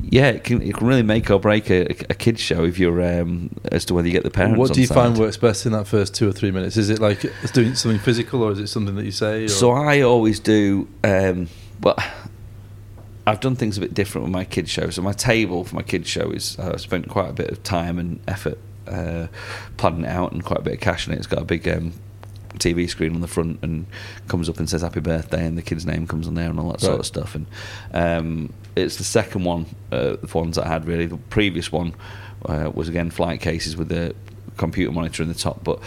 yeah 0.00 0.28
it 0.28 0.44
can, 0.44 0.62
it 0.62 0.76
can 0.76 0.86
really 0.86 1.02
make 1.02 1.30
or 1.30 1.40
break 1.40 1.68
a, 1.70 1.82
a 2.08 2.14
kids 2.14 2.40
show 2.40 2.64
if 2.64 2.78
you're 2.78 3.02
um, 3.20 3.50
as 3.72 3.84
to 3.86 3.94
whether 3.94 4.06
you 4.06 4.12
get 4.12 4.22
the 4.22 4.30
parents 4.30 4.58
What 4.58 4.72
do 4.72 4.80
you 4.80 4.86
find 4.86 5.18
works 5.18 5.36
best 5.36 5.66
in 5.66 5.72
that 5.72 5.86
first 5.88 6.14
two 6.14 6.28
or 6.28 6.32
three 6.32 6.52
minutes? 6.52 6.76
Is 6.76 6.90
it 6.90 7.00
like 7.00 7.20
doing 7.52 7.74
something 7.74 7.98
physical, 8.00 8.42
or 8.42 8.52
is 8.52 8.58
it 8.60 8.68
something 8.68 8.94
that 8.94 9.04
you 9.04 9.10
say? 9.10 9.44
Or? 9.44 9.48
So 9.48 9.72
I 9.72 10.02
always 10.02 10.38
do. 10.38 10.86
Um, 11.02 11.48
well, 11.82 11.96
I've 13.26 13.40
done 13.40 13.56
things 13.56 13.78
a 13.78 13.80
bit 13.80 13.94
different 13.94 14.24
with 14.26 14.32
my 14.32 14.44
kids 14.44 14.70
show. 14.70 14.90
So 14.90 15.00
my 15.02 15.12
table 15.12 15.64
for 15.64 15.74
my 15.74 15.82
kids 15.82 16.08
show 16.08 16.30
is 16.30 16.58
uh, 16.58 16.72
I 16.74 16.76
spent 16.76 17.08
quite 17.08 17.30
a 17.30 17.32
bit 17.32 17.50
of 17.50 17.62
time 17.62 17.98
and 17.98 18.20
effort 18.28 18.58
uh, 18.86 19.28
planning 19.78 20.04
it 20.04 20.08
out 20.08 20.32
and 20.32 20.44
quite 20.44 20.60
a 20.60 20.62
bit 20.62 20.74
of 20.74 20.80
cash 20.80 21.06
in 21.08 21.14
it. 21.14 21.16
It's 21.18 21.26
got 21.26 21.40
a 21.40 21.44
big 21.44 21.66
um, 21.66 21.94
TV 22.58 22.88
screen 22.88 23.14
on 23.14 23.20
the 23.20 23.26
front 23.28 23.58
and 23.62 23.86
comes 24.28 24.48
up 24.48 24.58
and 24.58 24.68
says 24.70 24.82
happy 24.82 25.00
birthday 25.00 25.44
and 25.46 25.58
the 25.58 25.62
kid's 25.62 25.84
name 25.86 26.06
comes 26.06 26.26
on 26.26 26.34
there 26.34 26.48
and 26.50 26.58
all 26.60 26.70
that 26.70 26.80
sort 26.80 27.00
of 27.00 27.06
stuff. 27.06 27.34
And 27.34 27.46
um, 27.92 28.52
it's 28.76 28.96
the 28.96 29.04
second 29.04 29.44
one, 29.44 29.66
uh, 29.92 30.16
the 30.22 30.30
ones 30.32 30.56
that 30.56 30.66
I 30.66 30.68
had 30.68 30.86
really. 30.86 31.06
The 31.06 31.16
previous 31.16 31.70
one 31.72 31.94
uh, 32.46 32.70
was 32.74 32.88
again 32.88 33.10
flight 33.10 33.40
cases 33.40 33.76
with 33.76 33.88
the 33.88 34.14
computer 34.56 34.92
monitor 34.92 35.22
in 35.22 35.28
the 35.28 35.34
top, 35.34 35.64
but 35.64 35.80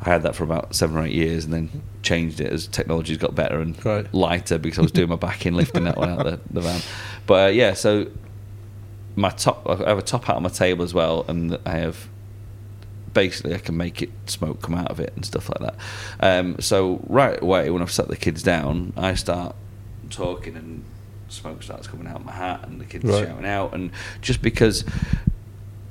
I 0.00 0.10
had 0.10 0.22
that 0.24 0.34
for 0.36 0.44
about 0.44 0.74
seven 0.74 0.96
or 0.96 1.02
eight 1.06 1.14
years 1.14 1.44
and 1.46 1.52
then 1.54 1.82
changed 2.02 2.40
it 2.40 2.52
as 2.52 2.66
technology's 2.68 3.16
got 3.16 3.34
better 3.34 3.60
and 3.60 3.82
Right. 3.84 4.12
lighter 4.14 4.58
because 4.58 4.78
I 4.78 4.82
was 4.82 4.92
doing 4.92 5.08
my 5.08 5.16
back 5.16 5.46
in 5.46 5.54
lifting 5.54 5.84
that 5.84 5.96
one 5.96 6.10
out 6.10 6.24
the, 6.24 6.38
the 6.50 6.60
van. 6.60 6.80
But 7.26 7.46
uh, 7.48 7.52
yeah, 7.52 7.72
so 7.74 8.06
my 9.16 9.30
top, 9.30 9.66
I 9.68 9.88
have 9.88 9.98
a 9.98 10.02
top 10.02 10.24
hat 10.24 10.36
on 10.36 10.42
my 10.42 10.50
table 10.50 10.84
as 10.84 10.92
well, 10.92 11.24
and 11.26 11.58
I 11.64 11.78
have 11.78 12.06
basically 13.16 13.54
I 13.54 13.58
can 13.58 13.76
make 13.76 14.02
it 14.02 14.10
smoke 14.26 14.60
come 14.62 14.74
out 14.76 14.90
of 14.90 15.00
it 15.00 15.12
and 15.16 15.24
stuff 15.24 15.48
like 15.48 15.60
that. 15.60 15.76
Um, 16.20 16.56
so 16.60 17.00
right 17.08 17.40
away 17.42 17.70
when 17.70 17.80
I've 17.82 17.90
set 17.90 18.06
the 18.08 18.16
kids 18.16 18.42
down, 18.44 18.92
I 18.96 19.14
start 19.14 19.56
talking 20.10 20.54
and 20.54 20.84
smoke 21.28 21.62
starts 21.62 21.88
coming 21.88 22.06
out 22.06 22.16
of 22.20 22.24
my 22.26 22.32
hat 22.32 22.60
and 22.68 22.80
the 22.80 22.84
kids 22.84 23.04
Right. 23.04 23.26
shouting 23.26 23.46
out 23.46 23.72
and 23.74 23.90
just 24.20 24.40
because 24.42 24.84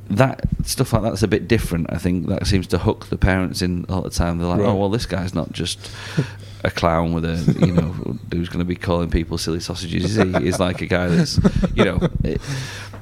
that 0.10 0.42
stuff 0.64 0.94
like 0.94 1.02
that's 1.02 1.24
a 1.24 1.28
bit 1.28 1.48
different. 1.48 1.88
I 1.92 1.98
think 1.98 2.28
that 2.28 2.46
seems 2.46 2.68
to 2.68 2.78
hook 2.78 3.08
the 3.08 3.18
parents 3.18 3.62
in 3.64 3.86
all 3.90 4.02
the 4.04 4.10
time. 4.12 4.38
They're 4.38 4.48
like, 4.48 4.60
Right. 4.60 4.70
oh 4.70 4.76
well, 4.76 4.90
this 4.90 5.06
guy's 5.08 5.34
not 5.34 5.52
just 5.52 5.92
a 6.64 6.70
clown 6.72 7.14
with 7.14 7.26
a 7.26 7.38
you 7.66 7.74
know 7.74 7.90
who's 8.32 8.50
going 8.50 8.60
to 8.60 8.66
be 8.66 8.76
calling 8.76 9.10
people 9.10 9.38
silly 9.40 9.60
sausages. 9.60 10.16
Is 10.18 10.24
he? 10.34 10.44
He's 10.44 10.60
like 10.60 10.82
a 10.82 10.86
guy 10.86 11.08
that's 11.08 11.40
you 11.74 11.86
know. 11.86 12.00
It, 12.24 12.40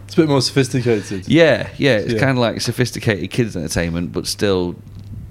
it's 0.06 0.14
a 0.16 0.18
bit 0.18 0.30
more 0.30 0.42
sophisticated. 0.42 1.28
yeah, 1.28 1.70
yeah, 1.78 1.98
it's 1.98 2.14
Yeah. 2.14 2.20
kind 2.20 2.32
of 2.32 2.38
like 2.38 2.62
sophisticated 2.62 3.30
kids 3.32 3.56
entertainment, 3.56 4.12
but 4.12 4.28
still, 4.28 4.76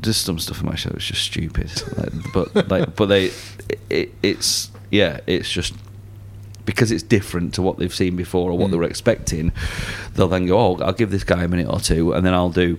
just 0.01 0.25
some 0.25 0.39
stuff 0.39 0.61
in 0.61 0.67
my 0.67 0.75
show 0.75 0.91
is 0.91 1.05
just 1.05 1.23
stupid. 1.23 1.71
like, 1.97 2.13
but 2.55 2.69
like, 2.71 2.97
but 2.97 3.07
they, 3.07 3.31
it, 3.91 4.13
it's 4.23 4.71
yeah, 4.91 5.21
it's 5.27 5.51
just 5.51 5.75
because 6.65 6.93
it's 6.93 7.03
different 7.03 7.55
to 7.55 7.63
what 7.63 7.79
they've 7.79 7.95
seen 7.95 8.15
before 8.17 8.51
or 8.51 8.59
what 8.59 8.71
they 8.71 8.77
Mm. 8.77 8.81
were 8.81 8.87
expecting. 8.87 9.53
They'll 10.15 10.29
then 10.29 10.47
go, 10.47 10.59
oh, 10.59 10.77
I'll 10.83 10.93
give 10.93 11.11
this 11.11 11.25
guy 11.25 11.43
a 11.45 11.49
minute 11.49 11.69
or 11.69 11.81
two, 11.81 12.13
and 12.13 12.25
then 12.27 12.35
I'll 12.35 12.51
do 12.51 12.79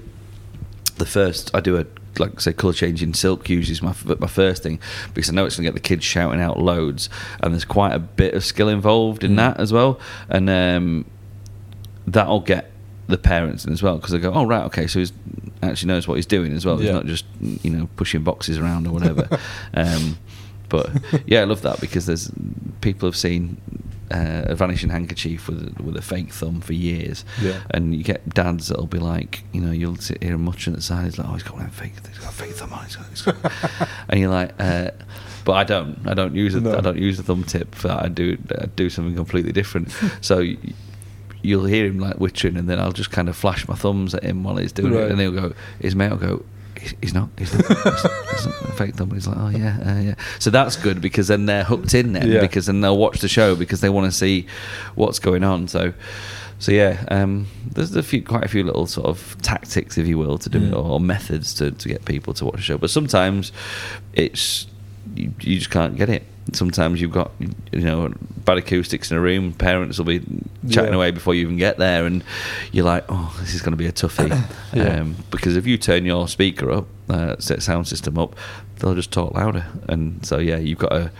the 0.97 1.05
first. 1.05 1.51
I 1.53 1.59
do 1.59 1.77
a 1.77 1.85
like 2.19 2.39
say 2.39 2.53
color 2.53 2.73
changing 2.73 3.13
silk 3.15 3.49
usually 3.49 3.71
is 3.71 3.81
my 3.81 3.95
my 4.19 4.27
first 4.27 4.61
thing 4.61 4.79
because 5.15 5.29
I 5.29 5.33
know 5.33 5.45
it's 5.45 5.55
gonna 5.55 5.65
get 5.67 5.73
the 5.73 5.79
kids 5.79 6.03
shouting 6.05 6.39
out 6.41 6.59
loads, 6.59 7.09
and 7.41 7.53
there's 7.53 7.65
quite 7.65 7.93
a 7.93 7.99
bit 7.99 8.35
of 8.35 8.45
skill 8.45 8.69
involved 8.69 9.23
in 9.23 9.31
Mm. 9.33 9.37
that 9.37 9.59
as 9.59 9.73
well, 9.73 9.99
and 10.29 10.49
um, 10.49 11.05
that'll 12.07 12.39
get 12.41 12.71
the 13.07 13.17
parents 13.17 13.65
in 13.65 13.73
as 13.73 13.83
well 13.83 13.97
because 13.97 14.11
they 14.11 14.19
go, 14.19 14.31
oh 14.33 14.45
right, 14.45 14.63
okay, 14.65 14.87
so 14.87 14.99
he's 14.99 15.11
actually 15.61 15.87
knows 15.87 16.07
what 16.07 16.15
he's 16.15 16.25
doing 16.25 16.53
as 16.53 16.65
well. 16.65 16.77
He's 16.77 16.91
not 16.91 17.05
just 17.05 17.25
you 17.41 17.69
know 17.69 17.89
pushing 17.95 18.23
boxes 18.23 18.57
around 18.57 18.87
or 18.87 18.91
whatever. 18.93 19.27
um, 19.73 20.17
but 20.69 20.89
yeah, 21.25 21.41
I 21.41 21.43
love 21.43 21.61
that 21.63 21.79
because 21.81 22.05
there's 22.05 22.31
people 22.81 23.07
have 23.07 23.15
seen 23.15 23.57
uh, 24.11 24.43
a 24.45 24.55
vanishing 24.55 24.89
handkerchief 24.89 25.47
with 25.47 25.79
with 25.79 25.95
a 25.97 26.01
fake 26.01 26.31
thumb 26.31 26.61
for 26.61 26.73
years, 26.73 27.25
Yeah. 27.41 27.61
and 27.71 27.93
you 27.95 28.03
get 28.03 28.27
dads 28.29 28.69
that'll 28.69 28.87
be 28.87 28.99
like, 28.99 29.43
you 29.51 29.61
know, 29.61 29.71
you'll 29.71 29.97
sit 29.97 30.23
here 30.23 30.33
and 30.35 30.43
muttering 30.43 30.73
at 30.73 30.79
the 30.79 30.83
side, 30.83 31.05
he's 31.05 31.17
like, 31.17 31.27
oh, 31.27 31.33
he's 31.33 31.43
got 31.43 31.55
one 31.55 31.69
fake, 31.69 31.93
he's 32.07 32.17
got 32.19 32.29
a 32.29 32.33
fake 32.33 32.51
thumb 32.53 32.73
on, 32.73 32.85
he's 32.85 32.95
got, 32.95 33.09
he's 33.09 33.21
got 33.21 33.89
and 34.09 34.19
you're 34.19 34.29
like, 34.31 34.53
uh, 34.59 34.91
but 35.45 35.53
I 35.53 35.63
don't, 35.63 35.99
I 36.07 36.13
don't 36.13 36.35
use 36.35 36.55
it, 36.55 36.63
No. 36.63 36.77
I 36.77 36.81
don't 36.81 36.97
use 36.97 37.17
the 37.17 37.23
thumb 37.23 37.43
tip 37.43 37.75
for. 37.75 37.91
I 37.91 38.07
do, 38.07 38.37
I 38.59 38.65
do 38.67 38.89
something 38.89 39.15
completely 39.15 39.51
different. 39.51 39.91
so. 40.21 40.43
You'll 41.43 41.65
hear 41.65 41.85
him 41.85 41.99
like 41.99 42.15
wittering, 42.17 42.57
and 42.57 42.67
then 42.69 42.79
I'll 42.79 42.91
just 42.93 43.11
kind 43.11 43.29
of 43.29 43.35
flash 43.35 43.67
my 43.67 43.75
thumbs 43.75 44.15
at 44.15 44.23
him 44.23 44.43
while 44.43 44.55
he's 44.57 44.71
doing 44.71 44.93
Right. 44.93 45.03
it, 45.03 45.11
and 45.11 45.19
he'll 45.21 45.31
go. 45.31 45.53
His 45.79 45.93
mate 45.95 46.09
will 46.09 46.17
go. 46.17 46.45
He's, 46.79 46.95
he's 47.01 47.13
not. 47.13 47.29
He's 47.37 47.53
not. 47.53 47.65
He's 47.67 48.45
not 48.45 48.77
fake 48.77 48.95
thumb. 48.95 49.11
He's 49.11 49.27
like, 49.27 49.37
oh 49.37 49.49
yeah, 49.49 49.77
uh, 49.85 49.99
yeah. 50.01 50.15
So 50.39 50.49
that's 50.49 50.75
good 50.77 51.01
because 51.01 51.27
then 51.27 51.45
they're 51.45 51.63
hooked 51.65 51.93
in 51.93 52.13
then 52.13 52.31
Yeah. 52.31 52.41
because 52.41 52.65
then 52.65 52.81
they'll 52.81 52.97
watch 52.97 53.19
the 53.19 53.27
show 53.27 53.55
because 53.55 53.81
they 53.81 53.89
want 53.89 54.11
to 54.11 54.17
see 54.17 54.47
what's 54.95 55.19
going 55.19 55.43
on. 55.43 55.67
So, 55.67 55.93
so 56.59 56.71
yeah, 56.71 57.03
um, 57.09 57.47
there's 57.71 57.95
a 57.95 58.03
few, 58.03 58.23
quite 58.23 58.43
a 58.43 58.47
few 58.47 58.63
little 58.63 58.87
sort 58.87 59.07
of 59.07 59.35
tactics, 59.41 59.97
if 59.97 60.07
you 60.07 60.17
will, 60.17 60.37
to 60.39 60.49
do 60.49 60.57
it 60.59 60.71
Mm. 60.71 60.85
or 60.85 60.99
methods 60.99 61.53
to, 61.55 61.71
to 61.71 61.87
get 61.89 62.05
people 62.05 62.33
to 62.35 62.45
watch 62.45 62.55
the 62.55 62.61
show. 62.61 62.77
But 62.77 62.89
sometimes 62.89 63.51
it's 64.13 64.67
you, 65.15 65.33
you 65.41 65.57
just 65.59 65.69
can't 65.71 65.95
get 65.97 66.09
it. 66.09 66.23
Sometimes 66.51 66.99
you've 66.99 67.11
got 67.11 67.31
you 67.39 67.79
know 67.79 68.11
bad 68.43 68.57
acoustics 68.57 69.09
in 69.11 69.17
a 69.17 69.21
room. 69.21 69.53
Parents 69.53 69.97
will 69.97 70.05
be 70.05 70.19
chatting 70.69 70.91
Yeah. 70.91 70.97
away 70.97 71.11
before 71.11 71.33
you 71.33 71.41
even 71.43 71.57
get 71.57 71.77
there, 71.77 72.05
and 72.05 72.23
you're 72.73 72.85
like, 72.85 73.05
oh, 73.07 73.33
this 73.39 73.53
is 73.55 73.61
going 73.61 73.71
to 73.71 73.77
be 73.77 73.87
a 73.87 73.91
toughie. 73.93 74.29
Yeah. 74.73 75.01
um, 75.01 75.15
because 75.31 75.55
if 75.55 75.65
you 75.65 75.77
turn 75.77 76.03
your 76.05 76.27
speaker 76.27 76.69
up, 76.71 76.87
uh, 77.09 77.35
set 77.39 77.61
sound 77.63 77.87
system 77.87 78.17
up, 78.17 78.35
they'll 78.79 78.95
just 78.95 79.11
talk 79.11 79.33
louder. 79.35 79.65
And 79.87 80.25
so 80.25 80.37
yeah, 80.39 80.57
you've 80.57 80.79
got 80.79 80.89
to 80.89 81.11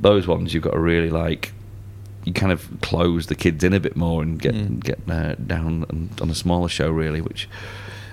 those 0.00 0.26
ones 0.26 0.52
you've 0.54 0.62
got 0.62 0.72
to 0.72 0.80
really 0.80 1.10
like. 1.10 1.52
You 2.24 2.32
kind 2.32 2.52
of 2.52 2.68
close 2.82 3.26
the 3.26 3.34
kids 3.34 3.64
in 3.64 3.72
a 3.72 3.80
bit 3.80 3.96
more 3.96 4.22
and 4.22 4.40
get 4.40 4.54
Mm. 4.54 4.82
get 4.84 5.00
uh, 5.08 5.34
down 5.44 5.84
on, 5.90 6.10
on 6.20 6.30
a 6.30 6.34
smaller 6.36 6.68
show 6.68 6.88
really, 6.88 7.20
which 7.20 7.48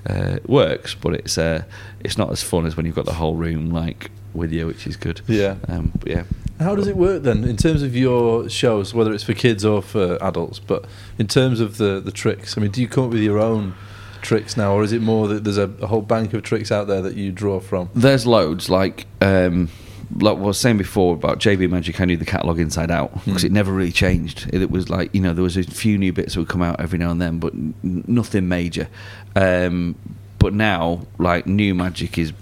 uh, 0.09 0.37
works, 0.47 0.95
but 0.95 1.13
it's 1.13 1.37
uh, 1.37 1.63
it's 1.99 2.17
not 2.17 2.31
as 2.31 2.41
fun 2.41 2.65
as 2.65 2.75
when 2.75 2.87
you've 2.87 2.95
got 2.95 3.05
the 3.05 3.13
whole 3.13 3.35
room 3.35 3.69
like 3.69 4.09
with 4.33 4.51
you, 4.51 4.67
which 4.67 4.85
is 4.87 4.95
good. 4.95 5.21
Yeah. 5.27 5.55
Um, 5.67 5.91
but 5.99 6.09
yeah. 6.09 6.23
How 6.59 6.75
does 6.75 6.87
it 6.87 6.97
work 6.97 7.23
then, 7.23 7.45
in 7.45 7.55
terms 7.55 7.81
of 7.83 7.95
your 7.95 8.49
shows, 8.49 8.93
whether 8.93 9.13
it's 9.13 9.23
for 9.23 9.33
kids 9.33 9.63
or 9.63 9.81
for 9.81 10.17
adults? 10.21 10.59
But 10.59 10.85
in 11.17 11.27
terms 11.27 11.59
of 11.61 11.77
the 11.77 12.01
the 12.01 12.11
tricks, 12.11 12.57
I 12.57 12.61
mean, 12.61 12.71
do 12.71 12.81
you 12.81 12.87
come 12.89 13.05
up 13.05 13.11
with 13.11 13.21
your 13.21 13.39
own 13.39 13.75
tricks 14.21 14.57
now, 14.57 14.73
or 14.73 14.83
is 14.83 14.91
it 14.91 15.01
more 15.01 15.29
that 15.29 15.45
there's 15.45 15.57
a, 15.57 15.71
a 15.81 15.87
whole 15.87 16.01
bank 16.01 16.33
of 16.33 16.43
tricks 16.43 16.69
out 16.71 16.87
there 16.87 17.01
that 17.01 17.15
you 17.15 17.31
draw 17.31 17.61
from? 17.61 17.89
There's 17.95 18.27
loads 18.27 18.69
like 18.69 19.07
um, 19.21 19.69
like 20.15 20.35
what 20.35 20.43
I 20.43 20.47
was 20.47 20.57
saying 20.59 20.77
before 20.77 21.13
about 21.13 21.39
JB 21.39 21.69
Magic. 21.69 22.01
I 22.01 22.03
knew 22.05 22.17
the 22.17 22.25
catalog 22.25 22.59
inside 22.59 22.91
out 22.91 23.13
because 23.23 23.43
Hmm. 23.43 23.47
it 23.47 23.51
never 23.53 23.71
really 23.71 23.93
changed. 23.93 24.49
It, 24.51 24.69
was 24.69 24.89
like 24.89 25.15
you 25.15 25.21
know 25.21 25.33
there 25.33 25.43
was 25.43 25.55
a 25.55 25.63
few 25.63 25.97
new 25.97 26.11
bits 26.11 26.33
that 26.33 26.41
would 26.41 26.49
come 26.49 26.61
out 26.61 26.81
every 26.81 26.99
now 26.99 27.09
and 27.11 27.21
then, 27.21 27.39
but 27.39 27.53
n- 27.53 27.73
nothing 28.05 28.49
major. 28.49 28.89
Um, 29.37 29.95
but 30.39 30.53
now 30.53 31.01
like 31.17 31.47
new 31.47 31.73
magic 31.73 32.17
is 32.17 32.33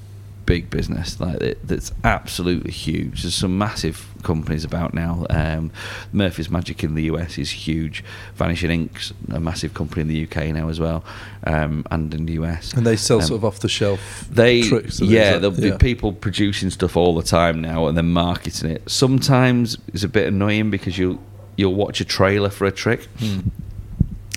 big 0.48 0.72
business. 0.72 1.20
Like 1.20 1.40
it, 1.42 1.68
that's 1.68 1.92
absolutely 2.04 2.72
huge. 2.72 3.22
There's 3.22 3.36
some 3.36 3.56
massive 3.60 4.08
companies 4.24 4.64
about 4.64 4.96
now. 4.96 5.28
Um, 5.30 5.72
Murphy's 6.12 6.50
Magic 6.50 6.84
in 6.84 6.96
the 6.96 7.04
US 7.04 7.38
is 7.38 7.52
huge. 7.52 8.04
Vanishing 8.36 8.72
Inc's 8.72 9.14
a 9.32 9.40
massive 9.40 9.76
company 9.76 10.02
in 10.02 10.08
the 10.08 10.24
UK 10.24 10.48
now 10.56 10.70
as 10.70 10.80
well, 10.80 11.04
um, 11.46 11.86
and 11.92 12.12
in 12.16 12.26
the 12.26 12.34
US. 12.34 12.74
And 12.74 12.88
they 12.88 12.96
sell 12.96 13.18
Um, 13.20 13.26
sort 13.28 13.38
of 13.38 13.46
off 13.46 13.60
the 13.60 13.70
shelf 13.70 14.26
They 14.32 14.64
tricks. 14.64 15.00
yeah, 15.00 15.34
like- 15.34 15.42
there'll 15.42 15.62
be 15.62 15.78
people 15.78 16.14
producing 16.14 16.72
stuff 16.72 16.98
all 16.98 17.14
the 17.14 17.22
time 17.24 17.62
now 17.62 17.86
and 17.88 17.96
then 17.98 18.12
marketing 18.12 18.72
it. 18.72 18.90
Sometimes 18.90 19.78
it's 19.94 20.04
a 20.04 20.10
bit 20.10 20.28
annoying 20.28 20.72
because 20.72 20.98
you 20.98 21.20
you'll 21.58 21.76
watch 21.76 22.00
a 22.02 22.06
trailer 22.06 22.50
for 22.50 22.66
a 22.66 22.72
trick. 22.72 23.06
Hmm. 23.20 23.40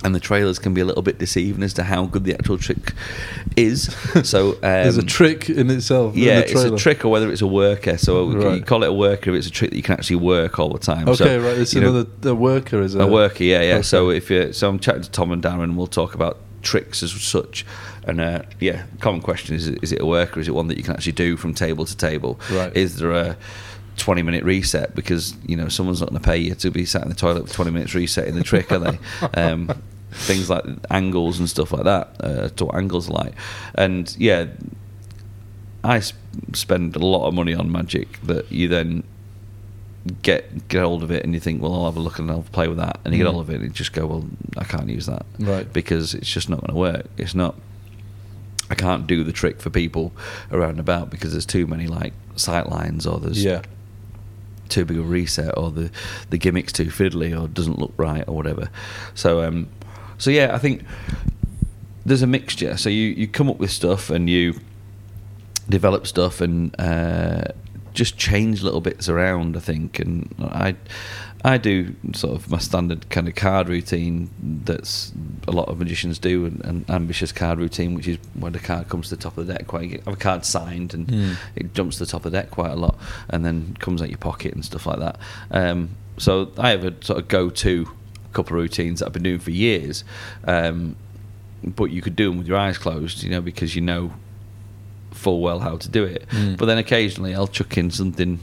And 0.03 0.14
the 0.14 0.20
trailers 0.20 0.59
can 0.59 0.72
be 0.72 0.80
a 0.80 0.84
little 0.84 1.03
bit 1.03 1.18
deceiving 1.18 1.62
as 1.62 1.74
to 1.74 1.82
how 1.82 2.07
good 2.07 2.24
the 2.24 2.32
actual 2.32 2.57
trick 2.57 2.94
is. 3.57 3.94
So 4.24 4.53
um, 4.53 4.61
There's 4.61 4.96
a 4.96 5.03
trick 5.03 5.51
in 5.51 5.70
itself. 5.70 6.14
in 6.14 6.22
yeah, 6.22 6.40
the 6.40 6.51
it's 6.51 6.64
a 6.64 6.76
trick 6.76 7.05
or 7.05 7.09
whether 7.09 7.30
it's 7.30 7.42
a 7.42 7.46
worker. 7.46 7.96
So 7.98 8.30
you 8.53 8.62
call 8.62 8.82
it 8.82 8.88
a 8.88 8.92
worker 8.92 9.30
if 9.30 9.36
it's 9.36 9.46
a 9.46 9.51
trick 9.51 9.70
that 9.70 9.76
you 9.76 9.82
can 9.82 9.94
actually 9.94 10.16
work 10.16 10.59
all 10.59 10.70
the 10.70 10.78
time. 10.78 11.09
Okay, 11.09 11.16
so, 11.16 11.40
right. 11.40 11.59
It's 11.59 11.74
you 11.74 11.80
know, 11.80 12.03
the 12.03 12.34
worker 12.34 12.80
is 12.80 12.94
a, 12.94 13.01
a 13.01 13.07
worker, 13.07 13.44
yeah, 13.44 13.62
yeah. 13.62 13.74
Okay. 13.74 13.82
So 13.82 14.11
if 14.11 14.30
you 14.30 14.53
so 14.53 14.68
I'm 14.68 14.78
chatting 14.78 15.03
to 15.03 15.11
Tom 15.11 15.32
and 15.32 15.42
Darren, 15.42 15.64
and 15.64 15.76
we'll 15.76 15.86
talk 15.86 16.14
about 16.14 16.38
tricks 16.62 17.03
as 17.03 17.12
such. 17.12 17.64
And 18.05 18.20
uh, 18.20 18.42
yeah, 18.59 18.84
common 19.01 19.20
question 19.20 19.55
is: 19.55 19.68
Is 19.68 19.92
it 19.92 20.01
a 20.01 20.07
worker? 20.07 20.40
Is 20.40 20.48
it 20.48 20.53
one 20.53 20.68
that 20.68 20.76
you 20.76 20.82
can 20.82 20.94
actually 20.94 21.12
do 21.12 21.36
from 21.36 21.55
table 21.55 21.84
to 21.84 21.96
table? 21.96 22.40
Right. 22.51 22.74
Is 22.76 22.96
there 22.96 23.12
a 23.12 23.36
20 24.01 24.22
minute 24.22 24.42
reset 24.44 24.94
because 24.94 25.34
you 25.46 25.57
know 25.57 25.68
someone's 25.68 26.01
not 26.01 26.09
going 26.11 26.20
to 26.20 26.26
pay 26.26 26.38
you 26.38 26.55
to 26.55 26.70
be 26.70 26.84
sat 26.84 27.03
in 27.03 27.09
the 27.09 27.14
toilet 27.14 27.46
for 27.48 27.55
20 27.55 27.70
minutes 27.70 27.94
resetting 27.94 28.34
the 28.34 28.42
trick, 28.42 28.72
are 28.72 28.78
they? 28.78 28.98
Um, 29.34 29.70
things 30.12 30.51
like 30.51 30.64
angles 30.90 31.38
and 31.38 31.48
stuff 31.48 31.70
like 31.72 31.84
that. 31.84 32.16
Uh, 32.18 32.48
to 32.57 32.64
what 32.64 32.74
angles 32.74 33.09
are 33.09 33.12
like, 33.12 33.34
and 33.76 34.14
yeah, 34.18 34.46
I 35.84 35.98
s- 35.98 36.12
spend 36.53 36.96
a 36.96 36.98
lot 36.98 37.28
of 37.28 37.34
money 37.34 37.55
on 37.55 37.70
magic 37.70 38.20
that 38.22 38.51
you 38.51 38.66
then 38.68 39.05
get 40.22 40.66
get 40.68 40.82
hold 40.82 41.03
of 41.03 41.11
it 41.11 41.24
and 41.24 41.34
you 41.34 41.40
think, 41.40 41.62
well, 41.62 41.74
I'll 41.74 41.84
have 41.84 41.96
a 41.96 42.01
look 42.01 42.18
and 42.18 42.30
I'll 42.30 42.42
play 42.42 42.68
with 42.68 42.78
that, 42.78 42.98
and 43.05 43.14
you 43.14 43.18
get 43.22 43.28
Mm. 43.28 43.32
hold 43.34 43.42
of 43.42 43.51
it 43.51 43.55
and 43.57 43.64
you 43.64 43.70
just 43.70 43.92
go, 43.92 44.07
well, 44.07 44.24
I 44.57 44.64
can't 44.64 44.88
use 44.88 45.07
that, 45.07 45.24
Right. 45.38 45.70
Because 45.72 46.14
it's 46.14 46.28
just 46.30 46.48
not 46.48 46.61
going 46.61 46.72
to 46.72 46.78
work. 46.78 47.07
It's 47.16 47.34
not. 47.34 47.55
I 48.70 48.74
can't 48.76 49.07
do 49.07 49.24
the 49.24 49.32
trick 49.32 49.61
for 49.61 49.68
people 49.68 50.12
around 50.53 50.78
about 50.80 51.11
because 51.11 51.32
there's 51.32 51.46
too 51.46 51.66
many 51.66 51.86
like 51.88 52.12
sight 52.36 52.68
lines 52.68 53.07
or 53.07 53.18
there's 53.18 53.44
Yeah. 53.44 53.62
Too 54.71 54.85
big 54.85 54.99
a 54.99 55.03
reset 55.03 55.57
or 55.57 55.71
the 55.71 55.91
the 56.31 56.39
gimmick's 56.39 56.73
too 56.73 56.87
fiddly 56.87 57.39
or 57.39 57.49
doesn't 57.49 57.79
look 57.79 57.93
right 57.97 58.25
or 58.27 58.35
whatever. 58.35 58.71
So 59.14 59.43
um, 59.43 59.68
so 60.18 60.31
yeah, 60.31 60.55
I 60.55 60.59
think 60.59 60.85
there's 62.05 62.23
a 62.23 62.27
mixture. 62.27 62.77
So 62.77 62.89
you 62.89 63.09
you 63.09 63.29
come 63.29 63.49
up 63.51 63.59
with 63.59 63.71
stuff 63.71 64.11
and 64.11 64.29
you 64.29 64.55
develop 65.68 66.07
stuff 66.07 66.41
and 66.41 66.75
uh, 66.81 67.45
just 67.95 68.16
change 68.16 68.62
little 68.62 68.81
bits 68.81 69.09
around. 69.09 69.57
I 69.57 69.61
think, 69.61 69.99
and 69.99 70.35
I 70.41 70.77
I 71.43 71.57
do 71.57 71.95
sort 72.12 72.34
of 72.36 72.51
my 72.51 72.59
standard 72.59 73.09
kind 73.09 73.26
of 73.26 73.34
card 73.34 73.68
routine 73.68 74.28
that's 74.64 75.11
a 75.49 75.53
lot 75.53 75.68
of 75.68 75.78
magicians 75.78 76.18
do, 76.18 76.45
an, 76.45 76.61
an 76.64 76.84
ambitious 76.88 77.32
card 77.32 77.59
routine, 77.59 77.95
which 77.95 78.07
is 78.09 78.18
when 78.34 78.53
the 78.53 78.59
card 78.59 78.88
comes 78.91 79.09
to 79.09 79.16
the 79.16 79.22
top 79.22 79.38
of 79.38 79.47
the 79.47 79.55
deck. 79.55 79.66
Quite, 79.66 80.05
have 80.05 80.14
a 80.14 80.16
card 80.16 80.45
signed 80.45 80.93
and 80.93 81.07
Mm. 81.07 81.36
it 81.57 81.72
jumps 81.72 81.97
to 81.97 82.05
the 82.05 82.11
top 82.11 82.26
of 82.26 82.32
the 82.32 82.38
deck 82.38 82.51
quite 82.51 82.72
a 82.72 82.76
lot, 82.76 82.99
and 83.30 83.45
then 83.45 83.74
comes 83.80 84.03
out 84.03 84.11
your 84.11 84.18
pocket 84.18 84.53
and 84.55 84.64
stuff 84.64 84.84
like 84.86 84.99
that. 84.99 85.18
Um, 85.51 85.91
so 86.18 86.53
I 86.59 86.70
have 86.70 86.84
a 86.84 86.93
sort 87.03 87.18
of 87.18 87.28
go-to 87.28 87.88
couple 88.34 88.57
of 88.57 88.62
routines 88.62 89.01
that 89.01 89.07
I've 89.07 89.12
been 89.12 89.22
doing 89.22 89.38
for 89.41 89.51
years, 89.51 90.05
um, 90.45 90.95
but 91.64 91.86
you 91.86 92.03
could 92.03 92.16
do 92.16 92.28
them 92.28 92.38
with 92.38 92.47
your 92.49 92.59
eyes 92.59 92.76
closed, 92.78 93.22
you 93.22 93.30
know, 93.30 93.41
because 93.41 93.74
you 93.74 93.80
know 93.80 94.12
full 95.11 95.41
well 95.41 95.59
how 95.61 95.76
to 95.78 95.88
do 95.88 96.05
it. 96.05 96.26
Mm. 96.30 96.57
But 96.57 96.66
then 96.66 96.78
occasionally 96.78 97.34
I'll 97.34 97.49
chuck 97.49 97.76
in 97.76 97.91
something 97.91 98.38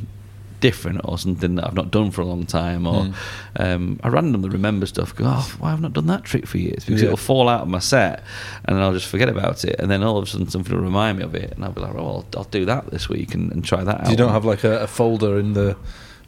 different 0.59 1.01
or 1.03 1.17
something 1.17 1.55
that 1.55 1.65
I've 1.67 1.73
not 1.75 1.91
done 1.91 2.11
for 2.11 2.21
a 2.21 2.25
long 2.25 2.45
time, 2.45 2.87
or 2.87 3.03
Mm. 3.03 3.13
um, 3.59 3.99
I 4.03 4.09
randomly 4.09 4.49
remember 4.49 4.85
stuff. 4.85 5.15
Go, 5.15 5.25
oh, 5.27 5.51
why 5.59 5.69
have 5.71 5.81
not 5.81 5.93
done 5.93 6.07
that 6.07 6.23
trick 6.23 6.47
for 6.47 6.57
years? 6.57 6.83
Because 6.85 7.01
Yeah. 7.01 7.07
it'll 7.07 7.17
fall 7.17 7.47
out 7.49 7.61
of 7.61 7.67
my 7.67 7.79
set, 7.79 8.23
and 8.65 8.75
then 8.75 8.83
I'll 8.83 8.93
just 8.93 9.07
forget 9.07 9.29
about 9.29 9.63
it, 9.65 9.75
and 9.79 9.89
then 9.91 10.03
all 10.03 10.17
of 10.17 10.23
a 10.23 10.27
sudden 10.27 10.49
something 10.49 10.75
will 10.75 10.83
remind 10.83 11.19
me 11.19 11.23
of 11.23 11.35
it, 11.35 11.53
and 11.55 11.63
I'll 11.63 11.71
be 11.71 11.81
like, 11.81 11.93
oh, 11.95 11.97
I'll, 12.07 12.25
I'll 12.37 12.43
do 12.45 12.65
that 12.65 12.89
this 12.91 13.07
week 13.09 13.33
and, 13.35 13.51
and 13.51 13.63
try 13.63 13.83
that 13.83 14.01
out. 14.01 14.09
You 14.09 14.17
don't 14.17 14.31
have 14.31 14.45
like 14.45 14.63
a, 14.63 14.79
a 14.79 14.87
folder 14.87 15.37
in 15.39 15.53
the 15.53 15.75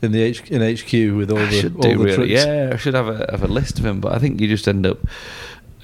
in 0.01 0.13
the 0.13 0.21
H, 0.21 0.43
in 0.49 0.61
HQ 0.61 0.91
with 1.17 1.29
all 1.29 1.39
I 1.39 1.45
the 1.49 1.73
all 1.75 1.81
the 1.81 1.97
really. 1.97 2.15
tricks. 2.15 2.31
Yeah, 2.31 2.69
I 2.73 2.77
should 2.77 2.93
have 2.93 3.07
a 3.09 3.27
have 3.31 3.43
a 3.43 3.47
list 3.47 3.79
of 3.79 3.83
them, 3.83 3.99
but 3.99 4.13
I 4.13 4.17
think 4.19 4.39
you 4.39 4.47
just 4.47 4.67
end 4.67 4.85
up 4.85 4.99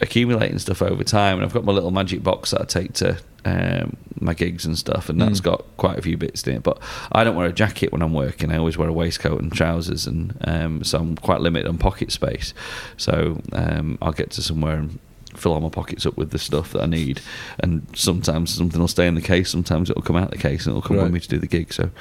accumulating 0.02 0.60
stuff 0.60 0.82
over 0.82 1.04
time. 1.04 1.38
And 1.38 1.46
I've 1.46 1.54
got 1.54 1.64
my 1.66 1.72
little 1.72 1.92
magic 1.92 2.24
box 2.24 2.52
that 2.52 2.62
I 2.62 2.66
take 2.66 2.94
to 2.94 3.18
um, 3.46 3.96
my 4.20 4.34
gigs 4.34 4.66
and 4.66 4.76
stuff, 4.78 5.08
and 5.08 5.22
that's 5.22 5.40
Mm. 5.40 5.44
got 5.44 5.66
quite 5.78 6.00
a 6.00 6.02
few 6.02 6.18
bits 6.18 6.42
in 6.48 6.56
it. 6.56 6.64
But 6.64 6.80
I 7.12 7.24
don't 7.24 7.36
wear 7.36 7.46
a 7.48 7.54
jacket 7.54 7.92
when 7.92 8.02
I'm 8.02 8.14
working. 8.14 8.52
I 8.52 8.58
always 8.58 8.78
wear 8.78 8.90
a 8.90 8.94
waistcoat 8.94 9.40
and 9.42 9.52
trousers, 9.54 10.08
and 10.08 10.36
um, 10.46 10.84
so 10.84 10.98
I'm 11.00 11.16
quite 11.16 11.42
limited 11.42 11.68
on 11.68 11.78
pocket 11.78 12.12
space. 12.12 12.54
So 12.98 13.42
um, 13.54 13.98
I'll 14.02 14.14
get 14.14 14.32
to 14.32 14.42
somewhere 14.42 14.78
and 14.78 15.00
fill 15.36 15.54
all 15.54 15.62
my 15.62 15.70
pockets 15.70 16.06
up 16.08 16.18
with 16.18 16.32
the 16.32 16.40
stuff 16.40 16.72
that 16.72 16.82
I 16.82 16.86
need. 16.88 17.22
And 17.60 17.86
sometimes 17.94 18.54
something 18.56 18.80
will 18.80 18.88
stay 18.88 19.06
in 19.06 19.14
the 19.16 19.22
case, 19.22 19.50
sometimes 19.52 19.90
it'll 19.92 20.02
come 20.02 20.16
out 20.16 20.32
the 20.32 20.38
case, 20.38 20.66
and 20.66 20.72
it'll 20.76 20.82
come 20.88 20.98
Right. 20.98 21.04
with 21.04 21.14
me 21.14 21.20
to 21.20 21.28
do 21.30 21.38
the 21.38 21.48
gig. 21.48 21.72
So. 21.72 21.92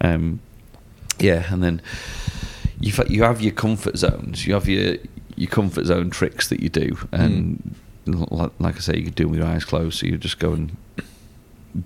Um, 0.00 0.38
yeah, 1.18 1.52
and 1.52 1.62
then 1.64 1.82
you 2.80 2.92
you 3.08 3.22
have 3.24 3.40
your 3.40 3.52
comfort 3.52 3.96
zones. 3.96 4.46
You 4.46 4.54
have 4.54 4.68
your 4.68 4.96
your 5.36 5.50
comfort 5.50 5.86
zone 5.86 6.10
tricks 6.10 6.48
that 6.48 6.60
you 6.60 6.68
do, 6.68 6.96
and 7.12 7.74
like, 8.06 8.50
like 8.58 8.76
I 8.76 8.80
say, 8.80 8.96
you 8.96 9.04
can 9.04 9.12
do 9.12 9.24
them 9.24 9.32
with 9.32 9.40
your 9.40 9.48
eyes 9.48 9.64
closed. 9.64 9.98
So 9.98 10.06
you 10.06 10.18
just 10.18 10.38
go 10.38 10.52
and 10.52 10.76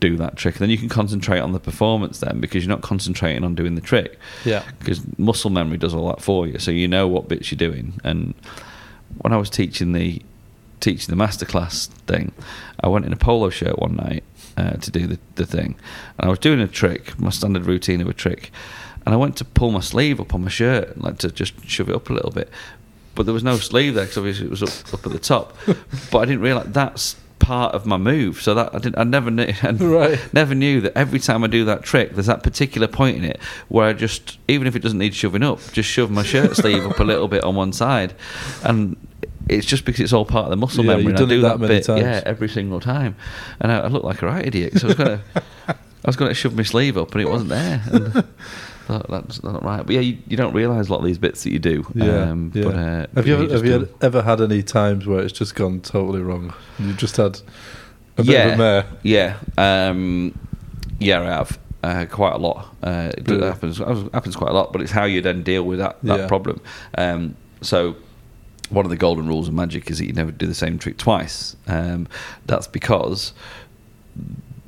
do 0.00 0.16
that 0.16 0.36
trick, 0.36 0.56
and 0.56 0.62
then 0.62 0.70
you 0.70 0.78
can 0.78 0.88
concentrate 0.88 1.38
on 1.40 1.52
the 1.52 1.60
performance 1.60 2.18
then 2.18 2.40
because 2.40 2.64
you're 2.64 2.74
not 2.74 2.82
concentrating 2.82 3.44
on 3.44 3.54
doing 3.54 3.74
the 3.74 3.80
trick. 3.80 4.18
Yeah. 4.44 4.64
because 4.78 5.00
muscle 5.18 5.50
memory 5.50 5.78
does 5.78 5.94
all 5.94 6.08
that 6.08 6.20
for 6.20 6.46
you, 6.46 6.58
so 6.58 6.70
you 6.70 6.88
know 6.88 7.06
what 7.06 7.28
bits 7.28 7.50
you're 7.50 7.58
doing. 7.58 8.00
And 8.02 8.34
when 9.18 9.32
I 9.32 9.36
was 9.36 9.50
teaching 9.50 9.92
the 9.92 10.22
teaching 10.80 11.16
the 11.16 11.22
masterclass 11.22 11.86
thing, 12.06 12.32
I 12.80 12.88
went 12.88 13.06
in 13.06 13.12
a 13.12 13.16
polo 13.16 13.48
shirt 13.50 13.78
one 13.78 13.96
night 13.96 14.24
uh, 14.56 14.72
to 14.72 14.90
do 14.90 15.06
the, 15.06 15.18
the 15.36 15.46
thing, 15.46 15.76
and 16.18 16.26
I 16.26 16.28
was 16.28 16.38
doing 16.38 16.60
a 16.60 16.68
trick, 16.68 17.18
my 17.18 17.30
standard 17.30 17.66
routine 17.66 18.00
of 18.00 18.08
a 18.08 18.12
trick, 18.12 18.50
and 19.04 19.14
I 19.14 19.16
went 19.18 19.36
to 19.36 19.44
pull 19.44 19.70
my 19.70 19.80
sleeve 19.80 20.20
up 20.20 20.34
on 20.34 20.42
my 20.42 20.50
shirt, 20.50 21.00
like 21.00 21.18
to 21.18 21.30
just 21.30 21.64
shove 21.66 21.88
it 21.88 21.94
up 21.94 22.10
a 22.10 22.12
little 22.12 22.32
bit, 22.32 22.50
but 23.16 23.24
there 23.26 23.34
was 23.34 23.42
no 23.42 23.58
sleeve 23.58 23.94
there 23.94 24.04
because 24.04 24.18
obviously 24.18 24.46
it 24.46 24.50
was 24.50 24.62
up, 24.62 24.94
up 24.94 25.04
at 25.06 25.12
the 25.12 25.18
top, 25.18 25.56
but 26.12 26.18
I 26.18 26.24
didn't 26.26 26.42
realize 26.42 26.66
that's 26.68 27.16
part 27.38 27.74
of 27.74 27.86
my 27.86 27.96
move, 27.96 28.40
so 28.40 28.54
that 28.54 28.74
I 28.74 28.78
didn't, 28.78 28.98
I 28.98 29.04
never 29.04 29.30
knew, 29.30 29.52
and 29.62 29.80
Right. 29.80 30.18
never 30.32 30.54
knew 30.54 30.80
that 30.82 30.96
every 30.96 31.18
time 31.18 31.42
I 31.44 31.46
do 31.48 31.64
that 31.66 31.82
trick, 31.82 32.12
there's 32.12 32.26
that 32.26 32.42
particular 32.42 32.86
point 32.88 33.16
in 33.18 33.24
it 33.24 33.40
where 33.68 33.86
I 33.88 33.92
just, 33.92 34.38
even 34.48 34.66
if 34.66 34.74
it 34.76 34.80
doesn't 34.82 34.98
need 34.98 35.14
shoving 35.14 35.42
up, 35.42 35.60
just 35.72 35.88
shove 35.88 36.10
my 36.10 36.22
shirt 36.22 36.56
sleeve 36.56 36.86
up 36.86 36.98
a 37.00 37.04
little 37.04 37.28
bit 37.28 37.42
on 37.44 37.54
one 37.56 37.72
side, 37.72 38.14
and 38.62 38.96
it's 39.48 39.66
just 39.66 39.84
because 39.84 40.00
it's 40.00 40.12
all 40.12 40.24
part 40.24 40.44
of 40.44 40.50
the 40.50 40.56
muscle 40.56 40.84
Yeah, 40.84 40.96
memory. 40.96 41.04
you've 41.12 41.20
and 41.20 41.30
I 41.30 41.34
do 41.36 41.42
that 41.42 41.60
many 41.60 41.74
bit, 41.74 41.84
times. 41.84 42.00
yeah, 42.02 42.20
every 42.26 42.48
single 42.48 42.80
time, 42.80 43.14
and 43.60 43.70
I, 43.70 43.80
I 43.80 43.86
look 43.88 44.02
like 44.02 44.22
a 44.22 44.26
right 44.26 44.44
idiot. 44.44 44.78
So 44.78 44.86
I 44.86 44.88
was 44.88 44.96
gonna, 44.96 45.22
I 45.68 45.74
was 46.04 46.16
gonna 46.16 46.34
shove 46.34 46.56
my 46.56 46.64
sleeve 46.64 46.96
up, 46.98 47.12
and 47.12 47.20
it 47.20 47.28
wasn't 47.28 47.50
there. 47.50 47.82
And, 47.92 48.24
that's 48.86 49.42
not 49.42 49.62
right, 49.62 49.84
but 49.84 49.94
yeah, 49.94 50.00
you, 50.00 50.18
you 50.28 50.36
don't 50.36 50.54
realise 50.54 50.88
a 50.88 50.92
lot 50.92 50.98
of 51.00 51.04
these 51.04 51.18
bits 51.18 51.44
that 51.44 51.52
you 51.52 51.58
do. 51.58 51.86
Yeah, 51.94 52.30
um, 52.30 52.52
yeah. 52.54 52.64
But, 52.64 52.74
uh, 52.74 53.06
have 53.14 53.26
you 53.26 53.34
ever, 53.34 53.42
just 53.44 53.54
have 53.54 53.64
you 53.66 53.72
had, 53.72 53.88
ever 54.02 54.22
had 54.22 54.40
any 54.40 54.62
times 54.62 55.06
where 55.06 55.20
it's 55.20 55.32
just 55.32 55.54
gone 55.54 55.80
totally 55.80 56.20
wrong? 56.20 56.54
You've 56.78 56.96
just 56.96 57.16
had 57.16 57.40
a 58.16 58.22
bit 58.22 58.26
yeah, 58.26 58.46
of 58.46 58.54
a 58.54 58.56
mare. 58.56 58.86
Yeah, 59.02 59.38
um, 59.58 60.38
yeah, 60.98 61.20
I 61.20 61.24
have 61.24 61.58
uh, 61.82 62.06
quite 62.10 62.34
a 62.34 62.38
lot. 62.38 62.74
Uh, 62.82 63.12
it 63.16 63.28
Really? 63.28 63.46
happens 63.46 63.78
happens 63.78 64.36
quite 64.36 64.50
a 64.50 64.54
lot, 64.54 64.72
but 64.72 64.82
it's 64.82 64.92
how 64.92 65.04
you 65.04 65.20
then 65.20 65.42
deal 65.42 65.64
with 65.64 65.78
that, 65.80 65.98
that 66.02 66.20
Yeah. 66.20 66.28
problem. 66.28 66.60
Um, 66.96 67.36
so. 67.60 67.96
One 68.68 68.84
of 68.84 68.90
the 68.90 68.96
golden 68.96 69.28
rules 69.28 69.46
of 69.46 69.54
magic 69.54 69.88
is 69.92 69.98
that 69.98 70.06
you 70.06 70.12
never 70.12 70.32
do 70.32 70.44
the 70.44 70.52
same 70.52 70.76
trick 70.76 70.98
twice. 70.98 71.54
Um, 71.68 72.08
that's 72.46 72.66
because 72.66 73.32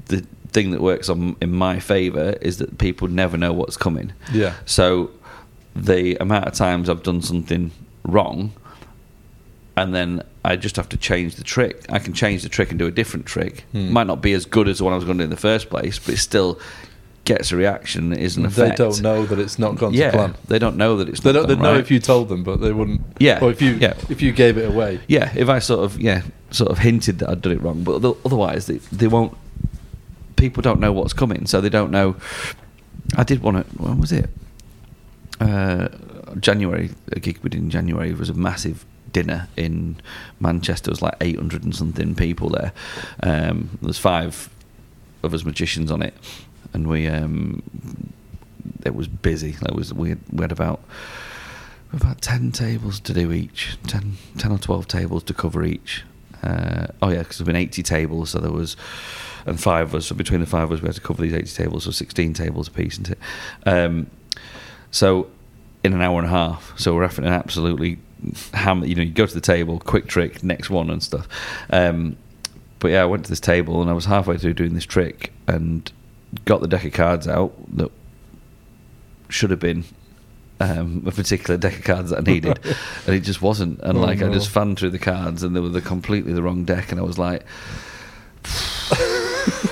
the 0.07 0.25
thing 0.53 0.70
that 0.70 0.80
works 0.80 1.09
on 1.09 1.36
in 1.40 1.53
my 1.53 1.78
favour 1.80 2.36
is 2.40 2.59
that 2.59 2.78
people 2.78 3.09
never 3.09 3.36
know 3.36 3.53
what's 3.53 3.76
coming. 3.76 4.12
Yeah. 4.32 4.55
So 4.66 5.11
the 5.76 6.16
amount 6.16 6.46
of 6.46 6.55
times 6.55 6.88
I've 6.88 7.03
done 7.03 7.22
something 7.22 7.70
wrong, 8.05 8.53
and 9.76 9.94
then 9.94 10.22
I 10.44 10.57
just 10.57 10.76
have 10.76 10.88
to 10.90 10.96
change 10.96 11.36
the 11.36 11.44
trick. 11.44 11.84
I 11.90 11.99
can 11.99 12.12
change 12.12 12.42
the 12.42 12.49
trick 12.49 12.70
and 12.70 12.78
do 12.78 12.86
a 12.86 12.90
different 12.90 13.26
trick. 13.26 13.64
Hmm. 13.72 13.92
Might 13.92 14.07
not 14.07 14.20
be 14.22 14.32
as 14.32 14.44
good 14.46 14.68
as 14.68 14.78
the 14.78 14.84
one 14.84 14.92
I 14.92 14.96
was 14.96 15.05
going 15.05 15.18
to 15.18 15.22
do 15.22 15.24
in 15.24 15.30
the 15.30 15.36
first 15.36 15.70
place, 15.70 15.99
but 15.99 16.14
it 16.14 16.18
still 16.18 16.59
gets 17.24 17.53
a 17.53 17.57
reaction. 17.57 18.12
It 18.12 18.20
is 18.20 18.36
an 18.38 18.49
They 18.49 18.70
don't 18.74 19.03
know 19.03 19.26
that 19.26 19.38
it's 19.38 19.59
not 19.59 19.76
gone 19.76 19.92
yeah, 19.92 20.11
to 20.11 20.16
plan. 20.16 20.34
they 20.49 20.59
don't 20.59 20.76
know 20.78 20.96
that 20.96 21.09
it's. 21.09 21.20
They 21.20 21.32
not 21.32 21.40
don't. 21.40 21.49
They'd 21.49 21.62
know 21.62 21.76
if 21.76 21.90
you 21.90 22.01
told 22.01 22.28
them, 22.28 22.42
but 22.42 22.61
they 22.61 22.72
wouldn't. 22.72 23.03
Yeah, 23.18 23.38
Or 23.42 23.51
if 23.51 23.61
you 23.62 23.74
yeah. 23.74 23.94
if 24.09 24.22
you 24.22 24.32
gave 24.32 24.57
it 24.59 24.68
away. 24.68 25.01
Yeah, 25.07 25.30
if 25.36 25.49
I 25.49 25.59
sort 25.59 25.84
of 25.84 26.01
yeah 26.01 26.22
sort 26.51 26.70
of 26.70 26.78
hinted 26.78 27.18
that 27.18 27.28
I'd 27.28 27.42
done 27.42 27.53
it 27.53 27.61
wrong, 27.62 27.84
but 27.84 28.03
otherwise 28.24 28.66
they 28.66 28.78
they 28.90 29.07
won't. 29.07 29.36
People 30.39 30.62
don't 30.62 30.80
know 30.80 30.93
what's 30.93 31.12
coming, 31.12 31.47
so 31.47 31.61
they 31.61 31.68
don't 31.68 31.91
know. 31.91 32.16
I 33.16 33.24
did 33.24 33.43
one 33.43 33.57
at 33.57 33.66
when 33.78 34.01
was 34.01 34.12
it? 34.12 34.30
Uh, 35.41 35.89
January. 36.41 36.91
A 37.12 37.20
gig 37.20 37.41
we 37.43 37.51
did 37.51 37.61
in 37.61 37.70
January 37.70 38.12
was 38.12 38.30
a 38.30 38.34
massive 38.34 38.84
dinner 39.12 39.49
in 39.57 40.01
Manchester. 40.41 40.86
There 40.86 40.93
was 40.93 41.03
like 41.03 41.16
eight 41.20 41.36
hundred 41.36 41.64
and 41.64 41.74
something 41.74 42.14
people 42.14 42.51
there. 42.51 42.72
Um, 43.22 43.78
there's 43.82 43.99
five 43.99 44.49
of 45.22 45.34
us 45.34 45.45
magicians 45.45 45.91
on 45.91 46.03
it, 46.03 46.14
and 46.72 46.89
we 46.89 47.07
um, 47.09 47.62
it 48.84 48.95
was 48.95 49.09
busy. 49.09 49.57
It 49.61 49.74
was 49.74 49.93
we 49.93 50.11
had, 50.11 50.20
we 50.32 50.43
had 50.43 50.53
about 50.53 50.80
about 51.93 52.20
ten 52.20 52.53
tables 52.53 53.01
to 53.01 53.12
do 53.12 53.32
each, 53.32 53.78
10, 53.86 54.18
10 54.36 54.53
or 54.53 54.59
twelve 54.59 54.86
tables 54.86 55.22
to 55.24 55.34
cover 55.34 55.64
each. 55.64 56.05
Uh, 56.43 56.86
oh 57.03 57.09
yeah, 57.09 57.18
because 57.18 57.39
there've 57.39 57.47
been 57.47 57.57
eighty 57.57 57.82
tables, 57.82 58.30
so 58.30 58.39
there 58.39 58.53
was 58.53 58.76
and 59.47 59.61
five 59.61 59.89
of 59.89 59.95
us. 59.97 60.07
So 60.07 60.14
between 60.14 60.41
the 60.41 60.47
five 60.47 60.64
of 60.64 60.72
us, 60.72 60.80
we 60.82 60.86
had 60.89 60.95
to 60.97 61.01
cover 61.01 61.22
these 61.22 61.34
eighty 61.34 61.51
tables, 61.51 61.84
so 61.84 61.91
sixteen 61.91 62.32
tables 62.34 62.68
a 62.68 62.70
piece, 62.70 62.95
isn't 62.95 63.11
it? 63.11 63.18
Um, 63.66 64.09
so 64.91 65.28
in 65.84 65.93
an 65.93 66.01
hour 66.01 66.18
and 66.18 66.26
a 66.26 66.30
half. 66.30 66.72
So 66.78 66.95
we're 66.95 67.07
having 67.07 67.24
an 67.26 67.32
absolutely 67.32 67.99
ham. 68.53 68.84
You 68.84 68.95
know, 68.97 69.03
you 69.03 69.11
go 69.12 69.26
to 69.26 69.34
the 69.34 69.41
table, 69.41 69.78
quick 69.80 70.07
trick, 70.07 70.43
next 70.43 70.70
one 70.70 70.91
and 70.91 71.03
stuff. 71.03 71.28
Um, 71.70 72.16
but 72.80 72.89
yeah, 72.93 73.03
I 73.03 73.07
went 73.07 73.24
to 73.24 73.30
this 73.30 73.41
table 73.41 73.80
and 73.80 73.91
I 73.91 73.93
was 73.93 74.05
halfway 74.05 74.39
through 74.39 74.55
doing 74.55 74.74
this 74.74 74.84
trick 74.86 75.32
and 75.47 75.91
got 76.45 76.61
the 76.61 76.68
deck 76.68 76.84
of 76.84 76.93
cards 76.93 77.26
out 77.26 77.53
that 77.76 77.91
should 79.28 79.51
have 79.51 79.61
been 79.61 79.84
um, 80.61 81.05
a 81.07 81.11
particular 81.12 81.57
deck 81.57 81.78
of 81.78 81.84
cards 81.84 82.11
that 82.11 82.18
I 82.18 82.22
needed, 82.22 82.59
and 83.07 83.14
it 83.14 83.20
just 83.20 83.41
wasn't. 83.43 83.80
And 83.80 83.99
Oh, 83.99 84.01
like 84.01 84.22
I 84.22 84.32
just 84.32 84.49
fanned 84.49 84.78
through 84.78 84.91
the 84.91 84.99
cards, 84.99 85.43
and 85.43 85.55
they 85.55 85.61
were 85.61 85.68
the 85.68 85.80
completely 85.80 86.32
the 86.32 86.43
wrong 86.43 86.64
deck, 86.64 86.91
and 86.91 87.01
I 87.01 87.05
was 87.05 87.18
like. 87.18 87.45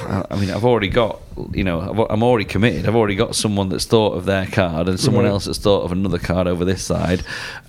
I 0.07 0.25
I 0.31 0.37
mean, 0.41 0.51
I've 0.51 0.65
already 0.65 0.89
got, 0.89 1.21
you 1.53 1.65
know, 1.65 1.81
I've- 1.81 2.07
I'm 2.11 2.23
already 2.23 2.45
committed. 2.45 2.87
I've 2.87 2.97
already 2.97 3.17
got 3.17 3.35
someone 3.35 3.69
that's 3.69 3.85
thought 3.85 4.13
of 4.15 4.25
their 4.25 4.47
card 4.47 4.89
and 4.89 4.99
someone 4.99 5.25
Right. 5.25 5.31
else 5.31 5.45
that's 5.47 5.59
thought 5.59 5.83
of 5.83 5.93
another 5.93 6.19
card 6.19 6.47
over 6.47 6.65
this 6.65 6.83
side, 6.83 7.23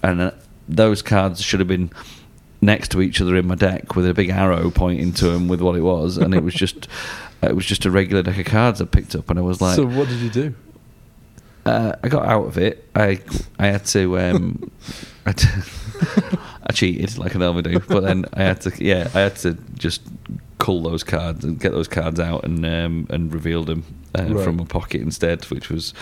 and 0.04 0.22
uh, 0.22 0.32
those 0.70 1.02
cards 1.02 1.42
should 1.42 1.60
have 1.60 1.68
been 1.68 1.90
next 2.62 2.90
to 2.92 3.02
each 3.02 3.22
other 3.22 3.36
in 3.36 3.46
my 3.48 3.56
deck 3.56 3.96
with 3.96 4.08
a 4.08 4.14
big 4.14 4.30
arrow 4.30 4.72
pointing 4.72 5.14
to 5.14 5.28
them 5.30 5.48
with 5.48 5.62
what 5.62 5.76
it 5.76 5.82
was, 5.82 6.18
and 6.18 6.34
it 6.34 6.44
was 6.44 6.54
just, 6.64 6.88
it 7.42 7.56
was 7.56 7.66
just 7.66 7.86
a 7.86 7.92
regular 7.92 8.24
deck 8.24 8.38
of 8.38 8.46
cards 8.46 8.82
I 8.82 8.86
picked 8.86 9.16
up, 9.16 9.30
and 9.30 9.38
I 9.40 9.42
was 9.44 9.62
like, 9.62 9.76
so 9.76 9.86
what 9.86 10.08
did 10.08 10.20
you 10.20 10.30
do? 10.30 10.54
uh, 11.66 11.94
I 12.04 12.08
got 12.08 12.26
out 12.26 12.46
of 12.46 12.58
it. 12.58 12.88
I 12.96 13.20
I 13.60 13.68
had 13.68 13.86
to. 13.88 14.18
Um, 14.20 14.72
I, 15.26 15.34
to 15.34 15.48
I 16.66 16.72
cheated 16.74 17.18
like 17.18 17.36
I 17.36 17.40
normally 17.40 17.64
do, 17.64 17.80
but 17.80 18.02
then 18.04 18.26
I 18.34 18.44
had 18.44 18.62
to. 18.62 18.72
Yeah, 18.84 19.10
I 19.14 19.20
had 19.20 19.36
to 19.38 19.54
just 19.78 20.02
cull 20.60 20.82
those 20.82 21.04
cards 21.04 21.44
and 21.46 21.60
get 21.60 21.72
those 21.72 21.88
cards 21.88 22.20
out 22.20 22.44
and 22.44 22.66
um, 22.66 23.08
and 23.10 23.34
reveal 23.34 23.64
them 23.64 23.84
uh, 24.18 24.24
Right. 24.24 24.44
from 24.44 24.58
my 24.58 24.66
pocket 24.66 25.02
instead, 25.02 25.46
which 25.46 25.70
was, 25.70 25.94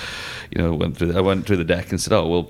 you 0.52 0.62
know, 0.62 0.74
went 0.74 0.98
through. 0.98 1.16
I 1.18 1.22
went 1.22 1.46
through 1.46 1.58
the 1.58 1.64
deck 1.66 1.90
and 1.92 2.00
said, 2.02 2.14
"Oh 2.14 2.28
well." 2.28 2.50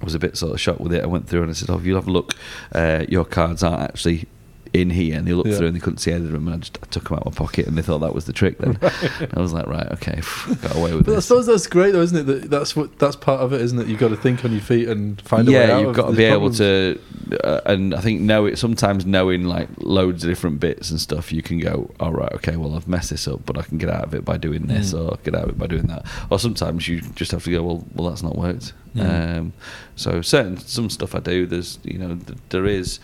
I 0.00 0.04
was 0.04 0.14
a 0.14 0.18
bit 0.18 0.34
sort 0.38 0.52
of 0.52 0.60
shocked 0.62 0.80
with 0.80 0.94
it. 0.94 1.02
I 1.04 1.06
went 1.06 1.28
through 1.28 1.42
and 1.42 1.50
I 1.50 1.52
said, 1.52 1.68
"Oh, 1.68 1.76
if 1.76 1.84
you 1.84 1.94
have 1.94 2.08
a 2.08 2.10
look, 2.10 2.32
uh, 2.74 3.04
your 3.06 3.26
cards 3.26 3.62
aren't 3.62 3.82
actually 3.82 4.26
in 4.72 4.90
here." 4.90 5.16
And 5.18 5.26
they 5.26 5.32
looked 5.32 5.48
Yeah. 5.50 5.56
through 5.56 5.66
and 5.68 5.76
they 5.76 5.80
couldn't 5.80 5.98
see 5.98 6.12
either 6.12 6.26
of 6.26 6.32
them. 6.32 6.46
And 6.48 6.56
I 6.56 6.58
just 6.58 6.78
I 6.82 6.86
took 6.86 7.04
them 7.08 7.14
out 7.18 7.26
of 7.26 7.32
my 7.38 7.44
pocket 7.46 7.66
and 7.66 7.76
they 7.76 7.82
thought 7.82 7.98
that 8.00 8.14
was 8.14 8.24
the 8.26 8.32
trick. 8.32 8.58
Then 8.58 8.78
And 9.20 9.34
I 9.34 9.40
was 9.40 9.52
like, 9.52 9.66
"Right, 9.66 9.86
okay, 9.92 10.20
got 10.62 10.76
away 10.76 10.92
with 10.92 11.02
it. 11.02 11.06
But 11.06 11.16
I 11.16 11.20
suppose 11.20 11.46
that's 11.46 11.66
great, 11.66 11.92
though, 11.92 12.02
isn't 12.02 12.16
it? 12.18 12.22
That 12.26 12.50
that's 12.50 12.74
what 12.76 12.98
that's 12.98 13.16
part 13.16 13.40
of 13.40 13.52
it, 13.52 13.60
isn't 13.60 13.78
it? 13.78 13.86
You've 13.88 14.00
got 14.00 14.08
to 14.08 14.16
think 14.16 14.44
on 14.44 14.52
your 14.52 14.60
feet 14.60 14.88
and 14.88 15.20
find 15.22 15.48
a 15.48 15.52
way 15.52 15.62
out. 15.64 15.68
yeah, 15.68 15.78
you've 15.80 15.96
got 15.96 16.10
to 16.10 16.16
be 16.16 16.24
able 16.24 16.50
to, 16.54 16.98
uh, 17.44 17.60
and 17.66 17.94
I 17.94 18.00
think 18.00 18.20
know 18.20 18.46
it. 18.46 18.58
Sometimes 18.58 19.04
knowing 19.06 19.44
like 19.44 19.68
loads 19.78 20.24
of 20.24 20.30
different 20.30 20.60
bits 20.60 20.90
and 20.90 21.00
stuff, 21.00 21.32
you 21.32 21.42
can 21.42 21.58
go, 21.58 21.90
"All 22.00 22.12
right, 22.12 22.32
okay, 22.34 22.56
well 22.56 22.74
I've 22.74 22.88
messed 22.88 23.10
this 23.10 23.26
up, 23.28 23.44
but 23.46 23.58
I 23.58 23.62
can 23.62 23.78
get 23.78 23.88
out 23.90 24.04
of 24.04 24.14
it 24.14 24.24
by 24.24 24.36
doing 24.36 24.66
this, 24.66 24.92
Mm. 24.92 25.00
or 25.12 25.18
get 25.24 25.34
out 25.34 25.44
of 25.44 25.48
it 25.50 25.58
by 25.58 25.66
doing 25.66 25.86
that." 25.88 26.04
Or 26.30 26.38
sometimes 26.38 26.86
you 26.88 27.00
just 27.14 27.32
have 27.32 27.44
to 27.44 27.50
go, 27.50 27.62
"Well, 27.62 27.84
well 27.94 28.08
that's 28.10 28.22
not 28.22 28.36
worked." 28.36 28.72
Mm. 28.96 29.38
Um, 29.38 29.52
so 29.94 30.20
certain 30.20 30.58
some 30.58 30.90
stuff 30.90 31.14
I 31.14 31.20
do, 31.20 31.46
there's 31.46 31.78
you 31.84 31.98
know 31.98 32.16
th- 32.16 32.38
there 32.48 32.66
is 32.66 32.98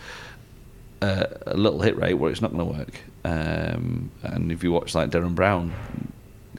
uh, 1.01 1.25
a 1.45 1.55
little 1.57 1.81
hit 1.81 1.97
rate 1.97 2.15
where 2.15 2.31
it's 2.31 2.41
not 2.41 2.51
going 2.53 2.67
to 2.71 2.77
work. 2.79 2.99
Um, 3.25 4.11
and 4.23 4.51
if 4.51 4.63
you 4.63 4.71
watch 4.71 4.95
like 4.95 5.09
Derren 5.09 5.35
Brown, 5.35 5.73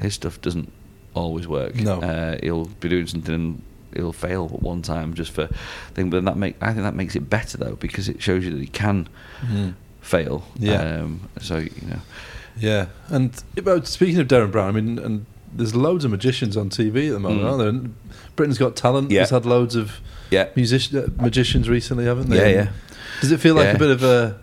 his 0.00 0.14
stuff 0.14 0.40
doesn't 0.40 0.70
always 1.14 1.48
work. 1.48 1.74
No. 1.76 2.00
Uh, 2.00 2.38
he'll 2.42 2.66
be 2.66 2.88
doing 2.88 3.06
something 3.06 3.34
and 3.34 3.62
he'll 3.94 4.12
fail 4.12 4.50
at 4.52 4.62
one 4.62 4.82
time 4.82 5.14
just 5.14 5.32
for 5.32 5.48
thing. 5.94 6.10
But 6.10 6.18
then 6.18 6.24
that 6.26 6.36
make 6.36 6.56
I 6.60 6.72
think 6.72 6.84
that 6.84 6.94
makes 6.94 7.16
it 7.16 7.28
better 7.30 7.56
though 7.58 7.76
because 7.76 8.08
it 8.08 8.22
shows 8.22 8.44
you 8.44 8.50
that 8.52 8.60
he 8.60 8.66
can 8.68 9.08
Mm. 9.44 9.74
fail. 10.00 10.44
Yeah. 10.58 11.00
Um, 11.00 11.28
so 11.40 11.58
you 11.58 11.70
know. 11.88 12.00
Yeah, 12.60 12.86
and 13.08 13.30
about 13.56 13.86
speaking 13.86 14.18
of 14.18 14.26
Derren 14.26 14.50
Brown, 14.50 14.68
I 14.68 14.80
mean, 14.80 14.98
and 14.98 15.26
there's 15.54 15.74
loads 15.76 16.04
of 16.04 16.10
magicians 16.10 16.56
on 16.56 16.68
TV 16.70 17.06
at 17.08 17.12
the 17.12 17.20
moment, 17.20 17.42
Mm. 17.42 17.46
aren't 17.46 17.58
there? 17.58 17.68
And 17.68 17.94
Britain's 18.36 18.58
Got 18.58 18.74
Talent 18.76 19.10
Yeah. 19.12 19.20
has 19.20 19.30
had 19.30 19.46
loads 19.46 19.74
of 19.76 20.00
Yeah. 20.30 20.48
music 20.56 20.92
uh, 20.94 21.08
magicians 21.22 21.68
recently, 21.68 22.04
haven't 22.04 22.30
they? 22.30 22.36
Yeah, 22.52 22.62
yeah. 22.64 22.68
Does 23.20 23.32
it 23.32 23.40
feel 23.40 23.54
like 23.54 23.64
Yeah. 23.66 23.74
a 23.74 23.78
bit 23.78 23.90
of 23.90 24.02
a 24.02 24.38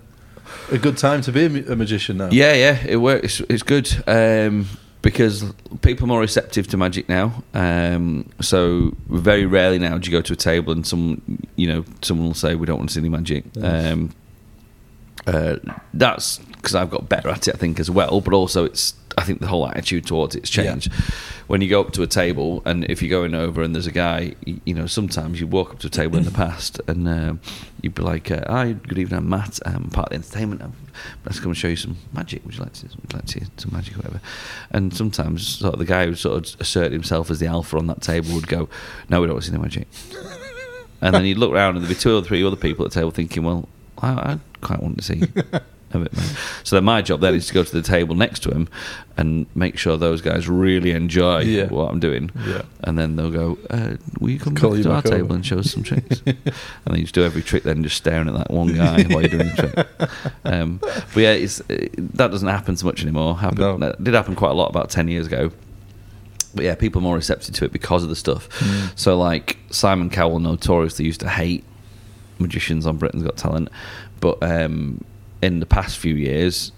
a 0.72 0.78
good 0.78 0.98
time 0.98 1.22
to 1.22 1.32
be 1.32 1.46
a, 1.46 1.74
a 1.74 1.76
magician 1.76 2.18
now? 2.18 2.30
Yeah, 2.32 2.54
yeah, 2.54 2.84
it 2.88 2.98
works. 2.98 3.42
It's 3.50 3.64
good 3.64 3.88
um, 4.08 4.68
because 5.02 5.46
people 5.82 6.06
are 6.06 6.08
more 6.08 6.20
receptive 6.22 6.68
to 6.70 6.78
magic 6.78 7.08
now. 7.08 7.44
Um, 7.54 8.30
so 8.42 8.94
very 9.08 9.46
rarely 9.46 9.78
now 9.80 9.98
do 9.98 10.10
you 10.10 10.18
go 10.18 10.22
to 10.22 10.34
a 10.34 10.36
table 10.36 10.74
and 10.74 10.86
some, 10.86 11.22
you 11.56 11.68
know, 11.68 11.86
someone 12.02 12.28
will 12.28 12.34
say 12.34 12.56
we 12.56 12.66
don't 12.66 12.78
want 12.78 12.90
to 12.90 12.94
see 12.96 13.00
any 13.02 13.10
magic. 13.10 13.44
Yes. 13.54 13.92
Um, 13.94 14.12
uh, 15.28 15.56
that's 15.94 16.38
because 16.40 16.76
I've 16.76 16.90
got 16.90 17.10
better 17.10 17.30
at 17.30 17.48
it, 17.48 17.56
I 17.56 17.58
think, 17.58 17.80
as 17.80 17.90
well. 17.90 18.22
But 18.22 18.34
also, 18.34 18.66
it's 18.66 18.94
I 19.18 19.24
think 19.24 19.40
the 19.40 19.48
whole 19.48 19.68
attitude 19.68 20.06
towards 20.06 20.36
it's 20.36 20.56
Yeah. 20.56 20.64
changed. 20.72 20.92
When 21.48 21.62
you 21.62 21.70
go 21.70 21.80
up 21.82 21.92
to 21.94 22.02
a 22.02 22.08
table, 22.08 22.62
and 22.66 22.84
if 22.86 23.02
you're 23.02 23.10
going 23.10 23.36
over 23.36 23.62
and 23.62 23.74
there's 23.76 23.86
a 23.88 23.92
guy, 23.92 24.34
you, 24.46 24.60
you 24.66 24.74
know, 24.74 24.88
sometimes 24.88 25.40
you 25.40 25.46
walk 25.48 25.72
up 25.72 25.80
to 25.80 25.88
a 25.88 25.90
table 25.92 26.18
in 26.18 26.26
the 26.26 26.32
past, 26.46 26.82
and 26.88 27.08
um, 27.08 27.40
you'd 27.82 27.94
be 27.96 28.02
like, 28.02 28.32
uh, 28.32 28.42
"Hi, 28.48 28.74
good 28.74 28.98
evening, 28.98 29.20
I'm 29.20 29.30
Matt. 29.30 29.60
I'm 29.66 29.90
part 29.92 30.08
of 30.08 30.10
the 30.10 30.16
entertainment. 30.16 30.62
I'm, 30.64 30.74
let's 31.24 31.40
come 31.40 31.50
and 31.50 31.58
show 31.58 31.68
you 31.68 31.76
some 31.76 31.98
magic. 32.14 32.44
Would 32.46 32.56
you 32.56 32.62
like 32.64 32.74
to? 32.74 32.86
Would 32.88 32.94
you 33.14 33.18
like 33.18 33.26
to 33.28 33.40
see 33.40 33.46
some 33.58 33.72
magic, 33.74 33.94
or 33.94 33.98
whatever?" 33.98 34.22
And 34.72 34.94
sometimes, 34.94 35.48
sort 35.48 35.74
of, 35.74 35.80
the 35.80 35.86
guy 35.86 36.08
who 36.08 36.16
sort 36.16 36.38
of 36.56 36.60
assert 36.60 36.92
himself 36.92 37.30
as 37.30 37.40
the 37.40 37.48
alpha 37.48 37.78
on 37.78 37.86
that 37.88 38.02
table 38.02 38.34
would 38.34 38.48
go, 38.48 38.68
"No, 39.10 39.22
we 39.22 39.28
don't 39.28 39.36
want 39.36 39.44
to 39.46 39.52
see 39.52 39.56
the 39.56 39.62
magic." 39.62 39.88
and 41.02 41.14
then 41.14 41.26
you'd 41.26 41.38
look 41.38 41.52
around, 41.52 41.76
and 41.76 41.86
there'd 41.86 41.96
be 41.96 42.00
two 42.02 42.18
or 42.18 42.22
three 42.24 42.44
other 42.44 42.56
people 42.56 42.86
at 42.86 42.92
the 42.92 42.96
table 43.00 43.12
thinking, 43.12 43.44
"Well, 43.44 43.70
I, 44.02 44.10
I 44.10 44.40
quite 44.62 44.82
want 44.82 44.98
to 44.98 45.04
see." 45.04 45.24
bit 46.04 46.14
more. 46.16 46.26
So 46.64 46.76
then 46.76 46.84
my 46.84 47.02
job 47.02 47.22
then 47.22 47.34
is 47.36 47.48
to 47.48 47.54
go 47.54 47.64
to 47.64 47.72
the 47.72 47.82
table 47.82 48.16
next 48.16 48.40
to 48.44 48.52
him 48.52 48.68
and 49.18 49.46
make 49.56 49.78
sure 49.78 49.96
those 49.98 50.22
guys 50.22 50.48
really 50.50 50.92
enjoy 50.92 51.40
Yeah. 51.42 51.68
what 51.68 51.92
I'm 51.92 52.00
doing. 52.00 52.32
Yeah. 52.46 52.64
And 52.84 52.98
then 53.00 53.16
they'll 53.16 53.32
go, 53.32 53.58
uh, 53.70 53.96
"Will 54.20 54.32
you 54.32 54.40
come 54.40 54.56
Call 54.56 54.76
you 54.78 54.84
to 54.84 54.92
our 54.92 55.02
back 55.02 55.12
table 55.12 55.36
and 55.36 55.46
show 55.46 55.60
us 55.60 55.72
some 55.72 55.84
tricks?" 55.84 56.22
and 56.26 56.36
then 56.86 56.96
you 56.98 57.04
just 57.04 57.16
do 57.16 57.24
every 57.24 57.42
trick, 57.42 57.64
then 57.64 57.82
just 57.84 57.98
staring 57.98 58.28
at 58.28 58.34
that 58.36 58.52
one 58.52 58.74
guy 58.74 59.04
while 59.04 59.22
you're 59.22 59.30
doing 59.30 59.50
the 59.56 59.72
trick. 59.74 59.88
Um, 60.46 60.78
but 60.80 61.16
yeah, 61.16 61.32
it's, 61.32 61.60
uh, 61.62 61.88
that 61.98 62.30
doesn't 62.30 62.48
happen 62.48 62.76
so 62.78 62.86
much 62.86 63.02
anymore. 63.02 63.38
Happen, 63.38 63.58
No. 63.60 63.78
That 63.78 64.04
did 64.04 64.14
happen 64.14 64.36
quite 64.36 64.52
a 64.52 64.54
lot 64.56 64.70
about 64.70 64.90
ten 64.90 65.08
years 65.08 65.26
ago. 65.28 65.52
But 66.54 66.66
yeah, 66.66 66.76
people 66.76 67.00
are 67.00 67.04
more 67.04 67.16
receptive 67.16 67.54
to 67.56 67.66
it 67.66 67.72
because 67.74 68.04
of 68.04 68.10
the 68.10 68.16
stuff. 68.16 68.48
Mm. 68.60 68.98
So 68.98 69.18
like 69.18 69.58
Simon 69.72 70.10
Cowell 70.10 70.40
notoriously 70.40 71.04
used 71.06 71.20
to 71.22 71.28
hate 71.30 71.64
magicians 72.40 72.86
on 72.86 72.98
Britain's 72.98 73.24
Got 73.24 73.38
Talent, 73.38 73.70
but 74.22 74.38
um, 74.44 75.04
in 75.46 75.60
the 75.60 75.66
past 75.66 75.98
few 75.98 76.16
years, 76.16 76.72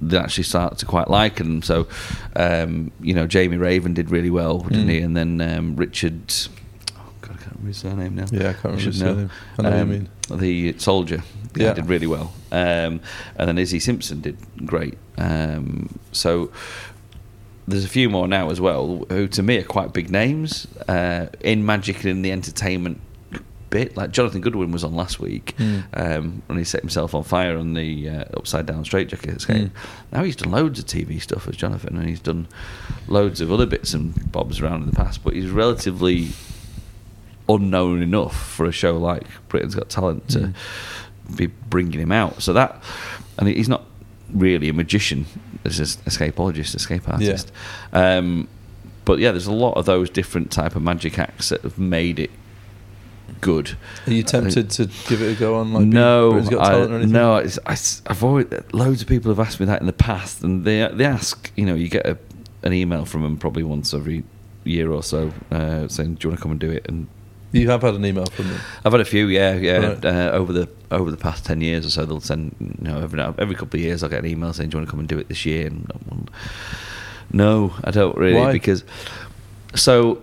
they 0.00 0.18
actually 0.18 0.44
start 0.44 0.78
to 0.78 0.86
quite 0.86 1.08
like 1.08 1.36
them. 1.36 1.62
So, 1.62 1.86
um, 2.36 2.90
you 3.00 3.14
know, 3.14 3.26
Jamie 3.26 3.56
Raven 3.56 3.94
did 3.94 4.10
really 4.10 4.30
well, 4.30 4.58
didn't 4.58 4.86
Mm. 4.86 4.90
he? 4.90 4.98
And 5.00 5.16
then 5.16 5.40
um, 5.40 5.76
Richard, 5.76 6.22
oh 6.96 7.12
God, 7.20 7.32
I 7.32 7.42
can't 7.42 7.46
remember 7.56 7.68
his 7.68 7.76
surname 7.78 8.14
now. 8.14 8.26
Yeah, 8.32 8.50
I 8.50 8.52
can't 8.52 8.64
remember 8.64 8.84
his 8.84 8.98
surname. 8.98 9.30
I 9.58 9.62
know 9.62 9.68
what 9.70 9.76
you 9.76 9.82
Um, 9.82 9.90
mean. 9.90 10.08
The 10.38 10.78
soldier, 10.78 11.22
yeah, 11.54 11.64
Yeah. 11.68 11.74
did 11.74 11.88
really 11.88 12.06
well. 12.06 12.32
Um, 12.50 13.00
and 13.36 13.48
then 13.48 13.56
Issy 13.58 13.80
Simpson 13.80 14.20
did 14.20 14.36
great. 14.66 14.96
Um, 15.18 15.98
so 16.12 16.50
there's 17.68 17.84
a 17.84 17.88
few 17.88 18.08
more 18.10 18.26
now 18.26 18.50
as 18.50 18.60
well 18.60 19.06
who 19.08 19.28
to 19.28 19.42
me 19.42 19.58
are 19.58 19.62
quite 19.76 19.92
big 19.92 20.10
names 20.10 20.66
uh, 20.88 21.26
in 21.42 21.64
magic 21.64 21.96
and 22.02 22.06
in 22.10 22.22
the 22.22 22.32
entertainment 22.32 23.00
bit 23.72 23.96
like 23.96 24.10
jonathan 24.12 24.40
goodwin 24.40 24.70
was 24.70 24.84
on 24.84 24.94
last 24.94 25.18
week 25.18 25.54
Mm. 25.58 25.82
um, 25.94 26.42
when 26.46 26.58
he 26.58 26.64
set 26.64 26.80
himself 26.82 27.14
on 27.14 27.24
fire 27.24 27.56
on 27.58 27.74
the 27.74 28.08
uh, 28.08 28.24
upside 28.36 28.66
down 28.66 28.84
straitjacket 28.84 29.30
escape 29.36 29.56
Mm. 29.66 29.70
now 30.12 30.22
he's 30.22 30.36
done 30.36 30.52
loads 30.52 30.78
of 30.78 30.84
tv 30.86 31.20
stuff 31.20 31.48
as 31.48 31.56
jonathan 31.56 31.96
and 31.96 32.08
he's 32.08 32.20
done 32.20 32.46
loads 33.08 33.40
of 33.40 33.50
other 33.50 33.66
bits 33.66 33.94
and 33.94 34.30
bobs 34.30 34.60
around 34.60 34.82
in 34.82 34.90
the 34.90 34.96
past 34.96 35.24
but 35.24 35.34
he's 35.34 35.48
relatively 35.50 36.28
unknown 37.48 38.02
enough 38.02 38.36
for 38.50 38.66
a 38.66 38.72
show 38.72 38.96
like 38.96 39.24
britain's 39.48 39.74
got 39.74 39.88
talent 39.88 40.28
to 40.28 40.38
Mm. 40.38 40.54
be 41.36 41.46
bringing 41.46 42.00
him 42.00 42.12
out 42.12 42.42
so 42.42 42.52
that 42.52 42.82
and 43.38 43.48
he's 43.48 43.68
not 43.68 43.84
really 44.32 44.68
a 44.68 44.72
magician 44.72 45.26
as 45.64 45.78
an 45.78 45.86
escapologist 46.04 46.74
escape 46.74 47.08
artist 47.08 47.50
um, 47.92 48.48
but 49.04 49.18
yeah 49.18 49.30
there's 49.30 49.46
a 49.46 49.52
lot 49.52 49.72
of 49.76 49.84
those 49.86 50.08
different 50.10 50.50
type 50.50 50.74
of 50.76 50.82
magic 50.82 51.18
acts 51.18 51.48
that 51.50 51.60
have 51.62 51.78
made 51.78 52.18
it 52.18 52.30
good 53.40 53.76
Are 54.06 54.12
you 54.12 54.22
tempted 54.22 54.70
to 54.70 54.86
give 55.08 55.20
it 55.20 55.36
a 55.36 55.38
go 55.38 55.56
on? 55.56 55.72
Like 55.74 55.84
no, 55.84 56.38
I, 56.38 57.04
no. 57.04 57.34
I, 57.66 57.76
have 58.06 58.24
always 58.24 58.46
loads 58.72 59.02
of 59.02 59.08
people 59.08 59.30
have 59.30 59.40
asked 59.40 59.60
me 59.60 59.66
that 59.66 59.80
in 59.80 59.86
the 59.86 59.92
past, 59.92 60.42
and 60.42 60.64
they 60.64 60.88
they 60.92 61.04
ask. 61.04 61.50
You 61.56 61.66
know, 61.66 61.74
you 61.74 61.88
get 61.88 62.06
a, 62.06 62.16
an 62.62 62.72
email 62.72 63.04
from 63.04 63.22
them 63.22 63.36
probably 63.36 63.62
once 63.62 63.92
every 63.92 64.24
year 64.64 64.90
or 64.90 65.02
so 65.02 65.32
uh, 65.50 65.88
saying, 65.88 66.14
"Do 66.14 66.26
you 66.26 66.30
want 66.30 66.38
to 66.38 66.42
come 66.42 66.52
and 66.52 66.60
do 66.60 66.70
it?" 66.70 66.86
And 66.88 67.08
You 67.52 67.68
have 67.70 67.82
had 67.82 67.94
an 67.94 68.06
email 68.06 68.26
from 68.26 68.48
them. 68.48 68.60
I've 68.84 68.92
had 68.92 69.00
a 69.00 69.04
few, 69.04 69.26
yeah, 69.26 69.54
yeah. 69.54 69.76
Right. 69.78 70.04
Uh, 70.04 70.30
over 70.32 70.52
the 70.52 70.68
over 70.90 71.10
the 71.10 71.16
past 71.16 71.44
ten 71.44 71.60
years 71.60 71.84
or 71.84 71.90
so, 71.90 72.06
they'll 72.06 72.20
send. 72.20 72.54
You 72.60 72.88
know, 72.90 73.00
every 73.00 73.20
every 73.20 73.54
couple 73.54 73.78
of 73.78 73.84
years, 73.84 74.02
I'll 74.02 74.10
get 74.10 74.20
an 74.20 74.26
email 74.26 74.52
saying, 74.52 74.70
"Do 74.70 74.76
you 74.76 74.80
want 74.80 74.88
to 74.88 74.90
come 74.90 75.00
and 75.00 75.08
do 75.08 75.18
it 75.18 75.28
this 75.28 75.44
year?" 75.44 75.66
And 75.66 75.90
we'll, 76.08 76.26
No, 77.32 77.74
I 77.84 77.90
don't 77.90 78.16
really 78.16 78.38
Why? 78.40 78.52
because 78.52 78.84
so 79.74 80.22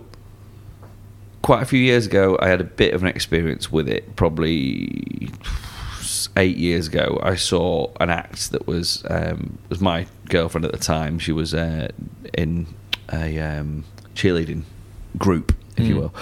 quite 1.42 1.62
a 1.62 1.66
few 1.66 1.80
years 1.80 2.06
ago 2.06 2.36
I 2.40 2.48
had 2.48 2.60
a 2.60 2.64
bit 2.64 2.94
of 2.94 3.02
an 3.02 3.08
experience 3.08 3.70
with 3.72 3.88
it. 3.88 4.16
Probably 4.16 5.30
eight 6.36 6.56
years 6.56 6.86
ago, 6.88 7.18
I 7.22 7.34
saw 7.36 7.90
an 8.00 8.10
act 8.10 8.50
that 8.52 8.66
was 8.66 9.04
um, 9.08 9.58
was 9.68 9.80
my 9.80 10.06
girlfriend 10.26 10.64
at 10.64 10.72
the 10.72 10.78
time. 10.78 11.18
She 11.18 11.32
was 11.32 11.54
uh, 11.54 11.88
in 12.34 12.66
a 13.12 13.38
um, 13.38 13.84
cheerleading 14.14 14.62
group, 15.18 15.54
if 15.76 15.86
you 15.88 15.94
Mm. 15.96 15.98
will, 16.00 16.14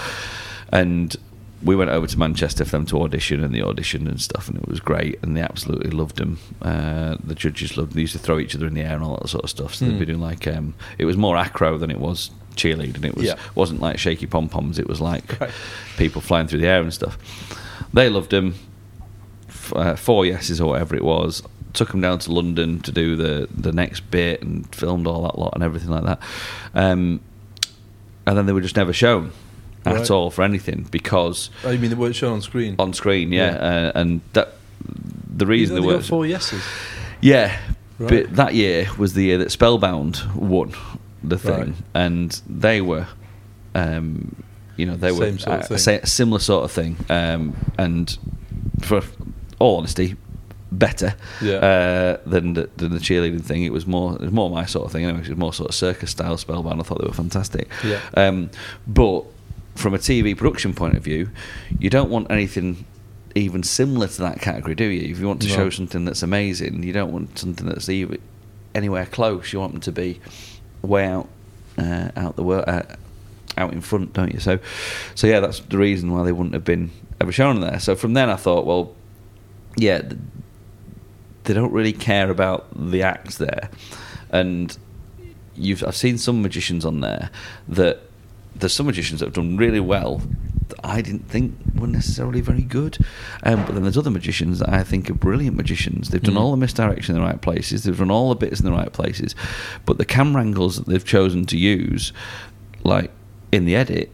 and 0.73 1.17
we 1.63 1.75
went 1.75 1.91
over 1.91 2.07
to 2.07 2.19
Manchester 2.19 2.65
for 2.65 2.71
them 2.71 2.87
to 2.87 3.03
audition 3.03 3.43
and 3.43 3.53
the 3.53 3.63
audition 3.63 4.07
and 4.07 4.21
stuff, 4.21 4.49
and 4.49 4.57
it 4.59 4.69
was 4.69 4.79
great, 4.81 5.19
and 5.23 5.37
they 5.37 5.41
absolutely 5.41 5.91
loved 5.91 6.17
them. 6.17 6.39
Uh, 6.63 7.17
the 7.23 7.35
judges 7.35 7.77
loved. 7.77 7.91
Them. 7.91 7.97
They 7.97 8.03
used 8.03 8.13
to 8.13 8.19
throw 8.21 8.39
each 8.39 8.55
other 8.55 8.67
in 8.67 8.75
the 8.75 8.83
air 8.83 8.95
and 8.95 9.03
all 9.03 9.17
that 9.21 9.29
sort 9.29 9.43
of 9.45 9.51
stuff. 9.51 9.75
So 9.75 9.85
they'd 9.85 9.95
Mm. 9.95 9.99
be 9.99 10.07
doing 10.07 10.21
like 10.21 10.47
um, 10.47 10.75
it 10.99 11.05
was 11.05 11.17
more 11.17 11.37
acro 11.37 11.77
than 11.77 11.91
it 11.91 11.99
was 12.01 12.31
cheerleading. 12.59 13.05
It 13.05 13.15
was 13.17 13.25
Yeah. 13.27 13.37
wasn't 13.55 13.81
like 13.81 13.99
shaky 13.99 14.27
pom 14.27 14.49
poms. 14.49 14.79
It 14.79 14.87
was 14.89 15.01
like 15.01 15.41
Right. 15.41 15.51
people 15.97 16.21
flying 16.21 16.47
through 16.49 16.61
the 16.61 16.67
air 16.67 16.83
and 16.83 16.93
stuff. 16.93 17.17
They 17.95 18.09
loved 18.11 18.33
him. 18.33 18.55
Uh, 19.75 19.97
four 19.97 20.25
yeses 20.27 20.61
or 20.61 20.71
whatever 20.71 20.95
it 20.97 21.05
was. 21.05 21.43
Took 21.75 21.93
him 21.93 22.01
down 22.01 22.19
to 22.21 22.33
London 22.33 22.81
to 22.81 22.93
do 22.93 23.17
the 23.17 23.49
the 23.55 23.73
next 23.73 24.11
bit 24.11 24.43
and 24.43 24.67
filmed 24.75 25.07
all 25.07 25.23
that 25.23 25.39
lot 25.39 25.53
and 25.55 25.63
everything 25.63 25.91
like 25.91 26.05
that. 26.05 26.21
Um, 26.75 27.21
and 28.27 28.37
then 28.37 28.47
they 28.47 28.53
were 28.53 28.61
just 28.61 28.77
never 28.77 28.93
shown 28.93 29.33
at 29.87 29.95
Right. 29.95 30.11
all 30.11 30.31
for 30.31 30.43
anything 30.43 30.87
because 30.91 31.51
Oh, 31.65 31.71
you 31.71 31.79
mean 31.79 31.91
they 31.91 31.97
weren't 31.97 32.17
shown 32.17 32.33
on 32.35 32.43
screen? 32.43 32.75
on 32.79 32.93
screen, 32.93 33.33
yeah, 33.33 33.93
Uh, 33.95 33.99
and 33.99 34.21
that 34.33 34.55
the 35.37 35.47
reason 35.47 35.75
They 35.77 35.81
were 35.81 36.01
four 36.01 36.27
yeses. 36.27 36.63
yeah, 37.21 37.57
Right. 37.99 38.27
but 38.27 38.37
that 38.37 38.55
year 38.55 38.89
was 38.99 39.13
the 39.15 39.25
year 39.25 39.39
that 39.39 39.51
Spellbound 39.53 40.23
won 40.35 40.73
the 41.23 41.39
thing, 41.39 41.53
Right. 41.61 41.75
and 41.95 42.41
they 42.49 42.81
were, 42.81 43.07
um, 43.75 44.37
you 44.77 44.87
know, 44.87 44.97
they 44.97 45.13
were 45.13 45.37
sort 45.39 45.63
of 45.65 45.71
a, 45.71 46.01
a 46.03 46.07
similar 46.07 46.39
sort 46.41 46.65
of 46.65 46.71
thing, 46.73 46.97
um, 47.09 47.57
and 47.79 48.17
for 48.83 49.03
all 49.59 49.79
honesty, 49.79 50.17
better 50.71 51.15
Yeah. 51.41 51.55
uh, 51.57 52.17
than 52.27 52.53
the, 52.55 52.69
than 52.77 52.93
the 52.93 52.99
cheerleading 53.01 53.43
thing. 53.43 53.65
It 53.65 53.73
was 53.73 53.87
more 53.87 54.15
it 54.15 54.21
was 54.21 54.31
more 54.33 54.51
my 54.51 54.67
sort 54.67 54.87
of 54.87 54.93
thing. 54.93 55.05
Anyway, 55.05 55.21
it 55.23 55.29
was 55.31 55.39
more 55.39 55.53
sort 55.53 55.71
of 55.71 55.75
circus 55.75 56.11
style 56.11 56.37
Spellbound. 56.37 56.81
I 56.81 56.85
thought 56.85 57.01
they 57.01 57.07
were 57.09 57.15
fantastic. 57.15 57.69
Yeah. 57.85 58.01
Um, 58.15 58.51
but 58.87 59.25
from 59.75 59.95
a 59.95 59.99
TV 59.99 60.37
production 60.37 60.75
point 60.75 60.97
of 60.97 61.03
view, 61.03 61.31
you 61.79 61.89
don't 61.91 62.11
want 62.11 62.31
anything 62.31 62.85
even 63.35 63.63
similar 63.63 64.09
to 64.09 64.21
that 64.23 64.41
category, 64.41 64.75
do 64.75 64.85
you? 64.85 65.11
If 65.11 65.19
you 65.21 65.27
want 65.27 65.41
to 65.43 65.49
No. 65.49 65.55
show 65.55 65.71
something 65.71 66.05
that's 66.05 66.23
amazing, 66.23 66.83
you 66.83 66.93
don't 66.93 67.13
want 67.13 67.39
something 67.39 67.67
that's 67.67 67.89
even 67.89 68.19
anywhere 68.75 69.07
close. 69.07 69.53
You 69.53 69.61
want 69.61 69.73
them 69.73 69.81
to 69.83 69.93
be 69.93 70.21
way 70.83 71.07
out, 71.07 71.29
uh, 71.77 72.11
out 72.17 72.37
the 72.37 72.43
world, 72.43 72.65
uh, 72.67 72.83
out 73.57 73.73
in 73.73 73.81
front, 73.81 74.13
don't 74.13 74.33
you? 74.33 74.41
So, 74.41 74.59
so 75.15 75.27
yeah, 75.27 75.41
that's 75.41 75.61
the 75.61 75.79
reason 75.79 76.13
why 76.13 76.25
they 76.25 76.33
wouldn't 76.33 76.55
have 76.55 76.65
been 76.65 76.91
ever 77.21 77.33
shown 77.33 77.61
there. 77.61 77.81
So 77.81 77.95
from 77.97 78.15
then, 78.15 78.31
I 78.31 78.37
thought, 78.37 78.67
well, 78.67 78.95
yeah, 79.77 80.03
they 81.45 81.55
don't 81.55 81.73
really 81.73 81.93
care 81.93 82.31
about 82.31 82.67
the 82.75 83.03
acts 83.03 83.39
there, 83.39 83.71
and 84.31 84.77
you've 85.55 85.83
I've 85.83 85.97
seen 85.97 86.19
some 86.19 86.43
magicians 86.43 86.85
on 86.85 87.01
there 87.01 87.31
that 87.69 88.01
there's 88.55 88.75
some 88.75 88.87
magicians 88.87 89.21
that 89.21 89.27
have 89.27 89.35
done 89.35 89.57
really 89.57 89.81
well 89.81 90.21
I 90.85 91.01
didn't 91.03 91.29
think 91.29 91.57
were 91.75 91.87
necessarily 91.87 92.41
very 92.41 92.63
good. 92.63 92.99
Um, 93.43 93.65
but 93.65 93.75
then 93.75 93.83
there's 93.83 93.99
other 93.99 94.11
magicians 94.11 94.59
that 94.61 94.69
I 94.69 94.83
think 94.85 95.09
are 95.11 95.15
brilliant 95.15 95.57
magicians. 95.57 96.11
They've 96.11 96.23
done 96.23 96.35
Mm. 96.35 96.41
all 96.41 96.51
the 96.51 96.57
misdirection 96.57 97.15
in 97.17 97.21
the 97.23 97.27
right 97.27 97.41
places. 97.41 97.85
They've 97.85 97.97
done 97.97 98.11
all 98.11 98.29
the 98.31 98.35
bits 98.37 98.61
in 98.61 98.67
the 98.67 98.73
right 98.73 98.93
places. 98.93 99.35
But 99.87 99.99
the 99.99 100.05
camera 100.05 100.43
angles 100.43 100.77
that 100.77 100.87
they've 100.87 101.05
chosen 101.05 101.45
to 101.47 101.57
use, 101.59 102.13
like 102.85 103.11
in 103.53 103.65
the 103.65 103.75
edit, 103.77 104.11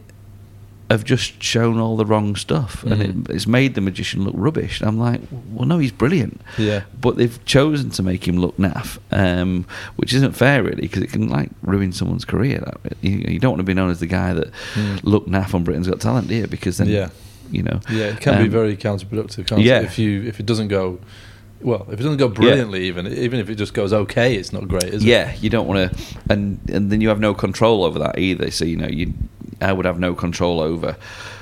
have 0.91 1.03
just 1.03 1.41
shown 1.41 1.79
all 1.79 1.97
the 1.97 2.05
wrong 2.05 2.35
stuff, 2.35 2.83
and 2.83 3.01
Mhm. 3.01 3.29
it, 3.29 3.35
it's 3.35 3.47
made 3.47 3.73
the 3.73 3.81
magician 3.81 4.23
look 4.23 4.35
rubbish. 4.37 4.79
And 4.81 4.87
I'm 4.87 4.99
like, 4.99 5.21
well, 5.51 5.67
no, 5.67 5.79
he's 5.79 5.91
brilliant 5.91 6.39
Yeah. 6.59 6.81
but 7.01 7.17
they've 7.17 7.43
chosen 7.45 7.89
to 7.91 8.03
make 8.03 8.27
him 8.27 8.37
look 8.37 8.55
naff, 8.57 8.99
um, 9.11 9.65
which 9.95 10.13
isn't 10.13 10.35
fair 10.35 10.61
really 10.63 10.81
because 10.83 11.01
it 11.01 11.11
can 11.11 11.27
like 11.27 11.49
ruin 11.63 11.91
someone's 11.91 12.23
career. 12.25 12.59
That 12.83 12.97
you, 13.01 13.23
you 13.27 13.39
don't 13.39 13.51
want 13.53 13.59
to 13.61 13.63
be 13.63 13.73
known 13.73 13.89
as 13.89 13.99
the 13.99 14.05
guy 14.05 14.33
that 14.33 14.51
Mm. 14.75 14.99
looked 15.03 15.27
naff 15.29 15.53
on 15.55 15.63
Britain's 15.63 15.87
Got 15.87 15.99
Talent, 16.01 16.27
do 16.27 16.35
you? 16.35 16.45
Because 16.47 16.77
then, 16.77 16.87
Yeah. 16.89 17.09
you 17.51 17.63
know, 17.63 17.79
Yeah, 17.91 18.05
it 18.05 18.21
can 18.21 18.37
be 18.37 18.43
um, 18.45 18.49
very 18.51 18.77
counterproductive. 18.77 19.47
Can't 19.47 19.61
yeah. 19.61 19.79
it? 19.79 19.85
if 19.85 19.97
you 19.97 20.21
if 20.23 20.39
it 20.39 20.45
doesn't 20.45 20.67
go 20.67 20.99
well, 21.61 21.85
if 21.91 21.99
it 21.99 22.03
doesn't 22.03 22.17
go 22.17 22.27
brilliantly, 22.27 22.85
even 22.87 23.07
even 23.07 23.39
if 23.39 23.49
it 23.49 23.55
just 23.55 23.73
goes 23.73 23.93
okay, 23.93 24.35
it's 24.35 24.51
not 24.53 24.67
great, 24.67 24.83
is 24.85 25.03
it? 25.03 25.07
yeah, 25.07 25.33
you 25.41 25.49
don't 25.49 25.67
want 25.67 25.91
to, 25.91 26.15
and 26.29 26.59
and 26.69 26.91
then 26.91 27.01
you 27.01 27.09
have 27.09 27.19
no 27.19 27.33
control 27.33 27.83
over 27.83 27.99
that 27.99 28.19
either. 28.19 28.51
So 28.51 28.65
you 28.65 28.77
know, 28.77 28.87
you 28.87 29.13
I 29.61 29.71
would 29.73 29.85
have 29.85 29.99
no 29.99 30.13
control 30.13 30.59
over 30.59 30.95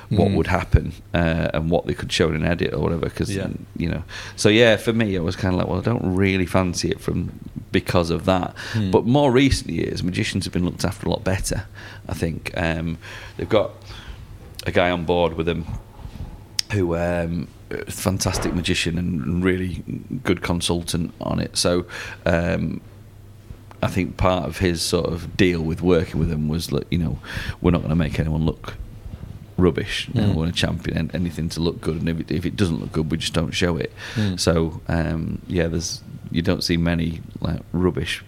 what 0.10 0.28
Mm. 0.30 0.36
would 0.36 0.48
happen 0.48 0.94
uh, 1.16 1.50
and 1.56 1.72
what 1.72 1.88
they 1.88 1.96
could 1.96 2.12
show 2.12 2.30
in 2.30 2.36
an 2.36 2.46
edit 2.46 2.72
or 2.74 2.80
whatever. 2.80 3.06
Because 3.06 3.36
Yeah. 3.36 3.48
you 3.76 3.90
know, 3.90 4.04
so 4.36 4.50
yeah, 4.50 4.76
for 4.78 4.94
me, 4.94 5.18
I 5.18 5.22
was 5.22 5.36
kind 5.36 5.56
of 5.56 5.60
like, 5.60 5.68
well, 5.68 5.80
I 5.80 5.82
don't 5.82 6.16
really 6.16 6.46
fancy 6.46 6.90
it 6.92 7.00
from 7.00 7.32
because 7.72 8.12
of 8.12 8.26
that. 8.26 8.54
Mm. 8.74 8.92
But 8.92 9.06
more 9.08 9.32
recent 9.32 9.72
years, 9.72 10.04
magicians 10.04 10.44
have 10.46 10.54
been 10.54 10.66
looked 10.66 10.86
after 10.86 11.08
a 11.08 11.10
lot 11.10 11.24
better. 11.24 11.66
I 12.08 12.14
think 12.14 12.52
um, 12.56 13.00
they've 13.38 13.50
got 13.50 13.72
a 14.68 14.72
guy 14.72 14.92
on 14.92 15.04
board 15.06 15.34
with 15.34 15.48
them 15.48 15.66
who 16.74 16.96
um, 16.96 17.48
fantastic 17.88 18.54
magician 18.54 18.98
and 18.98 19.44
really 19.44 19.84
good 20.24 20.42
consultant 20.42 21.14
on 21.22 21.40
it. 21.40 21.58
So 21.58 21.86
um, 22.26 22.82
I 23.82 23.88
think 23.88 24.18
part 24.18 24.46
of 24.46 24.60
his 24.60 24.82
sort 24.82 25.08
of 25.08 25.36
deal 25.36 25.62
with 25.62 25.82
working 25.82 26.20
with 26.20 26.32
him 26.32 26.48
was 26.48 26.68
that 26.68 26.86
you 26.92 26.98
know 26.98 27.20
we're 27.62 27.72
not 27.72 27.80
going 27.80 27.90
to 27.90 27.96
make 27.96 28.20
anyone 28.20 28.46
look 28.46 28.76
rubbish. 29.58 30.10
You 30.14 30.22
know, 30.22 30.28
Mm. 30.28 30.32
We 30.32 30.36
want 30.38 30.56
to 30.56 30.60
champion 30.60 30.98
an- 30.98 31.12
anything 31.14 31.50
to 31.50 31.60
look 31.60 31.80
good, 31.82 31.98
and 31.98 32.10
if 32.10 32.20
it, 32.22 32.32
if 32.32 32.46
it 32.46 32.56
doesn't 32.56 32.80
look 32.80 32.92
good, 32.92 33.12
we 33.12 33.18
just 33.18 33.34
don't 33.34 33.52
show 33.52 33.78
it. 33.78 33.92
Mm. 34.16 34.40
So 34.40 34.82
um, 34.88 35.42
yeah, 35.48 35.68
there's 35.68 36.02
you 36.32 36.42
don't 36.42 36.64
see 36.64 36.78
many 36.78 37.22
like 37.42 37.60
rubbish 37.74 38.24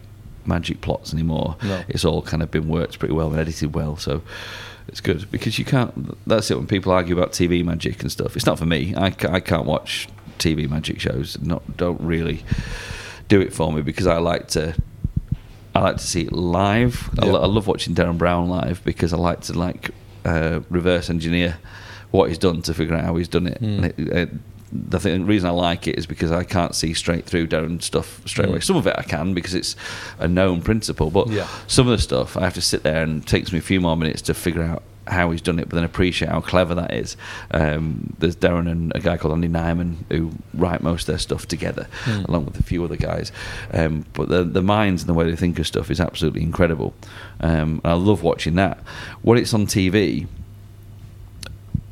magic 0.45 0.81
plots 0.81 1.11
anymore. 1.13 1.55
No. 1.63 1.83
It's 1.87 2.05
all 2.05 2.21
kind 2.21 2.43
of 2.43 2.51
been 2.51 2.67
worked 2.67 2.99
pretty 2.99 3.15
well 3.15 3.31
and 3.31 3.39
edited 3.39 3.73
well. 3.73 3.97
So 3.97 4.21
it's 4.87 5.01
good 5.01 5.29
because 5.31 5.57
you 5.57 5.65
can't. 5.65 6.17
That's 6.27 6.49
it 6.51 6.57
when 6.57 6.67
people 6.67 6.91
argue 6.91 7.17
about 7.17 7.31
TV 7.31 7.63
magic 7.63 8.01
and 8.01 8.11
stuff. 8.11 8.35
It's 8.35 8.45
not 8.45 8.59
for 8.59 8.65
me. 8.65 8.95
I, 8.95 9.07
I 9.07 9.39
can't 9.39 9.65
watch 9.65 10.07
TV 10.39 10.69
magic 10.69 10.99
shows. 10.99 11.39
Not 11.41 11.77
don't 11.77 11.99
really 12.01 12.43
do 13.27 13.41
it 13.41 13.53
for 13.53 13.71
me 13.71 13.81
because 13.81 14.07
I 14.07 14.17
like 14.17 14.47
to. 14.49 14.75
I 15.73 15.79
like 15.81 15.97
to 15.97 16.07
see 16.07 16.21
it 16.21 16.31
live. 16.31 17.09
I, 17.19 17.25
lo- 17.25 17.41
I 17.41 17.47
love 17.47 17.67
watching 17.67 17.93
Derren 17.95 18.17
Brown 18.17 18.47
live 18.47 18.81
because 18.85 19.11
I 19.11 19.17
like 19.17 19.41
to 19.41 19.53
like 19.53 19.91
uh, 20.23 20.61
reverse 20.69 21.09
engineer 21.09 21.57
what 22.11 22.29
he's 22.29 22.37
done 22.37 22.61
to 22.61 22.73
figure 22.73 22.95
out 22.95 23.03
how 23.03 23.15
he's 23.17 23.27
done 23.27 23.47
it. 23.47 23.61
Mm. 23.61 23.75
And 23.75 23.85
it, 23.85 23.99
it 23.99 24.29
the, 24.71 24.99
thing, 24.99 25.19
the 25.21 25.25
reason 25.25 25.47
I 25.47 25.53
like 25.53 25.87
it 25.87 25.97
is 25.97 26.05
because 26.05 26.31
I 26.31 26.43
can't 26.43 26.75
see 26.75 26.93
straight 26.93 27.25
through 27.25 27.47
Derren 27.47 27.81
stuff 27.81 28.21
straight 28.25 28.47
Mm. 28.47 28.51
away. 28.51 28.59
Some 28.61 28.75
of 28.75 28.87
it 28.87 28.95
I 28.97 29.03
can 29.03 29.33
because 29.33 29.53
it's 29.53 29.75
a 30.19 30.27
known 30.27 30.61
principle, 30.61 31.11
but 31.11 31.29
Yeah. 31.29 31.47
some 31.67 31.87
of 31.87 31.91
the 31.97 32.01
stuff 32.01 32.35
I 32.35 32.41
have 32.41 32.55
to 32.55 32.61
sit 32.61 32.83
there 32.83 33.03
and 33.03 33.21
it 33.23 33.27
takes 33.27 33.51
me 33.51 33.59
a 33.59 33.61
few 33.61 33.79
more 33.79 33.95
minutes 33.95 34.21
to 34.23 34.33
figure 34.33 34.63
out 34.63 34.83
how 35.07 35.29
he's 35.29 35.39
done 35.41 35.59
it, 35.59 35.69
but 35.69 35.75
then 35.75 35.83
appreciate 35.83 36.29
how 36.29 36.41
clever 36.41 36.73
that 36.73 36.91
is. 36.91 37.15
Um, 37.51 38.13
there's 38.17 38.35
Derren 38.35 38.67
and 38.69 38.91
a 38.95 38.99
guy 38.99 39.17
called 39.17 39.35
Andy 39.35 39.47
Nyman 39.47 39.97
who 40.09 40.31
write 40.55 40.81
most 40.81 41.01
of 41.03 41.07
their 41.07 41.19
stuff 41.19 41.47
together, 41.47 41.85
Mm. 42.05 42.27
along 42.27 42.45
with 42.45 42.59
a 42.59 42.63
few 42.63 42.83
other 42.83 42.95
guys. 42.97 43.31
Um, 43.71 44.05
but 44.13 44.29
the 44.29 44.43
the 44.43 44.63
minds 44.63 45.03
and 45.03 45.09
the 45.09 45.13
way 45.13 45.29
they 45.29 45.35
think 45.35 45.59
of 45.59 45.67
stuff 45.67 45.91
is 45.91 45.99
absolutely 46.01 46.41
incredible. 46.41 46.95
Um, 47.39 47.81
I 47.85 47.93
love 47.93 48.23
watching 48.23 48.55
that. 48.55 48.79
When 49.21 49.37
it's 49.37 49.53
on 49.53 49.67
TV, 49.67 50.25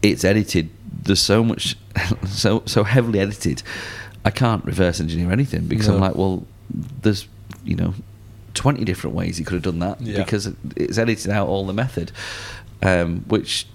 it's 0.01 0.23
edited. 0.23 0.69
There's 1.03 1.21
so 1.21 1.43
much, 1.43 1.75
so 2.27 2.63
so 2.65 2.83
heavily 2.83 3.19
edited. 3.19 3.63
I 4.25 4.29
can't 4.31 4.63
reverse 4.65 4.99
engineer 4.99 5.31
anything 5.31 5.65
because 5.65 5.87
I'm 5.89 5.99
like, 5.99 6.15
well, 6.15 6.45
there's 7.01 7.27
you 7.65 7.75
know, 7.75 7.93
twenty 8.53 8.83
different 8.85 9.15
ways 9.15 9.37
he 9.37 9.43
could 9.43 9.53
have 9.55 9.63
done 9.63 9.79
that 9.79 9.99
Yeah. 10.01 10.17
because 10.23 10.49
it's 10.75 10.97
edited 10.97 11.31
out 11.31 11.47
all 11.47 11.65
the 11.65 11.73
method, 11.73 12.11
um, 12.81 13.21
which 13.27 13.67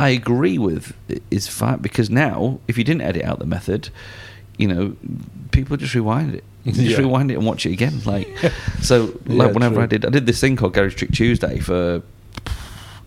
I 0.00 0.10
agree 0.10 0.58
with 0.58 0.94
is 1.30 1.48
fine 1.48 1.78
because 1.78 2.08
now 2.08 2.60
if 2.68 2.78
you 2.78 2.84
didn't 2.84 3.02
edit 3.02 3.24
out 3.24 3.40
the 3.40 3.46
method, 3.46 3.90
you 4.56 4.68
know, 4.68 4.96
people 5.50 5.76
just 5.76 5.94
rewind 5.94 6.34
it. 6.34 6.44
Just 6.68 6.80
Yeah. 6.80 6.98
rewind 6.98 7.30
it 7.30 7.34
and 7.34 7.46
watch 7.46 7.64
it 7.64 7.72
again. 7.72 8.00
Like 8.04 8.28
so, 8.82 9.18
Yeah, 9.26 9.44
like 9.44 9.54
whenever 9.54 9.76
true. 9.76 9.84
I 9.84 9.86
did, 9.86 10.04
I 10.04 10.10
did 10.10 10.26
this 10.26 10.38
thing 10.40 10.54
called 10.56 10.74
Garage 10.74 10.96
Trick 10.96 11.12
Tuesday 11.12 11.60
for 11.60 12.02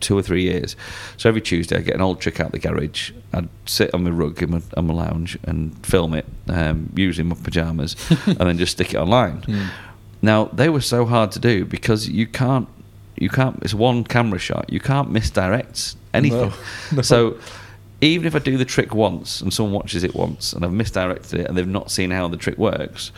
two 0.02 0.18
or 0.18 0.22
three 0.22 0.44
years. 0.44 0.76
So 1.18 1.30
every 1.30 1.42
Tuesday, 1.42 1.78
I 1.78 1.82
get 1.82 1.96
an 1.96 2.02
old 2.02 2.20
trick 2.20 2.40
out 2.40 2.52
the 2.52 2.60
garage. 2.60 3.12
I'd 3.34 3.50
sit 3.66 3.94
on 3.94 4.04
my 4.04 4.10
rug 4.10 4.42
in 4.42 4.52
my, 4.52 4.62
on 4.76 4.88
my 4.88 4.94
lounge 4.94 5.38
and 5.44 5.86
film 5.86 6.14
it, 6.14 6.26
um, 6.50 6.92
in 6.98 7.28
my 7.28 7.36
pajamas, 7.36 7.96
and 8.26 8.40
then 8.40 8.58
just 8.58 8.74
stick 8.74 8.94
it 8.94 8.98
online. 8.98 9.42
Mm. 9.42 9.70
Now 10.22 10.46
they 10.46 10.70
were 10.70 10.82
so 10.82 11.06
hard 11.06 11.32
to 11.32 11.40
do 11.40 11.66
because 11.66 12.10
you 12.10 12.28
can't, 12.28 12.68
you 13.16 13.30
can't. 13.30 13.60
It's 13.64 13.74
one 13.74 14.04
camera 14.04 14.40
shot. 14.40 14.72
You 14.72 14.80
can't 14.80 15.10
misdirect 15.12 15.96
anything. 16.14 16.50
No. 16.50 16.54
No. 16.94 17.02
So 17.02 17.38
even 18.02 18.26
if 18.26 18.36
I 18.36 18.40
do 18.40 18.58
the 18.58 18.66
trick 18.66 18.94
once 18.94 19.42
and 19.42 19.54
someone 19.54 19.74
watches 19.74 20.04
it 20.04 20.16
once 20.16 20.54
and 20.54 20.66
I've 20.66 20.74
misdirected 20.74 21.42
it 21.42 21.48
and 21.48 21.58
they've 21.58 21.68
not 21.68 21.92
seen 21.92 22.12
how 22.12 22.28
the 22.28 22.38
trick 22.38 22.58
works, 22.58 23.12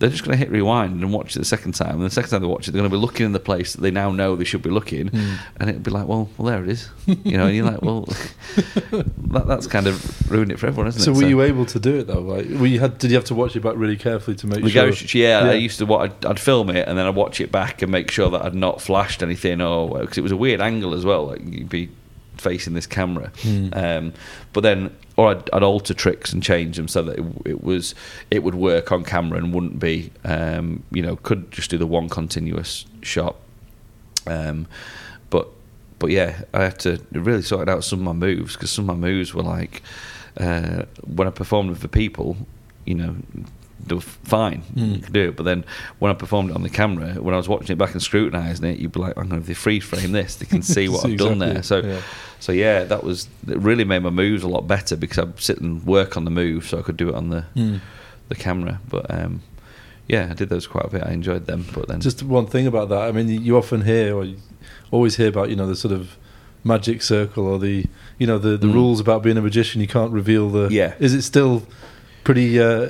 they're 0.00 0.10
just 0.10 0.24
going 0.24 0.32
to 0.32 0.38
hit 0.38 0.50
rewind 0.50 1.00
and 1.02 1.12
watch 1.12 1.36
it 1.36 1.38
the 1.38 1.44
second 1.44 1.72
time. 1.74 1.96
And 1.96 2.02
the 2.02 2.10
second 2.10 2.30
time 2.30 2.40
they 2.40 2.48
watch 2.48 2.66
it, 2.66 2.72
they're 2.72 2.80
going 2.80 2.90
to 2.90 2.96
be 2.96 3.00
looking 3.00 3.26
in 3.26 3.32
the 3.32 3.38
place 3.38 3.74
that 3.74 3.80
they 3.82 3.90
now 3.92 4.10
know 4.10 4.34
they 4.34 4.44
should 4.44 4.62
be 4.62 4.70
looking, 4.70 5.08
Hmm. 5.08 5.34
and 5.58 5.68
it'll 5.70 5.82
be 5.82 5.90
like, 5.92 6.08
well, 6.08 6.28
well, 6.38 6.46
there 6.50 6.62
it 6.64 6.70
is, 6.70 6.88
you 7.06 7.36
know. 7.36 7.46
And 7.46 7.54
you're 7.54 7.66
like, 7.66 7.82
well, 7.82 8.06
that, 8.90 9.44
that's 9.46 9.66
kind 9.66 9.86
of 9.86 10.30
ruined 10.30 10.50
it 10.52 10.58
for 10.58 10.66
everyone, 10.66 10.88
isn't 10.88 11.00
it? 11.00 11.04
So 11.04 11.12
it? 11.12 11.16
were 11.16 11.28
you 11.28 11.42
able 11.42 11.66
to 11.66 11.78
do 11.78 11.98
it 11.98 12.06
though? 12.06 12.20
Like, 12.20 12.46
were 12.48 12.66
you 12.66 12.80
had 12.80 12.98
did 12.98 13.10
you 13.10 13.16
have 13.16 13.26
to 13.26 13.34
watch 13.34 13.54
it 13.56 13.60
back 13.60 13.74
really 13.76 13.96
carefully 13.96 14.36
to 14.38 14.46
make 14.46 14.62
We 14.64 14.70
sure? 14.70 14.90
go, 14.90 14.96
yeah, 15.12 15.44
Yeah. 15.44 15.50
I 15.50 15.54
used 15.54 15.78
to. 15.78 15.86
What 15.86 16.00
I'd, 16.10 16.24
I'd 16.26 16.40
film 16.40 16.70
it 16.70 16.88
and 16.88 16.96
then 16.98 17.06
I'd 17.06 17.14
watch 17.14 17.40
it 17.40 17.52
back 17.52 17.82
and 17.82 17.92
make 17.92 18.10
sure 18.10 18.30
that 18.30 18.44
I'd 18.44 18.54
not 18.54 18.80
flashed 18.80 19.22
anything, 19.22 19.60
or 19.60 19.98
because 20.00 20.18
it 20.18 20.22
was 20.22 20.32
a 20.32 20.36
weird 20.36 20.60
angle 20.60 20.94
as 20.94 21.04
well. 21.04 21.26
Like 21.26 21.42
you'd 21.44 21.68
be 21.68 21.90
facing 22.40 22.74
this 22.74 22.86
camera, 22.86 23.30
Mm. 23.42 23.76
um, 23.76 24.12
but 24.52 24.62
then 24.62 24.90
or 25.16 25.30
I'd, 25.32 25.50
I'd 25.52 25.62
alter 25.62 25.92
tricks 25.92 26.32
and 26.32 26.42
change 26.42 26.76
them 26.76 26.88
so 26.88 27.02
that 27.02 27.18
it, 27.18 27.24
it 27.44 27.62
was 27.62 27.94
it 28.30 28.42
would 28.42 28.54
work 28.54 28.90
on 28.90 29.04
camera 29.04 29.38
and 29.38 29.52
wouldn't 29.52 29.78
be, 29.78 30.10
um, 30.24 30.82
you 30.90 31.02
know, 31.02 31.16
could 31.16 31.50
just 31.50 31.70
do 31.70 31.76
the 31.78 31.86
one 31.86 32.08
continuous 32.08 32.86
shot. 33.02 33.36
Um, 34.26 34.66
but 35.28 35.48
but 35.98 36.10
yeah, 36.10 36.42
I 36.54 36.64
had 36.64 36.78
to 36.80 37.00
really 37.12 37.42
sort 37.42 37.68
out 37.68 37.84
some 37.84 37.98
of 38.00 38.04
my 38.04 38.12
moves 38.26 38.54
because 38.54 38.70
some 38.70 38.88
of 38.88 38.98
my 38.98 39.08
moves 39.08 39.34
were 39.34 39.42
like 39.42 39.82
uh, 40.38 40.84
when 41.06 41.28
I 41.28 41.30
performed 41.30 41.70
with 41.70 41.80
the 41.80 41.88
people, 41.88 42.36
you 42.86 42.94
know, 42.94 43.16
they 43.86 43.94
were 43.94 44.00
fine, 44.00 44.62
Mm. 44.76 44.94
you 44.96 45.02
could 45.02 45.12
do 45.12 45.28
it. 45.28 45.36
But 45.36 45.44
then 45.44 45.64
when 45.98 46.10
I 46.10 46.14
performed 46.14 46.50
it 46.50 46.56
on 46.56 46.62
the 46.62 46.68
camera, 46.70 47.14
when 47.14 47.34
I 47.34 47.36
was 47.36 47.48
watching 47.48 47.70
it 47.72 47.78
back 47.78 47.92
and 47.92 48.02
scrutinising 48.02 48.64
it, 48.66 48.78
you'd 48.78 48.92
be 48.92 49.00
like, 49.00 49.16
I'm 49.16 49.28
going 49.28 49.42
to 49.42 49.54
freeze 49.54 49.84
frame 49.84 50.12
this. 50.12 50.36
They 50.36 50.46
can 50.46 50.62
see 50.74 50.88
what 50.88 51.04
I've 51.04 51.16
done 51.18 51.38
there. 51.38 51.62
So 51.62 51.78
yeah. 51.80 52.00
so 52.38 52.52
yeah, 52.52 52.84
that 52.84 53.02
was 53.04 53.28
it. 53.48 53.58
Really 53.58 53.84
made 53.84 54.02
my 54.02 54.10
moves 54.10 54.42
a 54.42 54.48
lot 54.48 54.66
better 54.68 54.96
because 54.96 55.18
I'd 55.18 55.40
sit 55.40 55.60
and 55.60 55.84
work 55.86 56.16
on 56.16 56.24
the 56.24 56.30
move, 56.30 56.66
so 56.68 56.78
I 56.78 56.82
could 56.82 56.96
do 56.96 57.08
it 57.08 57.14
on 57.14 57.30
the 57.30 57.44
Mm. 57.56 57.80
the 58.28 58.34
camera. 58.36 58.80
But 58.88 59.10
um, 59.10 59.42
yeah, 60.08 60.28
I 60.30 60.34
did 60.34 60.48
those 60.48 60.66
quite 60.66 60.86
a 60.86 60.90
bit. 60.90 61.02
I 61.04 61.12
enjoyed 61.12 61.46
them. 61.46 61.66
But 61.74 61.88
then 61.88 62.00
Just 62.00 62.22
one 62.22 62.46
thing 62.46 62.66
about 62.66 62.88
that. 62.90 63.02
I 63.02 63.12
mean, 63.12 63.28
you- 63.28 63.40
you 63.40 63.56
often 63.56 63.82
hear 63.82 64.14
or 64.16 64.24
you 64.24 64.36
always 64.90 65.16
hear 65.16 65.28
about 65.28 65.50
you 65.50 65.56
know 65.56 65.66
the 65.66 65.76
sort 65.76 65.92
of 65.92 66.16
magic 66.62 67.00
circle 67.00 67.46
or 67.46 67.58
the 67.58 67.86
you 68.18 68.26
know 68.26 68.36
the 68.38 68.56
the 68.58 68.66
Mm. 68.66 68.74
rules 68.74 69.00
about 69.00 69.22
being 69.22 69.38
a 69.38 69.40
magician. 69.42 69.80
You 69.80 69.86
can't 69.88 70.12
reveal 70.12 70.50
the. 70.50 70.68
Yeah. 70.70 70.92
Is 70.98 71.14
it 71.14 71.22
still 71.22 71.62
pretty 72.24 72.60
uh, 72.60 72.88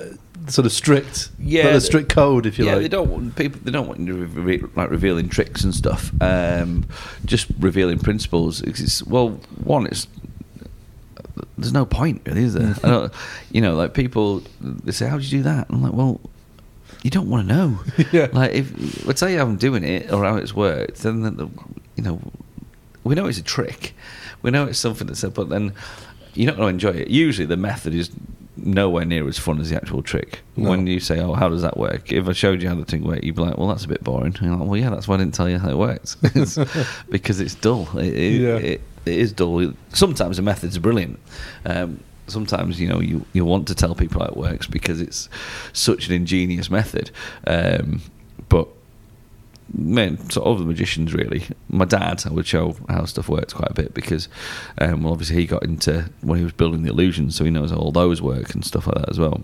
sort 0.51 0.66
of 0.66 0.72
strict? 0.72 1.31
Yeah, 1.39 1.72
the- 1.72 1.81
strict 1.81 2.09
code, 2.10 2.47
if 2.47 2.59
you 2.59 2.66
yeah, 2.66 2.74
like. 2.74 2.82
they 2.82 2.89
don't 2.89 3.09
want 3.10 3.36
people. 3.36 3.60
They 3.62 3.70
don't 3.70 3.86
want 3.89 4.01
you 4.01 4.14
re- 4.14 4.59
re- 4.59 4.68
like 4.74 4.90
revealing 4.90 5.28
tricks 5.28 5.64
and 5.64 5.74
stuff. 5.74 6.10
Um, 6.20 6.86
just 7.24 7.47
revealing 7.59 7.98
principles. 7.98 8.60
It's, 8.62 9.02
well, 9.05 9.31
one, 9.64 9.86
it's 9.86 10.06
there's 11.56 11.72
no 11.72 11.86
point 11.86 12.22
really, 12.27 12.44
is 12.44 12.55
there? 12.55 12.74
I 12.85 12.89
don't, 12.89 13.12
you 13.51 13.60
know, 13.60 13.74
like 13.74 13.94
people 13.94 14.43
they 14.60 14.93
say, 14.93 15.09
"How 15.09 15.18
do 15.18 15.24
you 15.24 15.31
do 15.31 15.43
that?" 15.44 15.66
I'm 15.70 15.82
like, 15.82 15.93
well, 15.93 16.20
you 17.02 17.10
don't 17.10 17.28
want 17.31 17.48
to 17.48 17.55
know. 17.55 17.81
Yeah. 18.12 18.28
Like 18.32 18.52
if 18.52 19.09
I 19.09 19.12
tell 19.12 19.28
you 19.28 19.39
how 19.39 19.44
I'm 19.44 19.56
doing 19.56 19.85
it 19.85 20.12
or 20.12 20.24
how 20.24 20.36
it's 20.36 20.55
worked, 20.55 21.02
then 21.02 21.22
the, 21.22 21.48
you 21.97 22.02
know, 22.02 22.20
we 23.05 23.14
know 23.14 23.27
it's 23.27 23.39
a 23.39 23.43
trick. 23.43 23.94
We 24.43 24.51
know 24.51 24.66
it's 24.66 24.78
something 24.78 25.06
that's 25.06 25.22
but 25.22 25.48
then 25.48 25.74
you're 26.35 26.47
not 26.47 26.56
going 26.56 26.78
to 26.78 26.89
enjoy 26.89 26.98
it. 27.01 27.09
Usually, 27.09 27.47
the 27.47 27.56
method 27.56 27.94
is 27.94 28.10
nowhere 28.64 29.04
near 29.04 29.26
as 29.28 29.38
fun 29.38 29.60
as 29.60 29.70
the 29.70 29.76
actual 29.76 30.02
trick. 30.02 30.40
No. 30.56 30.70
When 30.70 30.86
you 30.86 31.00
say, 31.00 31.20
"Oh, 31.20 31.34
how 31.34 31.48
does 31.48 31.62
that 31.62 31.76
work?" 31.76 32.12
If 32.12 32.28
I 32.28 32.32
showed 32.32 32.62
you 32.62 32.68
how 32.68 32.74
the 32.74 32.84
thing 32.84 33.04
worked, 33.04 33.24
you'd 33.24 33.36
be 33.36 33.42
like, 33.42 33.56
"Well, 33.58 33.68
that's 33.68 33.84
a 33.84 33.88
bit 33.88 34.02
boring." 34.04 34.34
And 34.34 34.40
you're 34.42 34.56
like, 34.56 34.68
"Well, 34.68 34.76
yeah, 34.76 34.90
that's 34.90 35.08
why 35.08 35.14
I 35.16 35.18
didn't 35.18 35.34
tell 35.34 35.48
you 35.48 35.58
how 35.58 35.70
it 35.70 35.78
works 35.78 36.16
It's 36.22 36.58
because 37.10 37.40
it's 37.40 37.54
dull. 37.54 37.88
It, 37.98 38.14
it, 38.14 38.40
Yeah. 38.40 38.56
it, 38.56 38.80
it 39.06 39.18
is 39.18 39.32
dull. 39.32 39.72
Sometimes 39.92 40.36
the 40.36 40.42
method's 40.42 40.76
are 40.76 40.80
brilliant." 40.80 41.18
Um, 41.64 42.00
Sometimes 42.26 42.80
you 42.80 42.86
know 42.86 43.00
you, 43.00 43.26
you 43.32 43.44
want 43.44 43.66
to 43.66 43.74
tell 43.74 43.96
people 43.96 44.20
how 44.20 44.28
it 44.28 44.36
works 44.36 44.68
because 44.68 45.00
it's 45.00 45.28
such 45.72 46.06
an 46.06 46.14
ingenious 46.14 46.70
method, 46.70 47.10
um, 47.48 48.00
but 48.48 48.68
man, 49.72 50.30
sort 50.30 50.47
of 50.47 50.59
the 50.59 50.64
magicians 50.64 51.14
really. 51.14 51.44
My 51.68 51.84
dad, 51.84 52.24
I 52.26 52.30
would 52.30 52.47
show 52.47 52.76
how 52.88 53.05
stuff 53.05 53.28
works 53.28 53.52
quite 53.52 53.70
a 53.70 53.74
bit 53.74 53.94
because, 53.94 54.28
um, 54.78 55.02
well, 55.02 55.12
obviously 55.12 55.36
he 55.36 55.47
got 55.47 55.62
into 55.62 56.10
when 56.20 56.38
he 56.38 56.44
was 56.44 56.52
building 56.52 56.82
the 56.82 56.90
illusions, 56.90 57.36
so 57.36 57.44
he 57.44 57.51
knows 57.51 57.70
how 57.70 57.76
all 57.76 57.92
those 57.92 58.20
work 58.20 58.55
and 58.55 58.64
stuff 58.64 58.86
like 58.86 58.97
that 58.97 59.10
as 59.10 59.18
well. 59.18 59.42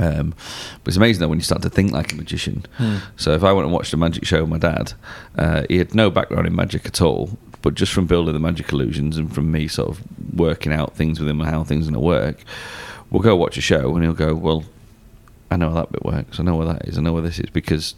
Um, 0.00 0.34
but 0.82 0.88
it's 0.88 0.96
amazing 0.96 1.20
though 1.20 1.28
when 1.28 1.38
you 1.38 1.44
start 1.44 1.62
to 1.62 1.70
think 1.70 1.92
like 1.92 2.12
a 2.12 2.16
magician. 2.16 2.66
Hmm. 2.78 2.96
So 3.16 3.32
if 3.32 3.44
I 3.44 3.52
went 3.52 3.66
and 3.66 3.72
watched 3.72 3.92
a 3.92 3.96
magic 3.96 4.24
show 4.24 4.40
with 4.40 4.50
my 4.50 4.58
dad, 4.58 4.92
uh, 5.38 5.64
he 5.68 5.78
had 5.78 5.94
no 5.94 6.10
background 6.10 6.46
in 6.46 6.56
magic 6.56 6.86
at 6.86 7.00
all, 7.00 7.38
but 7.62 7.74
just 7.74 7.92
from 7.92 8.06
building 8.06 8.34
the 8.34 8.40
magic 8.40 8.72
illusions 8.72 9.16
and 9.16 9.32
from 9.32 9.52
me 9.52 9.68
sort 9.68 9.90
of 9.90 10.02
working 10.34 10.72
out 10.72 10.96
things 10.96 11.20
with 11.20 11.28
him 11.28 11.40
and 11.40 11.48
how 11.48 11.62
things 11.62 11.86
are 11.86 11.92
going 11.92 12.00
to 12.00 12.06
work, 12.06 12.42
we'll 13.10 13.22
go 13.22 13.36
watch 13.36 13.56
a 13.56 13.60
show 13.60 13.94
and 13.94 14.02
he'll 14.02 14.14
go, 14.14 14.34
well, 14.34 14.64
I 15.50 15.56
know 15.56 15.70
how 15.70 15.76
that 15.76 15.92
bit 15.92 16.04
works. 16.04 16.40
I 16.40 16.42
know 16.42 16.56
where 16.56 16.66
that 16.66 16.88
is. 16.88 16.98
I 16.98 17.02
know 17.02 17.12
where 17.12 17.22
this 17.22 17.38
is 17.38 17.50
because 17.50 17.94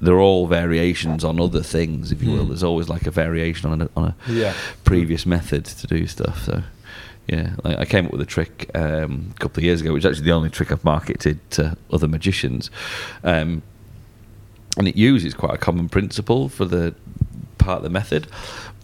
they're 0.00 0.20
all 0.20 0.46
variations 0.46 1.24
on 1.24 1.38
other 1.40 1.62
things, 1.62 2.10
if 2.12 2.22
you 2.22 2.30
will. 2.30 2.42
Hmm. 2.44 2.48
There's 2.48 2.62
always 2.62 2.88
like 2.88 3.06
a 3.06 3.10
variation 3.10 3.70
on 3.70 3.82
a, 3.82 3.88
on 3.96 4.04
a 4.08 4.16
Yeah. 4.32 4.54
previous 4.84 5.26
method 5.26 5.64
to 5.66 5.86
do 5.86 6.06
stuff. 6.06 6.42
So, 6.44 6.62
yeah, 7.28 7.50
like 7.64 7.78
I 7.78 7.84
came 7.84 8.06
up 8.06 8.12
with 8.12 8.20
a 8.22 8.26
trick 8.26 8.70
um, 8.74 9.32
a 9.36 9.38
couple 9.38 9.60
of 9.60 9.64
years 9.64 9.80
ago, 9.82 9.92
which 9.92 10.04
is 10.04 10.06
actually 10.10 10.24
the 10.24 10.32
only 10.32 10.50
trick 10.50 10.72
I've 10.72 10.84
marketed 10.84 11.38
to 11.52 11.76
other 11.92 12.08
magicians. 12.08 12.70
Um, 13.22 13.62
and 14.78 14.88
it 14.88 14.96
uses 14.96 15.34
quite 15.34 15.54
a 15.54 15.58
common 15.58 15.88
principle 15.88 16.48
for 16.48 16.64
the 16.64 16.94
part 17.58 17.78
of 17.78 17.82
the 17.82 17.90
method, 17.90 18.26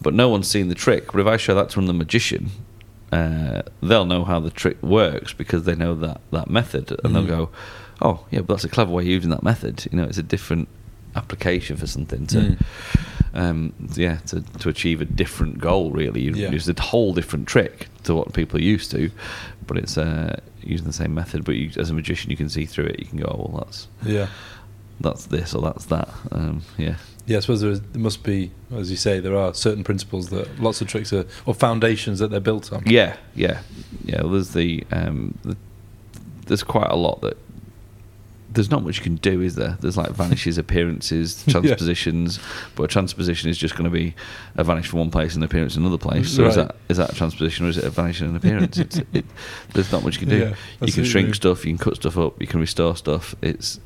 but 0.02 0.12
no 0.12 0.28
one's 0.28 0.48
seen 0.48 0.68
the 0.68 0.74
trick. 0.74 1.12
But 1.12 1.20
if 1.20 1.26
I 1.26 1.36
show 1.38 1.54
that 1.54 1.70
to 1.70 1.78
another 1.78 1.96
magician, 1.96 2.50
uh, 3.12 3.62
they'll 3.82 4.04
know 4.04 4.24
how 4.24 4.38
the 4.40 4.50
trick 4.50 4.82
works 4.82 5.32
because 5.32 5.62
they 5.64 5.74
know 5.76 5.94
that 5.94 6.20
that 6.32 6.50
method, 6.50 6.90
and 6.90 6.98
Mhm. 7.00 7.12
they'll 7.14 7.26
go, 7.26 7.50
"Oh, 8.02 8.26
yeah, 8.30 8.40
but 8.40 8.48
that's 8.54 8.64
a 8.64 8.68
clever 8.68 8.90
way 8.92 9.04
of 9.04 9.08
using 9.08 9.30
that 9.30 9.42
method." 9.42 9.86
You 9.90 9.96
know, 9.96 10.04
it's 10.04 10.18
a 10.18 10.22
different 10.22 10.68
application 11.16 11.76
for 11.76 11.86
something 11.86 12.26
to, 12.28 12.38
Mm. 12.38 12.58
um, 13.34 13.72
yeah, 13.94 14.16
to, 14.26 14.40
to 14.60 14.68
achieve 14.68 15.00
a 15.00 15.04
different 15.04 15.58
goal. 15.58 15.90
Really, 15.90 16.20
you 16.22 16.32
Yeah. 16.34 16.50
use 16.50 16.68
a 16.68 16.80
whole 16.80 17.12
different 17.14 17.46
trick 17.48 17.88
to 18.04 18.14
what 18.14 18.32
people 18.32 18.58
are 18.58 18.62
used 18.62 18.90
to, 18.92 19.10
but 19.66 19.76
it's 19.78 19.98
uh, 19.98 20.38
using 20.62 20.86
the 20.86 20.92
same 20.92 21.14
method. 21.14 21.44
But 21.44 21.56
you, 21.56 21.70
as 21.76 21.90
a 21.90 21.94
magician, 21.94 22.30
you 22.30 22.36
can 22.36 22.48
see 22.48 22.66
through 22.66 22.86
it. 22.86 23.00
You 23.00 23.06
can 23.06 23.18
go, 23.18 23.26
"Oh, 23.26 23.50
well, 23.52 23.64
that's 23.64 23.88
Yeah. 24.04 24.28
that's 25.00 25.26
this 25.26 25.54
or 25.54 25.62
that's 25.62 25.86
that." 25.86 26.08
Um, 26.30 26.62
yeah. 26.78 26.96
Yeah, 27.26 27.38
I 27.38 27.40
suppose 27.40 27.60
there, 27.60 27.72
is, 27.72 27.80
there 27.80 28.00
must 28.00 28.22
be, 28.22 28.52
as 28.72 28.88
you 28.88 28.96
say, 28.96 29.18
there 29.18 29.36
are 29.36 29.52
certain 29.52 29.82
principles 29.82 30.28
that 30.28 30.60
lots 30.60 30.80
of 30.80 30.86
tricks 30.86 31.12
are, 31.12 31.26
or 31.44 31.54
foundations 31.54 32.20
that 32.20 32.30
they're 32.30 32.38
built 32.38 32.72
on. 32.72 32.84
Yeah, 32.86 33.16
yeah, 33.34 33.62
yeah. 34.04 34.22
Well, 34.22 34.30
there's 34.34 34.50
the, 34.50 34.84
um, 34.92 35.36
the 35.42 35.56
there's 36.46 36.62
quite 36.62 36.88
a 36.88 36.94
lot 36.94 37.22
that 37.22 37.36
there's 38.56 38.70
not 38.70 38.82
much 38.82 38.96
you 38.98 39.04
can 39.04 39.16
do, 39.16 39.40
is 39.40 39.54
there? 39.54 39.76
There's 39.80 39.96
like 39.96 40.10
vanishes, 40.10 40.58
appearances, 40.58 41.44
Yeah. 41.46 41.52
transpositions, 41.52 42.40
but 42.74 42.82
a 42.84 42.88
transposition 42.88 43.48
is 43.50 43.56
just 43.56 43.74
going 43.76 43.84
to 43.84 43.90
be 43.90 44.14
a 44.56 44.64
vanish 44.64 44.88
from 44.88 44.98
one 44.98 45.10
place 45.10 45.34
and 45.34 45.44
an 45.44 45.48
appearance 45.48 45.76
in 45.76 45.82
another 45.82 45.98
place. 45.98 46.30
So 46.34 46.46
is 46.46 46.56
that 46.56 46.74
is 46.88 46.96
that 46.96 47.12
a 47.12 47.14
transposition 47.14 47.66
or 47.66 47.68
is 47.68 47.78
it 47.78 47.84
a 47.84 47.90
vanish 47.90 48.20
and 48.20 48.30
an 48.30 48.36
appearance? 48.36 48.78
it's, 48.78 48.96
it, 49.12 49.24
there's 49.74 49.92
not 49.92 50.02
much 50.02 50.14
you 50.14 50.26
can 50.26 50.30
do. 50.30 50.38
Yeah, 50.38 50.54
you 50.86 50.92
can 50.92 51.04
shrink 51.04 51.34
stuff, 51.34 51.64
you 51.64 51.70
can 51.76 51.78
cut 51.78 51.96
stuff 51.96 52.18
up, 52.18 52.40
you 52.40 52.46
can 52.48 52.58
restore 52.60 52.96
stuff. 52.96 53.34
It's 53.42 53.78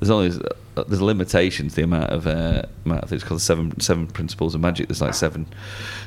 there's 0.00 0.10
only 0.10 0.28
there's 0.28 1.00
a 1.00 1.04
limitation 1.04 1.68
to 1.68 1.74
the 1.74 1.82
amount 1.82 2.10
of 2.10 2.26
uh, 2.26 2.62
amount 2.84 3.02
of 3.02 3.08
things 3.10 3.24
called 3.24 3.40
the 3.40 3.44
seven 3.44 3.78
seven 3.80 4.06
principles 4.06 4.54
of 4.54 4.60
magic. 4.60 4.88
There's 4.88 5.00
like 5.02 5.14
seven 5.14 5.46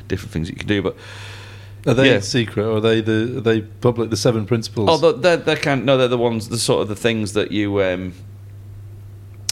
different 0.08 0.32
things 0.32 0.48
that 0.48 0.54
you 0.54 0.60
can 0.60 0.68
do, 0.68 0.82
but 0.82 0.96
Are 1.90 1.94
they 1.94 2.12
Yeah. 2.14 2.20
secret, 2.20 2.64
or 2.66 2.78
are 2.78 2.82
they 2.82 3.02
the 3.02 3.38
are 3.38 3.42
they 3.42 3.62
public? 3.62 4.10
The 4.10 4.18
seven 4.18 4.46
principles. 4.46 4.90
Oh, 4.92 5.12
they're, 5.12 5.38
they're, 5.38 5.56
kind. 5.56 5.86
No, 5.86 5.98
they're 5.98 6.08
the 6.08 6.18
ones. 6.18 6.50
The 6.50 6.58
sort 6.58 6.82
of 6.82 6.88
the 6.88 6.96
things 6.96 7.34
that 7.34 7.52
you 7.52 7.82
um, 7.82 8.14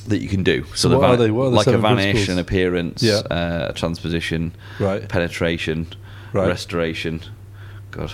that 0.08 0.20
you 0.20 0.30
can 0.30 0.44
do. 0.44 0.66
So 0.76 0.90
the 0.90 0.98
what 0.98 1.10
are 1.10 1.18
they? 1.18 1.32
What 1.32 1.46
are 1.46 1.50
like 1.50 1.68
a 1.68 1.78
vanish, 1.78 2.04
principles? 2.14 2.30
an 2.30 2.40
appearance, 2.40 3.04
Yeah. 3.04 3.22
uh, 3.30 3.68
a 3.70 3.74
transposition, 3.74 4.54
right, 4.80 5.08
penetration, 5.08 5.88
Right. 6.34 6.48
restoration. 6.48 7.22
God, 7.92 8.12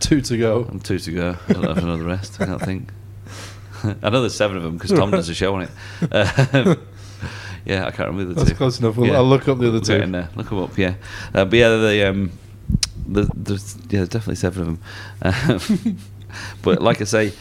two 0.00 0.20
to 0.22 0.36
go. 0.38 0.66
I'm 0.70 0.80
two 0.80 0.98
to 0.98 1.12
go. 1.12 1.36
I 1.48 1.52
don't 1.52 1.64
have 1.64 1.78
another 1.78 2.04
rest. 2.04 2.40
I 2.40 2.46
don't 2.46 2.60
think. 2.60 2.90
I 4.02 4.10
know 4.10 4.20
there's 4.20 4.34
seven 4.34 4.56
of 4.56 4.62
them 4.62 4.76
because 4.76 4.90
Tom 4.92 5.10
does 5.10 5.28
a 5.28 5.34
show 5.34 5.54
on 5.56 5.62
it. 5.62 5.70
Um, 6.12 6.76
yeah, 7.64 7.86
I 7.86 7.90
can't 7.90 8.08
remember 8.10 8.32
the 8.32 8.34
That's 8.34 8.50
two. 8.50 8.56
close 8.56 8.78
enough. 8.78 8.96
We'll- 8.96 9.08
Yeah. 9.08 9.16
I'll 9.16 9.24
look 9.28 9.48
up 9.48 9.58
the 9.58 9.64
other 9.68 9.80
We'll 9.80 9.80
two. 9.80 10.26
Look 10.36 10.48
them 10.50 10.58
up. 10.58 10.78
Yeah, 10.78 10.94
uh, 11.34 11.44
but 11.44 11.58
yeah, 11.58 11.68
the 11.76 12.08
um, 12.08 12.32
the, 13.06 13.28
there's 13.34 13.76
yeah, 13.88 13.98
there's 13.98 14.08
definitely 14.08 14.36
seven 14.36 14.62
of 14.62 14.66
them. 14.66 15.88
Um, 15.90 15.98
but 16.62 16.82
like 16.82 17.00
I 17.00 17.04
say, 17.04 17.32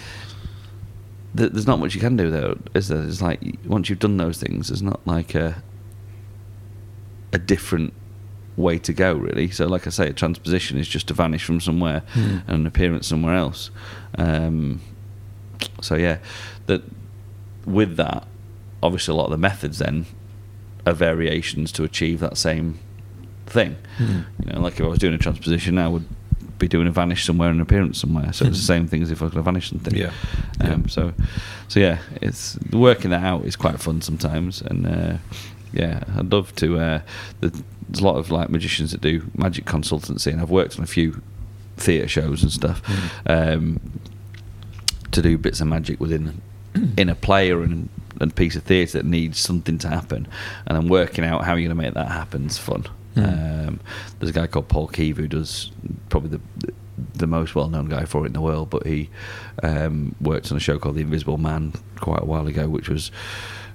th- 1.35 1.51
there's 1.51 1.67
not 1.67 1.79
much 1.79 1.93
you 1.95 2.01
can 2.01 2.15
do 2.17 2.29
there, 2.31 2.53
is 2.73 2.88
there? 2.88 3.01
It's 3.03 3.21
like 3.21 3.41
once 3.65 3.89
you've 3.89 3.99
done 3.99 4.17
those 4.17 4.38
things, 4.39 4.67
there's 4.69 4.81
not 4.81 4.99
like 5.05 5.35
a 5.35 5.63
a 7.33 7.38
different 7.39 7.93
way 8.57 8.77
to 8.79 8.91
go 8.93 9.13
really. 9.13 9.49
So 9.49 9.65
like 9.67 9.88
I 9.88 9.89
say, 9.89 10.07
a 10.09 10.13
transposition 10.13 10.77
is 10.77 10.88
just 10.88 11.07
to 11.07 11.13
vanish 11.13 11.43
from 11.43 11.61
somewhere 11.61 12.03
Hmm. 12.13 12.38
and 12.47 12.49
an 12.61 12.67
appearance 12.67 13.07
somewhere 13.07 13.35
else. 13.35 13.71
Um, 14.17 14.81
so 15.81 15.95
yeah, 15.95 16.17
that 16.65 16.83
with 17.65 17.95
that, 17.97 18.27
obviously 18.83 19.13
a 19.13 19.15
lot 19.15 19.25
of 19.25 19.31
the 19.31 19.38
methods 19.38 19.77
then 19.79 20.05
are 20.85 20.93
variations 20.93 21.71
to 21.71 21.83
achieve 21.83 22.19
that 22.19 22.35
same 22.38 22.79
thing. 23.52 23.76
Hmm. 23.98 24.22
You 24.44 24.53
know, 24.53 24.61
like 24.61 24.73
if 24.80 24.82
I 24.82 24.88
was 24.88 24.99
doing 24.99 25.14
a 25.14 25.18
transposition, 25.18 25.78
I 25.78 25.88
would 25.88 26.06
be 26.57 26.68
doing 26.68 26.88
a 26.88 26.91
vanish 26.91 27.26
somewhere 27.26 27.49
and 27.49 27.57
an 27.57 27.61
appearance 27.61 27.99
somewhere. 27.99 28.32
So 28.34 28.45
it's 28.45 28.60
the 28.60 28.64
same 28.64 28.88
thing 28.88 29.02
as 29.02 29.10
if 29.11 29.22
I 29.22 29.26
was 29.26 29.34
going 29.34 29.44
to 29.44 29.52
vanish 29.52 29.69
something. 29.69 29.95
Yeah. 29.95 30.11
Um, 30.61 30.88
So, 30.88 31.14
so 31.68 31.80
yeah, 31.80 31.99
it's 32.22 32.57
working 32.72 33.11
that 33.11 33.23
out 33.23 33.45
is 33.45 33.56
quite 33.56 33.80
fun 33.80 34.02
sometimes, 34.02 34.61
and 34.61 34.86
uh, 34.86 35.18
yeah, 35.73 36.03
I'd 36.18 36.32
love 36.32 36.53
to. 36.57 36.80
Uh, 36.80 37.02
the, 37.40 37.49
there's 37.90 38.02
a 38.02 38.06
lot 38.06 38.15
of 38.18 38.32
like 38.32 38.49
magicians 38.49 38.91
that 38.91 39.02
do 39.02 39.23
magic 39.36 39.65
consultancy, 39.65 40.32
and 40.32 40.40
I've 40.40 40.52
worked 40.52 40.78
on 40.78 40.84
a 40.84 40.88
few 40.88 41.22
theatre 41.78 42.07
shows 42.07 42.44
and 42.44 42.52
stuff 42.52 42.82
um, 43.26 43.80
to 45.11 45.22
do 45.22 45.38
bits 45.38 45.61
of 45.61 45.68
magic 45.68 45.99
within 45.99 46.41
in 46.95 47.10
a 47.10 47.15
play 47.15 47.52
or 47.52 47.64
in 47.64 47.90
a 48.19 48.28
piece 48.28 48.56
of 48.56 48.64
theatre 48.64 48.99
that 48.99 49.06
needs 49.06 49.40
something 49.40 49.78
to 49.80 49.88
happen, 49.88 50.28
and 50.68 50.78
then 50.78 50.88
working 50.90 51.26
out 51.26 51.44
how 51.44 51.56
you're 51.56 51.68
going 51.68 51.78
to 51.78 51.84
make 51.84 51.94
that 51.95 52.11
happen 52.11 52.45
is 52.45 52.57
fun. 52.57 52.86
Mm. 53.15 53.67
Um, 53.67 53.79
there's 54.19 54.29
a 54.29 54.33
guy 54.33 54.47
called 54.47 54.67
Paul 54.69 54.88
Kieve 54.88 55.17
who 55.17 55.27
does 55.27 55.71
probably 56.09 56.29
the 56.29 56.73
the 57.15 57.25
most 57.27 57.55
well-known 57.55 57.88
guy 57.89 58.05
for 58.05 58.23
it 58.23 58.27
in 58.27 58.33
the 58.33 58.41
world, 58.41 58.69
but 58.69 58.85
he 58.85 59.09
um, 59.63 60.15
worked 60.21 60.51
on 60.51 60.57
a 60.57 60.59
show 60.59 60.77
called 60.77 60.95
The 60.95 61.01
Invisible 61.01 61.38
Man 61.38 61.73
quite 61.99 62.21
a 62.21 62.25
while 62.25 62.45
ago, 62.47 62.67
which 62.69 62.89
was 62.89 63.11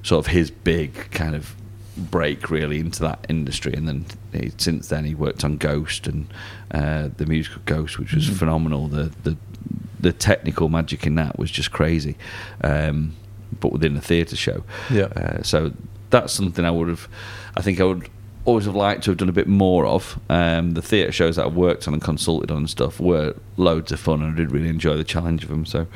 sort 0.04 0.24
of 0.26 0.32
his 0.32 0.50
big 0.50 1.10
kind 1.10 1.34
of 1.34 1.54
break 1.96 2.50
really 2.50 2.78
into 2.78 3.00
that 3.00 3.24
industry. 3.28 3.72
And 3.74 3.88
then 3.88 4.06
he, 4.32 4.52
since 4.58 4.88
then, 4.88 5.04
he 5.04 5.14
worked 5.14 5.44
on 5.44 5.56
Ghost 5.56 6.06
and 6.06 6.32
uh, 6.70 7.08
the 7.16 7.26
musical 7.26 7.62
Ghost, 7.64 7.98
which 7.98 8.12
was 8.14 8.28
Mhm. 8.28 8.34
phenomenal. 8.34 8.86
The 8.88 9.10
the 9.24 9.36
the 9.98 10.12
technical 10.12 10.68
magic 10.68 11.04
in 11.06 11.16
that 11.16 11.36
was 11.38 11.50
just 11.50 11.72
crazy, 11.72 12.16
um, 12.62 13.12
but 13.60 13.72
within 13.72 13.96
a 13.96 14.00
theatre 14.00 14.36
show. 14.36 14.62
Yeah. 14.90 15.04
Uh, 15.16 15.42
so 15.42 15.72
that's 16.10 16.32
something 16.32 16.64
I 16.64 16.70
would 16.70 16.88
have. 16.88 17.08
I 17.56 17.62
think 17.62 17.80
I 17.80 17.84
would 17.84 18.08
always 18.46 18.64
have 18.64 18.74
liked 18.76 19.04
to 19.04 19.10
have 19.10 19.18
done 19.18 19.28
a 19.28 19.32
bit 19.32 19.46
more 19.48 19.84
of. 19.86 20.18
Um, 20.30 20.72
the 20.72 20.82
theatre 20.82 21.12
shows 21.12 21.36
that 21.36 21.44
I've 21.46 21.54
worked 21.56 21.86
on 21.86 21.94
and 21.94 22.02
consulted 22.02 22.50
on 22.50 22.58
and 22.58 22.70
stuff 22.70 22.98
were 22.98 23.34
loads 23.56 23.92
of 23.92 24.00
fun, 24.00 24.22
and 24.22 24.32
I 24.32 24.36
did 24.36 24.50
really 24.52 24.68
enjoy 24.68 24.96
the 24.96 25.04
challenge 25.04 25.42
of 25.42 25.50
them. 25.50 25.66
So 25.66 25.86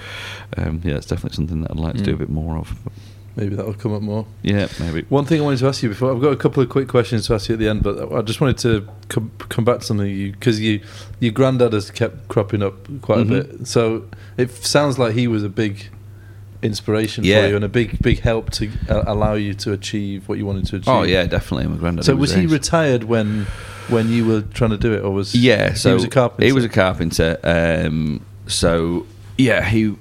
um, 0.59 0.82
yeah, 0.85 0.97
it's 0.97 1.06
definitely 1.06 1.36
something 1.36 1.62
that 1.62 1.70
I'd 1.70 1.78
like 1.78 1.97
to 1.97 2.02
do 2.02 2.12
a 2.12 2.14
Mm. 2.16 2.18
bit 2.18 2.28
more 2.31 2.59
of. 2.59 2.74
Maybe 3.36 3.55
that'll 3.55 3.74
come 3.74 3.94
up 3.94 4.02
more. 4.02 4.27
yeah, 4.43 4.66
maybe. 4.81 5.02
One 5.09 5.24
thing 5.24 5.40
I 5.40 5.44
wanted 5.44 5.60
to 5.60 5.68
ask 5.68 5.82
you 5.85 5.89
before, 5.89 6.12
I've 6.12 6.20
got 6.20 6.32
a 6.32 6.36
couple 6.36 6.62
of 6.64 6.68
quick 6.68 6.89
questions 6.89 7.28
to 7.28 7.35
ask 7.35 7.48
you 7.48 7.55
at 7.55 7.59
the 7.60 7.68
end, 7.68 7.82
but 7.85 8.12
I 8.12 8.22
just 8.22 8.40
wanted 8.40 8.59
to 8.59 8.89
come, 9.09 9.31
come 9.48 9.64
back 9.64 9.78
to 9.78 9.85
something 9.86 10.06
you 10.09 10.32
because 10.32 10.60
you 10.60 10.81
your 11.20 11.31
granddad 11.32 11.72
has 11.72 11.90
kept 11.93 12.27
cropping 12.28 12.60
up 12.62 12.74
quite 13.02 13.18
Mhm. 13.20 13.22
a 13.40 13.44
bit. 13.44 13.66
So 13.68 14.05
it 14.36 14.51
sounds 14.51 14.98
like 14.98 15.14
he 15.14 15.28
was 15.28 15.44
a 15.44 15.48
big 15.48 15.89
inspiration 16.62 17.24
Yeah. 17.24 17.43
for 17.43 17.49
you 17.49 17.57
and 17.57 17.65
a 17.65 17.69
big 17.69 17.99
big 18.03 18.20
help 18.20 18.51
to 18.51 18.70
uh, 18.89 19.05
allow 19.07 19.35
you 19.35 19.55
to 19.55 19.73
achieve 19.73 20.28
what 20.28 20.39
you 20.39 20.47
wanted 20.47 20.66
to 20.66 20.77
achieve. 20.77 20.89
Oh 20.89 21.03
yeah, 21.03 21.24
definitely. 21.27 21.66
My 21.69 21.77
granddad. 21.77 22.05
So 22.05 22.15
was 22.16 22.32
he 22.35 22.47
retired 22.47 23.05
when 23.05 23.47
when 23.89 24.09
you 24.09 24.24
were 24.27 24.43
trying 24.43 24.70
to 24.70 24.77
do 24.78 24.93
it, 24.93 25.03
or 25.03 25.11
was 25.11 25.35
Yeah, 25.35 25.74
so 25.74 25.89
he 25.91 25.95
was 25.95 26.05
a 26.05 26.09
carpenter? 26.09 26.45
He 26.45 26.53
was 26.53 26.65
a 26.65 26.69
carpenter. 26.69 27.39
Um, 27.43 28.24
so 28.47 29.07
yeah, 29.39 29.65
he 29.65 29.97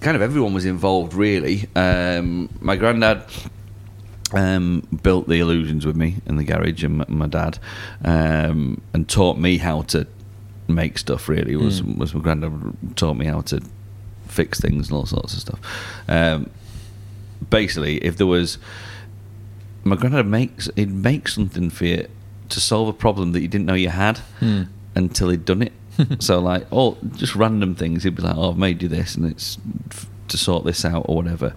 kind 0.00 0.16
of 0.16 0.22
everyone 0.22 0.52
was 0.54 0.64
involved 0.64 1.14
really. 1.14 1.68
Um, 1.76 2.48
my 2.60 2.76
granddad 2.76 3.22
um, 4.32 4.86
built 5.02 5.28
the 5.28 5.38
illusions 5.40 5.86
with 5.86 5.96
me 5.96 6.16
in 6.26 6.36
the 6.36 6.44
garage, 6.44 6.82
and 6.82 6.98
my, 6.98 7.04
my 7.08 7.26
dad, 7.26 7.58
um, 8.04 8.80
and 8.92 9.08
taught 9.08 9.38
me 9.38 9.58
how 9.58 9.82
to 9.82 10.06
make 10.66 10.98
stuff. 10.98 11.28
Really, 11.28 11.56
was 11.56 11.80
Mm. 11.82 11.98
was 11.98 12.14
my 12.14 12.20
granddad 12.20 12.52
taught 12.96 13.14
me 13.16 13.26
how 13.26 13.42
to 13.42 13.60
fix 14.34 14.60
things 14.60 14.88
and 14.88 14.96
all 14.96 15.06
sorts 15.06 15.32
of 15.34 15.40
stuff. 15.40 15.60
Um, 16.08 16.50
basically, 17.50 17.98
if 17.98 18.16
there 18.16 18.26
was 18.26 18.58
my 19.84 19.96
granddad 19.96 20.26
makes 20.26 20.68
he'd 20.76 20.90
make 20.92 21.28
something 21.28 21.70
for 21.70 21.84
you 21.84 22.08
to 22.48 22.60
solve 22.60 22.88
a 22.88 22.92
problem 22.92 23.32
that 23.32 23.40
you 23.40 23.48
didn't 23.48 23.66
know 23.66 23.74
you 23.74 23.90
had 23.90 24.18
Hmm. 24.40 24.62
until 24.94 25.28
he'd 25.30 25.44
done 25.44 25.62
it. 25.62 25.72
so 26.18 26.40
like, 26.40 26.66
oh, 26.72 26.96
just 27.16 27.34
random 27.36 27.74
things. 27.74 28.02
He'd 28.02 28.16
be 28.16 28.22
like, 28.22 28.36
"Oh, 28.36 28.50
I've 28.50 28.58
made 28.58 28.82
you 28.82 28.88
this, 28.88 29.14
and 29.14 29.24
it's 29.26 29.58
f- 29.92 30.08
to 30.28 30.36
sort 30.36 30.64
this 30.64 30.84
out 30.84 31.04
or 31.08 31.16
whatever." 31.16 31.54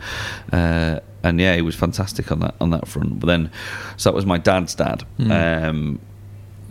Uh, 0.53 0.99
and 1.23 1.39
yeah, 1.41 1.55
he 1.55 1.61
was 1.63 1.75
fantastic 1.75 2.31
on 2.31 2.39
that 2.41 2.53
on 2.61 2.69
that 2.69 2.87
front. 2.87 3.19
But 3.19 3.27
then, 3.27 3.49
so 3.97 4.09
that 4.11 4.15
was 4.15 4.25
my 4.27 4.37
dad's 4.37 4.75
dad. 4.75 5.03
Mm. 5.19 5.31
Um, 5.69 5.99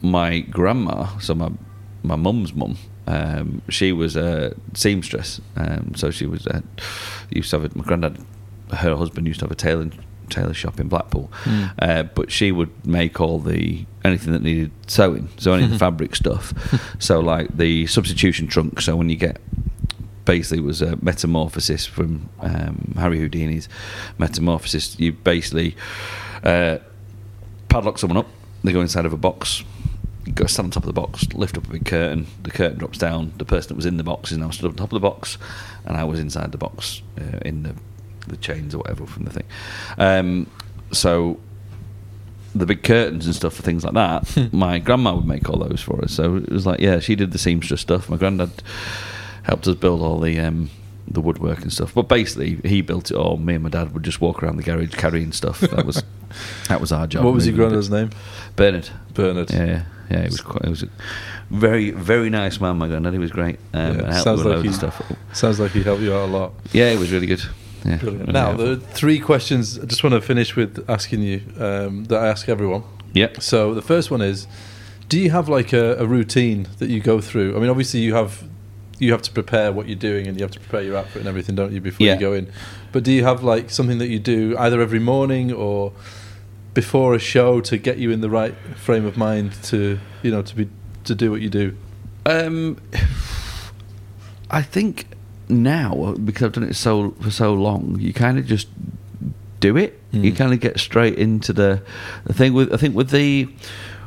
my 0.02 0.40
grandma, 0.40 1.18
so 1.18 1.34
my 1.34 1.50
my 2.04 2.14
mum's 2.16 2.54
mum, 2.54 2.76
um, 3.06 3.62
she 3.68 3.92
was 3.92 4.16
a 4.16 4.54
seamstress. 4.74 5.40
Um, 5.56 5.94
so 5.94 6.10
she 6.10 6.26
was 6.26 6.46
uh, 6.46 6.60
used 7.30 7.50
to 7.50 7.60
have 7.60 7.72
a, 7.72 7.78
my 7.78 7.84
granddad, 7.84 8.18
her 8.72 8.96
husband 8.96 9.26
used 9.26 9.40
to 9.40 9.46
have 9.46 9.52
a 9.52 9.56
tailor 9.56 9.90
tailor 10.28 10.54
shop 10.54 10.80
in 10.80 10.88
Blackpool. 10.88 11.30
Mm. 11.44 11.72
Uh, 11.78 12.02
but 12.02 12.32
she 12.32 12.50
would 12.50 12.86
make 12.86 13.20
all 13.20 13.38
the 13.38 13.84
anything 14.04 14.32
that 14.32 14.42
needed 14.42 14.72
sewing, 14.86 15.28
so 15.36 15.52
any 15.52 15.64
of 15.64 15.70
the 15.70 15.78
fabric 15.86 16.16
stuff. 16.16 16.52
So 16.98 17.20
like 17.20 17.56
the 17.56 17.86
substitution 17.86 18.48
trunk. 18.48 18.80
So 18.80 18.96
when 18.96 19.08
you 19.08 19.16
get 19.16 19.40
basically 20.24 20.58
it 20.58 20.64
was 20.64 20.82
a 20.82 20.96
metamorphosis 21.02 21.86
from 21.86 22.28
um, 22.40 22.94
Harry 22.98 23.18
Houdini's 23.18 23.68
metamorphosis. 24.18 24.98
You 24.98 25.12
basically 25.12 25.76
uh, 26.42 26.78
padlock 27.68 27.98
someone 27.98 28.18
up. 28.18 28.26
They 28.62 28.72
go 28.72 28.80
inside 28.80 29.06
of 29.06 29.12
a 29.12 29.16
box. 29.16 29.62
Go 30.34 30.46
stand 30.46 30.66
on 30.66 30.70
top 30.70 30.82
of 30.82 30.88
the 30.88 31.00
box, 31.00 31.26
lift 31.34 31.56
up 31.56 31.66
a 31.66 31.70
big 31.70 31.86
curtain. 31.86 32.26
The 32.42 32.50
curtain 32.50 32.78
drops 32.78 32.98
down. 32.98 33.32
The 33.38 33.44
person 33.44 33.68
that 33.68 33.76
was 33.76 33.86
in 33.86 33.96
the 33.96 34.02
box 34.02 34.32
is 34.32 34.38
now 34.38 34.50
stood 34.50 34.70
on 34.70 34.74
top 34.74 34.92
of 34.92 35.00
the 35.00 35.08
box, 35.08 35.38
and 35.84 35.96
I 35.96 36.04
was 36.04 36.18
inside 36.18 36.52
the 36.52 36.58
box 36.58 37.02
uh, 37.20 37.38
in 37.44 37.62
the 37.62 37.74
the 38.26 38.36
chains 38.36 38.74
or 38.74 38.78
whatever 38.78 39.06
from 39.06 39.24
the 39.24 39.30
thing. 39.30 39.46
Um, 39.98 40.50
so 40.92 41.38
the 42.54 42.66
big 42.66 42.82
curtains 42.82 43.26
and 43.26 43.34
stuff 43.34 43.54
for 43.54 43.62
things 43.62 43.84
like 43.84 43.94
that, 43.94 44.52
my 44.52 44.78
grandma 44.78 45.14
would 45.14 45.26
make 45.26 45.48
all 45.48 45.58
those 45.58 45.80
for 45.80 46.02
us. 46.02 46.12
So 46.12 46.36
it 46.36 46.50
was 46.50 46.66
like, 46.66 46.80
yeah, 46.80 46.98
she 46.98 47.14
did 47.14 47.32
the 47.32 47.38
seamstress 47.38 47.80
stuff. 47.80 48.08
My 48.08 48.16
granddad 48.16 48.50
helped 49.42 49.66
us 49.68 49.76
build 49.76 50.00
all 50.02 50.18
the 50.18 50.38
um, 50.40 50.70
the 51.08 51.20
woodwork 51.20 51.62
and 51.62 51.72
stuff. 51.72 51.94
But 51.94 52.08
basically, 52.08 52.56
he 52.68 52.80
built 52.82 53.10
it 53.10 53.16
all. 53.16 53.36
Me 53.36 53.54
and 53.54 53.64
my 53.64 53.70
dad 53.70 53.92
would 53.94 54.02
just 54.02 54.20
walk 54.20 54.42
around 54.42 54.56
the 54.56 54.62
garage 54.62 54.94
carrying 54.94 55.32
stuff. 55.32 55.60
That 55.60 55.86
was 55.86 56.02
that 56.68 56.80
was 56.80 56.92
our 56.92 57.06
job. 57.06 57.24
What 57.24 57.34
was 57.34 57.46
your 57.46 57.54
moving 57.56 57.68
granddad's 57.70 57.90
name? 57.90 58.10
Bernard. 58.56 58.90
Bernard. 59.14 59.50
Yeah, 59.50 59.64
yeah, 59.64 59.82
yeah. 60.10 60.18
It 60.20 60.30
was 60.30 60.40
quite. 60.40 60.64
It 60.64 60.70
was 60.70 60.82
a 60.82 60.88
very, 61.50 61.90
very 61.92 62.30
nice 62.30 62.60
man. 62.60 62.76
My 62.78 62.88
granddad. 62.88 63.12
He 63.12 63.18
was 63.18 63.30
great. 63.30 63.58
Um, 63.72 63.80
Yeah, 63.80 63.88
and 63.90 64.00
helped 64.12 64.24
sounds 64.24 64.38
with 64.44 64.46
like 64.46 64.64
loads 64.64 64.80
he- 64.80 64.86
of 64.86 64.94
stuff. 64.94 65.12
Sounds 65.32 65.60
like 65.60 65.70
he 65.72 65.82
helped 65.82 66.02
you 66.02 66.12
out 66.14 66.28
a 66.28 66.32
lot. 66.32 66.52
Yeah, 66.72 66.90
it 66.90 66.98
was 66.98 67.12
really 67.12 67.26
good. 67.26 67.42
Yeah. 67.84 67.96
Brilliant. 67.98 68.20
really 68.22 68.32
Now, 68.32 68.46
helpful. 68.48 68.66
the 68.66 68.76
three 68.80 69.20
questions 69.20 69.78
I 69.78 69.84
just 69.84 70.02
want 70.02 70.14
to 70.14 70.20
finish 70.20 70.56
with 70.56 70.84
asking 70.88 71.22
you 71.22 71.42
um, 71.60 72.04
that 72.06 72.20
I 72.20 72.26
ask 72.28 72.48
everyone. 72.48 72.82
yeah. 73.12 73.28
So 73.38 73.74
the 73.74 73.82
first 73.82 74.10
one 74.10 74.22
is, 74.22 74.48
do 75.08 75.20
you 75.20 75.30
have 75.30 75.48
like 75.48 75.72
a, 75.72 75.94
a 75.98 76.04
routine 76.06 76.66
that 76.78 76.90
you 76.90 76.98
go 77.00 77.20
through? 77.20 77.56
I 77.56 77.60
mean, 77.60 77.70
obviously 77.70 78.00
you 78.00 78.14
have 78.14 78.42
you 78.98 79.12
have 79.12 79.22
to 79.22 79.30
prepare 79.32 79.72
what 79.72 79.86
you're 79.88 79.96
doing 79.98 80.26
and 80.26 80.38
you 80.38 80.42
have 80.44 80.52
to 80.52 80.60
prepare 80.60 80.82
your 80.82 80.96
outfit 80.96 81.16
and 81.20 81.28
everything, 81.28 81.54
don't 81.54 81.72
you, 81.72 81.80
before 81.80 82.06
Yeah. 82.06 82.14
you 82.14 82.20
go 82.20 82.32
in? 82.32 82.48
But 82.92 83.02
do 83.04 83.12
you 83.12 83.24
have 83.24 83.42
like 83.42 83.70
something 83.70 83.98
that 83.98 84.08
you 84.08 84.18
do 84.18 84.56
either 84.58 84.80
every 84.80 84.98
morning 85.00 85.52
or 85.52 85.92
before 86.74 87.14
a 87.14 87.18
show 87.18 87.60
to 87.62 87.76
get 87.78 87.98
you 87.98 88.10
in 88.10 88.20
the 88.20 88.30
right 88.30 88.54
frame 88.76 89.04
of 89.06 89.16
mind 89.16 89.52
to 89.64 89.98
you 90.22 90.30
know 90.30 90.42
to 90.42 90.54
be 90.56 90.68
to 91.04 91.14
do 91.14 91.30
what 91.30 91.40
you 91.40 91.48
do? 91.50 91.76
Um, 92.24 92.78
I 94.50 94.62
think 94.62 95.06
now 95.48 96.14
because 96.24 96.42
I've 96.44 96.52
done 96.52 96.64
it 96.64 96.74
so 96.74 97.12
for 97.20 97.30
so 97.30 97.54
long, 97.54 97.98
you 98.00 98.12
kind 98.12 98.38
of 98.38 98.46
just 98.46 98.68
do 99.60 99.76
it. 99.76 99.98
You 100.12 100.32
Mm. 100.32 100.36
kind 100.36 100.52
of 100.52 100.60
get 100.60 100.78
straight 100.78 101.18
into 101.18 101.52
the 101.52 101.82
the 102.24 102.32
thing. 102.32 102.52
With 102.54 102.72
I 102.72 102.76
think 102.76 102.94
with 102.94 103.10
the 103.10 103.48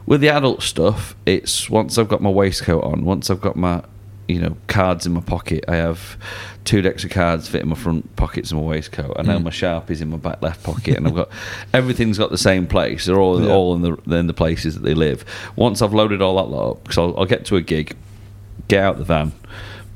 with 0.06 0.22
the 0.22 0.30
adult 0.30 0.64
stuff, 0.64 1.16
it's 1.26 1.70
once 1.70 1.98
I've 1.98 2.08
got 2.08 2.22
my 2.22 2.30
waistcoat 2.30 2.84
on, 2.84 3.06
once 3.06 3.30
I've 3.30 3.42
got 3.42 3.56
my 3.56 3.84
you 4.30 4.40
know 4.40 4.56
cards 4.68 5.06
in 5.06 5.12
my 5.14 5.22
pocket, 5.22 5.66
I 5.68 5.76
have 5.76 6.18
two 6.64 6.82
decks 6.82 7.04
of 7.04 7.10
cards 7.10 7.50
fit 7.50 7.62
in 7.64 7.68
my 7.70 7.76
front 7.76 8.16
pockets 8.16 8.52
of 8.52 8.58
my 8.58 8.64
waistcoat. 8.64 9.16
I 9.18 9.24
know 9.24 9.40
Mm. 9.40 9.44
my 9.44 9.50
sharpies 9.50 10.02
in 10.02 10.10
my 10.10 10.18
back 10.18 10.42
left 10.42 10.64
pocket, 10.64 10.96
and 10.98 11.08
I've 11.08 11.16
got 11.16 11.30
everything's 11.74 12.18
got 12.18 12.30
the 12.30 12.38
same 12.38 12.68
place. 12.68 13.06
They're 13.06 13.20
all 13.20 13.42
Yeah. 13.44 13.52
all 13.52 13.76
in 13.76 13.82
the 13.82 14.16
in 14.16 14.28
the 14.28 14.34
places 14.34 14.76
that 14.76 14.84
they 14.84 14.94
live. 14.94 15.26
Once 15.56 15.82
I've 15.82 15.94
loaded 15.94 16.22
all 16.22 16.36
that 16.38 16.50
lot 16.56 16.72
up, 16.72 16.84
because 16.84 16.98
I'll, 16.98 17.18
I'll 17.18 17.26
get 17.26 17.44
to 17.46 17.56
a 17.56 17.62
gig, 17.62 17.96
get 18.68 18.84
out 18.84 18.98
the 19.00 19.04
van, 19.04 19.32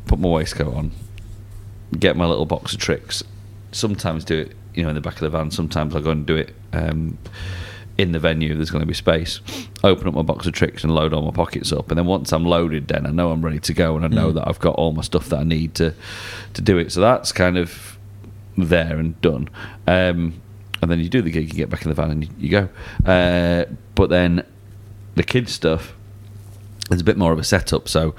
put 0.08 0.20
my 0.20 0.28
waistcoat 0.30 0.74
on, 0.76 0.92
get 1.98 2.18
my 2.18 2.26
little 2.26 2.46
box 2.46 2.74
of 2.74 2.80
tricks. 2.80 3.24
Sometimes 3.72 4.26
do 4.26 4.40
it, 4.40 4.56
you 4.74 4.84
know, 4.84 4.90
in 4.90 4.96
the 4.96 5.02
back 5.02 5.14
of 5.16 5.20
the 5.22 5.30
van. 5.30 5.52
Sometimes 5.52 5.96
I'll 5.96 6.02
go 6.02 6.12
and 6.12 6.26
do 6.26 6.36
it 6.36 6.54
um, 6.74 7.18
in 7.98 8.12
the 8.12 8.20
venue. 8.20 8.56
There's 8.56 8.72
going 8.72 8.82
to 8.82 8.86
be 8.88 8.94
space. 8.94 9.40
Open 9.84 10.08
up 10.08 10.14
my 10.14 10.22
box 10.24 10.48
of 10.48 10.54
tricks 10.54 10.84
and 10.84 10.94
load 10.96 11.14
all 11.14 11.22
my 11.22 11.32
pockets 11.32 11.72
up. 11.72 11.90
And 11.92 11.98
then 11.98 12.06
once 12.06 12.32
I'm 12.34 12.46
loaded, 12.46 12.88
then 12.88 13.06
I 13.06 13.12
know 13.12 13.32
I'm 13.32 13.44
ready 13.44 13.60
to 13.60 13.74
go, 13.74 13.96
and 13.96 14.04
I 14.04 14.08
know 14.08 14.32
Mm. 14.32 14.36
that 14.36 14.48
I've 14.48 14.60
got 14.60 14.76
all 14.76 14.94
my 14.94 15.02
stuff 15.04 15.30
that 15.30 15.40
I 15.40 15.44
need 15.44 15.76
to 15.76 15.94
to 16.54 16.62
do 16.62 16.78
it. 16.78 16.92
So 16.92 17.02
that's 17.02 17.32
kind 17.32 17.58
of 17.58 17.98
there 18.58 18.98
and 18.98 19.20
done. 19.22 19.50
Um, 19.88 20.42
and 20.82 20.92
then 20.92 21.00
you 21.00 21.08
do 21.10 21.22
the 21.22 21.32
gig, 21.32 21.48
you 21.50 21.54
get 21.56 21.70
back 21.70 21.84
in 21.84 21.90
the 21.90 21.96
van, 21.96 22.12
and 22.12 22.24
you, 22.24 22.30
you 22.40 22.50
go. 22.50 22.70
Uh, 23.06 23.66
but 23.96 24.10
then 24.10 24.44
the 25.16 25.24
kids 25.24 25.52
stuff 25.52 25.94
there's 26.90 27.00
a 27.00 27.06
bit 27.06 27.18
more 27.18 27.32
of 27.32 27.40
a 27.40 27.44
setup. 27.46 27.88
So, 27.88 28.14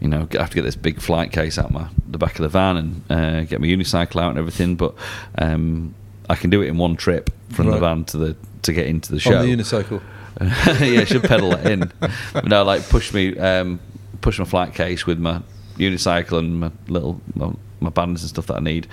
you 0.00 0.08
know, 0.08 0.26
I 0.32 0.38
have 0.38 0.48
to 0.48 0.54
get 0.54 0.62
this 0.62 0.74
big 0.74 1.00
flight 1.02 1.32
case 1.32 1.58
out 1.58 1.70
my 1.70 1.88
the 2.08 2.16
back 2.16 2.36
of 2.38 2.42
the 2.42 2.48
van 2.48 2.76
and 2.78 3.02
uh, 3.10 3.44
get 3.44 3.60
my 3.60 3.66
unicycle 3.66 4.20
out 4.22 4.30
and 4.30 4.38
everything. 4.38 4.74
But 4.74 4.94
um, 5.36 5.94
I 6.30 6.34
can 6.34 6.48
do 6.48 6.62
it 6.62 6.68
in 6.68 6.78
one 6.78 6.96
trip 6.96 7.30
from 7.50 7.66
the 7.70 7.78
van 7.78 8.04
to 8.06 8.16
the 8.16 8.36
to 8.66 8.72
get 8.72 8.86
into 8.86 9.12
the 9.12 9.20
show. 9.20 9.38
On 9.38 9.46
the 9.46 9.56
unicycle. 9.56 10.02
yeah, 10.40 11.04
should 11.04 11.24
pedal 11.24 11.52
it 11.54 11.66
in. 11.66 11.92
No, 12.44 12.62
like 12.62 12.86
push 12.88 13.12
me, 13.12 13.36
um, 13.38 13.80
push 14.20 14.38
my 14.38 14.44
flight 14.44 14.74
case 14.74 15.06
with 15.06 15.18
my 15.18 15.40
unicycle 15.76 16.38
and 16.38 16.60
my 16.60 16.70
little 16.88 17.20
my, 17.34 17.52
my 17.80 17.90
bands 17.90 18.22
and 18.22 18.28
stuff 18.28 18.46
that 18.46 18.56
I 18.56 18.60
need. 18.60 18.86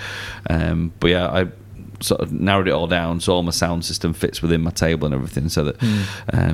Um, 0.49 0.93
but 0.99 1.09
yeah, 1.09 1.27
I 1.29 1.47
sort 1.99 2.21
of 2.21 2.31
narrowed 2.31 2.67
it 2.67 2.71
all 2.71 2.87
down 2.87 3.19
so 3.19 3.33
all 3.33 3.43
my 3.43 3.51
sound 3.51 3.85
system 3.85 4.13
fits 4.13 4.41
within 4.41 4.61
my 4.61 4.71
table 4.71 5.05
and 5.05 5.15
everything. 5.15 5.49
So 5.49 5.63
that 5.65 5.79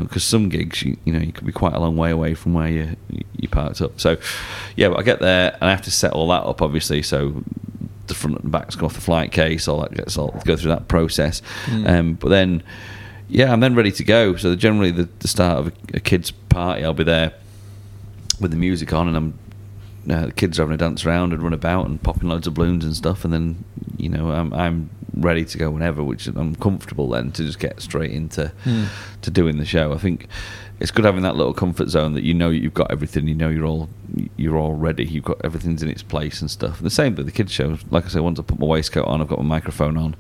because 0.04 0.24
some 0.24 0.50
gigs, 0.50 0.82
you, 0.84 0.98
you 1.06 1.14
know, 1.14 1.20
you 1.20 1.32
could 1.32 1.46
be 1.46 1.52
quite 1.52 1.74
a 1.74 1.80
long 1.80 1.96
way 1.96 2.12
away 2.12 2.34
from 2.34 2.54
where 2.54 2.68
you 2.68 2.96
you 3.38 3.48
parked 3.48 3.82
up. 3.82 4.00
So 4.00 4.18
yeah, 4.76 4.94
I 4.94 5.04
get 5.04 5.20
there 5.20 5.54
and 5.54 5.64
I 5.64 5.72
have 5.72 5.84
to 5.84 5.92
set 5.92 6.14
all 6.14 6.28
that 6.30 6.44
up 6.44 6.62
obviously. 6.62 7.02
So 7.04 7.44
the 8.08 8.16
front 8.16 8.40
and 8.40 8.52
back's 8.52 8.76
go 8.76 8.88
off 8.88 8.94
the 8.94 9.02
flight 9.02 9.32
case, 9.32 9.68
all 9.68 9.82
that 9.82 9.94
gets 9.94 10.18
all 10.18 10.40
go 10.46 10.58
through 10.58 10.72
that 10.72 10.88
process. 10.88 11.42
Um, 11.86 12.16
but 12.16 12.30
then, 12.30 12.64
yeah, 13.30 13.52
I'm 13.52 13.60
then 13.60 13.76
ready 13.76 13.92
to 13.94 14.04
go. 14.04 14.36
So 14.36 14.56
generally, 14.56 14.92
the, 14.92 15.08
the 15.20 15.28
start 15.28 15.60
of 15.60 15.68
a, 15.68 15.72
a 15.96 16.00
kid's 16.00 16.32
party, 16.32 16.84
I'll 16.84 16.94
be 16.94 17.04
there 17.04 17.34
with 18.42 18.52
the 18.52 18.58
music 18.58 18.92
on, 18.94 19.08
and 19.08 19.18
I'm 19.18 19.40
uh, 20.10 20.28
the 20.28 20.32
kids 20.32 20.60
are 20.60 20.64
having 20.64 20.74
a 20.76 20.78
dance 20.78 21.06
around 21.06 21.34
and 21.34 21.44
run 21.44 21.54
about 21.54 21.88
and 21.88 22.02
popping 22.02 22.30
loads 22.30 22.48
of 22.48 22.54
balloons 22.56 22.84
and 22.86 22.96
stuff, 22.96 23.24
and 23.24 23.34
then 23.34 23.64
you 23.98 24.10
know 24.10 24.32
I'm 24.32 24.54
I'm 24.54 24.90
ready 25.16 25.44
to 25.44 25.58
go 25.58 25.70
whenever, 25.70 26.04
which 26.04 26.28
I'm 26.28 26.56
comfortable 26.56 27.10
then 27.10 27.32
to 27.34 27.44
just 27.44 27.60
get 27.60 27.82
straight 27.82 28.12
into 28.12 28.52
to 29.22 29.32
doing 29.32 29.58
the 29.58 29.66
show. 29.66 29.94
I 29.94 29.98
think 29.98 30.28
it's 30.80 30.92
good 30.92 31.04
having 31.06 31.24
that 31.24 31.36
little 31.36 31.54
comfort 31.54 31.90
zone 31.90 32.14
that 32.14 32.24
you 32.24 32.34
know 32.34 32.50
you've 32.50 32.74
got 32.74 32.90
everything, 32.92 33.28
you 33.28 33.36
know 33.36 33.50
you're 33.50 33.66
all 33.66 33.90
you're 34.38 34.58
all 34.58 34.74
ready, 34.74 35.06
you've 35.06 35.26
got 35.26 35.42
everything's 35.44 35.84
in 35.84 35.90
its 35.90 36.04
place 36.04 36.42
and 36.42 36.50
stuff. 36.50 36.78
And 36.78 36.86
The 36.86 36.92
same 36.92 37.16
with 37.16 37.26
the 37.26 37.32
kids 37.32 37.52
show. 37.52 37.78
Like 37.92 38.06
I 38.06 38.08
said, 38.08 38.22
once 38.22 38.40
I 38.40 38.44
put 38.44 38.60
my 38.60 38.66
waistcoat 38.66 39.06
on, 39.06 39.22
I've 39.22 39.28
got 39.28 39.40
my 39.40 39.46
microphone 39.46 39.98
on, 39.98 40.16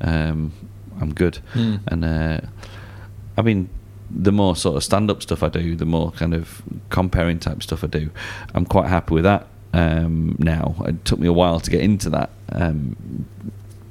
um, 0.00 0.52
I'm 1.00 1.12
good. 1.14 1.38
Mm. 1.54 1.80
And 1.88 2.04
uh, 2.04 2.40
I 3.36 3.42
mean, 3.42 3.68
the 4.10 4.32
more 4.32 4.56
sort 4.56 4.76
of 4.76 4.84
stand-up 4.84 5.22
stuff 5.22 5.42
I 5.42 5.48
do, 5.48 5.76
the 5.76 5.86
more 5.86 6.10
kind 6.12 6.34
of 6.34 6.62
comparing 6.90 7.38
type 7.38 7.62
stuff 7.62 7.84
I 7.84 7.86
do, 7.86 8.10
I'm 8.54 8.64
quite 8.66 8.88
happy 8.88 9.14
with 9.14 9.24
that 9.24 9.46
um, 9.72 10.36
now. 10.38 10.74
It 10.86 11.04
took 11.04 11.18
me 11.18 11.26
a 11.28 11.32
while 11.32 11.60
to 11.60 11.70
get 11.70 11.80
into 11.80 12.10
that 12.10 12.30
um, 12.52 13.26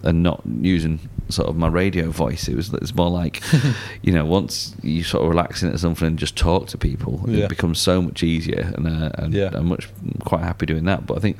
and 0.03 0.22
not 0.23 0.41
using 0.61 0.99
sort 1.30 1.48
of 1.48 1.56
my 1.56 1.68
radio 1.68 2.10
voice. 2.10 2.48
It 2.48 2.56
was 2.56 2.73
it's 2.73 2.94
more 2.95 3.10
like, 3.10 3.41
you 4.02 4.11
know, 4.11 4.26
once 4.26 4.76
you 4.81 5.03
sort 5.03 5.23
of 5.23 5.30
relax 5.30 5.64
into 5.64 5.77
something 5.77 6.07
and 6.07 6.19
just 6.19 6.36
talk 6.36 6.68
to 6.69 6.77
people, 6.77 7.23
Yeah. 7.27 7.45
it 7.45 7.49
becomes 7.49 7.80
so 7.80 8.02
much 8.02 8.23
easier, 8.23 8.73
and, 8.76 8.88
uh, 8.88 9.11
and 9.15 9.34
Yeah. 9.34 9.52
I'm 9.53 9.68
much 9.68 9.88
quite 10.26 10.41
happy 10.41 10.65
doing 10.65 10.86
that. 10.86 11.06
But 11.06 11.18
I 11.18 11.19
think, 11.22 11.38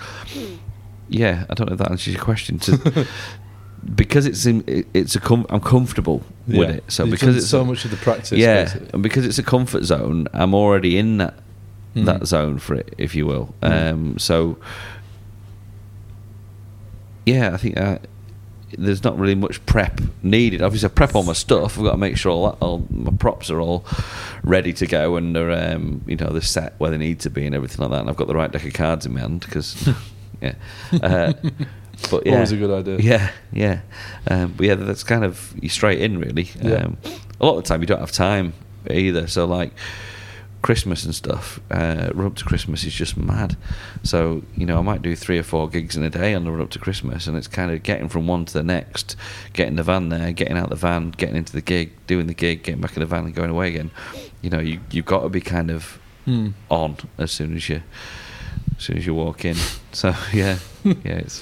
yeah, 1.10 1.46
I 1.50 1.54
don't 1.54 1.68
know 1.68 1.74
if 1.74 1.80
that 1.80 1.92
answers 1.92 2.14
your 2.14 2.24
question. 2.24 2.60
To 2.60 3.08
because 3.96 4.26
it's 4.26 4.46
in, 4.46 4.64
it's 4.94 5.16
a 5.16 5.20
com- 5.20 5.46
I'm 5.50 5.62
comfortable 5.62 6.24
with 6.48 6.70
it. 6.70 6.84
So 6.92 7.04
You've 7.04 7.12
because 7.12 7.28
done 7.30 7.38
it's 7.38 7.50
so 7.50 7.64
much 7.66 7.86
of 7.86 7.92
the 7.92 7.98
practice, 7.98 8.32
yeah, 8.38 8.64
basically. 8.66 8.90
and 8.94 9.04
because 9.04 9.26
it's 9.26 9.38
a 9.38 9.44
comfort 9.44 9.84
zone, 9.84 10.28
I'm 10.34 10.54
already 10.54 10.98
in 10.98 11.18
that 11.18 11.36
Mm. 11.96 12.06
that 12.06 12.28
zone 12.28 12.60
for 12.60 12.76
it, 12.76 12.94
if 13.00 13.16
you 13.16 13.26
will. 13.26 13.56
Mm. 13.64 13.92
Um, 13.92 14.20
so 14.20 14.60
yeah, 17.26 17.52
I 17.54 17.58
think 17.58 17.78
uh, 17.80 17.98
there's 18.78 19.04
not 19.04 19.18
really 19.18 19.36
much 19.36 19.64
prep 19.66 20.00
needed. 20.24 20.62
Obviously, 20.62 20.88
I 20.88 20.92
prep 20.94 21.16
all 21.16 21.24
my 21.24 21.34
stuff. 21.34 21.78
I've 21.78 21.84
got 21.86 21.92
to 21.94 21.98
make 21.98 22.18
sure 22.18 22.32
all, 22.32 22.52
that, 22.52 22.58
all 22.60 22.86
my 22.90 23.12
props 23.12 23.50
are 23.50 23.60
all 23.60 23.86
ready 24.44 24.74
to 24.74 24.86
go 24.88 25.16
and 25.16 25.36
they're 25.36 25.52
um, 25.74 26.02
you 26.08 26.16
know 26.16 26.30
they're 26.30 26.42
set 26.42 26.74
where 26.80 26.92
they 26.92 26.98
need 26.98 27.20
to 27.22 27.30
be 27.30 27.46
and 27.46 27.56
everything 27.56 27.82
like 27.82 27.92
that. 27.92 28.02
And 28.02 28.10
I've 28.10 28.16
got 28.16 28.28
the 28.28 28.36
right 28.36 28.52
deck 28.52 28.66
of 28.66 28.74
cards 28.74 29.06
in 29.06 29.14
my 29.14 29.22
hand 29.22 29.42
because 29.42 29.90
yeah. 30.42 30.54
Uh, 30.94 31.34
but 32.10 32.26
yeah, 32.26 32.34
Always 32.36 32.52
a 32.52 32.58
good 32.58 32.72
idea. 32.72 32.98
Yeah, 33.00 33.32
yeah. 33.52 33.82
Um, 34.30 34.54
but 34.56 34.66
yeah, 34.66 34.76
that's 34.76 35.04
kind 35.04 35.24
of 35.24 35.54
you 35.62 35.70
straight 35.70 36.02
in 36.02 36.20
really. 36.20 36.50
Yeah. 36.62 36.84
Um, 36.86 36.98
a 37.40 37.46
lot 37.46 37.58
of 37.58 37.64
the 37.64 37.68
time 37.68 37.82
you 37.82 37.88
don't 37.88 38.00
have 38.00 38.12
time 38.12 38.54
either. 38.90 39.28
So 39.28 39.46
like 39.46 39.72
Christmas 40.62 41.06
and 41.06 41.16
stuff, 41.16 41.60
uh, 41.72 42.10
run 42.14 42.28
up 42.28 42.36
to 42.36 42.44
Christmas 42.44 42.84
is 42.84 42.94
just 42.94 43.16
mad. 43.16 43.56
So 44.04 44.44
you 44.58 44.66
know 44.66 44.78
I 44.78 44.82
might 44.82 45.02
do 45.02 45.16
three 45.16 45.38
or 45.40 45.44
four 45.44 45.70
gigs 45.70 45.96
in 45.96 46.04
a 46.04 46.10
day 46.10 46.34
on 46.34 46.44
the 46.44 46.52
run 46.52 46.62
up 46.62 46.70
to 46.72 46.80
Christmas, 46.80 47.28
and 47.28 47.38
it's 47.38 47.48
kind 47.48 47.72
of 47.72 47.82
getting 47.84 48.10
from 48.10 48.28
one 48.28 48.44
to 48.46 48.54
the 48.54 48.64
next, 48.64 49.16
getting 49.54 49.76
the 49.78 49.84
van 49.84 50.10
there, 50.10 50.34
getting 50.34 50.58
out 50.58 50.70
the 50.70 50.76
van, 50.76 51.12
getting 51.12 51.38
into 51.38 51.54
the 51.54 51.62
gig, 51.62 51.92
doing 52.08 52.28
the 52.28 52.34
gig, 52.34 52.64
getting 52.64 52.82
back 52.82 52.96
in 52.98 53.00
the 53.00 53.06
van, 53.06 53.24
and 53.26 53.34
going 53.36 53.50
away 53.50 53.70
again. 53.70 53.90
You 54.42 54.50
know 54.50 54.60
you 54.60 54.82
you've 54.92 55.06
got 55.06 55.22
to 55.22 55.30
be 55.30 55.42
kind 55.42 55.70
of 55.72 56.00
Mm. 56.28 56.54
on 56.70 56.98
as 57.18 57.32
soon 57.32 57.56
as 57.56 57.70
you 57.70 57.82
as 58.78 58.84
soon 58.84 58.98
as 58.98 59.06
you 59.06 59.14
walk 59.16 59.46
in. 59.46 59.56
So 59.92 60.14
yeah, 60.32 60.60
yeah, 60.84 60.94
it's 61.26 61.40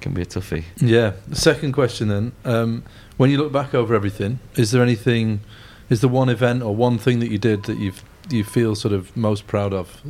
can 0.00 0.12
be 0.14 0.22
a 0.22 0.26
toughie. 0.26 0.64
Yeah. 0.76 1.12
The 1.28 1.36
second 1.36 1.72
question 1.72 2.08
then, 2.08 2.32
um, 2.44 2.82
when 3.16 3.30
you 3.30 3.38
look 3.38 3.52
back 3.52 3.74
over 3.74 3.94
everything, 3.94 4.38
is 4.56 4.70
there 4.70 4.82
anything, 4.82 5.40
is 5.88 6.00
there 6.00 6.10
one 6.10 6.28
event 6.28 6.62
or 6.62 6.74
one 6.74 6.98
thing 6.98 7.20
that 7.20 7.30
you 7.30 7.38
did 7.38 7.64
that 7.64 7.78
you've 7.78 8.02
you 8.28 8.44
feel 8.44 8.74
sort 8.74 8.94
of 8.94 9.16
most 9.16 9.46
proud 9.46 9.72
of, 9.72 10.02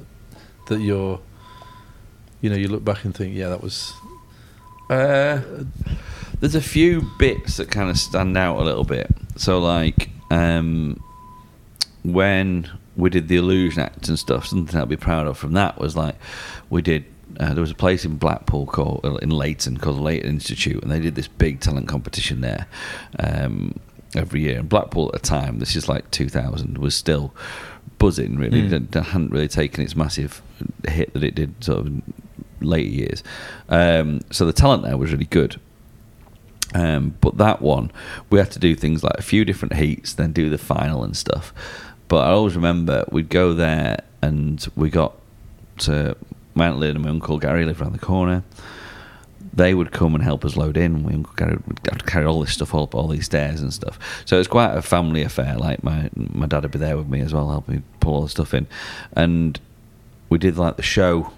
that 0.66 0.80
you're, 0.80 1.20
you 2.40 2.50
know, 2.50 2.56
you 2.56 2.68
look 2.68 2.84
back 2.84 3.04
and 3.04 3.14
think, 3.14 3.34
yeah, 3.34 3.48
that 3.48 3.62
was, 3.62 3.94
Uh, 4.90 5.40
there's 6.40 6.56
a 6.56 6.60
few 6.60 7.02
bits 7.18 7.56
that 7.58 7.70
kind 7.70 7.88
of 7.88 7.96
stand 7.96 8.36
out 8.36 8.58
a 8.58 8.64
little 8.64 8.84
bit. 8.84 9.08
So 9.36 9.60
like 9.60 10.10
um, 10.30 11.00
when 12.02 12.68
we 12.96 13.08
did 13.08 13.28
the 13.28 13.36
illusion 13.36 13.82
act 13.82 14.08
and 14.08 14.18
stuff, 14.18 14.46
something 14.46 14.78
I'd 14.78 14.88
be 14.88 14.96
proud 14.96 15.26
of 15.28 15.38
from 15.38 15.52
that 15.52 15.78
was 15.78 15.96
like 15.96 16.16
we 16.68 16.82
did. 16.82 17.04
Uh, 17.38 17.54
there 17.54 17.60
was 17.60 17.70
a 17.70 17.74
place 17.76 18.04
in 18.04 18.16
Blackpool 18.16 18.66
called 18.66 19.00
uh, 19.04 19.16
in 19.16 19.30
Layton 19.30 19.76
called 19.78 19.96
the 19.96 20.02
Layton 20.02 20.28
Institute, 20.28 20.82
and 20.82 20.90
they 20.90 21.00
did 21.00 21.14
this 21.14 21.28
big 21.28 21.60
talent 21.60 21.88
competition 21.88 22.40
there 22.40 22.66
um, 23.18 23.78
every 24.14 24.40
year. 24.42 24.58
And 24.58 24.68
Blackpool 24.68 25.06
at 25.14 25.22
the 25.22 25.26
time, 25.28 25.58
this 25.58 25.76
is 25.76 25.88
like 25.88 26.10
2000, 26.10 26.78
was 26.78 26.94
still 26.94 27.34
buzzing. 27.98 28.36
Really, 28.36 28.62
Mm. 28.62 28.96
It 28.96 29.04
hadn't 29.04 29.30
really 29.30 29.48
taken 29.48 29.84
its 29.84 29.94
massive 29.96 30.42
hit 30.88 31.12
that 31.12 31.22
it 31.22 31.34
did 31.34 31.62
sort 31.62 31.80
of 31.80 31.86
in 31.86 32.02
later 32.60 32.88
years. 32.90 33.22
Um, 33.68 34.20
so 34.30 34.46
the 34.46 34.52
talent 34.52 34.82
there 34.82 34.96
was 34.96 35.12
really 35.12 35.26
good. 35.26 35.60
Um, 36.74 37.16
but 37.20 37.36
that 37.38 37.60
one, 37.60 37.90
we 38.30 38.38
had 38.38 38.50
to 38.52 38.58
do 38.58 38.76
things 38.76 39.02
like 39.02 39.18
a 39.18 39.22
few 39.22 39.44
different 39.44 39.74
heats, 39.74 40.12
then 40.12 40.32
do 40.32 40.48
the 40.48 40.58
final 40.58 41.02
and 41.02 41.16
stuff. 41.16 41.52
But 42.06 42.26
I 42.26 42.30
always 42.30 42.54
remember 42.54 43.04
we'd 43.10 43.28
go 43.28 43.54
there 43.54 44.04
and 44.22 44.64
we 44.76 44.90
got 44.90 45.16
to 45.78 46.16
Mount 46.54 46.78
Lynn 46.78 46.96
and 46.96 47.04
my 47.04 47.10
uncle 47.10 47.38
Gary 47.38 47.64
lived 47.64 47.80
around 47.80 47.92
the 47.92 47.98
corner. 47.98 48.42
They 49.52 49.74
would 49.74 49.90
come 49.90 50.14
and 50.14 50.22
help 50.22 50.44
us 50.44 50.56
load 50.56 50.76
in. 50.76 51.02
My 51.02 51.12
uncle 51.12 51.32
Gary 51.36 51.58
would 51.66 51.80
have 51.86 51.98
to 51.98 52.04
carry 52.04 52.24
all 52.24 52.40
this 52.40 52.52
stuff 52.52 52.74
up 52.74 52.94
all 52.94 53.08
these 53.08 53.24
stairs 53.24 53.60
and 53.60 53.72
stuff. 53.72 53.98
So 54.24 54.36
it 54.36 54.40
was 54.40 54.48
quite 54.48 54.76
a 54.76 54.82
family 54.82 55.22
affair. 55.22 55.56
Like 55.56 55.82
my 55.82 56.10
my 56.14 56.46
dad 56.46 56.62
would 56.62 56.72
be 56.72 56.78
there 56.78 56.96
with 56.96 57.08
me 57.08 57.20
as 57.20 57.32
well, 57.32 57.50
helping 57.50 57.76
me 57.76 57.82
pull 58.00 58.14
all 58.14 58.22
the 58.22 58.28
stuff 58.28 58.54
in. 58.54 58.66
And 59.12 59.58
we 60.28 60.38
did 60.38 60.56
like 60.56 60.76
the 60.76 60.82
show 60.82 61.32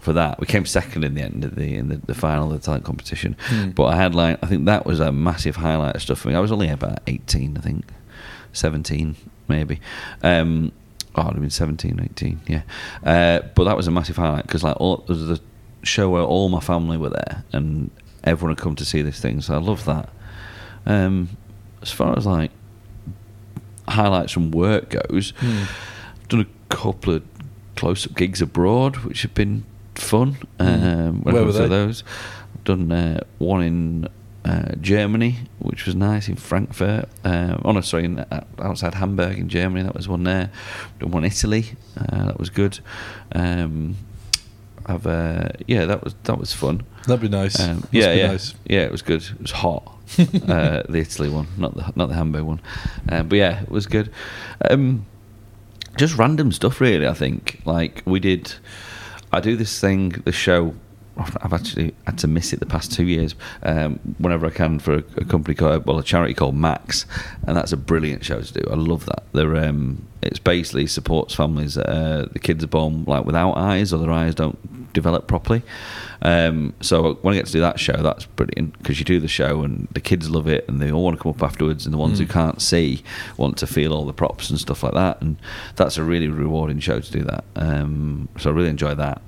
for 0.00 0.12
that. 0.12 0.38
We 0.38 0.46
came 0.46 0.66
second 0.66 1.04
in 1.04 1.14
the 1.14 1.22
end 1.22 1.44
of 1.44 1.54
the 1.56 1.74
in 1.74 1.88
the, 1.88 1.96
the 1.96 2.14
final 2.14 2.52
of 2.52 2.60
the 2.60 2.64
talent 2.64 2.84
competition. 2.84 3.36
Hmm. 3.46 3.70
But 3.70 3.86
I 3.86 3.96
had 3.96 4.14
like 4.14 4.42
I 4.42 4.46
think 4.46 4.66
that 4.66 4.86
was 4.86 5.00
a 5.00 5.12
massive 5.12 5.56
highlight 5.56 5.96
of 5.96 6.02
stuff 6.02 6.20
for 6.20 6.28
me. 6.28 6.34
I 6.34 6.40
was 6.40 6.52
only 6.52 6.68
about 6.68 7.00
eighteen, 7.06 7.56
I 7.56 7.60
think, 7.60 7.84
seventeen 8.52 9.16
maybe. 9.48 9.80
Um, 10.22 10.72
oh, 11.16 11.22
I'd 11.22 11.32
have 11.32 11.40
been 11.40 11.50
17, 11.50 12.00
18, 12.12 12.40
yeah. 12.48 12.62
Uh, 13.04 13.40
but 13.54 13.64
that 13.64 13.76
was 13.76 13.86
a 13.86 13.90
massive 13.90 14.16
highlight 14.16 14.46
because 14.46 14.62
like 14.62 14.76
all, 14.80 15.00
it 15.02 15.08
was 15.08 15.26
the 15.26 15.40
show 15.82 16.10
where 16.10 16.22
all 16.22 16.48
my 16.48 16.60
family 16.60 16.96
were 16.96 17.10
there 17.10 17.44
and 17.52 17.90
everyone 18.24 18.56
had 18.56 18.62
come 18.62 18.74
to 18.76 18.84
see 18.84 19.02
this 19.02 19.20
thing. 19.20 19.40
So 19.40 19.54
I 19.54 19.58
love 19.58 19.84
that. 19.84 20.08
Um, 20.86 21.36
as 21.82 21.90
far 21.92 22.16
as 22.16 22.26
like 22.26 22.50
highlights 23.88 24.32
from 24.32 24.50
work 24.50 24.90
goes, 25.08 25.32
Hmm. 25.38 25.64
I've 26.22 26.28
done 26.28 26.40
a 26.40 26.74
couple 26.74 27.14
of 27.14 27.22
close-up 27.76 28.16
gigs 28.16 28.40
abroad, 28.40 28.96
which 28.98 29.22
have 29.22 29.34
been 29.34 29.64
fun. 29.94 30.36
Mm. 30.58 30.66
Um, 30.66 31.20
when 31.22 31.34
it 31.34 31.34
Where 31.34 31.42
comes 31.42 31.54
were 31.54 31.62
to 31.64 31.68
they? 31.68 31.68
those, 31.68 32.04
I've 32.54 32.64
done 32.64 32.90
uh, 32.92 33.20
one 33.38 33.62
in 33.62 34.08
uh, 34.44 34.74
Germany, 34.80 35.36
which 35.58 35.86
was 35.86 35.94
nice 35.94 36.28
in 36.28 36.36
Frankfurt. 36.36 37.08
Um, 37.24 37.62
oh 37.64 37.72
no, 37.72 37.80
sorry, 37.80 38.04
in, 38.04 38.18
uh, 38.18 38.44
outside 38.58 38.94
Hamburg 38.94 39.38
in 39.38 39.48
Germany. 39.48 39.82
That 39.82 39.94
was 39.94 40.08
one 40.08 40.24
there. 40.24 40.50
Done 41.00 41.10
one 41.10 41.24
Italy. 41.24 41.72
Uh, 41.96 42.26
that 42.26 42.38
was 42.38 42.50
good. 42.50 42.78
Um, 43.32 43.96
I've 44.86 45.06
uh, 45.06 45.48
yeah, 45.66 45.86
that 45.86 46.04
was 46.04 46.14
that 46.24 46.38
was 46.38 46.52
fun. 46.52 46.82
That'd 47.06 47.22
be 47.22 47.28
nice. 47.28 47.58
Um, 47.60 47.86
yeah, 47.90 48.12
be 48.12 48.18
yeah, 48.18 48.26
nice. 48.28 48.54
yeah. 48.66 48.80
It 48.80 48.92
was 48.92 49.02
good. 49.02 49.22
It 49.22 49.40
was 49.40 49.52
hot. 49.52 49.90
uh, 50.18 50.82
the 50.88 50.98
Italy 50.98 51.30
one, 51.30 51.46
not 51.56 51.74
the 51.74 51.92
not 51.96 52.08
the 52.08 52.14
Hamburg 52.14 52.44
one. 52.44 52.60
Um, 53.08 53.28
but 53.28 53.36
yeah, 53.36 53.62
it 53.62 53.70
was 53.70 53.86
good. 53.86 54.12
Um, 54.70 55.06
just 55.96 56.18
random 56.18 56.52
stuff, 56.52 56.80
really. 56.80 57.06
I 57.06 57.14
think 57.14 57.60
like 57.64 58.02
we 58.04 58.20
did. 58.20 58.52
I 59.32 59.40
do 59.40 59.56
this 59.56 59.80
thing, 59.80 60.10
the 60.24 60.32
show. 60.32 60.74
I've 61.42 61.52
actually 61.52 61.94
had 62.06 62.18
to 62.18 62.28
miss 62.28 62.52
it 62.52 62.60
the 62.60 62.66
past 62.66 62.92
two 62.92 63.04
years. 63.06 63.34
Um, 63.62 63.98
whenever 64.18 64.46
I 64.46 64.50
can 64.50 64.78
for 64.78 64.94
a, 64.94 65.04
a 65.18 65.24
company 65.24 65.54
called 65.54 65.86
well, 65.86 65.98
a 65.98 66.02
charity 66.02 66.34
called 66.34 66.56
Max, 66.56 67.06
and 67.46 67.56
that's 67.56 67.72
a 67.72 67.76
brilliant 67.76 68.24
show 68.24 68.40
to 68.40 68.52
do. 68.52 68.68
I 68.70 68.74
love 68.74 69.06
that. 69.06 69.22
They're 69.32 69.56
um, 69.56 70.06
it's 70.22 70.38
basically 70.38 70.86
supports 70.86 71.34
families 71.34 71.74
that 71.74 71.88
uh, 71.88 72.26
the 72.32 72.38
kids 72.38 72.64
are 72.64 72.68
born 72.68 73.04
like 73.06 73.24
without 73.24 73.52
eyes 73.56 73.92
or 73.92 73.98
their 73.98 74.10
eyes 74.10 74.34
don't 74.34 74.92
develop 74.92 75.26
properly. 75.26 75.62
Um, 76.22 76.72
so 76.80 77.14
when 77.22 77.34
I 77.34 77.36
get 77.36 77.46
to 77.46 77.52
do 77.52 77.60
that 77.60 77.78
show, 77.78 77.92
that's 78.02 78.24
brilliant 78.24 78.78
because 78.78 78.98
you 78.98 79.04
do 79.04 79.20
the 79.20 79.28
show 79.28 79.62
and 79.62 79.86
the 79.92 80.00
kids 80.00 80.30
love 80.30 80.46
it 80.48 80.66
and 80.68 80.80
they 80.80 80.90
all 80.90 81.04
want 81.04 81.16
to 81.18 81.22
come 81.22 81.30
up 81.30 81.42
afterwards, 81.42 81.84
and 81.84 81.92
the 81.92 81.98
ones 81.98 82.18
who 82.18 82.24
Mm. 82.26 82.30
can't 82.30 82.62
see 82.62 83.02
want 83.36 83.58
to 83.58 83.66
feel 83.66 83.92
all 83.92 84.06
the 84.06 84.12
props 84.12 84.50
and 84.50 84.58
stuff 84.58 84.82
like 84.82 84.94
that, 84.94 85.20
and 85.20 85.36
that's 85.76 85.96
a 85.98 86.02
really 86.02 86.28
rewarding 86.28 86.80
show 86.80 86.98
to 87.00 87.12
do 87.12 87.22
that. 87.24 87.44
Um, 87.56 88.28
so 88.38 88.50
I 88.50 88.54
really 88.54 88.70
enjoy 88.70 88.94
that. 88.94 89.20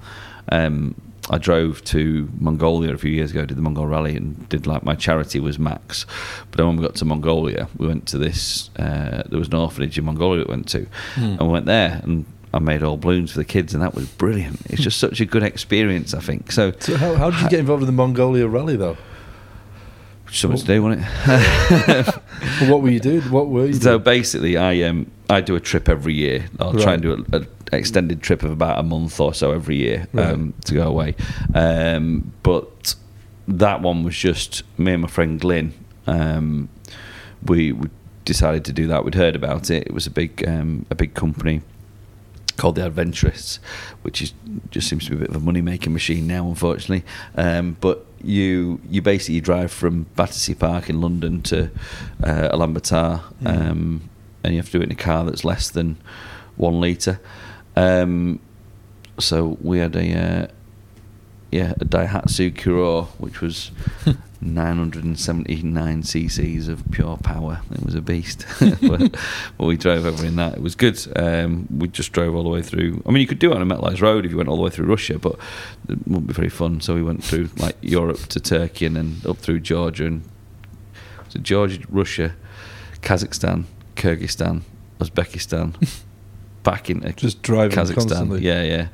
Um, 0.51 0.95
I 1.29 1.39
drove 1.39 1.83
to 1.87 2.29
Mongolia 2.39 2.95
a 2.95 2.99
few 2.99 3.11
years 3.11 3.33
ago, 3.33 3.45
did 3.45 3.57
the 3.57 3.61
Mongol 3.63 3.87
Rally, 3.87 4.17
and 4.17 4.49
did 4.49 4.67
like 4.67 4.85
my 4.85 4.95
charity 4.95 5.41
was 5.41 5.59
Max. 5.59 6.07
But 6.51 6.59
then 6.59 6.67
when 6.69 6.77
we 6.77 6.83
got 6.87 6.95
to 6.97 7.05
Mongolia, 7.05 7.69
we 7.77 7.87
went 7.89 8.07
to 8.09 8.19
this. 8.19 8.71
Uh, 8.79 9.23
there 9.29 9.39
was 9.39 9.49
an 9.49 9.55
orphanage 9.55 9.99
in 9.99 10.05
Mongolia 10.05 10.41
that 10.43 10.49
we 10.49 10.53
went 10.55 10.69
to, 10.69 10.87
Mm. 11.17 11.39
and 11.39 11.41
we 11.41 11.49
went 11.49 11.67
there, 11.67 12.01
and 12.05 12.25
I 12.55 12.61
made 12.61 12.83
all 12.85 12.97
balloons 12.97 13.33
for 13.33 13.39
the 13.39 13.45
kids, 13.45 13.75
and 13.75 13.83
that 13.83 13.95
was 13.95 14.07
brilliant. 14.07 14.61
It's 14.67 14.83
just 14.83 14.99
such 14.99 15.21
a 15.21 15.25
good 15.27 15.43
experience, 15.43 16.15
I 16.15 16.21
think. 16.21 16.53
So, 16.53 16.73
So 16.79 16.97
how, 16.97 17.15
how 17.17 17.31
did 17.31 17.41
you 17.41 17.49
get 17.51 17.59
involved 17.61 17.83
in 17.83 17.87
the 17.87 17.93
Mongolia 17.93 18.47
rally 18.47 18.77
though? 18.77 18.97
something 20.31 20.59
to 20.61 20.67
do, 20.67 20.83
wasn't 20.83 21.03
it? 21.27 22.07
Well, 22.61 22.71
what 22.71 22.83
were 22.83 22.91
you 22.91 23.01
doing? 23.01 23.23
What 23.31 23.49
were 23.49 23.67
you 23.67 23.73
So 23.75 23.93
doing? 23.93 24.03
basically, 24.05 24.57
I 24.57 24.83
um 24.83 25.11
I 25.31 25.41
do 25.41 25.55
a 25.57 25.61
trip 25.61 25.89
every 25.89 26.15
year. 26.15 26.47
I'll 26.61 26.75
try 26.75 26.95
and 26.95 27.03
do 27.03 27.13
an 27.15 27.47
extended 27.73 28.23
trip 28.23 28.43
of 28.43 28.51
about 28.51 28.79
a 28.79 28.83
month 28.83 29.19
or 29.21 29.35
so 29.35 29.53
every 29.53 29.77
year 29.77 30.07
Right. 30.13 30.27
um, 30.33 30.55
to 30.65 30.75
go 30.75 30.87
away. 30.87 31.15
Um, 31.55 32.33
but 32.43 32.95
that 33.49 33.81
one 33.83 34.03
was 34.05 34.17
just 34.17 34.63
me 34.79 34.93
and 34.93 35.03
my 35.03 35.09
friend 35.09 35.41
Glyn. 35.41 35.73
Um, 36.07 36.69
we, 37.45 37.73
we 37.73 37.89
decided 38.25 38.65
to 38.67 38.73
do 38.73 38.87
that. 38.89 39.05
We'd 39.05 39.15
heard 39.15 39.37
about 39.37 39.71
it. 39.71 39.87
It 39.87 39.93
was 39.95 40.07
a 40.07 40.11
big 40.11 40.47
um, 40.49 40.87
a 40.91 40.95
big 40.95 41.15
company 41.15 41.63
called 42.57 42.77
the 42.77 42.83
Adventurists, 42.89 43.59
which 44.03 44.23
is 44.23 44.33
just 44.71 44.89
seems 44.89 45.05
to 45.05 45.11
be 45.11 45.17
a 45.17 45.21
bit 45.21 45.29
of 45.29 45.37
a 45.37 45.41
money 45.41 45.61
making 45.61 45.93
machine 45.93 46.27
now, 46.27 46.47
unfortunately. 46.49 47.05
Um, 47.37 47.77
but 47.81 48.07
you 48.23 48.81
you 48.89 49.03
basically 49.03 49.41
drive 49.41 49.71
from 49.71 50.07
Battersea 50.17 50.55
Park 50.55 50.89
in 50.89 51.01
London 51.01 51.43
to 51.43 51.71
uh, 52.25 52.49
Mm. 52.57 53.21
um, 53.47 54.09
and 54.43 54.55
you 54.55 54.61
have 54.61 54.67
to 54.67 54.73
do 54.73 54.81
it 54.81 54.85
in 54.85 54.93
a 54.93 54.95
car 54.95 55.25
that's 55.25 55.45
less 55.45 55.69
than 55.71 55.97
one 56.57 56.81
litre. 56.81 57.21
Um, 57.77 58.41
so 59.19 59.57
we 59.61 59.79
had 59.79 59.97
a 59.97 60.15
uh, 60.15 60.47
yeah 61.51 61.73
a 61.81 61.85
Daihatsu 61.85 62.55
Cuore, 62.55 63.07
which 63.19 63.41
was 63.41 63.71
979 64.41 66.03
cc's 66.03 66.69
of 66.69 66.83
pure 66.91 67.17
power. 67.19 67.61
It 67.71 67.85
was 67.85 67.95
a 67.95 68.01
beast. 68.01 68.45
but, 68.61 69.17
but 69.59 69.67
we 69.67 69.77
drove 69.77 70.07
over 70.07 70.25
in 70.25 70.37
that. 70.37 70.55
It 70.55 70.63
was 70.63 70.75
good. 70.75 70.99
Um, 71.17 71.67
we 71.71 71.89
just 71.89 72.13
drove 72.13 72.35
all 72.35 72.43
the 72.43 72.49
way 72.49 72.63
through. 72.63 73.03
I 73.07 73.11
mean, 73.11 73.21
you 73.21 73.27
could 73.27 73.39
do 73.39 73.53
it 73.53 73.57
on 73.57 73.63
a 73.63 73.75
metalized 73.75 74.03
road 74.03 74.25
if 74.25 74.31
you 74.31 74.37
went 74.37 74.49
all 74.49 74.57
the 74.57 74.63
way 74.63 74.71
through 74.71 74.87
Russia, 74.87 75.19
but 75.19 75.39
it 75.89 75.99
wouldn't 76.07 76.27
be 76.27 76.35
very 76.35 76.49
fun. 76.49 76.81
So 76.81 76.95
we 76.95 77.03
went 77.03 77.25
through 77.25 77.51
like 77.57 77.77
Europe 77.81 78.19
to 78.29 78.41
Turkey 78.41 78.87
and 78.87 78.97
then 78.97 79.17
up 79.27 79.39
through 79.39 79.61
Georgia 79.61 80.07
and 80.07 80.23
so 81.29 81.41
Georgia, 81.41 81.81
Russia, 81.89 82.35
Kazakhstan, 83.01 83.65
Kyrgyzstan, 83.97 84.63
Uzbekistan, 85.01 85.75
back 86.67 86.91
into 86.91 87.11
Just 87.15 87.41
driving 87.43 87.77
Kazakhstan. 87.79 87.95
constantly. 87.95 88.43
Yeah, 88.43 88.63
yeah. 88.63 88.89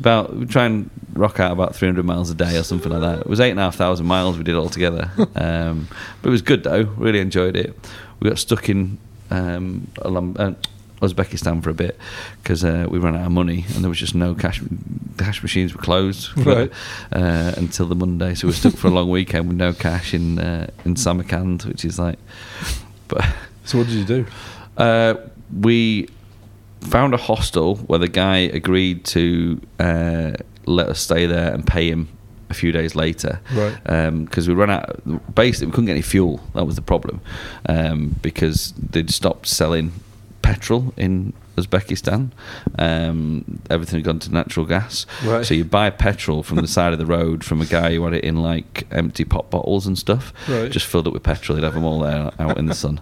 About 0.00 0.34
we 0.36 0.44
try 0.46 0.66
and 0.66 0.90
rock 1.14 1.38
out 1.40 1.52
about 1.52 1.74
300 1.76 2.04
miles 2.04 2.28
a 2.30 2.34
day 2.34 2.58
or 2.58 2.64
something 2.64 2.90
like 2.92 3.00
that. 3.00 3.20
It 3.20 3.26
was 3.28 3.40
eight 3.40 3.52
and 3.52 3.60
a 3.60 3.62
half 3.62 3.76
thousand 3.76 4.06
miles 4.06 4.36
we 4.36 4.44
did 4.44 4.56
all 4.56 4.68
together. 4.68 5.10
um, 5.36 5.88
but 6.20 6.28
it 6.28 6.32
was 6.32 6.42
good 6.42 6.64
though. 6.64 6.82
Really 6.98 7.20
enjoyed 7.20 7.56
it. 7.56 7.78
We 8.20 8.28
got 8.28 8.38
stuck 8.38 8.68
in 8.68 8.98
um, 9.30 9.86
Alam- 10.02 10.36
uh, 10.38 10.52
Uzbekistan 11.00 11.62
for 11.62 11.70
a 11.70 11.74
bit 11.74 11.96
because 12.42 12.64
uh, 12.64 12.86
we 12.88 12.98
ran 12.98 13.16
out 13.16 13.26
of 13.26 13.32
money 13.32 13.64
and 13.74 13.82
there 13.84 13.88
was 13.88 13.98
just 13.98 14.14
no 14.14 14.34
cash. 14.34 14.60
The 15.16 15.24
cash 15.24 15.42
machines 15.42 15.74
were 15.74 15.82
closed 15.82 16.28
for, 16.30 16.54
Right. 16.54 16.72
uh, 17.12 17.52
until 17.56 17.86
the 17.86 17.94
Monday, 17.96 18.34
so 18.34 18.46
we 18.46 18.50
were 18.52 18.56
stuck 18.56 18.74
for 18.74 18.86
a 18.88 18.90
long 18.90 19.10
weekend 19.10 19.48
with 19.48 19.56
no 19.56 19.72
cash 19.72 20.14
in 20.14 20.38
uh, 20.38 20.66
in 20.84 20.94
Samarkand, 20.96 21.62
which 21.64 21.84
is 21.84 21.98
like. 21.98 22.18
But 23.08 23.24
So 23.64 23.78
what 23.78 23.86
did 23.88 23.96
you 23.96 24.04
do? 24.04 24.26
uh, 24.76 25.14
we 25.60 26.08
found 26.82 27.14
a 27.14 27.16
hostel 27.16 27.76
where 27.76 27.98
the 27.98 28.08
guy 28.08 28.38
agreed 28.38 29.04
to 29.06 29.60
uh, 29.78 30.32
let 30.66 30.88
us 30.88 31.00
stay 31.00 31.26
there 31.26 31.52
and 31.52 31.66
pay 31.66 31.88
him 31.88 32.08
a 32.50 32.54
few 32.54 32.72
days 32.72 32.94
later. 32.94 33.40
Right. 33.54 33.74
Because 34.24 34.48
we 34.48 34.54
ran 34.54 34.70
out. 34.70 35.34
Basically, 35.34 35.66
we 35.66 35.72
couldn't 35.72 35.86
get 35.86 35.92
any 35.92 36.02
fuel. 36.02 36.40
That 36.54 36.64
was 36.66 36.76
the 36.76 36.82
problem. 36.82 37.20
Um, 37.68 38.16
because 38.22 38.72
they'd 38.72 39.10
stopped 39.10 39.46
selling 39.46 39.92
petrol 40.42 40.92
in 40.96 41.32
Uzbekistan. 41.56 42.30
Um, 42.78 43.62
everything 43.70 43.98
had 43.98 44.04
gone 44.04 44.18
to 44.20 44.32
natural 44.32 44.66
gas. 44.66 45.06
Right. 45.24 45.46
So 45.46 45.54
you 45.54 45.64
buy 45.64 45.90
petrol 45.90 46.42
from 46.42 46.58
the 46.58 46.66
side 46.66 46.92
of 46.92 46.98
the 46.98 47.06
road 47.06 47.44
from 47.44 47.60
a 47.60 47.66
guy 47.66 47.94
who 47.94 48.04
had 48.04 48.14
it 48.14 48.24
in 48.24 48.42
like 48.42 48.86
empty 48.90 49.24
pop 49.24 49.50
bottles 49.50 49.86
and 49.86 49.98
stuff. 49.98 50.32
Right. 50.48 50.70
Just 50.70 50.86
filled 50.86 51.06
up 51.06 51.12
with 51.12 51.22
petrol. 51.22 51.56
He'd 51.56 51.64
have 51.64 51.74
them 51.74 51.84
all 51.84 52.00
there 52.00 52.32
out 52.38 52.58
in 52.58 52.66
the 52.66 52.74
sun, 52.74 53.00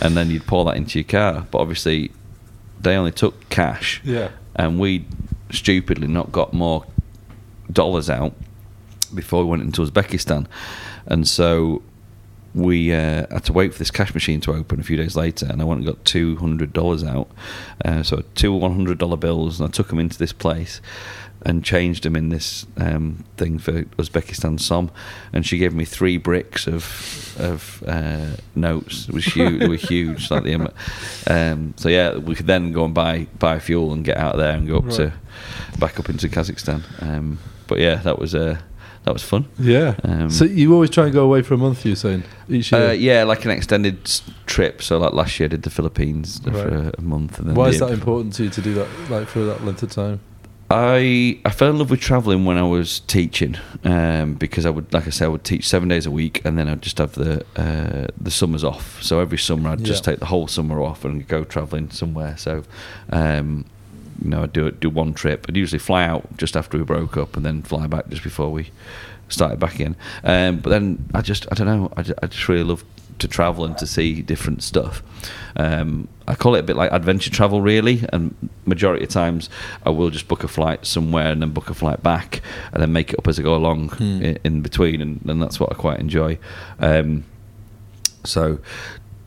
and 0.00 0.16
then 0.16 0.30
you'd 0.30 0.46
pour 0.46 0.64
that 0.64 0.76
into 0.76 0.98
your 0.98 1.08
car. 1.08 1.46
But 1.50 1.58
obviously, 1.58 2.10
they 2.80 2.96
only 2.96 3.12
took 3.12 3.48
cash, 3.48 4.00
Yeah. 4.04 4.30
and 4.56 4.78
we 4.78 5.04
stupidly 5.50 6.06
not 6.06 6.30
got 6.32 6.52
more 6.52 6.84
dollars 7.72 8.08
out 8.10 8.34
before 9.14 9.44
we 9.44 9.50
went 9.50 9.62
into 9.62 9.82
Uzbekistan, 9.82 10.46
and 11.06 11.26
so 11.26 11.82
we 12.54 12.92
uh, 12.92 13.26
had 13.30 13.44
to 13.44 13.52
wait 13.52 13.72
for 13.72 13.78
this 13.78 13.90
cash 13.90 14.12
machine 14.14 14.40
to 14.40 14.52
open 14.52 14.80
a 14.80 14.82
few 14.82 14.96
days 14.96 15.14
later, 15.16 15.46
and 15.48 15.60
I 15.60 15.64
went 15.64 15.78
and 15.80 15.86
got 15.86 16.04
two 16.04 16.36
hundred 16.36 16.72
dollars 16.72 17.04
out. 17.04 17.28
Uh, 17.84 18.02
so 18.02 18.22
two 18.34 18.52
one 18.52 18.72
hundred 18.74 18.98
dollar 18.98 19.16
bills, 19.16 19.60
and 19.60 19.68
I 19.68 19.72
took 19.72 19.88
them 19.88 19.98
into 19.98 20.18
this 20.18 20.32
place 20.32 20.80
and 21.48 21.64
changed 21.64 22.02
them 22.02 22.14
in 22.14 22.28
this 22.28 22.66
um, 22.76 23.24
thing 23.38 23.58
for 23.58 23.82
Uzbekistan 23.96 24.60
Som, 24.60 24.90
and 25.32 25.46
she 25.46 25.56
gave 25.56 25.72
me 25.74 25.86
three 25.86 26.18
bricks 26.18 26.66
of 26.66 27.34
of 27.40 27.82
uh, 27.86 28.36
notes. 28.54 29.08
It 29.08 29.14
was 29.14 29.24
huge. 29.24 29.60
they 29.60 29.68
were 29.68 29.76
huge, 29.76 30.30
like 30.30 30.44
the 30.44 30.70
um, 31.26 31.72
so 31.76 31.88
yeah, 31.88 32.16
we 32.16 32.34
could 32.34 32.46
then 32.46 32.72
go 32.72 32.84
and 32.84 32.94
buy 32.94 33.26
buy 33.38 33.58
fuel 33.60 33.94
and 33.94 34.04
get 34.04 34.18
out 34.18 34.34
of 34.34 34.40
there 34.40 34.52
and 34.52 34.68
go 34.68 34.76
up 34.76 34.90
to 34.90 35.12
back 35.78 35.98
up 35.98 36.10
into 36.10 36.28
Kazakhstan. 36.28 36.82
Um, 37.02 37.38
but 37.66 37.78
yeah, 37.78 37.96
that 37.96 38.18
was 38.18 38.34
uh, 38.34 38.58
that 39.04 39.14
was 39.14 39.22
fun. 39.22 39.46
Yeah. 39.58 39.94
Um, 40.04 40.28
so 40.28 40.44
you 40.44 40.74
always 40.74 40.90
try 40.90 41.04
and 41.04 41.14
go 41.14 41.24
away 41.24 41.40
for 41.40 41.54
a 41.54 41.58
month. 41.58 41.86
you're 41.86 41.96
saying 41.96 42.24
each 42.46 42.72
year? 42.72 42.88
Uh, 42.88 42.92
yeah, 42.92 43.24
like 43.24 43.46
an 43.46 43.50
extended 43.52 44.04
trip. 44.44 44.82
So 44.82 44.98
like 44.98 45.14
last 45.14 45.40
year, 45.40 45.46
I 45.46 45.48
did 45.48 45.62
the 45.62 45.70
Philippines 45.70 46.40
for 46.40 46.68
a, 46.68 46.92
a 46.98 47.00
month. 47.00 47.38
And 47.38 47.48
then 47.48 47.54
Why 47.54 47.68
is 47.68 47.80
that 47.80 47.90
important 47.90 48.34
to 48.34 48.44
you 48.44 48.50
to 48.50 48.60
do 48.60 48.74
that 48.74 48.88
like 49.08 49.28
for 49.28 49.44
that 49.44 49.64
length 49.64 49.82
of 49.82 49.90
time? 49.92 50.20
I 50.70 51.38
I 51.46 51.50
fell 51.50 51.70
in 51.70 51.78
love 51.78 51.90
with 51.90 52.00
traveling 52.00 52.44
when 52.44 52.58
I 52.58 52.62
was 52.62 53.00
teaching 53.00 53.56
um, 53.84 54.34
because 54.34 54.66
I 54.66 54.70
would, 54.70 54.92
like 54.92 55.06
I 55.06 55.10
said, 55.10 55.24
I 55.24 55.28
would 55.28 55.44
teach 55.44 55.66
seven 55.66 55.88
days 55.88 56.04
a 56.04 56.10
week, 56.10 56.42
and 56.44 56.58
then 56.58 56.68
I'd 56.68 56.82
just 56.82 56.98
have 56.98 57.12
the 57.12 57.42
uh, 57.56 58.08
the 58.20 58.30
summers 58.30 58.64
off. 58.64 59.02
So 59.02 59.20
every 59.20 59.38
summer, 59.38 59.70
I'd 59.70 59.82
just 59.84 60.04
Yeah. 60.06 60.12
take 60.12 60.20
the 60.20 60.26
whole 60.26 60.46
summer 60.46 60.82
off 60.82 61.04
and 61.06 61.26
go 61.26 61.44
traveling 61.44 61.90
somewhere. 61.90 62.36
So, 62.36 62.64
um, 63.10 63.64
you 64.22 64.28
know, 64.28 64.42
I'd 64.42 64.52
do 64.52 64.70
do 64.70 64.90
one 64.90 65.14
trip. 65.14 65.46
I'd 65.48 65.56
usually 65.56 65.78
fly 65.78 66.04
out 66.04 66.36
just 66.36 66.54
after 66.54 66.76
we 66.76 66.84
broke 66.84 67.16
up, 67.16 67.34
and 67.36 67.46
then 67.46 67.62
fly 67.62 67.86
back 67.86 68.08
just 68.10 68.22
before 68.22 68.50
we 68.52 68.70
started 69.30 69.58
back 69.58 69.80
in. 69.80 69.96
Um, 70.22 70.58
but 70.58 70.68
then 70.70 71.08
I 71.14 71.22
just, 71.22 71.46
I 71.50 71.54
don't 71.54 71.66
know, 71.66 71.90
I, 71.96 72.02
ju- 72.02 72.14
I 72.22 72.26
just 72.26 72.46
really 72.48 72.64
love 72.64 72.84
to 73.18 73.28
travel 73.28 73.64
and 73.64 73.76
to 73.78 73.86
see 73.86 74.22
different 74.22 74.62
stuff. 74.62 75.02
Um, 75.56 76.08
I 76.26 76.34
call 76.34 76.54
it 76.54 76.60
a 76.60 76.62
bit 76.62 76.76
like 76.76 76.92
adventure 76.92 77.30
travel, 77.30 77.60
really. 77.62 78.04
And 78.12 78.34
majority 78.66 79.04
of 79.04 79.10
times, 79.10 79.48
I 79.84 79.90
will 79.90 80.10
just 80.10 80.28
book 80.28 80.44
a 80.44 80.48
flight 80.48 80.86
somewhere 80.86 81.32
and 81.32 81.40
then 81.42 81.50
book 81.50 81.70
a 81.70 81.74
flight 81.74 82.02
back, 82.02 82.42
and 82.72 82.82
then 82.82 82.92
make 82.92 83.12
it 83.12 83.18
up 83.18 83.26
as 83.28 83.38
I 83.38 83.42
go 83.42 83.54
along 83.54 83.88
Hmm. 83.90 84.22
in, 84.22 84.38
in 84.44 84.60
between, 84.62 85.00
and, 85.00 85.20
and 85.26 85.42
that's 85.42 85.58
what 85.58 85.70
I 85.72 85.74
quite 85.74 86.00
enjoy. 86.00 86.38
Um, 86.80 87.24
so, 88.24 88.58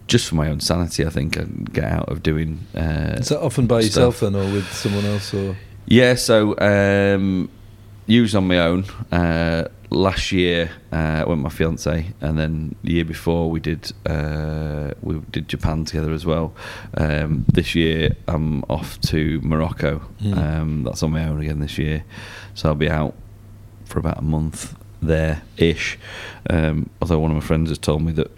just 0.08 0.28
for 0.28 0.36
my 0.36 0.50
own 0.50 0.60
sanity, 0.60 1.06
I 1.06 1.10
think 1.10 1.38
I 1.38 1.44
get 1.74 1.86
out 1.86 2.10
of 2.10 2.22
doing. 2.22 2.60
Uh, 2.76 3.18
Is 3.20 3.30
that 3.30 3.42
often 3.42 3.66
by 3.68 3.82
stuff. 3.82 3.86
yourself 3.96 4.20
then, 4.20 4.36
or 4.36 4.52
with 4.52 4.72
someone 4.74 5.06
else? 5.06 5.34
Or 5.34 5.56
Yeah, 5.88 6.16
so 6.16 6.56
um, 6.60 7.50
used 8.06 8.36
on 8.36 8.48
my 8.48 8.60
own. 8.60 8.86
Uh, 9.12 9.68
last 9.92 10.32
year 10.32 10.72
uh, 10.92 10.96
I 10.96 11.26
went 11.26 11.30
with 11.30 11.40
my 11.40 11.50
fiance, 11.50 12.14
and 12.22 12.40
then 12.40 12.76
the 12.84 12.94
year 12.94 13.06
before 13.06 13.50
we 13.50 13.60
did 13.60 13.92
uh, 14.06 14.92
we 15.02 15.20
did 15.32 15.48
Japan 15.48 15.86
together 15.86 16.12
as 16.14 16.26
well. 16.26 16.54
Um, 16.98 17.46
this 17.54 17.76
year 17.76 18.16
I'm 18.28 18.64
off 18.64 19.00
to 19.02 19.40
Morocco. 19.42 20.02
Mm. 20.22 20.38
Um, 20.38 20.84
that's 20.84 21.04
on 21.04 21.12
my 21.12 21.28
own 21.28 21.42
again 21.42 21.60
this 21.60 21.78
year, 21.78 22.04
so 22.56 22.70
I'll 22.70 22.76
be 22.76 22.90
out 22.90 23.14
for 23.86 24.00
about 24.00 24.18
a 24.18 24.24
month 24.24 24.76
there 25.02 25.44
ish. 25.58 26.00
Um, 26.50 26.90
although 27.02 27.20
one 27.20 27.32
of 27.32 27.36
my 27.36 27.46
friends 27.46 27.70
has 27.70 27.78
told 27.78 28.02
me 28.02 28.14
that. 28.14 28.32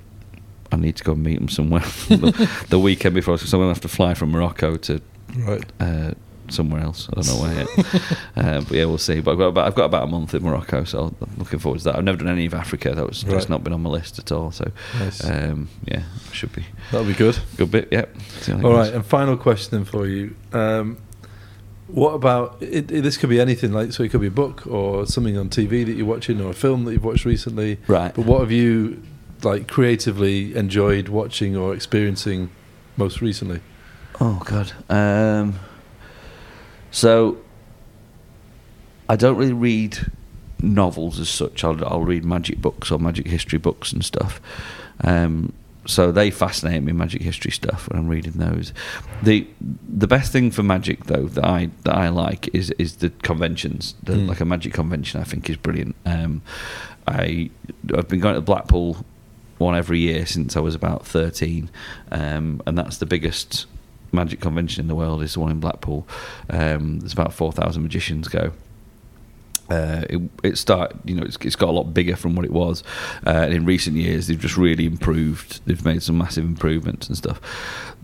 I 0.71 0.75
need 0.75 0.95
to 0.95 1.03
go 1.03 1.11
and 1.11 1.21
meet 1.21 1.37
him 1.37 1.49
somewhere 1.49 1.81
the, 2.09 2.49
the 2.69 2.79
weekend 2.79 3.13
before, 3.13 3.37
so 3.37 3.45
I'm 3.45 3.61
going 3.61 3.69
to 3.69 3.75
have 3.75 3.81
to 3.81 3.87
fly 3.87 4.15
from 4.15 4.31
Morocco 4.31 4.75
to 4.75 5.01
right? 5.37 5.63
uh, 5.79 6.13
somewhere 6.49 6.81
else. 6.81 7.07
I 7.11 7.21
don't 7.21 7.27
know 7.27 7.41
where 7.41 7.53
yet. 7.55 7.67
uh, 8.35 8.61
but 8.61 8.71
yeah, 8.71 8.85
we'll 8.85 8.97
see. 8.97 9.19
But 9.21 9.31
I've 9.33 9.37
got 9.37 9.47
about 9.47 9.67
I've 9.67 9.75
got 9.75 9.85
about 9.85 10.03
a 10.03 10.07
month 10.07 10.33
in 10.33 10.43
Morocco, 10.43 10.83
so 10.83 11.15
I'm 11.21 11.29
looking 11.37 11.59
forward 11.59 11.79
to 11.79 11.83
that. 11.85 11.95
I've 11.97 12.03
never 12.03 12.17
done 12.17 12.27
any 12.29 12.45
of 12.45 12.53
Africa. 12.53 12.93
That 12.95 13.07
was 13.07 13.21
that's 13.23 13.33
Right. 13.33 13.49
not 13.49 13.63
been 13.63 13.73
on 13.73 13.81
my 13.81 13.89
list 13.89 14.19
at 14.19 14.31
all. 14.31 14.51
So 14.51 14.71
Nice. 14.99 15.23
um, 15.23 15.69
yeah, 15.85 16.03
should 16.31 16.53
be 16.53 16.65
That'll 16.91 17.07
be 17.07 17.13
good. 17.13 17.37
good 17.57 17.71
bit. 17.71 17.87
Yeah. 17.91 18.05
How 18.45 18.57
that 18.57 18.65
All 18.65 18.71
goes. 18.73 18.87
right, 18.87 18.93
and 18.95 19.05
final 19.05 19.37
question 19.37 19.77
then 19.77 19.85
for 19.85 20.05
you. 20.07 20.35
Um, 20.51 20.97
What 21.87 22.13
about 22.13 22.57
it, 22.61 22.89
it- 22.91 23.01
this? 23.03 23.17
Could 23.17 23.29
be 23.29 23.39
anything. 23.41 23.71
Like, 23.73 23.91
so 23.93 24.03
it 24.03 24.09
could 24.09 24.21
be 24.21 24.27
a 24.27 24.31
book 24.31 24.65
or 24.65 25.05
something 25.05 25.37
on 25.37 25.49
TV 25.49 25.83
that 25.85 25.93
you're 25.93 26.05
watching, 26.07 26.39
or 26.41 26.49
a 26.51 26.53
film 26.53 26.85
that 26.85 26.93
you've 26.93 27.03
watched 27.03 27.25
recently. 27.25 27.77
Right. 27.87 28.13
But 28.15 28.25
what 28.25 28.39
have 28.39 28.51
you 28.51 29.01
like 29.43 29.67
creatively 29.67 30.55
enjoyed 30.55 31.09
watching 31.09 31.55
or 31.57 31.73
experiencing 31.75 32.49
most 32.95 33.21
recently? 33.21 33.59
Oh 34.21 34.41
God. 34.45 34.71
Um, 34.89 35.59
so 36.93 37.37
I 39.09 39.15
don't 39.17 39.35
really 39.35 39.51
read 39.51 39.97
novels 40.61 41.19
as 41.19 41.27
such. 41.27 41.63
I'll, 41.63 41.83
I'll 41.85 42.01
read 42.01 42.23
magic 42.23 42.61
books 42.61 42.91
or 42.91 42.99
magic 42.99 43.27
history 43.27 43.59
books 43.59 43.91
and 43.91 44.05
stuff. 44.05 44.39
Um, 45.03 45.51
so 45.85 46.13
they 46.13 46.31
fascinate 46.31 46.81
me, 46.83 46.93
magic 46.93 47.21
history 47.21 47.51
stuff, 47.51 47.89
when 47.89 47.99
I'm 47.99 48.07
reading 48.07 48.33
those. 48.33 48.71
the 49.21 49.45
The 49.89 50.07
best 50.07 50.31
thing 50.31 50.49
for 50.51 50.63
magic, 50.63 51.05
though, 51.05 51.25
that 51.27 51.43
I 51.43 51.69
that 51.83 51.95
I 51.95 52.07
like 52.07 52.47
is 52.55 52.69
is 52.79 52.97
the 52.97 53.09
conventions. 53.23 53.95
The, 54.01 54.13
Mm. 54.13 54.27
Like 54.29 54.39
a 54.39 54.45
magic 54.45 54.71
convention, 54.73 55.19
I 55.19 55.25
think 55.25 55.49
is 55.49 55.57
brilliant. 55.57 55.95
Um, 56.05 56.41
I 57.05 57.49
I've 57.97 58.07
been 58.07 58.21
going 58.21 58.35
to 58.35 58.39
the 58.39 58.45
Blackpool 58.45 59.03
one 59.57 59.75
every 59.75 59.99
year 59.99 60.25
since 60.25 60.55
I 60.55 60.61
was 60.61 60.73
about 60.75 61.05
13, 61.05 61.69
um, 62.11 62.61
and 62.65 62.77
that's 62.77 62.97
the 62.99 63.05
biggest 63.05 63.65
magic 64.13 64.39
convention 64.39 64.81
in 64.81 64.87
the 64.87 64.95
world. 64.95 65.21
Is 65.23 65.33
the 65.33 65.39
one 65.39 65.51
in 65.51 65.59
Blackpool. 65.59 66.07
Um, 66.49 66.99
there's 66.99 67.13
about 67.13 67.33
4,000 67.33 67.81
magicians 67.81 68.27
go. 68.27 68.51
Uh, 69.69 70.03
it, 70.09 70.21
it 70.43 70.57
start, 70.57 70.93
you 71.05 71.15
know, 71.15 71.23
it's, 71.23 71.37
it's 71.37 71.55
got 71.55 71.69
a 71.69 71.71
lot 71.71 71.93
bigger 71.93 72.17
from 72.17 72.35
what 72.35 72.43
it 72.43 72.51
was. 72.51 72.83
Uh, 73.25 73.29
and 73.29 73.53
in 73.53 73.65
recent 73.65 73.95
years, 73.95 74.27
they've 74.27 74.39
just 74.39 74.57
really 74.57 74.85
improved. 74.85 75.61
They've 75.65 75.83
made 75.85 76.03
some 76.03 76.17
massive 76.17 76.43
improvements 76.43 77.07
and 77.07 77.17
stuff. 77.17 77.39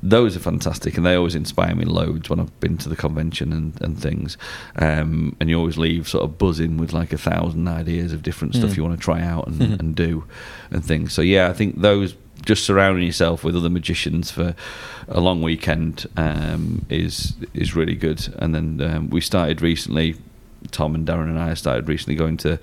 Those 0.02 0.38
are 0.38 0.40
fantastic, 0.40 0.96
and 0.96 1.06
they 1.06 1.16
always 1.16 1.36
inspire 1.36 1.76
me 1.76 1.84
loads 1.84 2.30
when 2.30 2.40
I've 2.40 2.58
been 2.62 2.78
to 2.78 2.90
the 2.90 2.96
convention 2.96 3.52
and, 3.52 3.80
and 3.82 4.00
things. 4.02 4.38
Um, 4.78 5.36
and 5.42 5.50
you 5.50 5.58
always 5.60 5.78
leave 5.78 6.08
sort 6.08 6.24
of 6.24 6.38
buzzing 6.38 6.78
with 6.78 6.94
like 6.94 7.12
a 7.12 7.18
thousand 7.18 7.68
ideas 7.68 8.14
of 8.14 8.24
different 8.24 8.56
stuff 8.56 8.72
Mm. 8.72 8.78
you 8.78 8.84
want 8.86 8.98
to 8.98 9.04
try 9.04 9.22
out 9.22 9.48
and, 9.48 9.60
Mhm. 9.60 9.80
and 9.82 9.96
do 9.96 10.24
and 10.72 10.84
things. 10.84 11.12
So 11.12 11.22
yeah, 11.22 11.50
I 11.50 11.54
think 11.54 11.82
those 11.82 12.16
just 12.46 12.66
surrounding 12.66 13.06
yourself 13.06 13.44
with 13.44 13.56
other 13.56 13.70
magicians 13.70 14.32
for 14.32 14.56
a 15.08 15.20
long 15.20 15.42
weekend 15.42 16.06
um, 16.18 16.86
is 16.90 17.36
is 17.54 17.76
really 17.76 17.96
good. 17.96 18.34
And 18.40 18.54
then 18.56 18.82
um, 18.82 19.10
we 19.10 19.22
started 19.22 19.62
recently. 19.62 20.16
Tom 20.72 20.94
and 20.94 21.08
Darren 21.08 21.30
and 21.30 21.40
I 21.40 21.54
started 21.54 21.88
recently 21.88 22.16
going 22.16 22.36
to 22.38 22.60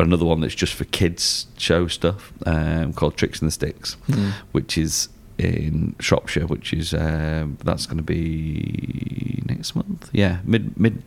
another 0.00 0.24
one 0.24 0.40
that's 0.40 0.54
just 0.54 0.72
for 0.72 0.84
kids 0.86 1.46
show 1.58 1.86
stuff 1.86 2.32
um, 2.46 2.94
called 2.94 3.18
Tricks 3.18 3.40
and 3.40 3.48
the 3.48 3.52
Sticks, 3.52 3.98
Mm. 4.08 4.32
which 4.52 4.78
is 4.78 5.10
in 5.36 5.94
Shropshire, 6.00 6.46
which 6.46 6.72
is 6.72 6.94
um, 6.94 7.58
that's 7.62 7.84
going 7.84 7.98
to 7.98 8.02
be 8.02 9.42
next 9.46 9.76
month. 9.76 10.08
Yeah, 10.10 10.38
mid 10.44 10.80
mid 10.80 11.02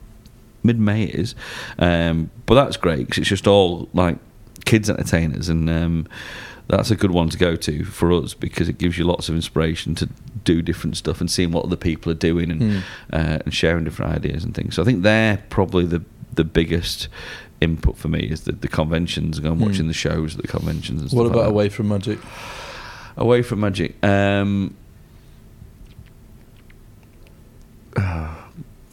mid 0.64 0.80
May 0.80 1.04
it 1.06 1.16
is. 1.16 1.36
Um, 1.80 2.30
but 2.46 2.54
that's 2.54 2.78
great 2.78 3.08
because 3.08 3.18
it's 3.18 3.30
just 3.30 3.48
all 3.48 3.90
like 3.94 4.18
kids 4.64 4.92
entertainers, 4.92 5.50
and 5.50 5.68
um, 5.72 6.08
that's 6.68 6.90
a 6.92 6.96
good 6.96 7.12
one 7.12 7.30
to 7.30 7.38
go 7.38 7.56
to 7.56 7.84
for 7.84 8.12
us 8.14 8.34
because 8.34 8.70
it 8.70 8.78
gives 8.78 8.98
you 8.98 9.04
lots 9.06 9.28
of 9.30 9.36
inspiration 9.36 9.94
to 9.96 10.08
do 10.44 10.62
different 10.62 10.96
stuff 10.98 11.20
and 11.20 11.30
seeing 11.30 11.52
what 11.52 11.66
other 11.66 11.76
people 11.76 12.12
are 12.12 12.16
doing 12.16 12.50
and 12.52 12.62
Mm. 12.62 12.82
uh, 13.14 13.40
and 13.46 13.54
sharing 13.54 13.84
different 13.84 14.14
ideas 14.16 14.44
and 14.44 14.54
things. 14.56 14.76
So 14.76 14.82
I 14.82 14.86
think 14.86 15.04
they're 15.04 15.44
probably 15.50 15.86
the 15.86 16.02
the 16.34 16.44
biggest 16.46 17.10
input 17.60 17.98
for 17.98 18.08
me 18.08 18.20
is 18.22 18.42
the, 18.42 18.54
the 18.54 18.68
conventions 18.70 19.38
and 19.38 19.46
going 19.46 19.60
Mm. 19.60 19.68
watching 19.68 19.88
the 19.88 19.94
shows 19.94 20.36
at 20.36 20.42
the 20.42 20.48
conventions 20.48 21.02
and 21.02 21.10
stuff 21.10 21.18
What 21.18 21.28
about 21.28 21.44
that. 21.44 21.50
away 21.50 21.68
from 21.70 21.90
magic? 21.90 22.20
Away 23.18 23.42
from 23.42 23.60
magic. 23.60 24.04
Um, 24.04 24.74
uh, 27.98 28.34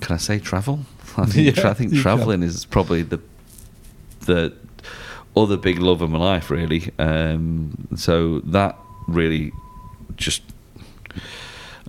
can 0.00 0.14
I 0.14 0.18
say 0.18 0.38
travel? 0.38 0.80
I 1.16 1.26
think, 1.26 1.56
Yeah, 1.56 1.68
I 1.70 1.74
think 1.74 1.90
you 1.92 1.96
can. 1.96 2.02
traveling 2.02 2.42
is 2.42 2.64
probably 2.64 3.02
the 3.02 3.20
the 4.20 4.52
other 5.42 5.56
big 5.56 5.78
love 5.78 6.02
of 6.02 6.10
my 6.10 6.18
life, 6.18 6.50
really. 6.50 6.92
Um, 6.98 7.88
so 7.96 8.40
that 8.40 8.78
really 9.06 9.52
just 10.16 10.42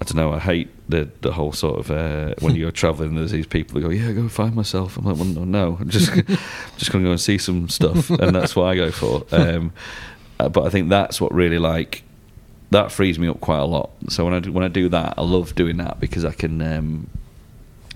I 0.01 0.05
don't 0.05 0.15
know. 0.15 0.31
I 0.31 0.39
hate 0.39 0.69
the 0.87 1.09
the 1.21 1.33
whole 1.33 1.51
sort 1.51 1.79
of 1.79 1.91
uh, 1.91 2.33
when 2.39 2.55
you're 2.55 2.71
traveling. 2.71 3.15
There's 3.15 3.31
these 3.31 3.45
people 3.45 3.75
that 3.75 3.87
go, 3.87 3.93
"Yeah, 3.93 4.13
go 4.13 4.29
find 4.29 4.55
myself." 4.55 4.95
I'm 4.97 5.03
like, 5.03 5.17
well, 5.17 5.25
no, 5.25 5.43
no, 5.43 5.77
I'm 5.79 5.89
just 5.89 6.13
just 6.77 6.91
going 6.91 7.03
to 7.03 7.07
go 7.07 7.11
and 7.11 7.19
see 7.19 7.37
some 7.37 7.67
stuff, 7.67 8.09
and 8.09 8.33
that's 8.33 8.55
what 8.55 8.65
I 8.65 8.75
go 8.75 8.91
for. 8.91 9.25
Um, 9.31 9.73
uh, 10.39 10.47
but 10.47 10.65
I 10.65 10.69
think 10.69 10.89
that's 10.89 11.19
what 11.19 11.33
really 11.33 11.59
like 11.59 12.03
that 12.71 12.91
frees 12.91 13.19
me 13.19 13.27
up 13.27 13.41
quite 13.41 13.59
a 13.59 13.65
lot. 13.65 13.89
So 14.07 14.23
when 14.23 14.33
I 14.33 14.39
do, 14.39 14.51
when 14.53 14.63
I 14.63 14.69
do 14.69 14.87
that, 14.89 15.15
I 15.17 15.21
love 15.21 15.53
doing 15.55 15.77
that 15.77 15.99
because 15.99 16.23
I 16.23 16.31
can. 16.31 16.61
Um, 16.61 17.09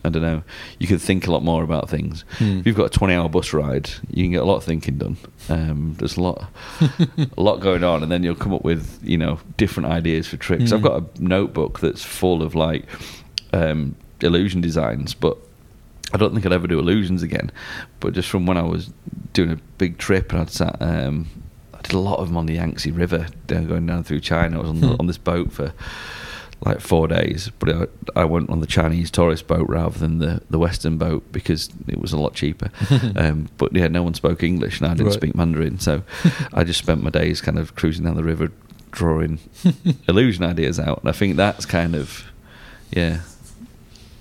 I 0.05 0.09
don't 0.09 0.21
know. 0.21 0.43
You 0.79 0.87
can 0.87 0.99
think 0.99 1.27
a 1.27 1.31
lot 1.31 1.43
more 1.43 1.63
about 1.63 1.89
things. 1.89 2.25
Hmm. 2.37 2.59
If 2.59 2.67
you've 2.67 2.75
got 2.75 2.87
a 2.87 2.89
twenty-hour 2.89 3.29
bus 3.29 3.53
ride, 3.53 3.89
you 4.09 4.23
can 4.25 4.31
get 4.31 4.41
a 4.41 4.45
lot 4.45 4.57
of 4.57 4.63
thinking 4.65 4.97
done. 4.97 5.17
Um, 5.49 5.95
there's 5.97 6.17
a 6.17 6.21
lot, 6.21 6.49
a 6.81 7.41
lot 7.41 7.61
going 7.61 7.83
on, 7.83 8.03
and 8.03 8.11
then 8.11 8.23
you'll 8.23 8.35
come 8.35 8.53
up 8.53 8.63
with 8.63 8.99
you 9.01 9.17
know 9.17 9.39
different 9.57 9.89
ideas 9.89 10.27
for 10.27 10.37
tricks. 10.37 10.71
Mm. 10.71 10.73
I've 10.73 10.81
got 10.81 11.01
a 11.01 11.23
notebook 11.23 11.79
that's 11.79 12.03
full 12.03 12.41
of 12.41 12.53
like 12.55 12.85
um, 13.53 13.95
illusion 14.21 14.59
designs, 14.61 15.13
but 15.13 15.37
I 16.13 16.17
don't 16.17 16.33
think 16.33 16.45
I'd 16.45 16.51
ever 16.53 16.67
do 16.67 16.79
illusions 16.79 17.23
again. 17.23 17.51
But 17.99 18.13
just 18.13 18.29
from 18.29 18.45
when 18.45 18.57
I 18.57 18.63
was 18.63 18.91
doing 19.33 19.51
a 19.51 19.55
big 19.77 19.97
trip 19.97 20.31
and 20.31 20.41
I'd 20.41 20.49
sat, 20.49 20.75
um, 20.81 21.27
I 21.73 21.81
did 21.81 21.93
a 21.93 21.99
lot 21.99 22.19
of 22.19 22.27
them 22.27 22.37
on 22.37 22.45
the 22.45 22.53
Yangtze 22.55 22.91
River, 22.91 23.27
going 23.47 23.85
down 23.85 24.03
through 24.03 24.19
China. 24.19 24.57
I 24.57 24.61
was 24.61 24.69
on, 24.69 24.81
the, 24.81 24.87
Hmm. 24.89 24.95
on 24.99 25.07
this 25.07 25.17
boat 25.17 25.51
for 25.51 25.73
like 26.65 26.79
four 26.79 27.07
days, 27.07 27.51
but 27.59 27.69
I, 28.15 28.21
I 28.21 28.25
went 28.25 28.49
on 28.49 28.59
the 28.61 28.67
Chinese 28.67 29.11
tourist 29.11 29.47
boat 29.47 29.67
rather 29.67 29.97
than 29.99 30.19
the, 30.19 30.41
the 30.49 30.57
Western 30.57 30.97
boat 30.97 31.29
because 31.31 31.69
it 31.87 31.99
was 31.99 32.13
a 32.13 32.17
lot 32.17 32.33
cheaper. 32.35 32.69
um, 33.17 33.49
but 33.57 33.75
yeah, 33.75 33.87
no 33.87 34.01
one 34.03 34.13
spoke 34.13 34.43
English 34.43 34.79
and 34.79 34.87
I 34.87 34.93
didn't 34.93 35.07
Right. 35.07 35.13
speak 35.15 35.35
Mandarin, 35.35 35.79
so 35.79 36.03
I 36.53 36.63
just 36.63 36.79
spent 36.79 37.03
my 37.03 37.09
days 37.09 37.41
kind 37.41 37.59
of 37.59 37.75
cruising 37.75 38.05
down 38.05 38.15
the 38.15 38.23
river, 38.23 38.49
drawing 38.91 39.39
illusion 40.07 40.43
ideas 40.45 40.79
out. 40.79 40.99
And 41.01 41.09
I 41.09 41.11
think 41.11 41.35
that's 41.35 41.65
kind 41.65 41.95
of, 41.95 42.23
yeah, 42.91 43.21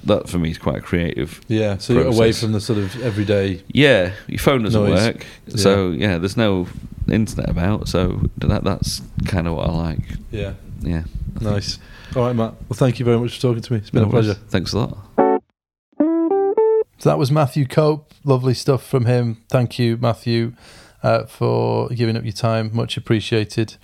that 0.04 0.28
for 0.28 0.38
me 0.38 0.50
is 0.50 0.58
quite 0.58 0.82
creative. 0.82 1.40
Yeah, 1.46 1.78
so 1.78 1.92
you're 1.92 2.06
away 2.06 2.32
from 2.32 2.50
the 2.52 2.60
sort 2.60 2.78
of 2.80 3.00
everyday. 3.02 3.62
Yeah, 3.68 4.12
your 4.26 4.40
phone 4.40 4.64
doesn't 4.64 4.82
Noise. 4.82 5.00
work, 5.06 5.26
so 5.48 5.90
yeah, 5.90 6.18
there's 6.18 6.36
no 6.36 6.66
internet 7.08 7.48
about, 7.48 7.86
so 7.88 8.20
that 8.38 8.64
that's 8.64 9.00
kind 9.26 9.46
of 9.46 9.54
what 9.54 9.68
I 9.68 9.72
like. 9.72 10.00
Yeah, 10.32 10.54
Yeah, 10.80 11.04
nice. 11.40 11.78
All 12.14 12.24
right, 12.26 12.36
Matt. 12.36 12.52
Well, 12.68 12.74
thank 12.74 12.98
you 12.98 13.04
very 13.06 13.18
much 13.18 13.36
for 13.36 13.40
talking 13.40 13.62
to 13.62 13.72
me. 13.72 13.78
It's 13.78 13.90
been 13.90 14.02
No 14.02 14.08
a 14.08 14.12
worries. 14.12 14.26
pleasure. 14.26 14.40
Thanks 14.48 14.72
a 14.74 14.78
lot. 14.80 14.98
So 16.98 17.08
that 17.08 17.18
was 17.18 17.32
Matthew 17.32 17.66
Cope. 17.66 18.12
Lovely 18.24 18.54
stuff 18.54 18.86
from 18.86 19.06
him. 19.06 19.38
Thank 19.48 19.78
you, 19.78 19.96
Matthew, 19.96 20.52
uh, 21.02 21.24
for 21.24 21.88
giving 21.88 22.16
up 22.16 22.22
your 22.24 22.32
time. 22.34 22.70
Much 22.74 22.96
appreciated. 22.96 23.76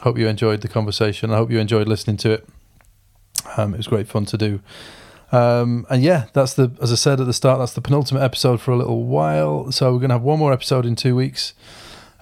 Hope 0.00 0.16
you 0.16 0.28
enjoyed 0.28 0.60
the 0.60 0.68
conversation. 0.68 1.30
I 1.32 1.36
hope 1.36 1.50
you 1.50 1.58
enjoyed 1.58 1.88
listening 1.88 2.16
to 2.18 2.30
it. 2.30 2.48
Um, 3.56 3.74
it 3.74 3.78
was 3.78 3.88
great 3.88 4.06
fun 4.06 4.26
to 4.26 4.38
do. 4.38 4.60
Um, 5.32 5.84
and 5.90 6.02
yeah, 6.02 6.26
that's 6.34 6.54
the 6.54 6.72
as 6.80 6.92
I 6.92 6.94
said 6.94 7.20
at 7.20 7.26
the 7.26 7.32
start, 7.32 7.58
that's 7.58 7.72
the 7.72 7.80
penultimate 7.80 8.22
episode 8.22 8.60
for 8.60 8.70
a 8.70 8.76
little 8.76 9.04
while. 9.04 9.72
So 9.72 9.92
we're 9.92 9.98
going 9.98 10.10
to 10.10 10.14
have 10.14 10.22
one 10.22 10.38
more 10.38 10.52
episode 10.52 10.86
in 10.86 10.94
two 10.94 11.16
weeks, 11.16 11.52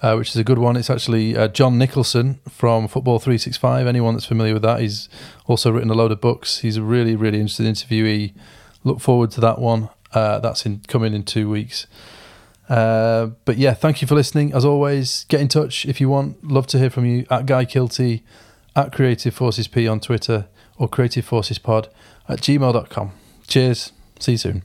uh, 0.01 0.15
which 0.15 0.29
is 0.29 0.35
a 0.35 0.43
good 0.43 0.57
one. 0.57 0.75
It's 0.75 0.89
actually 0.89 1.37
uh, 1.37 1.47
John 1.47 1.77
Nicholson 1.77 2.39
from 2.49 2.87
Football 2.87 3.19
Three 3.19 3.37
Six 3.37 3.57
Five. 3.57 3.87
Anyone 3.87 4.15
that's 4.15 4.25
familiar 4.25 4.53
with 4.53 4.63
that, 4.63 4.79
he's 4.79 5.09
also 5.45 5.71
written 5.71 5.89
a 5.89 5.93
load 5.93 6.11
of 6.11 6.21
books. 6.21 6.59
He's 6.59 6.77
a 6.77 6.83
really 6.83 7.15
really 7.15 7.39
interesting 7.39 7.67
interviewee. 7.67 8.33
Look 8.83 8.99
forward 8.99 9.31
to 9.31 9.41
that 9.41 9.59
one. 9.59 9.89
Uh, 10.13 10.39
that's 10.39 10.65
in 10.65 10.81
coming 10.87 11.13
in 11.13 11.23
two 11.23 11.49
weeks. 11.49 11.87
Uh, 12.67 13.27
but 13.45 13.57
yeah, 13.57 13.73
thank 13.73 14.01
you 14.01 14.07
for 14.07 14.15
listening. 14.15 14.53
As 14.53 14.63
always, 14.63 15.25
get 15.25 15.41
in 15.41 15.47
touch 15.47 15.85
if 15.85 15.99
you 15.99 16.09
want. 16.09 16.43
Love 16.43 16.67
to 16.67 16.79
hear 16.79 16.89
from 16.89 17.05
you 17.05 17.25
at 17.29 17.45
Guy 17.45 17.65
Kilty, 17.65 18.23
at 18.75 18.93
Creative 18.93 19.33
Forces 19.33 19.67
P 19.67 19.87
on 19.87 19.99
Twitter, 19.99 20.47
or 20.77 20.87
Creative 20.87 21.25
Forces 21.25 21.59
Pod 21.59 21.89
at 22.27 22.39
gmail.com. 22.39 23.11
Cheers. 23.47 23.91
See 24.19 24.33
you 24.33 24.37
soon. 24.37 24.63